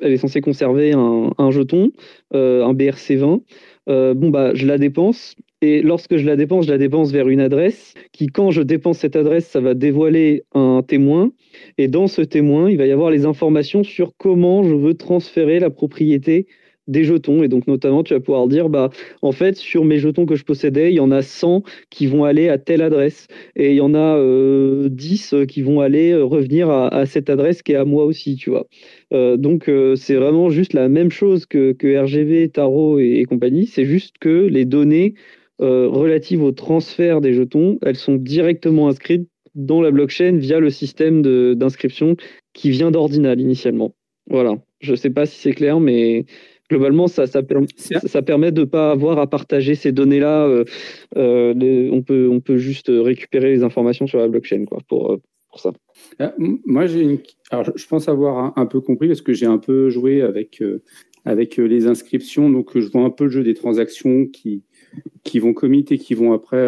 elle 0.00 0.12
est 0.12 0.18
censée 0.18 0.40
conserver 0.40 0.92
un, 0.92 1.50
jeton, 1.50 1.90
euh, 2.34 2.64
un 2.64 2.74
BRC20. 2.74 3.40
Euh, 3.88 4.14
bon, 4.14 4.30
bah, 4.30 4.54
je 4.54 4.66
la 4.66 4.78
dépense. 4.78 5.34
Et 5.62 5.80
lorsque 5.80 6.16
je 6.18 6.26
la 6.26 6.36
dépense, 6.36 6.66
je 6.66 6.70
la 6.70 6.78
dépense 6.78 7.10
vers 7.10 7.28
une 7.28 7.40
adresse 7.40 7.94
qui, 8.12 8.26
quand 8.26 8.50
je 8.50 8.60
dépense 8.60 8.98
cette 8.98 9.16
adresse, 9.16 9.46
ça 9.46 9.60
va 9.60 9.72
dévoiler 9.72 10.44
un 10.52 10.82
témoin. 10.86 11.32
Et 11.78 11.88
dans 11.88 12.06
ce 12.06 12.20
témoin, 12.20 12.70
il 12.70 12.76
va 12.76 12.86
y 12.86 12.92
avoir 12.92 13.10
les 13.10 13.24
informations 13.24 13.82
sur 13.82 14.12
comment 14.18 14.62
je 14.62 14.74
veux 14.74 14.94
transférer 14.94 15.60
la 15.60 15.70
propriété 15.70 16.46
des 16.86 17.04
jetons. 17.04 17.42
Et 17.42 17.48
donc, 17.48 17.66
notamment, 17.66 18.02
tu 18.02 18.14
vas 18.14 18.20
pouvoir 18.20 18.46
dire, 18.48 18.68
bah, 18.68 18.90
en 19.22 19.32
fait, 19.32 19.56
sur 19.56 19.84
mes 19.84 19.98
jetons 19.98 20.26
que 20.26 20.36
je 20.36 20.44
possédais, 20.44 20.92
il 20.92 20.96
y 20.96 21.00
en 21.00 21.10
a 21.10 21.22
100 21.22 21.62
qui 21.90 22.06
vont 22.06 22.24
aller 22.24 22.48
à 22.48 22.58
telle 22.58 22.82
adresse. 22.82 23.26
Et 23.56 23.70
il 23.70 23.76
y 23.76 23.80
en 23.80 23.94
a 23.94 24.18
10 24.88 25.34
euh, 25.34 25.46
qui 25.46 25.62
vont 25.62 25.80
aller 25.80 26.12
euh, 26.12 26.24
revenir 26.24 26.70
à, 26.70 27.06
cette 27.06 27.30
adresse 27.30 27.62
qui 27.62 27.72
est 27.72 27.76
à 27.76 27.84
moi 27.84 28.04
aussi, 28.04 28.36
tu 28.36 28.50
vois. 28.50 28.66
Euh, 29.12 29.36
donc, 29.36 29.70
c'est 29.96 30.14
vraiment 30.14 30.50
juste 30.50 30.72
la 30.72 30.88
même 30.88 31.10
chose 31.10 31.46
que, 31.46 31.72
que 31.72 32.02
RGV, 32.02 32.50
Tarot 32.50 32.98
et, 32.98 33.24
compagnie. 33.28 33.66
C'est 33.66 33.84
juste 33.84 34.16
que 34.18 34.46
les 34.46 34.64
données 34.64 35.14
relatives 35.60 36.42
au 36.42 36.50
transfert 36.50 37.20
des 37.20 37.32
jetons, 37.32 37.78
elles 37.82 37.96
sont 37.96 38.16
directement 38.16 38.88
inscrites 38.88 39.28
dans 39.54 39.80
la 39.80 39.92
blockchain 39.92 40.36
via 40.36 40.58
le 40.58 40.68
système 40.68 41.22
d'inscription 41.54 42.16
qui 42.54 42.70
vient 42.70 42.90
d'Ordinal 42.90 43.40
initialement. 43.40 43.94
Voilà. 44.28 44.56
Je 44.80 44.92
ne 44.92 44.96
sais 44.96 45.10
pas 45.10 45.26
si 45.26 45.40
c'est 45.40 45.52
clair, 45.52 45.80
mais 45.80 46.24
globalement, 46.70 47.08
ça, 47.08 47.26
ça, 47.26 47.42
permet 47.42 48.52
de 48.52 48.60
ne 48.60 48.64
pas 48.64 48.90
avoir 48.90 49.18
à 49.18 49.28
partager 49.28 49.74
ces 49.74 49.92
données-là. 49.92 50.46
Euh, 50.46 50.64
euh, 51.16 51.88
on, 51.92 52.02
peut, 52.02 52.28
on 52.30 52.40
peut 52.40 52.56
juste 52.56 52.90
récupérer 52.90 53.50
les 53.50 53.62
informations 53.62 54.06
sur 54.06 54.18
la 54.18 54.28
blockchain 54.28 54.64
quoi, 54.64 54.78
pour, 54.88 55.12
euh, 55.12 55.20
pour 55.50 55.60
ça. 55.60 55.72
moi, 56.38 56.86
j'ai 56.86 57.20
je 57.76 57.86
pense 57.86 58.08
avoir 58.08 58.58
un, 58.58 58.66
peu 58.66 58.80
compris 58.80 59.06
parce 59.08 59.20
que 59.20 59.32
j'ai 59.32 59.46
un 59.46 59.58
peu 59.58 59.90
joué 59.90 60.22
avec, 60.22 60.62
avec 61.24 61.56
les 61.56 61.86
inscriptions. 61.86 62.50
Donc, 62.50 62.76
je 62.78 62.90
vois 62.90 63.02
un 63.02 63.10
peu 63.10 63.24
le 63.24 63.30
jeu 63.30 63.44
des 63.44 63.54
transactions 63.54 64.26
qui, 64.26 64.64
qui 65.22 65.38
vont 65.38 65.52
commit 65.52 65.84
et 65.90 65.98
qui 65.98 66.14
vont 66.14 66.32
après 66.32 66.66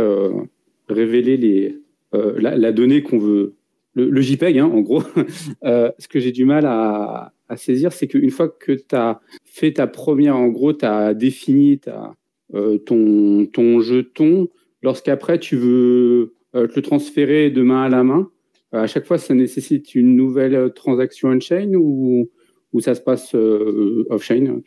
révéler 0.89 1.37
les, 1.37 1.79
la, 2.13 2.71
donnée 2.71 3.03
qu'on 3.03 3.19
veut. 3.19 3.55
Le, 3.95 4.21
JPEG, 4.21 4.59
hein, 4.59 4.71
en 4.73 4.81
gros. 4.81 5.03
ce 5.65 6.07
que 6.07 6.21
j'ai 6.21 6.31
du 6.31 6.45
mal 6.45 6.67
à, 6.67 7.33
à 7.49 7.57
saisir, 7.57 7.93
c'est 7.93 8.07
qu'une 8.07 8.31
fois 8.31 8.49
que 8.49 8.73
tu 8.73 8.95
as 8.95 9.21
fait 9.45 9.75
ta 9.75 9.87
première, 9.87 10.37
en 10.37 10.49
gros, 10.49 10.73
tu 10.73 10.85
as 10.85 11.15
défini 11.15 11.79
ta, 11.79 12.15
euh, 12.55 12.79
ton, 12.79 13.47
ton 13.47 13.81
jeton, 13.81 14.49
lorsqu'après 14.83 15.41
tu 15.41 15.57
veux 15.57 16.35
euh, 16.55 16.69
te 16.69 16.77
le 16.77 16.83
transférer 16.83 17.51
de 17.51 17.63
main 17.63 17.83
à 17.83 17.89
la 17.89 18.05
main, 18.05 18.31
euh, 18.73 18.83
à 18.83 18.87
chaque 18.87 19.05
fois 19.05 19.19
ça 19.19 19.35
nécessite 19.35 19.97
une 19.97 20.15
nouvelle 20.15 20.73
transaction 20.73 21.31
on-chain 21.31 21.73
ou, 21.75 22.31
ou 22.73 22.81
ça 22.81 22.95
se 22.95 23.01
passe 23.01 23.35
off-chain? 23.35 24.63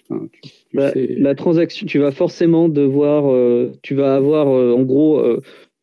Bah, 0.74 0.92
La 0.96 1.36
transaction, 1.36 1.88
tu 1.88 2.00
vas 2.00 2.12
forcément 2.12 2.68
devoir, 2.68 3.34
tu 3.82 3.96
vas 3.96 4.16
avoir 4.16 4.48
en 4.48 4.84
gros, 4.84 5.24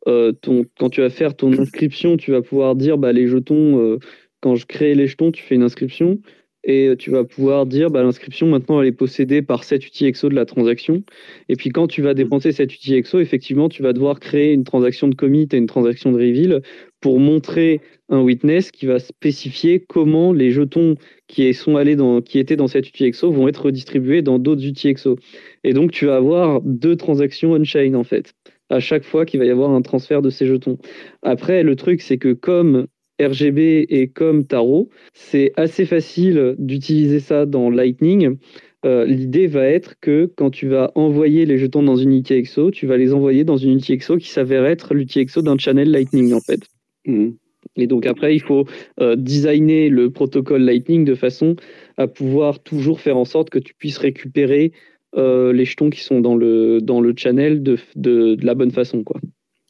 ton, 0.04 0.64
quand 0.78 0.90
tu 0.90 1.00
vas 1.00 1.10
faire 1.10 1.34
ton 1.34 1.50
inscription, 1.58 2.18
tu 2.18 2.32
vas 2.32 2.42
pouvoir 2.42 2.76
dire 2.76 2.98
bah, 2.98 3.12
les 3.12 3.26
jetons, 3.26 3.98
quand 4.40 4.54
je 4.54 4.66
crée 4.66 4.94
les 4.94 5.06
jetons, 5.06 5.32
tu 5.32 5.42
fais 5.42 5.54
une 5.54 5.62
inscription. 5.62 6.18
Et 6.66 6.90
tu 6.98 7.10
vas 7.10 7.24
pouvoir 7.24 7.64
dire 7.64 7.90
bah, 7.90 8.02
l'inscription 8.02 8.48
maintenant 8.48 8.82
elle 8.82 8.88
est 8.88 8.92
possédée 8.92 9.40
par 9.40 9.62
cet 9.64 9.86
UTXO 9.86 10.28
de 10.28 10.34
la 10.34 10.44
transaction. 10.44 11.04
Et 11.48 11.54
puis 11.54 11.70
quand 11.70 11.86
tu 11.86 12.02
vas 12.02 12.12
dépenser 12.12 12.50
cet 12.50 12.74
UTXO, 12.74 13.20
effectivement, 13.20 13.68
tu 13.68 13.82
vas 13.82 13.92
devoir 13.92 14.18
créer 14.18 14.52
une 14.52 14.64
transaction 14.64 15.06
de 15.06 15.14
commit 15.14 15.48
et 15.52 15.56
une 15.56 15.68
transaction 15.68 16.10
de 16.10 16.16
reveal 16.16 16.62
pour 17.00 17.20
montrer 17.20 17.80
un 18.08 18.20
witness 18.20 18.72
qui 18.72 18.86
va 18.86 18.98
spécifier 18.98 19.84
comment 19.88 20.32
les 20.32 20.50
jetons 20.50 20.96
qui 21.28 21.54
sont 21.54 21.76
allés 21.76 21.94
dans, 21.94 22.20
qui 22.20 22.40
étaient 22.40 22.56
dans 22.56 22.66
cet 22.66 22.88
UTXO 22.88 23.30
vont 23.30 23.46
être 23.46 23.66
redistribués 23.66 24.22
dans 24.22 24.40
d'autres 24.40 24.66
UTXO. 24.66 25.16
Et 25.62 25.72
donc 25.72 25.92
tu 25.92 26.06
vas 26.06 26.16
avoir 26.16 26.60
deux 26.62 26.96
transactions 26.96 27.52
on-chain 27.52 27.94
en 27.94 28.04
fait 28.04 28.34
à 28.68 28.80
chaque 28.80 29.04
fois 29.04 29.24
qu'il 29.24 29.38
va 29.38 29.46
y 29.46 29.50
avoir 29.50 29.70
un 29.70 29.82
transfert 29.82 30.22
de 30.22 30.30
ces 30.30 30.44
jetons. 30.44 30.76
Après, 31.22 31.62
le 31.62 31.76
truc, 31.76 32.02
c'est 32.02 32.18
que 32.18 32.32
comme 32.32 32.88
RGB 33.20 33.86
et 33.88 34.08
comme 34.08 34.46
Tarot, 34.46 34.88
c'est 35.14 35.52
assez 35.56 35.84
facile 35.84 36.54
d'utiliser 36.58 37.20
ça 37.20 37.46
dans 37.46 37.70
Lightning. 37.70 38.36
Euh, 38.84 39.04
l'idée 39.04 39.46
va 39.46 39.66
être 39.66 39.98
que 40.00 40.30
quand 40.36 40.50
tu 40.50 40.68
vas 40.68 40.92
envoyer 40.94 41.46
les 41.46 41.58
jetons 41.58 41.82
dans 41.82 41.96
une 41.96 42.12
UTXO, 42.12 42.70
tu 42.70 42.86
vas 42.86 42.96
les 42.96 43.12
envoyer 43.12 43.42
dans 43.44 43.56
une 43.56 43.78
UTXO 43.78 44.18
qui 44.18 44.28
s'avère 44.28 44.64
être 44.64 44.94
l'UTXO 44.94 45.42
d'un 45.42 45.58
channel 45.58 45.90
Lightning 45.90 46.32
en 46.32 46.40
fait. 46.40 46.60
Mmh. 47.06 47.30
Et 47.76 47.86
donc 47.86 48.06
après, 48.06 48.34
il 48.34 48.40
faut 48.40 48.64
euh, 49.00 49.16
designer 49.16 49.88
le 49.88 50.10
protocole 50.10 50.62
Lightning 50.62 51.04
de 51.04 51.14
façon 51.14 51.56
à 51.96 52.06
pouvoir 52.06 52.62
toujours 52.62 53.00
faire 53.00 53.16
en 53.16 53.24
sorte 53.24 53.50
que 53.50 53.58
tu 53.58 53.74
puisses 53.74 53.98
récupérer 53.98 54.72
euh, 55.16 55.52
les 55.52 55.64
jetons 55.64 55.90
qui 55.90 56.00
sont 56.00 56.20
dans 56.20 56.36
le, 56.36 56.80
dans 56.80 57.00
le 57.00 57.14
channel 57.16 57.62
de, 57.62 57.78
de, 57.96 58.36
la 58.42 58.54
bonne 58.54 58.70
façon. 58.70 59.02
Quoi. 59.02 59.20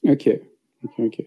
Ok. 0.04 0.28
ok, 0.98 1.22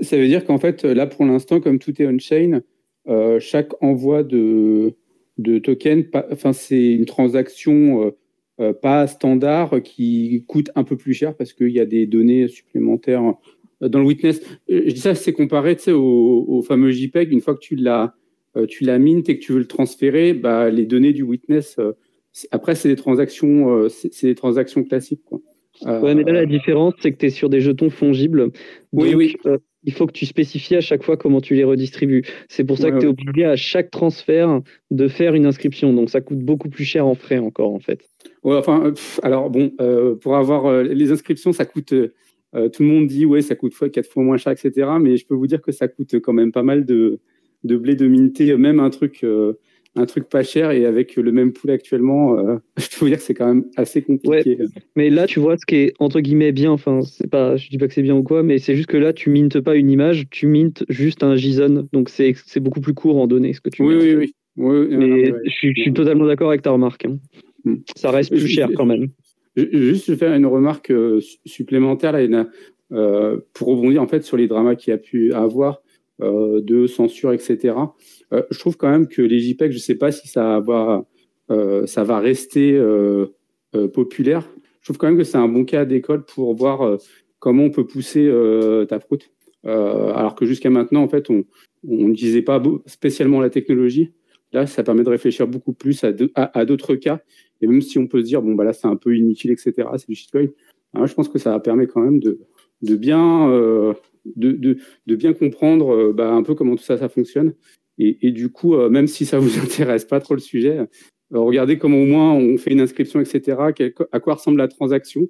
Ça 0.00 0.16
veut 0.16 0.26
dire 0.26 0.44
qu'en 0.44 0.58
fait, 0.58 0.84
là, 0.84 1.06
pour 1.06 1.24
l'instant, 1.24 1.60
comme 1.60 1.78
tout 1.78 2.00
est 2.00 2.06
on-chain, 2.06 2.62
euh, 3.08 3.38
chaque 3.40 3.70
envoi 3.82 4.22
de, 4.22 4.94
de 5.38 5.58
token, 5.58 6.04
c'est 6.52 6.92
une 6.92 7.04
transaction 7.04 8.12
euh, 8.60 8.72
pas 8.72 9.06
standard 9.06 9.82
qui 9.82 10.44
coûte 10.46 10.70
un 10.76 10.84
peu 10.84 10.96
plus 10.96 11.14
cher 11.14 11.36
parce 11.36 11.52
qu'il 11.52 11.70
y 11.70 11.80
a 11.80 11.86
des 11.86 12.06
données 12.06 12.48
supplémentaires 12.48 13.34
dans 13.80 13.98
le 13.98 14.04
witness. 14.04 14.40
Je 14.68 14.92
dis 14.92 15.00
ça, 15.00 15.14
c'est 15.14 15.32
comparé 15.32 15.76
au, 15.88 16.62
fameux 16.62 16.90
JPEG. 16.90 17.32
Une 17.32 17.40
fois 17.40 17.54
que 17.54 17.60
tu 17.60 17.76
l'as 17.76 18.14
tu 18.68 18.84
et 18.84 19.38
que 19.38 19.44
tu 19.44 19.52
veux 19.52 19.58
le 19.58 19.66
transférer, 19.66 20.32
bah, 20.32 20.70
les 20.70 20.86
données 20.86 21.12
du 21.12 21.22
witness 21.22 21.78
après, 22.50 22.74
c'est 22.74 22.88
des 22.88 22.96
transactions, 22.96 23.70
euh, 23.74 23.88
c'est 23.88 24.26
des 24.26 24.34
transactions 24.34 24.84
classiques. 24.84 25.22
Ouais, 25.84 26.14
mais 26.14 26.24
là, 26.24 26.32
la 26.32 26.46
différence, 26.46 26.94
c'est 27.00 27.12
que 27.12 27.18
tu 27.18 27.26
es 27.26 27.30
sur 27.30 27.48
des 27.48 27.60
jetons 27.60 27.90
fongibles. 27.90 28.50
oui, 28.92 29.14
oui. 29.14 29.36
Euh, 29.46 29.58
il 29.84 29.92
faut 29.92 30.06
que 30.06 30.12
tu 30.12 30.26
spécifies 30.26 30.76
à 30.76 30.80
chaque 30.80 31.02
fois 31.02 31.16
comment 31.16 31.40
tu 31.40 31.56
les 31.56 31.64
redistribues. 31.64 32.22
C'est 32.48 32.62
pour 32.62 32.78
ça 32.78 32.92
que 32.92 32.98
tu 32.98 33.06
es 33.06 33.08
obligé 33.08 33.44
à 33.44 33.56
chaque 33.56 33.90
transfert 33.90 34.60
de 34.92 35.08
faire 35.08 35.34
une 35.34 35.44
inscription. 35.44 35.92
Donc, 35.92 36.08
ça 36.08 36.20
coûte 36.20 36.38
beaucoup 36.38 36.68
plus 36.68 36.84
cher 36.84 37.04
en 37.04 37.16
frais 37.16 37.38
encore, 37.38 37.74
en 37.74 37.80
fait. 37.80 38.00
Ouais, 38.44 38.54
enfin, 38.54 38.94
alors 39.24 39.50
bon, 39.50 39.72
euh, 39.80 40.14
pour 40.14 40.36
avoir 40.36 40.84
les 40.84 41.10
inscriptions, 41.10 41.52
ça 41.52 41.64
coûte. 41.64 41.88
tout 41.92 42.82
le 42.82 42.84
monde 42.84 43.08
dit, 43.08 43.26
ouais, 43.26 43.42
ça 43.42 43.56
coûte 43.56 43.74
fois, 43.74 43.88
quatre 43.88 44.08
fois 44.08 44.22
moins 44.22 44.36
cher, 44.36 44.52
etc. 44.52 44.88
Mais 45.00 45.16
je 45.16 45.26
peux 45.26 45.34
vous 45.34 45.48
dire 45.48 45.60
que 45.60 45.72
ça 45.72 45.88
coûte 45.88 46.14
quand 46.20 46.32
même 46.32 46.52
pas 46.52 46.62
mal 46.62 46.84
de, 46.84 47.18
de 47.64 47.76
blé 47.76 47.96
de 47.96 48.06
minter, 48.06 48.56
même 48.56 48.78
un 48.78 48.90
truc 48.90 49.24
un 49.94 50.06
truc 50.06 50.28
pas 50.28 50.42
cher 50.42 50.70
et 50.70 50.86
avec 50.86 51.16
le 51.16 51.32
même 51.32 51.52
poulet 51.52 51.74
actuellement, 51.74 52.38
euh, 52.38 52.56
je 52.78 52.88
peux 52.88 52.96
vous 53.00 53.08
dire 53.08 53.18
que 53.18 53.24
c'est 53.24 53.34
quand 53.34 53.46
même 53.46 53.64
assez 53.76 54.02
compliqué. 54.02 54.58
mais 54.96 55.10
là, 55.10 55.26
tu 55.26 55.40
vois 55.40 55.56
ce 55.56 55.66
qui 55.66 55.76
est 55.76 55.94
entre 55.98 56.20
guillemets 56.20 56.52
bien. 56.52 56.70
Enfin, 56.70 57.02
c'est 57.02 57.28
pas, 57.28 57.56
je 57.56 57.68
dis 57.68 57.78
pas 57.78 57.88
que 57.88 57.94
c'est 57.94 58.02
bien 58.02 58.16
ou 58.16 58.22
quoi, 58.22 58.42
mais 58.42 58.58
c'est 58.58 58.74
juste 58.74 58.88
que 58.88 58.96
là, 58.96 59.12
tu 59.12 59.30
mintes 59.30 59.60
pas 59.60 59.76
une 59.76 59.90
image, 59.90 60.26
tu 60.30 60.46
mintes 60.46 60.84
juste 60.88 61.22
un 61.22 61.36
JSON. 61.36 61.88
Donc 61.92 62.08
c'est 62.08 62.34
beaucoup 62.60 62.80
plus 62.80 62.94
court 62.94 63.18
en 63.18 63.26
données 63.26 63.52
ce 63.52 63.60
que 63.60 63.70
tu. 63.70 63.82
Oui, 63.82 63.96
oui, 63.96 64.14
oui, 64.14 64.32
oui. 64.56 64.96
mais 64.96 65.32
je, 65.44 65.50
suis, 65.50 65.92
totalement 65.92 66.26
d'accord 66.26 66.48
avec 66.48 66.62
ta 66.62 66.70
remarque. 66.70 67.04
Hein. 67.04 67.18
Hmm. 67.64 67.76
Ça 67.96 68.10
reste 68.10 68.30
plus 68.30 68.48
cher 68.48 68.68
quand 68.74 68.86
même. 68.86 69.08
Juste 69.56 70.16
faire 70.16 70.34
une 70.34 70.46
remarque 70.46 70.90
euh, 70.90 71.20
supplémentaire 71.44 72.12
là, 72.12 72.48
euh, 72.92 73.38
pour 73.52 73.68
rebondir 73.68 74.02
en 74.02 74.06
fait 74.06 74.22
sur 74.22 74.38
les 74.38 74.46
dramas 74.48 74.76
qu'il 74.76 74.92
y 74.92 74.94
a 74.94 74.98
pu 74.98 75.32
avoir 75.34 75.82
de 76.22 76.86
censure, 76.86 77.32
etc. 77.32 77.74
Euh, 78.32 78.42
je 78.50 78.58
trouve 78.58 78.76
quand 78.76 78.90
même 78.90 79.08
que 79.08 79.22
les 79.22 79.38
JPEG, 79.38 79.70
je 79.70 79.76
ne 79.76 79.80
sais 79.80 79.94
pas 79.94 80.10
si 80.12 80.28
ça 80.28 80.60
va, 80.60 81.06
euh, 81.50 81.86
ça 81.86 82.04
va 82.04 82.18
rester 82.18 82.72
euh, 82.74 83.26
populaire. 83.92 84.48
Je 84.80 84.86
trouve 84.86 84.98
quand 84.98 85.06
même 85.06 85.16
que 85.16 85.24
c'est 85.24 85.38
un 85.38 85.48
bon 85.48 85.64
cas 85.64 85.84
d'école 85.84 86.24
pour 86.24 86.54
voir 86.54 86.98
comment 87.38 87.64
on 87.64 87.70
peut 87.70 87.86
pousser 87.86 88.30
ta 88.88 88.98
proute. 88.98 89.30
alors 89.64 90.34
que 90.34 90.44
jusqu'à 90.44 90.70
maintenant, 90.70 91.02
en 91.02 91.08
fait, 91.08 91.30
on 91.30 91.44
n'utilisait 91.84 92.42
pas 92.42 92.60
spécialement 92.86 93.40
la 93.40 93.48
technologie. 93.48 94.12
Là, 94.52 94.66
ça 94.66 94.82
permet 94.82 95.04
de 95.04 95.08
réfléchir 95.08 95.46
beaucoup 95.46 95.72
plus 95.72 96.04
à, 96.34 96.64
d'autres 96.64 96.96
cas. 96.96 97.20
Et 97.62 97.66
même 97.66 97.80
si 97.80 97.98
on 97.98 98.06
peut 98.08 98.20
se 98.20 98.26
dire, 98.26 98.42
bon, 98.42 98.54
bah 98.54 98.64
là, 98.64 98.72
c'est 98.72 98.88
un 98.88 98.96
peu 98.96 99.16
inutile, 99.16 99.52
etc., 99.52 99.88
c'est 99.96 100.08
du 100.08 100.16
shitcoin, 100.16 100.48
hein, 100.94 101.06
je 101.06 101.14
pense 101.14 101.28
que 101.28 101.38
ça 101.38 101.58
permet 101.60 101.86
quand 101.86 102.00
même 102.00 102.20
de 102.20 102.96
bien, 102.96 103.94
de, 104.24 104.52
de, 105.06 105.16
bien 105.16 105.32
comprendre 105.32 106.12
bah, 106.12 106.32
un 106.32 106.42
peu 106.42 106.54
comment 106.54 106.76
tout 106.76 106.84
ça, 106.84 106.96
ça 106.96 107.08
fonctionne 107.08 107.54
et, 107.98 108.32
du 108.32 108.50
coup, 108.50 108.74
euh, 108.74 108.88
même 108.88 109.06
si 109.06 109.26
ça 109.26 109.38
vous 109.38 109.58
intéresse 109.62 110.04
pas 110.04 110.20
trop 110.20 110.34
le 110.34 110.40
sujet, 110.40 110.78
euh, 110.78 110.86
regardez 111.32 111.78
comment 111.78 111.98
au 111.98 112.06
moins 112.06 112.32
on 112.32 112.56
fait 112.58 112.72
une 112.72 112.80
inscription, 112.80 113.20
etc. 113.20 113.58
à 114.12 114.20
quoi 114.20 114.34
ressemble 114.34 114.58
la 114.58 114.68
transaction. 114.68 115.22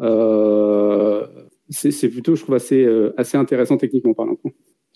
Euh, 0.00 1.26
c'est 1.70 2.08
plutôt, 2.08 2.34
je 2.34 2.42
trouve, 2.42 2.54
assez, 2.54 2.86
assez 3.16 3.36
intéressant 3.36 3.76
techniquement 3.76 4.14
parlant. 4.14 4.38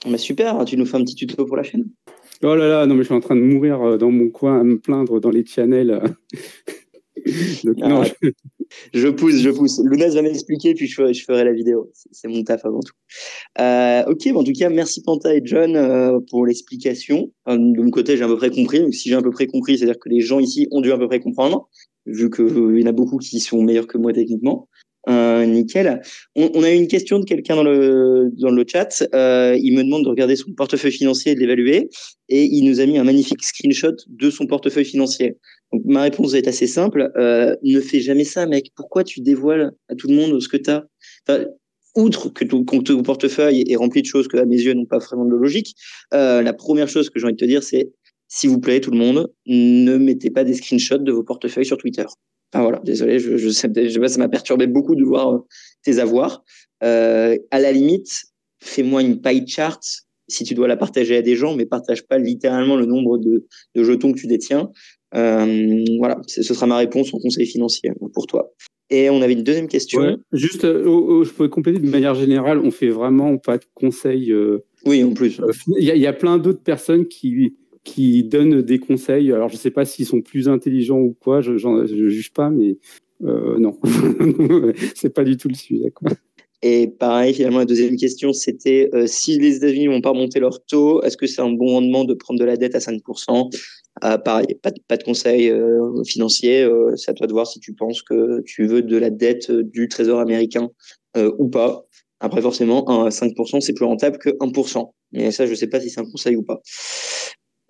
Mais 0.08 0.18
super, 0.18 0.64
tu 0.64 0.76
nous 0.76 0.86
fais 0.86 0.96
un 0.96 1.04
petit 1.04 1.14
tuto 1.14 1.44
pour 1.44 1.56
la 1.56 1.62
chaîne? 1.62 1.84
Oh 2.42 2.56
là 2.56 2.66
là, 2.66 2.86
non 2.86 2.94
mais 2.94 3.02
je 3.02 3.06
suis 3.06 3.14
en 3.14 3.20
train 3.20 3.36
de 3.36 3.40
mourir 3.40 3.98
dans 3.98 4.10
mon 4.10 4.30
coin 4.30 4.60
à 4.60 4.64
me 4.64 4.78
plaindre 4.78 5.20
dans 5.20 5.30
les 5.30 5.44
channels. 5.44 6.02
Ah, 7.82 8.04
je... 8.94 9.08
pousse, 9.08 9.36
je 9.36 9.50
pousse. 9.50 9.80
Lounès 9.84 10.14
va 10.14 10.22
m'expliquer, 10.22 10.74
puis 10.74 10.86
je 10.86 10.94
ferai, 10.94 11.14
je 11.14 11.24
ferai, 11.24 11.44
la 11.44 11.52
vidéo. 11.52 11.90
C'est 12.10 12.28
mon 12.28 12.42
taf 12.42 12.64
avant 12.64 12.80
tout. 12.80 12.94
Euh, 13.60 14.04
ok, 14.06 14.26
en 14.34 14.44
tout 14.44 14.52
cas, 14.52 14.70
merci 14.70 15.02
Panta 15.02 15.34
et 15.34 15.42
John 15.44 15.76
euh, 15.76 16.18
pour 16.30 16.46
l'explication. 16.46 17.30
de 17.46 17.82
mon 17.82 17.90
côté, 17.90 18.16
j'ai 18.16 18.24
à 18.24 18.28
peu 18.28 18.36
près 18.36 18.50
compris. 18.50 18.80
Donc, 18.80 18.94
si 18.94 19.08
j'ai 19.08 19.14
à 19.14 19.22
peu 19.22 19.30
près 19.30 19.46
compris, 19.46 19.78
c'est-à-dire 19.78 19.98
que 19.98 20.08
les 20.08 20.20
gens 20.20 20.40
ici 20.40 20.68
ont 20.70 20.80
dû 20.80 20.92
à 20.92 20.98
peu 20.98 21.06
près 21.06 21.20
comprendre, 21.20 21.68
vu 22.06 22.30
qu'il 22.30 22.44
euh, 22.44 22.80
y 22.80 22.84
en 22.84 22.86
a 22.86 22.92
beaucoup 22.92 23.18
qui 23.18 23.40
sont 23.40 23.62
meilleurs 23.62 23.86
que 23.86 23.98
moi 23.98 24.12
techniquement. 24.12 24.68
Euh, 25.08 25.44
nickel. 25.46 26.00
On, 26.36 26.50
on, 26.54 26.62
a 26.62 26.70
eu 26.70 26.76
une 26.76 26.86
question 26.86 27.18
de 27.18 27.24
quelqu'un 27.24 27.56
dans 27.56 27.64
le 27.64 28.30
dans 28.38 28.50
le 28.50 28.64
chat. 28.66 29.02
Euh, 29.14 29.58
il 29.60 29.74
me 29.76 29.82
demande 29.82 30.04
de 30.04 30.08
regarder 30.08 30.36
son 30.36 30.52
portefeuille 30.52 30.92
financier 30.92 31.32
et 31.32 31.34
de 31.34 31.40
l'évaluer, 31.40 31.88
et 32.28 32.44
il 32.44 32.64
nous 32.64 32.80
a 32.80 32.86
mis 32.86 32.98
un 32.98 33.04
magnifique 33.04 33.42
screenshot 33.42 33.96
de 34.06 34.30
son 34.30 34.46
portefeuille 34.46 34.84
financier. 34.84 35.38
Ma 35.84 36.02
réponse 36.02 36.34
est 36.34 36.48
assez 36.48 36.66
simple. 36.66 37.10
Euh, 37.16 37.56
ne 37.62 37.80
fais 37.80 38.00
jamais 38.00 38.24
ça, 38.24 38.46
mec. 38.46 38.70
Pourquoi 38.76 39.04
tu 39.04 39.20
dévoiles 39.20 39.72
à 39.88 39.94
tout 39.94 40.08
le 40.08 40.14
monde 40.14 40.40
ce 40.40 40.48
que 40.48 40.56
tu 40.56 40.70
as 40.70 40.84
enfin, 41.26 41.44
Outre 41.94 42.30
que 42.30 42.44
ton, 42.44 42.64
ton, 42.64 43.02
portefeuille 43.02 43.64
est 43.68 43.76
rempli 43.76 44.00
de 44.00 44.06
choses 44.06 44.26
que 44.26 44.38
à 44.38 44.46
mes 44.46 44.56
yeux 44.56 44.72
n'ont 44.72 44.86
pas 44.86 44.98
vraiment 44.98 45.26
de 45.26 45.34
logique, 45.34 45.76
euh, 46.14 46.40
la 46.40 46.54
première 46.54 46.88
chose 46.88 47.10
que 47.10 47.18
j'ai 47.18 47.26
envie 47.26 47.34
de 47.34 47.38
te 47.38 47.44
dire, 47.44 47.62
c'est 47.62 47.92
s'il 48.28 48.48
vous 48.48 48.60
plaît, 48.60 48.80
tout 48.80 48.90
le 48.90 48.96
monde, 48.96 49.30
ne 49.44 49.98
mettez 49.98 50.30
pas 50.30 50.42
des 50.42 50.54
screenshots 50.54 50.96
de 50.98 51.12
vos 51.12 51.22
portefeuilles 51.22 51.66
sur 51.66 51.76
Twitter. 51.76 52.06
Ah 52.54 52.62
voilà, 52.62 52.80
désolé, 52.82 53.18
je, 53.18 53.48
sais, 53.50 53.68
ça 54.08 54.18
m'a 54.18 54.28
perturbé 54.30 54.66
beaucoup 54.66 54.94
de 54.94 55.04
voir 55.04 55.34
euh, 55.34 55.38
tes 55.82 55.98
avoirs. 55.98 56.44
À 56.80 57.36
la 57.52 57.72
limite, 57.72 58.24
fais-moi 58.60 59.02
une 59.02 59.20
pie 59.20 59.46
chart 59.46 59.80
si 60.28 60.44
tu 60.44 60.54
dois 60.54 60.68
la 60.68 60.78
partager 60.78 61.16
à 61.18 61.22
des 61.22 61.36
gens, 61.36 61.54
mais 61.54 61.66
partage 61.66 62.06
pas 62.06 62.16
littéralement 62.16 62.76
le 62.76 62.86
nombre 62.86 63.18
de 63.18 63.46
jetons 63.74 64.12
que 64.12 64.18
tu 64.18 64.26
détiens. 64.26 64.70
Euh, 65.14 65.84
voilà, 65.98 66.20
ce 66.26 66.42
sera 66.42 66.66
ma 66.66 66.78
réponse 66.78 67.12
au 67.12 67.18
conseil 67.18 67.46
financier 67.46 67.90
pour 68.14 68.26
toi. 68.26 68.52
Et 68.90 69.08
on 69.08 69.22
avait 69.22 69.32
une 69.32 69.42
deuxième 69.42 69.68
question. 69.68 70.18
juste, 70.32 70.64
euh, 70.64 70.84
oh, 70.86 71.06
oh, 71.08 71.24
je 71.24 71.30
pourrais 71.30 71.48
compléter 71.48 71.78
de 71.78 71.88
manière 71.88 72.14
générale, 72.14 72.58
on 72.58 72.70
fait 72.70 72.88
vraiment 72.90 73.38
pas 73.38 73.58
de 73.58 73.64
conseils. 73.74 74.30
Euh, 74.32 74.64
oui, 74.84 75.02
en 75.02 75.14
plus. 75.14 75.40
Il 75.78 75.84
y, 75.84 75.98
y, 75.98 76.06
a 76.06 76.12
plein 76.12 76.38
d'autres 76.38 76.62
personnes 76.62 77.06
qui 77.06 77.54
qui 77.84 78.22
donnent 78.24 78.62
des 78.62 78.78
conseils. 78.78 79.32
Alors, 79.32 79.48
je 79.48 79.54
ne 79.54 79.58
sais 79.58 79.70
pas 79.70 79.84
s'ils 79.84 80.06
sont 80.06 80.20
plus 80.20 80.48
intelligents 80.48 81.00
ou 81.00 81.16
quoi, 81.18 81.40
je 81.40 81.52
ne 81.52 82.08
juge 82.08 82.32
pas, 82.32 82.50
mais 82.50 82.76
euh, 83.24 83.58
non, 83.58 83.78
c'est 84.94 85.12
pas 85.14 85.24
du 85.24 85.36
tout 85.36 85.48
le 85.48 85.54
sujet. 85.54 85.90
Quoi. 85.90 86.10
Et 86.62 86.86
pareil, 86.86 87.34
finalement, 87.34 87.58
la 87.58 87.64
deuxième 87.64 87.96
question, 87.96 88.32
c'était 88.32 88.88
euh, 88.94 89.06
si 89.06 89.38
les 89.38 89.56
États-Unis 89.56 89.88
vont 89.88 90.00
pas 90.00 90.12
monter 90.12 90.38
leur 90.38 90.64
taux, 90.64 91.02
est-ce 91.02 91.16
que 91.16 91.26
c'est 91.26 91.42
un 91.42 91.50
bon 91.50 91.66
rendement 91.66 92.04
de 92.04 92.14
prendre 92.14 92.38
de 92.38 92.44
la 92.44 92.56
dette 92.56 92.74
à 92.74 92.78
5% 92.78 93.50
euh, 94.04 94.18
Pareil, 94.18 94.54
pas 94.62 94.70
de, 94.70 94.80
pas 94.86 94.96
de 94.96 95.02
conseil 95.02 95.50
euh, 95.50 96.02
financier. 96.04 96.62
Euh, 96.62 96.96
c'est 96.96 97.10
à 97.10 97.14
toi 97.14 97.26
de 97.26 97.32
voir 97.32 97.46
si 97.46 97.60
tu 97.60 97.74
penses 97.74 98.02
que 98.02 98.42
tu 98.42 98.66
veux 98.66 98.82
de 98.82 98.96
la 98.96 99.10
dette 99.10 99.50
du 99.50 99.88
Trésor 99.88 100.20
américain 100.20 100.70
ou 101.38 101.48
pas. 101.48 101.84
Après, 102.20 102.40
forcément, 102.40 102.84
5%, 103.10 103.60
c'est 103.60 103.74
plus 103.74 103.84
rentable 103.84 104.16
que 104.16 104.30
1%. 104.30 104.92
Mais 105.12 105.30
ça, 105.30 105.44
je 105.44 105.50
ne 105.50 105.56
sais 105.56 105.66
pas 105.66 105.80
si 105.80 105.90
c'est 105.90 106.00
un 106.00 106.10
conseil 106.10 106.36
ou 106.36 106.42
pas. 106.42 106.62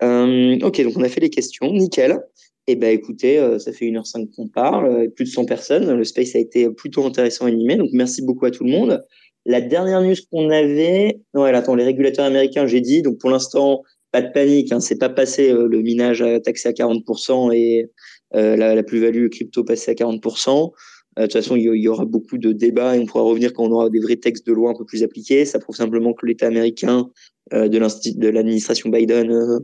Euh, 0.02 0.58
ok, 0.62 0.82
donc 0.82 0.94
on 0.96 1.02
a 1.02 1.08
fait 1.08 1.20
les 1.20 1.30
questions, 1.30 1.72
nickel. 1.72 2.18
Eh 2.66 2.76
ben 2.76 2.90
écoutez, 2.90 3.38
euh, 3.38 3.58
ça 3.58 3.72
fait 3.72 3.86
1h05 3.86 4.30
qu'on 4.34 4.48
parle, 4.48 4.86
euh, 4.86 5.08
plus 5.08 5.24
de 5.24 5.30
100 5.30 5.44
personnes. 5.46 5.90
Le 5.92 6.04
space 6.04 6.34
a 6.34 6.38
été 6.38 6.68
plutôt 6.70 7.04
intéressant 7.04 7.46
et 7.46 7.52
animé, 7.52 7.76
donc 7.76 7.90
merci 7.92 8.22
beaucoup 8.22 8.46
à 8.46 8.50
tout 8.50 8.64
le 8.64 8.70
monde. 8.70 9.04
La 9.44 9.60
dernière 9.60 10.00
news 10.00 10.14
qu'on 10.30 10.50
avait, 10.50 11.20
ouais, 11.34 11.50
attends, 11.50 11.74
les 11.74 11.84
régulateurs 11.84 12.24
américains, 12.24 12.66
j'ai 12.66 12.80
dit, 12.80 13.02
donc 13.02 13.18
pour 13.18 13.30
l'instant, 13.30 13.82
pas 14.12 14.22
de 14.22 14.32
panique, 14.32 14.72
hein, 14.72 14.80
c'est 14.80 14.98
pas 14.98 15.08
passé 15.08 15.52
le 15.52 15.82
minage 15.82 16.24
taxé 16.44 16.68
à 16.68 16.72
40% 16.72 17.52
et 17.54 17.90
la, 18.32 18.74
la 18.74 18.82
plus-value 18.82 19.28
crypto 19.28 19.64
passée 19.64 19.90
à 19.90 19.94
40%. 19.94 20.70
de 21.16 21.22
toute 21.22 21.32
façon, 21.32 21.56
il 21.56 21.62
y, 21.62 21.88
aura 21.88 22.04
beaucoup 22.04 22.38
de 22.38 22.52
débats 22.52 22.96
et 22.96 23.00
on 23.00 23.06
pourra 23.06 23.24
revenir 23.24 23.52
quand 23.52 23.64
on 23.64 23.72
aura 23.72 23.90
des 23.90 24.00
vrais 24.00 24.16
textes 24.16 24.46
de 24.46 24.52
loi 24.52 24.70
un 24.70 24.74
peu 24.74 24.84
plus 24.84 25.02
appliqués. 25.02 25.44
Ça 25.44 25.58
prouve 25.58 25.76
simplement 25.76 26.12
que 26.12 26.26
l'État 26.26 26.46
américain 26.46 27.10
de 27.50 28.28
l'administration 28.28 28.90
Biden 28.90 29.60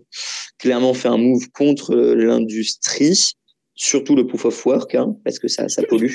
clairement 0.59 0.95
fait 0.95 1.09
un 1.09 1.19
move 1.19 1.51
contre 1.51 1.95
l'industrie, 1.95 3.35
surtout 3.75 4.17
le 4.17 4.27
proof 4.27 4.47
of 4.47 4.67
work, 4.67 4.95
hein, 4.95 5.17
parce 5.25 5.39
que 5.39 5.49
ça, 5.49 5.69
ça 5.69 5.83
pollue. 5.83 6.13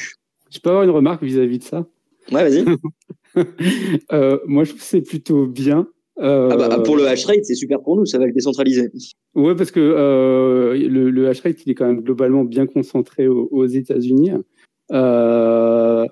Je 0.51 0.59
peux 0.59 0.69
avoir 0.69 0.83
une 0.83 0.91
remarque 0.91 1.23
vis-à-vis 1.23 1.59
de 1.59 1.63
ça? 1.63 1.87
Ouais, 2.31 2.47
vas-y. 2.47 2.65
euh, 4.11 4.39
moi, 4.45 4.63
je 4.63 4.69
trouve 4.69 4.81
que 4.81 4.87
c'est 4.87 5.01
plutôt 5.01 5.47
bien. 5.47 5.87
Euh, 6.19 6.49
ah 6.51 6.57
bah, 6.57 6.79
pour 6.79 6.95
le 6.95 7.07
hash 7.07 7.25
rate, 7.25 7.43
c'est 7.43 7.55
super 7.55 7.81
pour 7.81 7.95
nous, 7.95 8.05
ça 8.05 8.19
va 8.19 8.27
le 8.27 8.33
décentraliser. 8.33 8.91
Ouais, 9.33 9.55
parce 9.55 9.71
que 9.71 9.79
euh, 9.79 10.73
le, 10.75 11.09
le 11.09 11.27
hash 11.27 11.41
rate, 11.41 11.65
il 11.65 11.71
est 11.71 11.75
quand 11.75 11.87
même 11.87 12.01
globalement 12.01 12.43
bien 12.43 12.67
concentré 12.67 13.27
aux, 13.27 13.65
États-Unis. 13.65 14.31
Euh, 14.91 16.05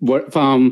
voilà, 0.00 0.24
enfin, 0.28 0.70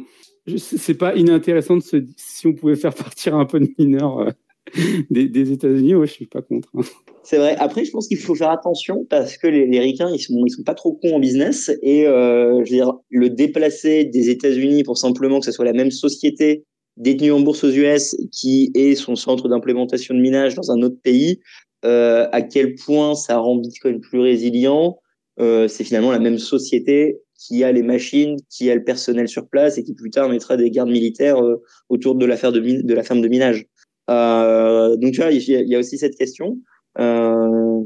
c'est 0.57 0.95
pas 0.95 1.17
inintéressant 1.17 1.77
de 1.77 1.83
se 1.83 1.97
si 2.17 2.47
on 2.47 2.55
pouvait 2.55 2.77
faire 2.77 2.95
partir 2.95 3.35
un 3.35 3.45
peu 3.45 3.59
de 3.59 3.69
mineurs 3.79 4.33
des, 5.11 5.29
des 5.29 5.53
États-Unis. 5.53 5.97
Ouais, 5.97 6.07
je 6.07 6.13
suis 6.13 6.27
pas 6.27 6.43
contre. 6.43 6.69
Hein. 6.77 6.83
C'est 7.25 7.37
vrai. 7.37 7.57
Après, 7.59 7.85
je 7.85 7.91
pense 7.91 8.09
qu'il 8.09 8.19
faut 8.19 8.35
faire 8.35 8.51
attention 8.51 9.07
parce 9.09 9.37
que 9.37 9.47
les, 9.47 9.67
les 9.67 9.81
ricains, 9.81 10.11
ils 10.13 10.21
sont, 10.21 10.43
ils 10.45 10.51
sont 10.51 10.65
pas 10.65 10.75
trop 10.75 10.93
cons 10.95 11.17
en 11.17 11.21
business 11.21 11.71
et 11.83 12.07
euh, 12.07 12.65
je 12.65 12.71
veux 12.71 12.77
dire, 12.77 12.93
le 13.11 13.31
déplacer 13.31 14.05
des 14.05 14.29
États-Unis 14.29 14.83
pour 14.83 14.99
simplement 14.99 15.39
que 15.39 15.47
ce 15.47 15.53
soit 15.53 15.65
la 15.65 15.73
même 15.73 15.91
société 15.91 16.65
détenue 16.97 17.33
en 17.33 17.41
bourse 17.41 17.65
aux 17.65 17.71
US 17.71 18.17
qui 18.31 18.71
est 18.75 18.95
son 18.95 19.17
centre 19.17 19.49
d'implémentation 19.49 20.15
de 20.15 20.21
minage 20.21 20.55
dans 20.55 20.71
un 20.71 20.83
autre 20.83 20.99
pays, 21.03 21.41
euh, 21.85 22.29
à 22.33 22.43
quel 22.43 22.75
point 22.75 23.15
ça 23.15 23.39
rend 23.39 23.57
Bitcoin 23.57 24.01
plus 24.01 24.21
résilient. 24.21 24.99
Euh, 25.41 25.69
c'est 25.69 25.85
finalement 25.85 26.13
la 26.13 26.19
même 26.19 26.39
société 26.39 27.19
qui 27.39 27.65
a 27.65 27.73
les 27.73 27.83
machines, 27.83 28.37
qui 28.51 28.71
a 28.71 28.75
le 28.75 28.85
personnel 28.85 29.29
sur 29.29 29.49
place 29.49 29.79
et 29.79 29.83
qui 29.83 29.95
plus 29.95 30.11
tard 30.11 30.29
mettra 30.29 30.57
des 30.57 30.71
gardes 30.71 30.91
militaires 30.91 31.43
euh, 31.43 31.63
autour 31.89 32.15
de 32.15 32.25
l'affaire 32.25 32.53
de, 32.53 32.61
de 32.61 32.95
la 32.95 33.03
ferme 33.03 33.21
de 33.21 33.29
minage. 33.29 33.67
Euh, 34.11 34.97
donc 34.97 35.13
tu 35.13 35.21
vois, 35.21 35.31
il 35.31 35.43
y, 35.43 35.75
a 35.75 35.79
aussi 35.79 35.99
cette 35.99 36.17
question 36.17 36.59
euh, 36.99 37.81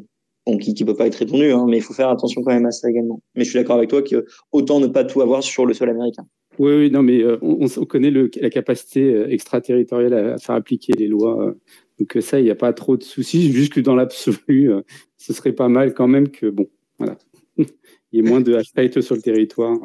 qui 0.60 0.74
ne 0.78 0.86
peut 0.86 0.96
pas 0.96 1.06
être 1.06 1.16
répondu, 1.16 1.50
hein, 1.52 1.66
mais 1.68 1.78
il 1.78 1.82
faut 1.82 1.94
faire 1.94 2.10
attention 2.10 2.42
quand 2.42 2.52
même 2.52 2.66
à 2.66 2.70
ça 2.70 2.88
également. 2.90 3.22
Mais 3.34 3.44
je 3.44 3.50
suis 3.50 3.58
d'accord 3.58 3.76
avec 3.76 3.90
toi 3.90 4.02
que 4.02 4.26
autant 4.52 4.80
ne 4.80 4.86
pas 4.86 5.04
tout 5.04 5.20
avoir 5.20 5.42
sur 5.42 5.66
le 5.66 5.74
sol 5.74 5.88
américain. 5.90 6.26
Oui, 6.58 6.72
oui, 6.72 6.90
non, 6.90 7.02
mais 7.02 7.22
euh, 7.22 7.38
on, 7.42 7.66
on, 7.76 7.84
connaît 7.84 8.10
le, 8.10 8.30
la 8.40 8.50
capacité 8.50 9.14
euh, 9.14 9.28
extraterritoriale 9.28 10.14
à, 10.14 10.38
faire 10.38 10.54
appliquer 10.54 10.92
les 10.92 11.06
lois. 11.06 11.48
Euh, 11.48 11.52
donc 11.98 12.22
ça, 12.22 12.40
il 12.40 12.44
n'y 12.44 12.50
a 12.50 12.56
pas 12.56 12.72
trop 12.72 12.96
de 12.96 13.02
soucis. 13.02 13.52
Juste 13.52 13.72
que 13.72 13.80
dans 13.80 13.94
l'absolu, 13.94 14.70
ce 15.16 15.32
serait 15.32 15.52
pas 15.52 15.68
mal 15.68 15.94
quand 15.94 16.08
même 16.08 16.28
que, 16.28 16.46
bon, 16.46 16.68
voilà, 16.98 17.16
il 17.58 17.66
y 18.12 18.18
ait 18.18 18.22
moins 18.22 18.40
de 18.40 18.54
hashtag 18.54 19.00
sur 19.00 19.14
le 19.14 19.22
territoire. 19.22 19.78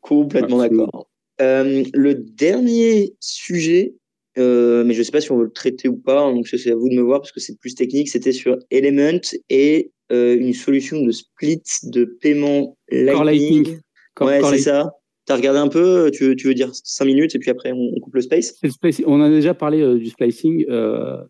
Complètement 0.00 0.58
d'accord. 0.58 1.10
le 1.38 2.12
dernier 2.14 3.14
sujet 3.20 3.94
euh, 4.38 4.84
mais 4.84 4.94
je 4.94 5.00
ne 5.00 5.04
sais 5.04 5.10
pas 5.10 5.20
si 5.20 5.32
on 5.32 5.38
veut 5.38 5.46
le 5.46 5.52
traiter 5.52 5.88
ou 5.88 5.96
pas, 5.96 6.20
hein, 6.20 6.32
donc 6.32 6.46
c'est 6.46 6.70
à 6.70 6.76
vous 6.76 6.88
de 6.88 6.94
me 6.94 7.02
voir 7.02 7.20
parce 7.20 7.32
que 7.32 7.40
c'est 7.40 7.58
plus 7.58 7.74
technique. 7.74 8.08
C'était 8.08 8.32
sur 8.32 8.56
Element 8.70 9.20
et 9.50 9.90
une 10.10 10.54
solution 10.54 11.02
de 11.02 11.10
split 11.10 11.62
de 11.84 12.04
paiement 12.04 12.78
Lightning. 12.90 13.78
ouais, 14.20 14.40
c'est 14.42 14.58
ça. 14.58 14.92
Tu 15.28 15.32
as 15.34 15.36
regardé 15.36 15.58
un 15.58 15.68
peu, 15.68 16.10
tu 16.10 16.34
veux, 16.34 16.54
dire 16.54 16.70
5 16.72 17.04
minutes 17.04 17.34
et 17.34 17.38
puis 17.38 17.50
après 17.50 17.70
on, 17.72 17.92
coupe 18.00 18.14
le 18.14 18.22
space? 18.22 18.58
On 19.06 19.20
a 19.20 19.28
déjà 19.28 19.52
parlé 19.52 19.82
euh, 19.82 19.98
du 19.98 20.06
splicing. 20.06 20.64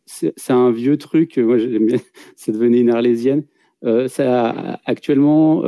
c'est 0.07 0.53
un 0.53 0.71
vieux 0.71 0.97
truc, 0.97 1.37
moi 1.37 1.59
j'aime 1.59 1.89
c'est 2.37 2.53
devenu 2.53 2.79
une 2.79 2.91
arlésienne. 2.91 3.45
ça, 4.07 4.81
actuellement, 4.85 5.63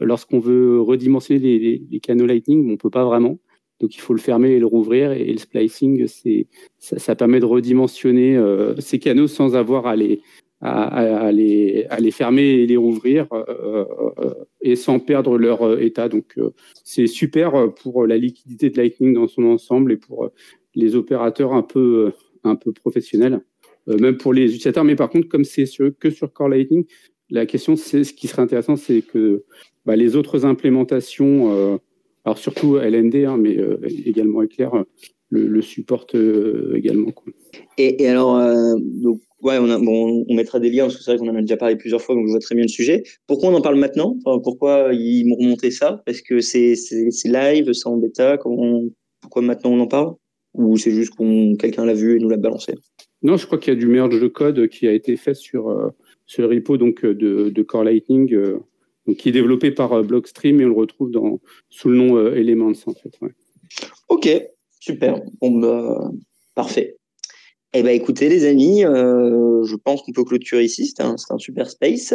lorsqu'on 0.00 0.38
veut 0.38 0.80
redimensionner 0.80 1.80
les, 1.90 2.00
canaux 2.00 2.26
Lightning, 2.26 2.72
on 2.72 2.76
peut 2.76 2.90
pas 2.90 3.04
vraiment. 3.04 3.38
Donc 3.82 3.96
il 3.96 4.00
faut 4.00 4.14
le 4.14 4.20
fermer 4.20 4.52
et 4.52 4.58
le 4.60 4.66
rouvrir. 4.66 5.10
Et, 5.10 5.32
le 5.32 5.38
splicing, 5.38 6.06
ça, 6.78 6.98
ça, 6.98 7.16
permet 7.16 7.40
de 7.40 7.44
redimensionner 7.44 8.36
euh, 8.36 8.76
ces 8.78 9.00
canaux 9.00 9.26
sans 9.26 9.56
avoir 9.56 9.86
à 9.86 9.96
les, 9.96 10.22
à, 10.62 11.32
les, 11.32 11.86
fermer 12.12 12.42
et 12.42 12.66
les 12.66 12.76
rouvrir 12.76 13.26
euh, 13.32 13.44
euh, 14.18 14.34
et 14.60 14.76
sans 14.76 14.98
perdre 15.00 15.36
leur 15.36 15.80
état. 15.80 16.08
Donc 16.08 16.38
c'est 16.84 17.06
super 17.06 17.72
pour 17.74 18.06
la 18.06 18.16
liquidité 18.16 18.70
de 18.70 18.76
Lightning 18.76 19.14
dans 19.14 19.28
son 19.28 19.44
ensemble 19.44 19.92
et 19.92 19.96
pour 19.96 20.30
les 20.74 20.94
opérateurs 20.94 21.52
un 21.52 21.62
peu, 21.62 22.12
un 22.44 22.56
peu 22.56 22.72
professionnels, 22.72 23.40
même 23.86 24.16
pour 24.16 24.32
les 24.32 24.46
utilisateurs. 24.46 24.84
Mais 24.84 24.96
par 24.96 25.10
contre, 25.10 25.28
comme 25.28 25.44
c'est 25.44 25.64
que 25.98 26.10
sur 26.10 26.32
Core 26.32 26.48
Lightning, 26.48 26.84
la 27.30 27.46
question, 27.46 27.76
c'est 27.76 28.04
ce 28.04 28.12
qui 28.12 28.28
serait 28.28 28.42
intéressant, 28.42 28.76
c'est 28.76 29.02
que 29.02 29.44
bah, 29.84 29.96
les 29.96 30.16
autres 30.16 30.46
implémentations 30.46 31.80
alors 32.24 32.38
surtout 32.38 32.78
LND, 32.78 33.24
hein, 33.26 33.36
mais 33.36 33.58
euh, 33.58 33.78
également 34.04 34.42
Éclair 34.42 34.74
euh, 34.74 34.84
le, 35.32 35.46
le 35.46 35.62
supporte 35.62 36.14
euh, 36.14 36.74
également. 36.76 37.10
Quoi. 37.10 37.32
Et, 37.78 38.02
et, 38.02 38.08
alors, 38.08 38.38
donc, 38.76 39.20
ouais, 39.42 39.58
on, 39.58 39.70
a, 39.70 39.78
bon, 39.78 40.24
on 40.28 40.34
mettra 40.34 40.60
des 40.60 40.70
liens 40.70 40.84
parce 40.84 40.96
que 40.96 41.02
c'est 41.02 41.16
vrai 41.16 41.18
qu'on 41.18 41.32
en 41.32 41.36
a 41.36 41.40
déjà 41.40 41.56
parlé 41.56 41.76
plusieurs 41.76 42.00
fois, 42.00 42.14
donc 42.14 42.26
je 42.26 42.30
vois 42.30 42.40
très 42.40 42.54
bien 42.54 42.64
le 42.64 42.68
sujet. 42.68 43.02
Pourquoi 43.26 43.50
on 43.50 43.54
en 43.54 43.60
parle 43.60 43.78
maintenant? 43.78 44.16
Enfin, 44.24 44.40
Pourquoi 44.42 44.90
ils 44.92 45.26
m'ont 45.26 45.36
remonté 45.36 45.70
ça? 45.70 46.02
Parce 46.06 46.20
que 46.20 46.40
c'est 46.40 46.74
live, 47.24 47.72
c'est 47.72 47.88
en 47.88 47.96
bêta? 47.96 48.38
Pourquoi 48.38 49.42
maintenant 49.42 49.72
on 49.72 49.80
en 49.80 49.86
parle? 49.86 50.14
Ou 50.54 50.76
c'est 50.76 50.90
juste 50.90 51.14
qu'on 51.14 51.56
quelqu'un 51.56 51.86
l'a 51.86 51.94
vu 51.94 52.16
et 52.16 52.18
nous 52.18 52.28
l'a 52.28 52.36
balancé? 52.36 52.74
Non, 53.22 53.36
je 53.36 53.46
crois 53.46 53.58
qu'il 53.58 53.72
y 53.72 53.76
a 53.76 53.80
du 53.80 53.86
merge 53.86 54.20
de 54.20 54.28
code 54.28 54.68
qui 54.68 54.86
a 54.86 54.92
été 54.92 55.16
fait 55.16 55.34
sur, 55.34 55.92
ce 56.26 56.42
repo 56.42 56.76
donc, 56.76 57.04
de, 57.04 57.48
de 57.48 57.62
Core 57.62 57.84
Lightning 57.84 58.36
donc 59.06 59.16
qui 59.16 59.28
est 59.28 59.32
développé 59.32 59.70
par 59.70 59.92
euh, 59.92 60.02
Blockstream 60.02 60.60
et 60.60 60.64
on 60.64 60.68
le 60.68 60.74
retrouve 60.74 61.10
dans, 61.10 61.40
sous 61.70 61.88
le 61.88 61.96
nom 61.96 62.16
euh, 62.16 62.34
Elements 62.34 62.72
en 62.86 62.94
fait. 62.94 63.12
Ouais. 63.20 63.30
Ok, 64.08 64.28
super. 64.82 65.20
Bon, 65.40 65.50
bah, 65.52 66.10
parfait. 66.54 66.96
Eh 67.72 67.82
ben, 67.82 67.90
écoutez, 67.90 68.28
les 68.28 68.44
amis, 68.44 68.84
euh, 68.84 69.62
je 69.64 69.76
pense 69.76 70.02
qu'on 70.02 70.12
peut 70.12 70.24
clôturer 70.24 70.64
ici. 70.64 70.86
C'est 70.86 71.02
un, 71.02 71.16
super 71.38 71.70
space. 71.70 72.12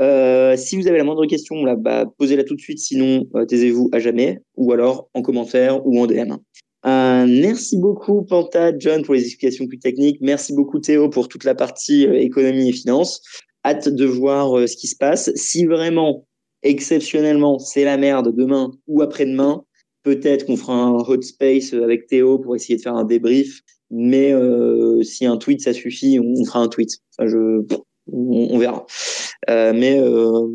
Euh, 0.00 0.56
si 0.56 0.76
vous 0.76 0.86
avez 0.86 0.98
la 0.98 1.04
moindre 1.04 1.26
question, 1.26 1.62
bah, 1.76 2.04
posez-la 2.18 2.44
tout 2.44 2.54
de 2.54 2.60
suite. 2.60 2.78
Sinon, 2.78 3.26
euh, 3.34 3.44
taisez-vous 3.46 3.88
à 3.92 3.98
jamais, 3.98 4.40
ou 4.56 4.72
alors 4.72 5.08
en 5.14 5.22
commentaire 5.22 5.84
ou 5.86 6.00
en 6.00 6.06
DM. 6.06 6.36
Merci 6.84 7.78
beaucoup, 7.78 8.22
Panta, 8.22 8.76
John, 8.78 9.02
pour 9.02 9.14
les 9.14 9.22
explications 9.22 9.66
plus 9.66 9.78
techniques. 9.78 10.18
Merci 10.20 10.52
beaucoup, 10.52 10.78
Théo, 10.78 11.08
pour 11.08 11.28
toute 11.28 11.44
la 11.44 11.54
partie 11.54 12.04
économie 12.04 12.68
et 12.68 12.72
finance 12.72 13.22
hâte 13.64 13.88
de 13.88 14.04
voir 14.04 14.68
ce 14.68 14.76
qui 14.76 14.88
se 14.88 14.96
passe. 14.96 15.32
Si 15.36 15.66
vraiment, 15.66 16.26
exceptionnellement, 16.62 17.58
c'est 17.58 17.84
la 17.84 17.96
merde 17.96 18.34
demain 18.36 18.72
ou 18.88 19.02
après-demain, 19.02 19.64
peut-être 20.02 20.46
qu'on 20.46 20.56
fera 20.56 20.74
un 20.74 20.98
hot 20.98 21.22
space 21.22 21.72
avec 21.72 22.06
Théo 22.06 22.38
pour 22.38 22.56
essayer 22.56 22.76
de 22.76 22.82
faire 22.82 22.96
un 22.96 23.04
débrief. 23.04 23.60
Mais 23.90 24.32
euh, 24.32 25.02
si 25.02 25.26
un 25.26 25.36
tweet 25.36 25.60
ça 25.60 25.72
suffit, 25.72 26.18
on 26.18 26.44
fera 26.44 26.60
un 26.60 26.68
tweet. 26.68 26.98
Enfin, 27.18 27.28
je, 27.28 27.62
on, 28.10 28.58
verra. 28.58 28.86
Euh, 29.50 29.72
mais 29.74 29.98
euh, 30.00 30.48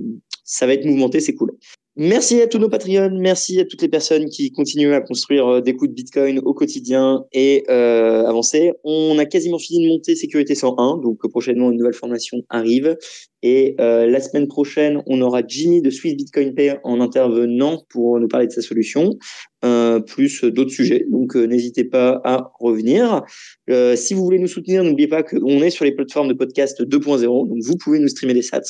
ça 0.44 0.66
va 0.66 0.74
être 0.74 0.86
mouvementé, 0.86 1.20
c'est 1.20 1.36
cool. 1.36 1.52
Merci 2.00 2.44
à 2.44 2.48
tous 2.48 2.60
nos 2.60 2.70
Patreons, 2.70 3.10
merci 3.18 3.60
à 3.60 3.66
toutes 3.66 3.82
les 3.82 3.88
personnes 3.88 4.30
qui 4.30 4.52
continuent 4.52 4.94
à 4.94 5.02
construire 5.02 5.48
euh, 5.48 5.62
des 5.62 5.74
coups 5.74 5.90
de 5.90 5.96
Bitcoin 5.96 6.38
au 6.46 6.54
quotidien 6.54 7.26
et 7.34 7.64
euh, 7.72 8.24
avancer. 8.28 8.72
On 8.84 9.18
a 9.18 9.26
quasiment 9.26 9.58
fini 9.58 9.84
de 9.84 9.90
monter 9.90 10.16
Sécurité 10.16 10.54
101, 10.54 10.98
donc 10.98 11.28
prochainement 11.28 11.72
une 11.72 11.78
nouvelle 11.80 11.96
formation 11.96 12.38
arrive. 12.50 12.96
Et 13.42 13.76
euh, 13.80 14.06
la 14.06 14.20
semaine 14.20 14.48
prochaine, 14.48 15.02
on 15.08 15.22
aura 15.22 15.42
Jimmy 15.48 15.82
de 15.82 15.90
Swiss 15.90 16.16
Bitcoin 16.16 16.54
Pay 16.54 16.78
en 16.84 17.02
intervenant 17.02 17.84
pour 17.90 18.20
nous 18.20 18.28
parler 18.28 18.46
de 18.46 18.52
sa 18.52 18.62
solution, 18.62 19.18
euh, 19.66 20.00
plus 20.00 20.44
d'autres 20.44 20.70
sujets. 20.70 21.06
Donc 21.10 21.36
euh, 21.36 21.46
n'hésitez 21.46 21.84
pas 21.84 22.22
à 22.24 22.52
revenir. 22.60 23.24
Euh, 23.72 23.96
si 23.96 24.14
vous 24.14 24.24
voulez 24.24 24.38
nous 24.38 24.48
soutenir, 24.48 24.84
n'oubliez 24.84 25.08
pas 25.08 25.24
qu'on 25.24 25.64
est 25.64 25.72
sur 25.72 25.84
les 25.84 25.94
plateformes 25.94 26.28
de 26.28 26.34
podcast 26.34 26.80
2.0, 26.82 27.48
donc 27.48 27.58
vous 27.64 27.78
pouvez 27.78 27.98
nous 27.98 28.08
streamer 28.08 28.36
des 28.36 28.44
sats. 28.44 28.62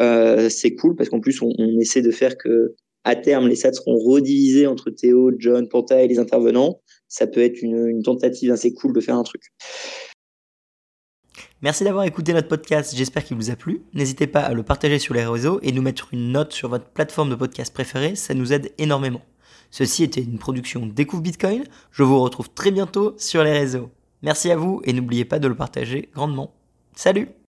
Euh, 0.00 0.48
c'est 0.48 0.74
cool 0.74 0.96
parce 0.96 1.08
qu'en 1.08 1.20
plus, 1.20 1.40
on, 1.42 1.52
essaie 1.80 2.02
de 2.02 2.10
faire 2.10 2.36
que 2.36 2.74
à 3.04 3.14
terme, 3.14 3.48
les 3.48 3.56
sats 3.56 3.72
seront 3.72 3.96
redivisés 3.98 4.66
entre 4.66 4.90
Théo, 4.90 5.30
John, 5.38 5.68
Panta 5.68 6.02
et 6.02 6.08
les 6.08 6.18
intervenants. 6.18 6.80
Ça 7.08 7.26
peut 7.26 7.40
être 7.40 7.62
une, 7.62 7.86
une 7.86 8.02
tentative 8.02 8.50
assez 8.50 8.74
cool 8.74 8.92
de 8.92 9.00
faire 9.00 9.16
un 9.16 9.22
truc. 9.22 9.42
Merci 11.62 11.84
d'avoir 11.84 12.04
écouté 12.04 12.34
notre 12.34 12.48
podcast, 12.48 12.94
j'espère 12.94 13.24
qu'il 13.24 13.36
vous 13.36 13.50
a 13.50 13.56
plu. 13.56 13.82
N'hésitez 13.94 14.26
pas 14.26 14.40
à 14.40 14.52
le 14.52 14.62
partager 14.62 14.98
sur 14.98 15.14
les 15.14 15.24
réseaux 15.24 15.58
et 15.62 15.72
nous 15.72 15.82
mettre 15.82 16.08
une 16.12 16.32
note 16.32 16.52
sur 16.52 16.68
votre 16.68 16.84
plateforme 16.84 17.30
de 17.30 17.34
podcast 17.34 17.72
préférée, 17.72 18.14
ça 18.14 18.34
nous 18.34 18.52
aide 18.52 18.72
énormément. 18.76 19.22
Ceci 19.70 20.04
était 20.04 20.20
une 20.20 20.38
production 20.38 20.86
Découvre 20.86 21.22
Bitcoin, 21.22 21.64
je 21.92 22.02
vous 22.02 22.20
retrouve 22.20 22.50
très 22.50 22.70
bientôt 22.70 23.14
sur 23.16 23.42
les 23.42 23.52
réseaux. 23.52 23.90
Merci 24.22 24.50
à 24.50 24.56
vous 24.56 24.80
et 24.84 24.92
n'oubliez 24.92 25.24
pas 25.24 25.38
de 25.38 25.48
le 25.48 25.54
partager 25.54 26.10
grandement. 26.14 26.52
Salut 26.94 27.28